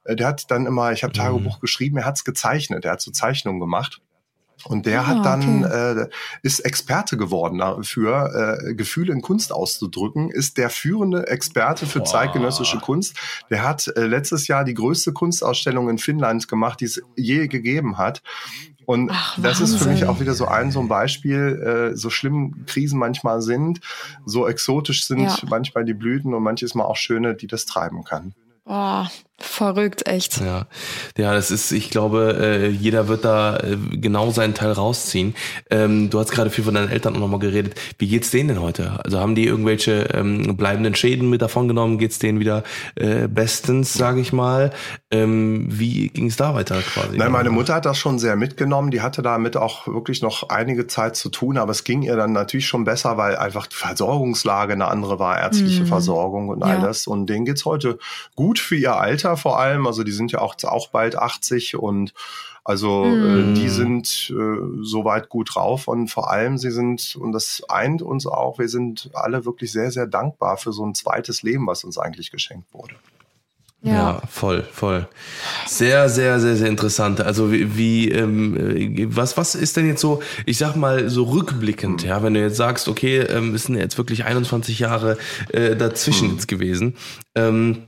Äh, 0.05 0.17
der 0.17 0.29
hat 0.29 0.51
dann 0.51 0.67
immer, 0.67 0.93
ich 0.93 1.03
habe 1.03 1.13
mhm. 1.13 1.19
Tagebuch 1.19 1.61
geschrieben, 1.61 1.97
er 1.99 2.05
hat's 2.05 2.25
gezeichnet, 2.25 2.85
er 2.85 2.93
hat 2.93 3.01
so 3.01 3.11
Zeichnungen 3.11 3.61
gemacht. 3.61 4.01
Und 4.65 4.87
der 4.87 5.01
ah, 5.01 5.07
hat 5.07 5.25
dann 5.25 5.65
okay. 5.65 6.03
äh, 6.03 6.09
ist 6.43 6.61
Experte 6.61 7.17
geworden 7.17 7.59
dafür, 7.59 8.59
äh, 8.63 8.75
Gefühle 8.75 9.13
in 9.13 9.23
Kunst 9.23 9.53
auszudrücken, 9.53 10.31
ist 10.31 10.59
der 10.59 10.71
führende 10.71 11.29
Experte 11.29 11.87
für 11.87 12.01
Boah. 12.01 12.07
zeitgenössische 12.07 12.79
Kunst. 12.79 13.17
Der 13.49 13.63
hat 13.63 13.89
äh, 13.89 14.05
letztes 14.07 14.49
Jahr 14.49 14.65
die 14.65 14.75
größte 14.75 15.13
Kunstausstellung 15.13 15.89
in 15.89 15.99
Finnland 15.99 16.49
gemacht, 16.49 16.81
die 16.81 16.87
es 16.87 17.03
je 17.17 17.47
gegeben 17.49 17.97
hat. 17.97 18.23
Und 18.87 19.11
Ach, 19.13 19.39
das 19.41 19.61
ist 19.61 19.77
für 19.77 19.89
mich 19.89 20.05
auch 20.05 20.21
wieder 20.21 20.35
so 20.35 20.47
ein 20.47 20.73
so 20.73 20.81
ein 20.81 20.89
Beispiel, 20.89 21.93
äh, 21.93 21.97
so 21.97 22.11
schlimm 22.11 22.65
Krisen 22.67 22.99
manchmal 22.99 23.41
sind, 23.41 23.81
so 24.27 24.49
exotisch 24.49 25.07
sind 25.07 25.21
ja. 25.21 25.37
manchmal 25.49 25.85
die 25.85 25.95
Blüten 25.95 26.35
und 26.35 26.43
manches 26.43 26.75
Mal 26.75 26.85
auch 26.85 26.97
schöne, 26.97 27.35
die 27.35 27.47
das 27.47 27.67
treiben 27.67 28.05
kann. 28.05 28.35
Oh, 28.65 29.05
Verrückt, 29.43 30.07
echt. 30.07 30.39
Ja, 30.41 30.67
ja, 31.17 31.33
das 31.33 31.51
ist, 31.51 31.73
ich 31.73 31.89
glaube, 31.89 32.37
äh, 32.39 32.69
jeder 32.69 33.09
wird 33.09 33.25
da 33.25 33.57
äh, 33.57 33.79
genau 33.93 34.31
seinen 34.31 34.53
Teil 34.53 34.73
rausziehen. 34.73 35.35
Ähm, 35.71 36.11
du 36.11 36.19
hast 36.19 36.31
gerade 36.31 36.51
viel 36.51 36.63
von 36.63 36.75
deinen 36.75 36.91
Eltern 36.91 37.17
auch 37.17 37.21
nochmal 37.21 37.41
geredet. 37.41 37.75
Wie 37.99 38.07
geht's 38.07 38.31
denen 38.31 38.51
denn 38.51 38.61
heute? 38.61 39.01
Also 39.03 39.19
haben 39.19 39.35
die 39.35 39.47
irgendwelche 39.47 40.11
ähm, 40.13 40.59
bleibenden 40.59 40.95
Schäden 40.95 41.31
mit 41.31 41.41
davon 41.41 41.69
genommen? 41.69 41.97
Geht's 41.97 42.19
denen 42.19 42.39
wieder 42.39 42.65
äh, 42.97 43.29
bestens, 43.29 43.95
sage 43.95 44.21
ich 44.21 44.35
mal? 44.35 44.73
Ähm, 45.11 45.67
wie 45.71 46.09
ging 46.09 46.27
es 46.27 46.37
da 46.37 46.55
weiter 46.55 46.81
quasi? 46.83 47.17
Nein, 47.17 47.33
meine 47.33 47.51
Mutter 47.51 47.75
hat 47.75 47.87
das 47.87 47.97
schon 47.97 48.19
sehr 48.19 48.37
mitgenommen. 48.37 48.91
Die 48.91 49.01
hatte 49.01 49.23
damit 49.23 49.57
auch 49.57 49.87
wirklich 49.87 50.21
noch 50.21 50.51
einige 50.51 50.87
Zeit 50.87 51.17
zu 51.17 51.31
tun, 51.31 51.57
aber 51.57 51.71
es 51.71 51.85
ging 51.85 52.03
ihr 52.03 52.17
dann 52.17 52.33
natürlich 52.33 52.67
schon 52.67 52.85
besser, 52.85 53.17
weil 53.17 53.37
einfach 53.37 53.67
die 53.67 53.77
Versorgungslage 53.77 54.75
eine 54.75 54.89
andere 54.89 55.19
war, 55.19 55.39
ärztliche 55.41 55.85
mhm. 55.85 55.87
Versorgung 55.87 56.49
und 56.51 56.63
all 56.63 56.79
ja. 56.79 56.87
das. 56.87 57.07
Und 57.07 57.27
denen 57.27 57.47
geht's 57.47 57.65
heute 57.65 57.99
gut 58.37 58.59
für 58.59 58.77
ihr 58.77 58.97
Alter 58.97 59.30
Alter 59.31 59.37
vor 59.37 59.59
allem. 59.59 59.87
Also 59.87 60.03
die 60.03 60.13
sind 60.13 60.33
ja 60.33 60.41
auch, 60.41 60.57
auch 60.65 60.89
bald 60.89 61.17
80 61.17 61.77
und 61.77 62.13
also 62.65 63.05
mm. 63.05 63.53
äh, 63.53 63.55
die 63.55 63.69
sind 63.69 64.31
äh, 64.31 64.83
soweit 64.83 65.29
gut 65.29 65.55
drauf 65.55 65.89
und 65.89 66.09
vor 66.09 66.31
allem 66.31 66.59
sie 66.59 66.71
sind, 66.71 67.17
und 67.17 67.33
das 67.33 67.63
eint 67.69 68.03
uns 68.03 68.27
auch, 68.27 68.59
wir 68.59 68.69
sind 68.69 69.11
alle 69.15 69.45
wirklich 69.45 69.73
sehr, 69.73 69.91
sehr 69.91 70.07
dankbar 70.07 70.57
für 70.59 70.73
so 70.73 70.85
ein 70.85 70.95
zweites 70.95 71.43
Leben, 71.43 71.67
was 71.67 71.85
uns 71.85 71.97
eigentlich 71.97 72.31
geschenkt 72.31 72.73
wurde. 72.73 72.95
Ja. 73.83 73.93
ja, 73.93 74.23
voll, 74.29 74.63
voll. 74.71 75.09
Sehr, 75.67 76.11
sehr, 76.11 76.39
sehr, 76.39 76.55
sehr 76.55 76.69
interessant. 76.69 77.23
Also 77.23 77.51
wie, 77.51 77.79
wie 77.79 78.11
ähm, 78.11 78.55
äh, 78.55 79.07
was, 79.09 79.39
was 79.39 79.55
ist 79.55 79.79
denn 79.79 79.87
jetzt 79.87 80.03
so, 80.03 80.23
ich 80.45 80.59
sag 80.59 80.77
mal 80.77 81.09
so 81.09 81.23
rückblickend, 81.25 82.03
mhm. 82.03 82.09
ja, 82.09 82.23
wenn 82.23 82.35
du 82.35 82.41
jetzt 82.41 82.59
sagst, 82.59 82.89
okay, 82.89 83.21
ähm, 83.21 83.55
es 83.55 83.65
sind 83.65 83.77
jetzt 83.77 83.97
wirklich 83.97 84.27
21 84.27 84.81
Jahre 84.81 85.17
äh, 85.49 85.77
dazwischen 85.77 86.29
mhm. 86.29 86.35
jetzt 86.35 86.47
gewesen. 86.47 86.97
Ähm, 87.35 87.85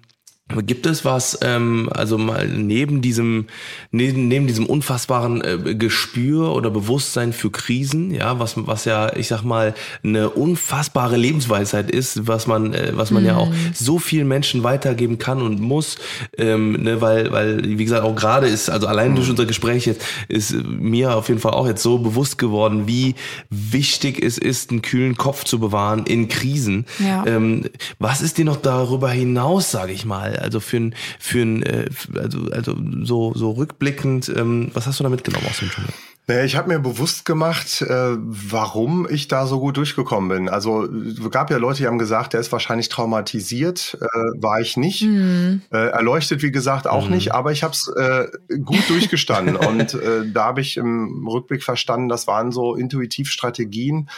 Gibt 0.60 0.86
es 0.86 1.04
was, 1.04 1.38
ähm, 1.42 1.88
also 1.92 2.18
mal 2.18 2.46
neben 2.46 3.00
diesem, 3.02 3.46
neben, 3.90 4.28
neben 4.28 4.46
diesem 4.46 4.66
unfassbaren 4.66 5.42
äh, 5.42 5.74
Gespür 5.74 6.54
oder 6.54 6.70
Bewusstsein 6.70 7.32
für 7.32 7.50
Krisen, 7.50 8.12
ja, 8.12 8.38
was, 8.38 8.54
was 8.56 8.84
ja, 8.84 9.14
ich 9.16 9.28
sag 9.28 9.42
mal, 9.42 9.74
eine 10.04 10.30
unfassbare 10.30 11.16
Lebensweisheit 11.16 11.90
ist, 11.90 12.26
was 12.26 12.46
man, 12.46 12.74
äh, 12.74 12.92
was 12.94 13.10
man 13.10 13.22
mhm. 13.22 13.28
ja 13.28 13.36
auch 13.36 13.50
mhm. 13.50 13.70
so 13.72 13.98
vielen 13.98 14.28
Menschen 14.28 14.62
weitergeben 14.62 15.18
kann 15.18 15.42
und 15.42 15.60
muss, 15.60 15.96
ähm, 16.36 16.72
ne, 16.72 17.00
weil, 17.00 17.32
weil, 17.32 17.78
wie 17.78 17.84
gesagt, 17.84 18.04
auch 18.04 18.14
gerade 18.14 18.48
ist, 18.48 18.70
also 18.70 18.86
allein 18.86 19.14
durch 19.14 19.26
mhm. 19.26 19.32
unser 19.32 19.46
Gespräch 19.46 19.86
jetzt, 19.86 20.04
ist 20.28 20.52
mir 20.52 21.16
auf 21.16 21.28
jeden 21.28 21.40
Fall 21.40 21.52
auch 21.52 21.66
jetzt 21.66 21.82
so 21.82 21.98
bewusst 21.98 22.38
geworden, 22.38 22.86
wie 22.86 23.14
wichtig 23.50 24.22
es 24.22 24.38
ist, 24.38 24.70
einen 24.70 24.82
kühlen 24.82 25.16
Kopf 25.16 25.44
zu 25.44 25.58
bewahren 25.58 26.04
in 26.06 26.28
Krisen. 26.28 26.86
Ja. 26.98 27.24
Ähm, 27.26 27.64
was 27.98 28.22
ist 28.22 28.38
dir 28.38 28.44
noch 28.44 28.56
darüber 28.56 29.10
hinaus, 29.10 29.70
sage 29.70 29.92
ich 29.92 30.04
mal? 30.04 30.38
Also 30.42 30.60
für 30.60 30.78
ein, 30.78 30.94
für 31.18 31.42
ein, 31.42 31.62
äh, 31.62 31.88
also, 32.18 32.50
also 32.50 32.76
so, 33.02 33.32
so 33.34 33.52
rückblickend, 33.52 34.32
ähm, 34.36 34.70
was 34.74 34.86
hast 34.86 35.00
du 35.00 35.04
da 35.04 35.10
mitgenommen 35.10 35.46
aus 35.48 35.58
dem 35.58 35.70
Dschungel? 35.70 35.92
Naja, 36.28 36.44
ich 36.44 36.54
habe 36.54 36.68
mir 36.68 36.78
bewusst 36.78 37.24
gemacht, 37.24 37.82
äh, 37.82 38.16
warum 38.16 39.08
ich 39.10 39.26
da 39.26 39.44
so 39.46 39.58
gut 39.58 39.76
durchgekommen 39.76 40.28
bin. 40.28 40.48
Also 40.48 40.84
es 40.84 41.30
gab 41.32 41.50
ja 41.50 41.56
Leute, 41.56 41.78
die 41.78 41.88
haben 41.88 41.98
gesagt, 41.98 42.32
der 42.32 42.40
ist 42.40 42.52
wahrscheinlich 42.52 42.88
traumatisiert. 42.88 43.98
Äh, 44.00 44.06
war 44.40 44.60
ich 44.60 44.76
nicht. 44.76 45.02
Mhm. 45.02 45.62
Äh, 45.72 45.88
erleuchtet, 45.88 46.42
wie 46.42 46.52
gesagt, 46.52 46.86
auch 46.86 47.06
mhm. 47.06 47.14
nicht. 47.14 47.34
Aber 47.34 47.50
ich 47.50 47.64
habe 47.64 47.74
es 47.74 47.88
äh, 47.88 48.28
gut 48.58 48.88
durchgestanden. 48.88 49.56
Und 49.72 49.94
äh, 49.94 50.24
da 50.32 50.44
habe 50.44 50.60
ich 50.60 50.76
im 50.76 51.26
Rückblick 51.26 51.64
verstanden, 51.64 52.08
das 52.08 52.28
waren 52.28 52.52
so 52.52 52.76
intuitiv 52.76 53.28
Strategien, 53.28 54.08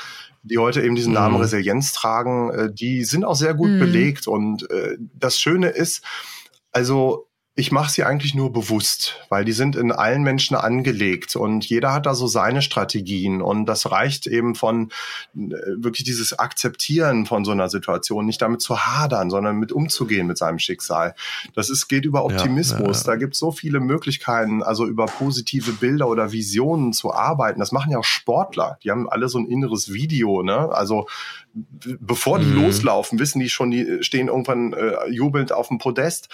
die 0.45 0.59
heute 0.59 0.82
eben 0.82 0.95
diesen 0.95 1.14
Namen 1.14 1.36
mhm. 1.36 1.40
Resilienz 1.40 1.92
tragen, 1.92 2.51
äh, 2.51 2.72
die 2.72 3.05
sind 3.05 3.24
auch 3.24 3.34
sehr 3.34 3.55
gut 3.55 3.70
mhm. 3.70 3.78
belegt. 3.80 4.28
Und 4.28 4.70
äh, 4.70 4.97
das 5.14 5.40
Schöne 5.40 5.68
ist, 5.68 6.05
also 6.70 7.28
ich 7.57 7.70
mache 7.70 7.90
sie 7.90 8.02
eigentlich 8.02 8.34
nur 8.34 8.52
bewusst, 8.52 9.20
weil 9.28 9.44
die 9.44 9.52
sind 9.52 9.76
in 9.76 9.92
allen 9.92 10.24
Menschen 10.24 10.57
angelegt 10.57 11.36
und 11.36 11.64
jeder 11.64 11.92
hat 11.92 12.05
da 12.05 12.14
so 12.16 12.26
seine 12.26 12.62
Strategien 12.62 13.40
und 13.40 13.66
das 13.66 13.92
reicht 13.92 14.26
eben 14.26 14.57
von 14.57 14.90
äh, 15.36 15.55
wirklich 15.76 16.05
dieses 16.05 16.36
Akzeptieren 16.36 17.26
von 17.26 17.44
so 17.44 17.52
einer 17.52 17.68
Situation, 17.68 18.26
nicht 18.26 18.42
damit 18.42 18.61
zu 18.61 18.80
hadern, 18.80 19.30
sondern 19.30 19.57
mit 19.57 19.70
umzugehen 19.70 20.26
mit 20.26 20.36
seinem 20.36 20.59
Schicksal. 20.59 21.14
Das 21.55 21.70
ist, 21.70 21.86
geht 21.86 22.05
über 22.05 22.24
Optimismus. 22.24 22.80
Ja, 22.80 22.86
ja, 22.86 22.92
ja. 22.92 23.02
Da 23.05 23.16
gibt 23.16 23.34
es 23.34 23.38
so 23.38 23.52
viele 23.52 23.78
Möglichkeiten, 23.78 24.64
also 24.64 24.84
über 24.86 25.07
positive 25.07 25.72
Bilder 25.74 26.09
oder 26.09 26.32
Visionen 26.32 26.92
zu 26.92 27.14
arbeiten. 27.14 27.61
Das 27.61 27.70
machen 27.70 27.92
ja 27.92 27.98
auch 27.98 28.05
Sportler. 28.05 28.78
Die 28.82 28.90
haben 28.90 29.09
alle 29.09 29.28
so 29.28 29.38
ein 29.38 29.46
inneres 29.46 29.92
Video, 29.92 30.42
ne? 30.42 30.70
Also 30.72 31.07
bevor 31.55 32.40
die 32.40 32.46
mhm. 32.46 32.64
loslaufen, 32.64 33.18
wissen 33.18 33.38
die 33.38 33.48
schon, 33.48 33.70
die 33.70 34.02
stehen 34.02 34.28
irgendwann 34.28 34.72
äh, 34.72 35.09
jubelnd 35.09 35.52
auf 35.52 35.68
dem 35.68 35.78
Podest. 35.78 36.28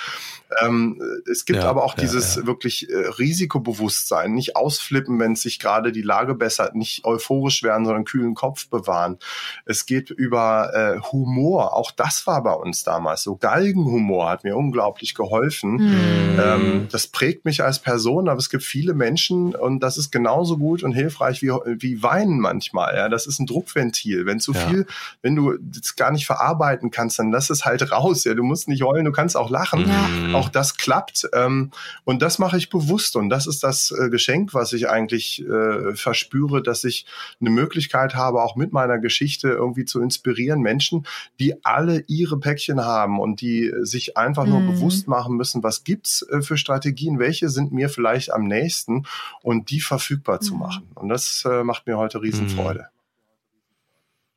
Ähm, 0.62 1.00
es 1.30 1.44
gibt 1.44 1.62
ja, 1.62 1.68
aber 1.68 1.84
auch 1.84 1.96
ja, 1.96 2.02
dieses 2.02 2.36
ja. 2.36 2.46
wirklich 2.46 2.88
äh, 2.88 2.94
Risikobewusstsein, 2.94 4.32
nicht 4.32 4.56
ausflippen, 4.56 5.18
wenn 5.20 5.36
sich 5.36 5.58
gerade 5.58 5.92
die 5.92 6.02
Lage 6.02 6.34
bessert, 6.34 6.74
nicht 6.74 7.04
euphorisch 7.04 7.62
werden, 7.62 7.84
sondern 7.84 8.04
kühlen 8.04 8.34
Kopf 8.34 8.68
bewahren. 8.68 9.18
Es 9.66 9.84
geht 9.84 10.10
über 10.10 10.72
äh, 10.74 11.00
Humor, 11.12 11.74
auch 11.74 11.90
das 11.90 12.26
war 12.26 12.42
bei 12.42 12.54
uns 12.54 12.82
damals 12.82 13.22
so. 13.22 13.36
Galgenhumor 13.36 14.30
hat 14.30 14.44
mir 14.44 14.56
unglaublich 14.56 15.14
geholfen. 15.14 15.72
Mhm. 15.72 16.40
Ähm, 16.40 16.88
das 16.90 17.08
prägt 17.08 17.44
mich 17.44 17.62
als 17.62 17.78
Person, 17.78 18.28
aber 18.28 18.38
es 18.38 18.48
gibt 18.48 18.62
viele 18.62 18.94
Menschen 18.94 19.54
und 19.54 19.80
das 19.80 19.98
ist 19.98 20.10
genauso 20.10 20.56
gut 20.56 20.82
und 20.82 20.92
hilfreich 20.92 21.42
wie, 21.42 21.50
wie 21.50 22.02
Weinen 22.02 22.40
manchmal. 22.40 22.96
Ja, 22.96 23.08
das 23.08 23.26
ist 23.26 23.38
ein 23.38 23.46
Druckventil. 23.46 24.24
Wenn 24.24 24.40
zu 24.40 24.54
viel 24.54 24.86
wenn 25.22 25.36
du 25.36 25.56
das 25.60 25.96
gar 25.96 26.10
nicht 26.10 26.26
verarbeiten 26.26 26.90
kannst, 26.90 27.18
dann 27.18 27.30
lass 27.30 27.50
es 27.50 27.64
halt 27.64 27.90
raus. 27.92 28.24
Ja, 28.24 28.34
du 28.34 28.42
musst 28.42 28.68
nicht 28.68 28.82
heulen, 28.82 29.04
du 29.04 29.12
kannst 29.12 29.36
auch 29.36 29.50
lachen. 29.50 29.88
Ja. 29.88 30.38
Auch 30.38 30.48
das 30.48 30.76
klappt. 30.76 31.28
Ähm, 31.32 31.70
und 32.04 32.22
das 32.22 32.38
mache 32.38 32.56
ich 32.56 32.70
bewusst. 32.70 33.16
Und 33.16 33.28
das 33.28 33.46
ist 33.46 33.62
das 33.62 33.90
äh, 33.92 34.10
Geschenk, 34.10 34.54
was 34.54 34.72
ich 34.72 34.88
eigentlich 34.88 35.44
äh, 35.46 35.94
verspüre, 35.94 36.62
dass 36.62 36.84
ich 36.84 37.06
eine 37.40 37.50
Möglichkeit 37.50 38.14
habe, 38.14 38.42
auch 38.42 38.56
mit 38.56 38.72
meiner 38.72 38.98
Geschichte 38.98 39.48
irgendwie 39.48 39.84
zu 39.84 40.00
inspirieren. 40.00 40.60
Menschen, 40.60 41.06
die 41.38 41.64
alle 41.64 42.04
ihre 42.06 42.38
Päckchen 42.38 42.84
haben 42.84 43.20
und 43.20 43.40
die 43.40 43.72
sich 43.82 44.16
einfach 44.16 44.46
nur 44.46 44.60
mhm. 44.60 44.74
bewusst 44.74 45.08
machen 45.08 45.36
müssen, 45.36 45.62
was 45.62 45.84
gibt's 45.84 46.22
äh, 46.22 46.42
für 46.42 46.56
Strategien, 46.56 47.18
welche 47.18 47.48
sind 47.48 47.72
mir 47.72 47.88
vielleicht 47.88 48.32
am 48.32 48.44
nächsten 48.44 49.04
und 49.42 49.70
die 49.70 49.80
verfügbar 49.80 50.36
mhm. 50.36 50.44
zu 50.44 50.54
machen. 50.54 50.88
Und 50.94 51.08
das 51.08 51.44
äh, 51.46 51.64
macht 51.64 51.86
mir 51.86 51.98
heute 51.98 52.22
Riesenfreude. 52.22 52.80
Mhm. 52.80 52.99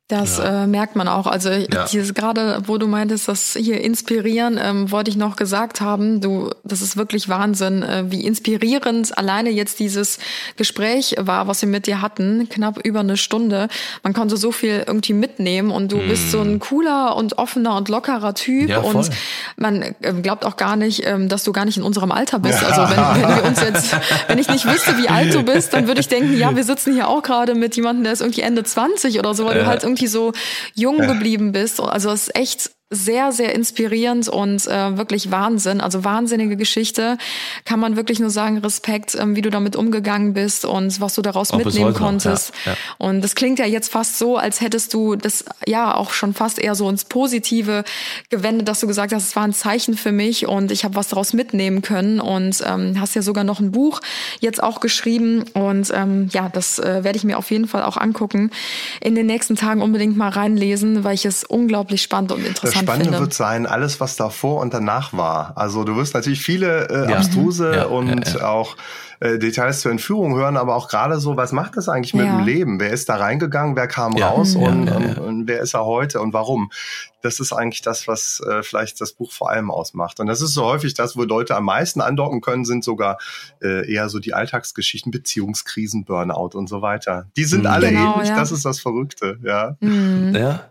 Das 0.08 0.36
ja. 0.36 0.64
äh, 0.64 0.66
merkt 0.66 0.96
man 0.96 1.08
auch. 1.08 1.26
Also 1.26 1.48
ja. 1.48 1.86
dieses 1.86 2.12
gerade, 2.12 2.60
wo 2.66 2.76
du 2.76 2.86
meintest, 2.86 3.26
das 3.26 3.56
hier 3.58 3.80
inspirieren, 3.80 4.60
ähm, 4.62 4.90
wollte 4.90 5.10
ich 5.10 5.16
noch 5.16 5.36
gesagt 5.36 5.80
haben. 5.80 6.20
Du, 6.20 6.50
das 6.62 6.82
ist 6.82 6.98
wirklich 6.98 7.30
Wahnsinn, 7.30 7.82
äh, 7.82 8.04
wie 8.08 8.22
inspirierend 8.26 9.16
alleine 9.16 9.48
jetzt 9.48 9.80
dieses 9.80 10.18
Gespräch 10.56 11.14
war, 11.18 11.48
was 11.48 11.62
wir 11.62 11.70
mit 11.70 11.86
dir 11.86 12.02
hatten, 12.02 12.50
knapp 12.50 12.84
über 12.84 13.00
eine 13.00 13.16
Stunde. 13.16 13.68
Man 14.02 14.12
konnte 14.12 14.36
so 14.36 14.52
viel 14.52 14.84
irgendwie 14.86 15.14
mitnehmen 15.14 15.70
und 15.70 15.90
du 15.90 15.96
mm. 15.96 16.08
bist 16.08 16.30
so 16.30 16.42
ein 16.42 16.58
cooler 16.58 17.16
und 17.16 17.38
offener 17.38 17.74
und 17.74 17.88
lockerer 17.88 18.34
Typ 18.34 18.68
ja, 18.68 18.80
und 18.80 19.08
man 19.56 19.80
äh, 19.80 20.12
glaubt 20.20 20.44
auch 20.44 20.58
gar 20.58 20.76
nicht, 20.76 21.06
ähm, 21.06 21.30
dass 21.30 21.44
du 21.44 21.52
gar 21.52 21.64
nicht 21.64 21.78
in 21.78 21.82
unserem 21.82 22.12
Alter 22.12 22.40
bist. 22.40 22.62
Also 22.62 22.82
wenn, 22.94 23.22
wenn 23.22 23.36
wir 23.36 23.44
uns 23.44 23.62
jetzt, 23.62 23.96
wenn 24.28 24.38
ich 24.38 24.50
nicht 24.50 24.66
wüsste, 24.66 24.98
wie 24.98 25.08
alt 25.08 25.32
du 25.32 25.42
bist, 25.44 25.72
dann 25.72 25.86
würde 25.86 26.02
ich 26.02 26.08
denken, 26.08 26.36
ja, 26.36 26.54
wir 26.54 26.64
sitzen 26.64 26.92
hier 26.92 27.08
auch 27.08 27.22
gerade 27.22 27.54
mit 27.54 27.74
jemandem, 27.74 28.04
der 28.04 28.12
ist 28.12 28.20
irgendwie 28.20 28.42
Ende 28.42 28.64
20 28.64 29.18
oder 29.18 29.32
so, 29.32 29.46
weil 29.46 29.60
du 29.60 29.66
halt 29.66 29.82
irgendwie 29.82 29.93
irgendwie 29.94 30.08
so 30.08 30.32
jung 30.74 30.98
geblieben 31.06 31.52
bist. 31.52 31.80
Also 31.80 32.10
es 32.10 32.28
ist 32.28 32.36
echt 32.36 32.70
sehr, 32.90 33.32
sehr 33.32 33.54
inspirierend 33.54 34.28
und 34.28 34.66
äh, 34.66 34.96
wirklich 34.96 35.30
Wahnsinn. 35.30 35.80
Also 35.80 36.04
wahnsinnige 36.04 36.56
Geschichte. 36.56 37.16
Kann 37.64 37.80
man 37.80 37.96
wirklich 37.96 38.20
nur 38.20 38.30
sagen, 38.30 38.58
Respekt, 38.58 39.16
ähm, 39.18 39.36
wie 39.36 39.42
du 39.42 39.50
damit 39.50 39.74
umgegangen 39.74 40.34
bist 40.34 40.64
und 40.64 41.00
was 41.00 41.14
du 41.14 41.22
daraus 41.22 41.50
auch 41.50 41.58
mitnehmen 41.58 41.94
konntest. 41.94 42.52
Ja, 42.64 42.72
ja. 42.72 42.78
Und 42.98 43.22
das 43.22 43.34
klingt 43.34 43.58
ja 43.58 43.66
jetzt 43.66 43.90
fast 43.90 44.18
so, 44.18 44.36
als 44.36 44.60
hättest 44.60 44.92
du 44.92 45.16
das 45.16 45.44
ja 45.66 45.94
auch 45.94 46.12
schon 46.12 46.34
fast 46.34 46.58
eher 46.58 46.74
so 46.74 46.88
ins 46.88 47.06
Positive 47.06 47.84
gewendet, 48.28 48.68
dass 48.68 48.80
du 48.80 48.86
gesagt 48.86 49.12
hast, 49.12 49.28
es 49.28 49.36
war 49.36 49.44
ein 49.44 49.54
Zeichen 49.54 49.94
für 49.94 50.12
mich 50.12 50.46
und 50.46 50.70
ich 50.70 50.84
habe 50.84 50.94
was 50.94 51.08
daraus 51.08 51.32
mitnehmen 51.32 51.82
können 51.82 52.20
und 52.20 52.62
ähm, 52.66 53.00
hast 53.00 53.14
ja 53.14 53.22
sogar 53.22 53.44
noch 53.44 53.60
ein 53.60 53.72
Buch 53.72 54.00
jetzt 54.40 54.62
auch 54.62 54.80
geschrieben 54.80 55.44
und 55.54 55.90
ähm, 55.92 56.28
ja, 56.32 56.48
das 56.48 56.78
äh, 56.78 57.02
werde 57.02 57.16
ich 57.16 57.24
mir 57.24 57.38
auf 57.38 57.50
jeden 57.50 57.66
Fall 57.66 57.82
auch 57.82 57.96
angucken. 57.96 58.50
In 59.00 59.14
den 59.14 59.26
nächsten 59.26 59.56
Tagen 59.56 59.82
unbedingt 59.82 60.16
mal 60.16 60.28
reinlesen, 60.28 61.02
weil 61.02 61.14
ich 61.14 61.24
es 61.24 61.44
unglaublich 61.44 62.02
spannend 62.02 62.30
und 62.30 62.44
interessant 62.46 62.73
Spannende 62.74 63.04
finde. 63.06 63.20
wird 63.20 63.34
sein, 63.34 63.66
alles, 63.66 64.00
was 64.00 64.16
davor 64.16 64.60
und 64.60 64.74
danach 64.74 65.12
war. 65.12 65.52
Also 65.56 65.84
du 65.84 65.96
wirst 65.96 66.14
natürlich 66.14 66.42
viele 66.42 66.88
äh, 66.88 67.10
ja. 67.10 67.16
abstruse 67.16 67.74
ja, 67.74 67.84
und 67.84 68.34
ja, 68.34 68.48
auch 68.48 68.76
äh, 69.20 69.38
Details 69.38 69.80
zur 69.80 69.90
Entführung 69.90 70.34
hören, 70.34 70.56
aber 70.56 70.74
auch 70.74 70.88
gerade 70.88 71.18
so, 71.18 71.36
was 71.36 71.52
macht 71.52 71.76
das 71.76 71.88
eigentlich 71.88 72.14
mit 72.14 72.26
dem 72.26 72.40
Leben? 72.40 72.80
Wer 72.80 72.90
ist 72.90 73.08
da 73.08 73.16
reingegangen, 73.16 73.76
wer 73.76 73.86
kam 73.86 74.16
raus 74.16 74.54
und, 74.56 74.90
und, 74.90 75.18
und, 75.18 75.48
wer 75.48 75.60
ist 75.60 75.74
er 75.74 75.84
heute 75.84 76.20
und 76.20 76.32
warum? 76.32 76.70
Das 77.22 77.40
ist 77.40 77.52
eigentlich 77.52 77.80
das, 77.80 78.06
was 78.06 78.42
äh, 78.46 78.62
vielleicht 78.62 79.00
das 79.00 79.12
Buch 79.12 79.32
vor 79.32 79.50
allem 79.50 79.70
ausmacht. 79.70 80.20
Und 80.20 80.26
das 80.26 80.42
ist 80.42 80.52
so 80.52 80.64
häufig 80.64 80.92
das, 80.94 81.16
wo 81.16 81.22
Leute 81.22 81.56
am 81.56 81.64
meisten 81.64 82.00
andocken 82.02 82.40
können, 82.42 82.66
sind 82.66 82.84
sogar 82.84 83.18
äh, 83.62 83.90
eher 83.90 84.08
so 84.10 84.18
die 84.18 84.34
Alltagsgeschichten, 84.34 85.10
Beziehungskrisen, 85.10 86.04
Burnout 86.04 86.50
und 86.54 86.68
so 86.68 86.82
weiter. 86.82 87.26
Die 87.36 87.44
sind 87.44 87.62
mhm. 87.62 87.68
alle 87.68 87.88
genau, 87.88 88.16
ähnlich, 88.16 88.30
das 88.30 88.52
ist 88.52 88.64
das 88.64 88.80
Verrückte, 88.80 89.38
ja. 89.42 89.76
Mhm. 89.80 90.34
Ja. 90.34 90.70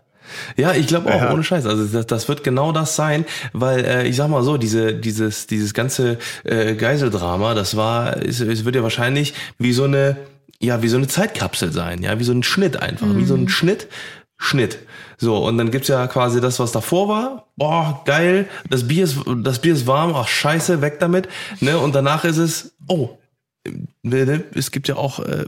Ja, 0.56 0.72
ich 0.72 0.86
glaube 0.86 1.12
auch, 1.14 1.20
Ja. 1.20 1.32
ohne 1.32 1.44
Scheiß. 1.44 1.66
Also 1.66 1.84
das, 1.84 2.06
das 2.06 2.28
wird 2.28 2.44
genau 2.44 2.72
das 2.72 2.96
sein, 2.96 3.24
weil 3.52 3.84
äh, 3.84 4.06
ich 4.06 4.16
sag 4.16 4.28
mal 4.28 4.42
so, 4.42 4.56
diese, 4.56 4.94
dieses, 4.94 5.46
dieses 5.46 5.74
ganze 5.74 6.18
äh, 6.44 6.74
Geiseldrama, 6.74 7.54
das 7.54 7.76
war, 7.76 8.16
es, 8.22 8.40
es 8.40 8.64
wird 8.64 8.76
ja 8.76 8.82
wahrscheinlich 8.82 9.34
wie 9.58 9.72
so 9.72 9.84
eine, 9.84 10.16
ja, 10.60 10.82
wie 10.82 10.88
so 10.88 10.96
eine 10.96 11.08
Zeitkapsel 11.08 11.72
sein, 11.72 12.02
ja, 12.02 12.18
wie 12.18 12.24
so 12.24 12.32
ein 12.32 12.42
Schnitt 12.42 12.76
einfach, 12.80 13.06
wie 13.16 13.24
so 13.24 13.34
ein 13.34 13.48
Schnitt, 13.48 13.88
Schnitt. 14.36 14.78
So, 15.16 15.36
und 15.46 15.58
dann 15.58 15.70
gibt's 15.70 15.88
ja 15.88 16.06
quasi 16.08 16.40
das, 16.40 16.58
was 16.58 16.72
davor 16.72 17.08
war. 17.08 17.46
Boah, 17.56 18.02
geil, 18.04 18.48
das 18.68 18.88
Bier 18.88 19.04
ist, 19.04 19.18
das 19.42 19.60
Bier 19.60 19.72
ist 19.74 19.86
warm, 19.86 20.12
ach 20.14 20.26
scheiße, 20.26 20.80
weg 20.82 20.98
damit. 21.00 21.28
Ne? 21.60 21.78
Und 21.78 21.94
danach 21.94 22.24
ist 22.24 22.38
es, 22.38 22.74
oh, 22.88 23.18
es 24.04 24.70
gibt 24.70 24.88
ja 24.88 24.96
auch 24.96 25.20
äh, 25.20 25.44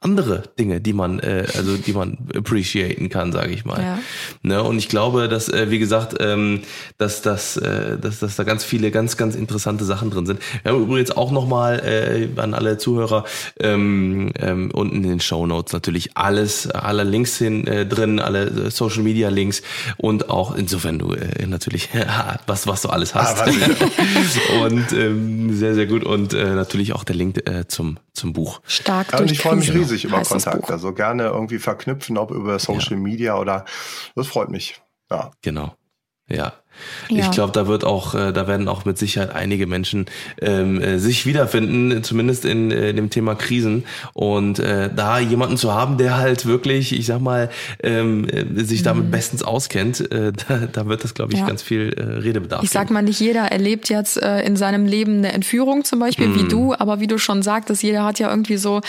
andere 0.00 0.42
Dinge, 0.58 0.80
die 0.80 0.92
man, 0.92 1.20
äh, 1.20 1.46
also 1.56 1.76
die 1.76 1.92
man 1.92 2.18
appreciaten 2.34 3.08
kann, 3.08 3.32
sage 3.32 3.52
ich 3.52 3.64
mal. 3.64 3.80
Ja. 3.80 3.98
Ne? 4.42 4.62
Und 4.62 4.78
ich 4.78 4.88
glaube, 4.88 5.28
dass, 5.28 5.48
äh, 5.48 5.70
wie 5.70 5.78
gesagt, 5.78 6.16
ähm, 6.20 6.62
dass, 6.98 7.22
dass, 7.22 7.56
äh, 7.56 7.98
dass, 7.98 8.18
dass 8.18 8.36
da 8.36 8.42
ganz 8.42 8.64
viele 8.64 8.90
ganz, 8.90 9.16
ganz 9.16 9.36
interessante 9.36 9.84
Sachen 9.84 10.10
drin 10.10 10.26
sind. 10.26 10.40
Wir 10.62 10.72
haben 10.72 10.82
übrigens 10.82 11.12
auch 11.12 11.30
nochmal 11.30 11.80
äh, 11.80 12.40
an 12.40 12.54
alle 12.54 12.78
Zuhörer 12.78 13.24
ähm, 13.60 14.32
ähm, 14.38 14.70
unten 14.72 14.96
in 14.96 15.02
den 15.02 15.20
Show 15.20 15.46
Notes 15.46 15.72
natürlich 15.72 16.16
alles, 16.16 16.68
alle 16.70 17.04
Links 17.04 17.38
hin 17.38 17.66
äh, 17.66 17.86
drin, 17.86 18.18
alle 18.18 18.46
äh, 18.46 18.70
Social 18.70 19.02
Media 19.02 19.28
Links 19.28 19.62
und 19.96 20.28
auch 20.28 20.56
insofern 20.56 20.98
du 20.98 21.12
äh, 21.12 21.46
natürlich 21.46 21.88
was, 22.46 22.66
was 22.66 22.82
du 22.82 22.88
alles 22.88 23.14
hast. 23.14 23.42
Ah, 23.42 23.46
und 24.64 24.92
ähm, 24.92 25.54
sehr, 25.54 25.74
sehr 25.74 25.86
gut. 25.86 26.04
Und 26.04 26.34
äh, 26.34 26.54
natürlich 26.54 26.92
auch 26.92 27.04
der 27.04 27.16
Link 27.16 27.48
äh, 27.48 27.66
zum, 27.68 27.91
zum 28.12 28.32
Buch. 28.32 28.60
Stark 28.66 29.12
Ja, 29.12 29.18
und 29.18 29.28
durch 29.28 29.32
ich 29.32 29.40
freue 29.40 29.56
mich 29.56 29.72
riesig 29.72 30.04
über 30.04 30.22
Kontakt. 30.22 30.70
Also 30.70 30.92
gerne 30.92 31.24
irgendwie 31.24 31.58
verknüpfen, 31.58 32.18
ob 32.18 32.30
über 32.30 32.58
Social 32.58 32.96
Media 32.96 33.38
oder 33.38 33.64
das 34.14 34.26
freut 34.26 34.50
mich. 34.50 34.80
Ja. 35.10 35.30
Genau. 35.42 35.74
Ja. 36.28 36.52
Ja. 37.08 37.24
Ich 37.24 37.30
glaube, 37.30 37.52
da 37.52 37.66
wird 37.66 37.84
auch, 37.84 38.14
äh, 38.14 38.32
da 38.32 38.46
werden 38.48 38.66
auch 38.68 38.84
mit 38.84 38.98
Sicherheit 38.98 39.34
einige 39.34 39.66
Menschen 39.66 40.06
ähm, 40.40 40.80
äh, 40.80 40.98
sich 40.98 41.26
wiederfinden, 41.26 42.02
zumindest 42.02 42.44
in 42.44 42.70
äh, 42.70 42.92
dem 42.94 43.10
Thema 43.10 43.34
Krisen. 43.34 43.84
Und 44.14 44.58
äh, 44.58 44.90
da 44.94 45.18
jemanden 45.18 45.56
zu 45.56 45.72
haben, 45.74 45.96
der 45.98 46.16
halt 46.18 46.46
wirklich, 46.46 46.92
ich 46.98 47.06
sag 47.06 47.20
mal, 47.20 47.50
ähm, 47.82 48.26
äh, 48.28 48.64
sich 48.64 48.82
damit 48.82 49.10
bestens 49.10 49.42
auskennt, 49.42 50.00
äh, 50.12 50.32
da, 50.48 50.58
da 50.72 50.86
wird 50.86 51.04
das, 51.04 51.14
glaube 51.14 51.32
ich, 51.32 51.38
Mhm. 51.38 51.42
Ja. 51.42 51.48
ganz 51.48 51.62
viel 51.62 51.92
äh, 51.96 52.02
Redebedarf. 52.20 52.62
Ich 52.62 52.70
sag 52.70 52.90
mal, 52.90 53.02
nicht 53.02 53.18
jeder 53.20 53.42
erlebt 53.52 53.88
jetzt 53.88 54.20
äh, 54.20 54.42
in 54.42 54.56
seinem 54.56 54.86
Leben 54.86 55.18
eine 55.18 55.32
Entführung 55.32 55.84
zum 55.84 55.98
Beispiel, 55.98 56.28
Mhm. 56.28 56.34
wie 56.36 56.48
du, 56.48 56.74
aber 56.74 57.00
wie 57.00 57.06
du 57.06 57.18
schon 57.18 57.42
sagtest, 57.42 57.82
jeder 57.82 58.04
hat 58.04 58.18
ja 58.18 58.28
irgendwie 58.30 58.56
so 58.56 58.80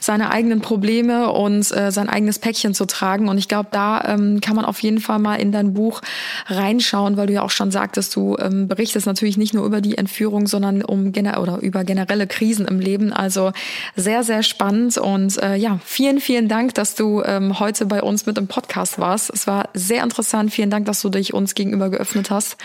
seine 0.00 0.30
eigenen 0.30 0.60
Probleme 0.60 1.30
und 1.30 1.70
äh, 1.76 1.90
sein 1.90 2.08
eigenes 2.08 2.38
Päckchen 2.38 2.74
zu 2.74 2.84
tragen. 2.86 3.28
Und 3.28 3.38
ich 3.38 3.48
glaube, 3.48 3.68
da 3.72 4.02
ähm, 4.06 4.40
kann 4.40 4.56
man 4.56 4.64
auf 4.64 4.80
jeden 4.80 5.00
Fall 5.00 5.18
mal 5.18 5.36
in 5.36 5.52
dein 5.52 5.72
Buch 5.74 6.00
reinschauen, 6.46 7.16
weil 7.16 7.23
du 7.26 7.32
ja 7.32 7.42
auch 7.42 7.50
schon 7.50 7.70
sagtest, 7.70 8.14
du 8.16 8.36
ähm, 8.38 8.68
berichtest 8.68 9.06
natürlich 9.06 9.36
nicht 9.36 9.54
nur 9.54 9.64
über 9.64 9.80
die 9.80 9.98
Entführung, 9.98 10.46
sondern 10.46 10.82
um 10.82 11.12
gener 11.12 11.40
oder 11.40 11.58
über 11.58 11.84
generelle 11.84 12.26
Krisen 12.26 12.66
im 12.66 12.80
Leben. 12.80 13.12
Also 13.12 13.52
sehr, 13.96 14.24
sehr 14.24 14.42
spannend. 14.42 14.98
Und 14.98 15.42
äh, 15.42 15.56
ja, 15.56 15.78
vielen, 15.84 16.20
vielen 16.20 16.48
Dank, 16.48 16.74
dass 16.74 16.94
du 16.94 17.22
ähm, 17.22 17.58
heute 17.60 17.86
bei 17.86 18.02
uns 18.02 18.26
mit 18.26 18.38
im 18.38 18.48
Podcast 18.48 18.98
warst. 18.98 19.30
Es 19.30 19.46
war 19.46 19.68
sehr 19.74 20.02
interessant. 20.02 20.52
Vielen 20.52 20.70
Dank, 20.70 20.86
dass 20.86 21.00
du 21.00 21.08
dich 21.08 21.34
uns 21.34 21.54
gegenüber 21.54 21.90
geöffnet 21.90 22.30
hast. 22.30 22.56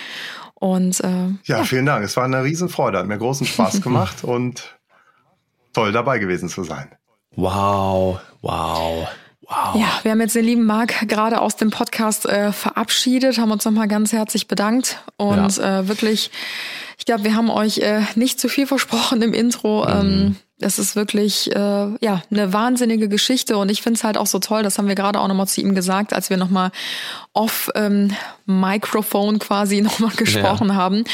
Und 0.55 0.99
äh, 1.01 1.27
Ja, 1.45 1.63
vielen 1.63 1.85
Dank. 1.85 2.03
Es 2.03 2.17
war 2.17 2.25
eine 2.25 2.43
Riesenfreude. 2.43 2.99
Hat 2.99 3.07
mir 3.07 3.17
großen 3.17 3.47
Spaß 3.47 3.81
gemacht 3.83 4.23
und 4.23 4.77
toll 5.73 5.91
dabei 5.91 6.19
gewesen 6.19 6.49
zu 6.49 6.63
sein. 6.63 6.89
Wow, 7.35 8.19
wow, 8.41 9.07
wow. 9.49 9.75
Ja, 9.75 9.99
wir 10.03 10.11
haben 10.11 10.21
jetzt 10.21 10.35
den 10.35 10.45
lieben 10.45 10.65
Marc 10.65 11.07
gerade 11.07 11.41
aus 11.41 11.55
dem 11.55 11.71
Podcast 11.71 12.25
äh, 12.25 12.51
verabschiedet, 12.51 13.37
haben 13.37 13.51
uns 13.51 13.65
nochmal 13.65 13.87
ganz 13.87 14.13
herzlich 14.13 14.47
bedankt 14.47 15.01
und 15.17 15.57
äh, 15.57 15.87
wirklich, 15.87 16.31
ich 16.97 17.05
glaube, 17.05 17.23
wir 17.23 17.35
haben 17.35 17.49
euch 17.49 17.79
äh, 17.79 18.01
nicht 18.15 18.39
zu 18.39 18.47
viel 18.47 18.67
versprochen 18.67 19.21
im 19.21 19.33
Intro. 19.33 19.87
Ähm, 19.87 20.35
es 20.61 20.77
ist 20.77 20.95
wirklich 20.95 21.53
äh, 21.55 21.59
ja 22.01 22.21
eine 22.29 22.53
wahnsinnige 22.53 23.07
Geschichte 23.07 23.57
und 23.57 23.69
ich 23.69 23.81
finde 23.81 23.97
es 23.97 24.03
halt 24.03 24.17
auch 24.17 24.27
so 24.27 24.39
toll. 24.39 24.63
Das 24.63 24.77
haben 24.77 24.87
wir 24.87 24.95
gerade 24.95 25.19
auch 25.19 25.27
nochmal 25.27 25.47
zu 25.47 25.61
ihm 25.61 25.73
gesagt, 25.73 26.13
als 26.13 26.29
wir 26.29 26.37
nochmal 26.37 26.71
off 27.39 27.69
ähm, 27.73 28.13
Microphone 28.45 29.39
quasi 29.39 29.79
nochmal 29.89 30.11
gesprochen 30.11 30.75
haben, 30.75 31.05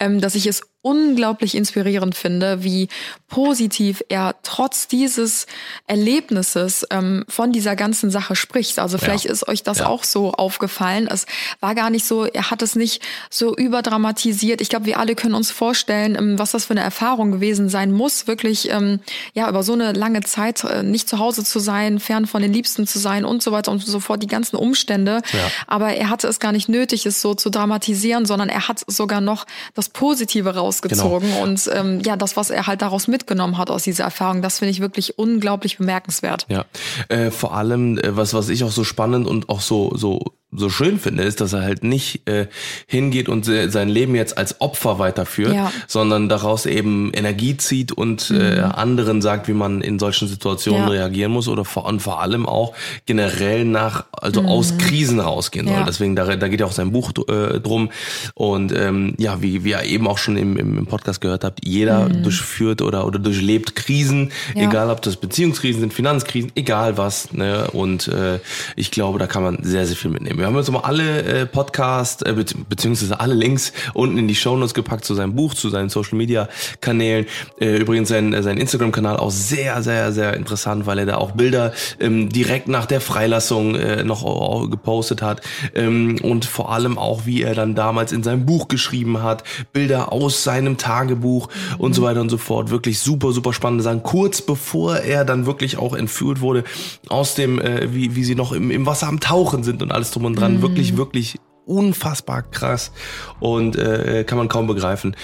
ähm, 0.00 0.20
dass 0.20 0.34
ich 0.34 0.46
es 0.46 0.62
unglaublich 0.80 1.54
inspirierend 1.54 2.14
finde, 2.14 2.62
wie 2.62 2.88
positiv 3.28 4.02
er 4.10 4.34
trotz 4.42 4.86
dieses 4.86 5.46
Erlebnisses 5.86 6.86
ähm, 6.90 7.24
von 7.26 7.52
dieser 7.52 7.74
ganzen 7.74 8.10
Sache 8.10 8.36
spricht. 8.36 8.78
Also 8.78 8.98
vielleicht 8.98 9.24
ist 9.24 9.48
euch 9.48 9.62
das 9.62 9.78
Ja. 9.78 9.86
auch 9.86 10.04
so 10.04 10.32
aufgefallen. 10.32 11.08
Es 11.10 11.24
war 11.60 11.74
gar 11.74 11.88
nicht 11.88 12.04
so, 12.06 12.26
er 12.26 12.50
hat 12.50 12.60
es 12.60 12.76
nicht 12.76 13.02
so 13.30 13.56
überdramatisiert. 13.56 14.60
Ich 14.60 14.68
glaube, 14.68 14.84
wir 14.84 14.98
alle 14.98 15.14
können 15.14 15.34
uns 15.34 15.50
vorstellen, 15.50 16.16
ähm, 16.16 16.38
was 16.38 16.50
das 16.50 16.66
für 16.66 16.74
eine 16.74 16.82
Erfahrung 16.82 17.32
gewesen 17.32 17.70
sein 17.70 17.90
muss, 17.90 18.26
wirklich 18.26 18.70
ähm, 18.70 19.00
ja 19.32 19.48
über 19.48 19.62
so 19.62 19.72
eine 19.72 19.92
lange 19.92 20.20
Zeit 20.20 20.64
äh, 20.64 20.82
nicht 20.82 21.08
zu 21.08 21.18
Hause 21.18 21.44
zu 21.44 21.60
sein, 21.60 21.98
fern 21.98 22.26
von 22.26 22.42
den 22.42 22.52
Liebsten 22.52 22.86
zu 22.86 22.98
sein 22.98 23.24
und 23.24 23.42
so 23.42 23.52
weiter 23.52 23.72
und 23.72 23.82
so 23.84 24.00
fort, 24.00 24.22
die 24.22 24.26
ganzen 24.26 24.56
Umstände. 24.56 25.22
Ja. 25.32 25.50
Aber 25.74 25.92
er 25.92 26.08
hatte 26.08 26.28
es 26.28 26.38
gar 26.38 26.52
nicht 26.52 26.68
nötig, 26.68 27.04
es 27.04 27.20
so 27.20 27.34
zu 27.34 27.50
dramatisieren, 27.50 28.26
sondern 28.26 28.48
er 28.48 28.68
hat 28.68 28.84
sogar 28.86 29.20
noch 29.20 29.44
das 29.74 29.88
Positive 29.88 30.54
rausgezogen 30.54 31.28
Genau. 31.28 31.42
und 31.42 31.68
ähm, 31.74 32.00
ja, 32.04 32.14
das, 32.16 32.36
was 32.36 32.50
er 32.50 32.68
halt 32.68 32.80
daraus 32.80 33.08
mitgenommen 33.08 33.58
hat 33.58 33.70
aus 33.70 33.82
dieser 33.82 34.04
Erfahrung, 34.04 34.40
das 34.40 34.60
finde 34.60 34.70
ich 34.70 34.78
wirklich 34.78 35.18
unglaublich 35.18 35.78
bemerkenswert. 35.78 36.46
Ja, 36.48 36.64
äh, 37.08 37.32
vor 37.32 37.54
allem, 37.56 37.98
äh, 37.98 38.16
was, 38.16 38.34
was 38.34 38.50
ich 38.50 38.62
auch 38.62 38.70
so 38.70 38.84
spannend 38.84 39.26
und 39.26 39.48
auch 39.48 39.60
so, 39.60 39.90
so, 39.96 40.20
so 40.56 40.70
schön 40.70 40.98
finde, 40.98 41.22
ist, 41.24 41.40
dass 41.40 41.52
er 41.52 41.62
halt 41.62 41.84
nicht 41.84 42.28
äh, 42.28 42.46
hingeht 42.86 43.28
und 43.28 43.44
se- 43.44 43.70
sein 43.70 43.88
Leben 43.88 44.14
jetzt 44.14 44.38
als 44.38 44.60
Opfer 44.60 44.98
weiterführt, 44.98 45.54
Ja. 45.54 45.72
sondern 45.86 46.28
daraus 46.28 46.66
eben 46.66 47.10
Energie 47.14 47.56
zieht 47.56 47.92
und 47.92 48.30
äh, 48.30 48.60
anderen 48.60 49.20
sagt, 49.22 49.48
wie 49.48 49.52
man 49.52 49.80
in 49.80 49.98
solchen 49.98 50.28
Situationen 50.28 50.80
Ja. 50.82 50.88
reagieren 50.88 51.32
muss 51.32 51.48
oder 51.48 51.64
vor, 51.64 51.84
und 51.86 52.00
vor 52.00 52.20
allem 52.20 52.46
auch 52.46 52.74
generell 53.06 53.64
nach, 53.64 54.04
also 54.12 54.42
aus 54.42 54.78
Krisen 54.78 55.20
rausgehen 55.20 55.66
soll. 55.66 55.76
Ja. 55.76 55.84
Deswegen, 55.84 56.16
da, 56.16 56.36
da 56.36 56.48
geht 56.48 56.60
ja 56.60 56.66
auch 56.66 56.72
sein 56.72 56.92
Buch 56.92 57.12
äh, 57.28 57.60
drum. 57.60 57.90
Und 58.34 58.72
ähm, 58.72 59.14
ja, 59.18 59.42
wie, 59.42 59.64
wie 59.64 59.70
ihr 59.70 59.82
eben 59.82 60.06
auch 60.06 60.18
schon 60.18 60.36
im, 60.36 60.56
im 60.56 60.86
Podcast 60.86 61.20
gehört 61.20 61.44
habt, 61.44 61.66
jeder 61.66 62.08
durchführt 62.08 62.82
oder, 62.82 63.06
oder 63.06 63.18
durchlebt 63.18 63.74
Krisen, 63.76 64.30
egal 64.54 64.90
ob 64.90 65.02
das 65.02 65.16
Beziehungskrisen 65.16 65.80
sind, 65.80 65.92
Finanzkrisen, 65.94 66.52
egal 66.54 66.96
was. 66.98 67.32
Ne? 67.32 67.68
Und 67.72 68.08
äh, 68.08 68.38
ich 68.76 68.90
glaube, 68.90 69.18
da 69.18 69.26
kann 69.26 69.42
man 69.42 69.58
sehr, 69.62 69.86
sehr 69.86 69.96
viel 69.96 70.10
mitnehmen. 70.10 70.38
Wir 70.44 70.48
haben 70.48 70.56
uns 70.56 70.70
mal 70.70 70.80
alle 70.80 71.22
äh, 71.22 71.46
Podcast, 71.46 72.26
äh, 72.26 72.34
be 72.34 72.44
beziehungsweise 72.68 73.18
alle 73.18 73.32
Links 73.32 73.72
unten 73.94 74.18
in 74.18 74.28
die 74.28 74.34
Shownotes 74.34 74.74
gepackt 74.74 75.06
zu 75.06 75.14
seinem 75.14 75.34
Buch, 75.34 75.54
zu 75.54 75.70
seinen 75.70 75.88
Social 75.88 76.18
Media 76.18 76.50
Kanälen. 76.82 77.24
Äh, 77.58 77.78
übrigens 77.78 78.10
sein, 78.10 78.34
äh, 78.34 78.42
sein 78.42 78.58
Instagram-Kanal 78.58 79.16
auch 79.16 79.30
sehr, 79.30 79.82
sehr, 79.82 80.12
sehr 80.12 80.34
interessant, 80.34 80.84
weil 80.84 80.98
er 80.98 81.06
da 81.06 81.16
auch 81.16 81.30
Bilder 81.30 81.72
ähm, 81.98 82.28
direkt 82.28 82.68
nach 82.68 82.84
der 82.84 83.00
Freilassung 83.00 83.74
äh, 83.74 84.04
noch 84.04 84.68
gepostet 84.68 85.22
hat. 85.22 85.40
Ähm, 85.74 86.18
und 86.22 86.44
vor 86.44 86.70
allem 86.70 86.98
auch, 86.98 87.24
wie 87.24 87.40
er 87.40 87.54
dann 87.54 87.74
damals 87.74 88.12
in 88.12 88.22
seinem 88.22 88.44
Buch 88.44 88.68
geschrieben 88.68 89.22
hat, 89.22 89.44
Bilder 89.72 90.12
aus 90.12 90.44
seinem 90.44 90.76
Tagebuch 90.76 91.48
und 91.78 91.94
so 91.94 92.02
weiter 92.02 92.20
und 92.20 92.28
so 92.28 92.36
fort. 92.36 92.68
Wirklich 92.68 92.98
super, 92.98 93.32
super 93.32 93.54
spannende 93.54 93.82
Sachen. 93.82 94.02
Kurz 94.02 94.42
bevor 94.42 94.96
er 94.96 95.24
dann 95.24 95.46
wirklich 95.46 95.78
auch 95.78 95.94
entführt 95.94 96.42
wurde 96.42 96.64
aus 97.08 97.34
dem, 97.34 97.58
äh, 97.58 97.94
wie, 97.94 98.14
wie 98.14 98.24
sie 98.24 98.34
noch 98.34 98.52
im, 98.52 98.70
im 98.70 98.84
Wasser 98.84 99.08
am 99.08 99.20
Tauchen 99.20 99.64
sind 99.64 99.82
und 99.82 99.90
alles 99.90 100.10
drum 100.10 100.26
und 100.26 100.33
dran. 100.34 100.62
Wirklich, 100.62 100.96
wirklich 100.96 101.36
unfassbar 101.66 102.42
krass 102.42 102.92
und 103.40 103.76
äh, 103.76 104.24
kann 104.24 104.36
man 104.38 104.48
kaum 104.48 104.66
begreifen. 104.66 105.16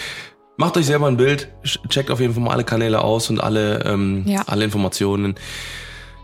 Macht 0.56 0.76
euch 0.76 0.86
selber 0.86 1.06
ein 1.06 1.16
Bild, 1.16 1.48
ch- 1.64 1.86
checkt 1.88 2.10
auf 2.10 2.20
jeden 2.20 2.34
Fall 2.34 2.42
mal 2.42 2.52
alle 2.52 2.64
Kanäle 2.64 3.00
aus 3.02 3.30
und 3.30 3.40
alle, 3.42 3.84
ähm, 3.84 4.24
Ja. 4.26 4.42
alle 4.46 4.64
Informationen. 4.64 5.34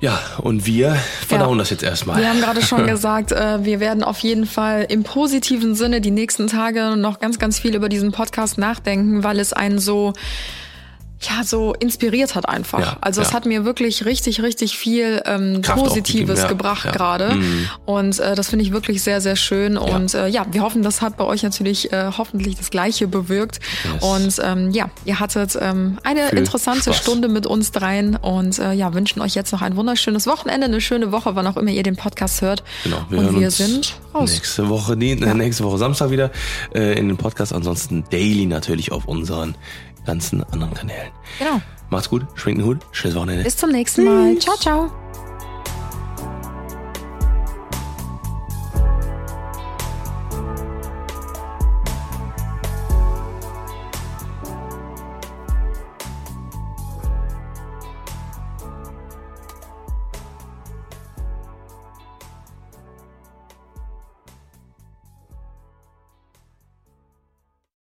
Ja, 0.01 0.19
und 0.43 0.67
wir 0.67 0.95
verdauen 1.27 1.55
Ja. 1.57 1.59
das 1.61 1.71
jetzt 1.71 1.83
erstmal. 1.83 2.21
Wir 2.21 2.29
haben 2.29 2.41
gerade 2.41 2.61
schon 2.61 2.87
gesagt, 2.87 3.33
äh, 3.33 3.65
wir 3.65 3.81
werden 3.81 4.05
auf 4.05 4.19
jeden 4.19 4.45
Fall 4.45 4.87
im 4.91 5.05
positiven 5.05 5.75
Sinne 5.75 6.03
die 6.03 6.11
nächsten 6.11 6.49
Tage 6.49 6.97
noch 6.99 7.19
ganz, 7.19 7.39
ganz 7.39 7.59
viel 7.59 7.75
über 7.75 7.89
diesen 7.89 8.13
Podcast 8.13 8.59
nachdenken, 8.59 9.25
weil 9.25 9.41
es 9.41 9.55
einen 9.55 9.79
so 9.79 10.13
ja, 11.21 11.45
so 11.45 11.73
inspiriert 11.75 12.35
hat 12.35 12.49
einfach. 12.49 12.81
Ja, 12.81 12.97
also 13.01 13.23
es 13.23 13.29
ja. 13.29 13.35
hat 13.35 13.47
mir 13.47 13.65
wirklich 13.65 14.05
richtig, 14.05 14.43
richtig 14.43 14.77
viel 14.77 15.23
ähm, 15.25 15.63
Kraft 15.63 15.83
Positives 15.83 16.43
ja, 16.43 16.49
gebracht 16.49 16.93
gerade. 16.93 17.35
Mhm. 17.35 17.69
Und 17.87 18.19
äh, 18.19 18.35
das 18.35 18.51
finde 18.51 18.65
ich 18.65 18.73
wirklich 18.73 19.03
sehr, 19.03 19.21
sehr 19.23 19.37
schön. 19.37 19.79
Und 19.79 20.15
äh, 20.15 20.29
ja, 20.29 20.47
wir 20.51 20.61
hoffen, 20.63 20.83
das 20.83 21.01
hat 21.01 21.17
bei 21.17 21.25
euch 21.25 21.43
natürlich 21.43 21.91
äh, 21.93 22.11
hoffentlich 22.17 22.57
das 22.57 22.71
Gleiche 22.71 23.09
bewirkt. 23.09 23.61
Yes. 23.85 24.03
Und 24.03 24.45
ähm, 24.45 24.71
ja, 24.73 24.91
ihr 25.07 25.19
hattet 25.19 25.57
ähm, 25.61 25.99
eine 26.05 26.29
Viel 26.29 26.39
interessante 26.39 26.83
Spaß. 26.83 26.97
Stunde 26.99 27.29
mit 27.29 27.47
uns 27.47 27.73
dreien 27.73 28.17
und 28.17 28.59
äh, 28.59 28.73
ja, 28.73 28.93
wünschen 28.93 29.23
euch 29.23 29.35
jetzt 29.35 29.53
noch 29.53 29.63
ein 29.63 29.77
wunderschönes 29.77 30.27
Wochenende, 30.27 30.67
eine 30.67 30.83
schöne 30.83 31.13
Woche, 31.13 31.35
wann 31.35 31.47
auch 31.47 31.57
immer 31.57 31.71
ihr 31.71 31.83
den 31.83 31.97
Podcast 31.97 32.43
hört. 32.43 32.63
Genau, 32.85 33.07
wir 33.09 33.19
und 33.19 33.41
wir 33.41 33.51
sind 33.51 33.99
raus. 34.15 34.31
nächste 34.33 34.69
Woche, 34.69 34.93
äh, 34.93 35.35
nächste 35.35 35.65
Woche 35.65 35.79
Samstag 35.79 36.11
wieder 36.11 36.31
äh, 36.75 36.99
in 36.99 37.09
den 37.09 37.17
Podcast. 37.17 37.55
Ansonsten 37.55 38.05
daily 38.11 38.45
natürlich 38.45 38.93
auf 38.93 39.07
unseren 39.07 39.55
ganzen 40.07 40.43
anderen 40.53 40.75
Kanälen. 40.75 41.11
Genau. 41.39 41.61
Macht's 41.91 42.09
gut, 42.09 42.27
schwingt 42.35 42.59
den 42.59 42.67
Hut, 42.67 42.79
schönes 42.93 43.17
Wochenende. 43.17 43.45
Bis 43.45 43.57
zum 43.57 43.71
nächsten 43.71 44.05
Mal. 44.05 44.39
Ciao, 44.39 44.57
ciao. 44.57 44.91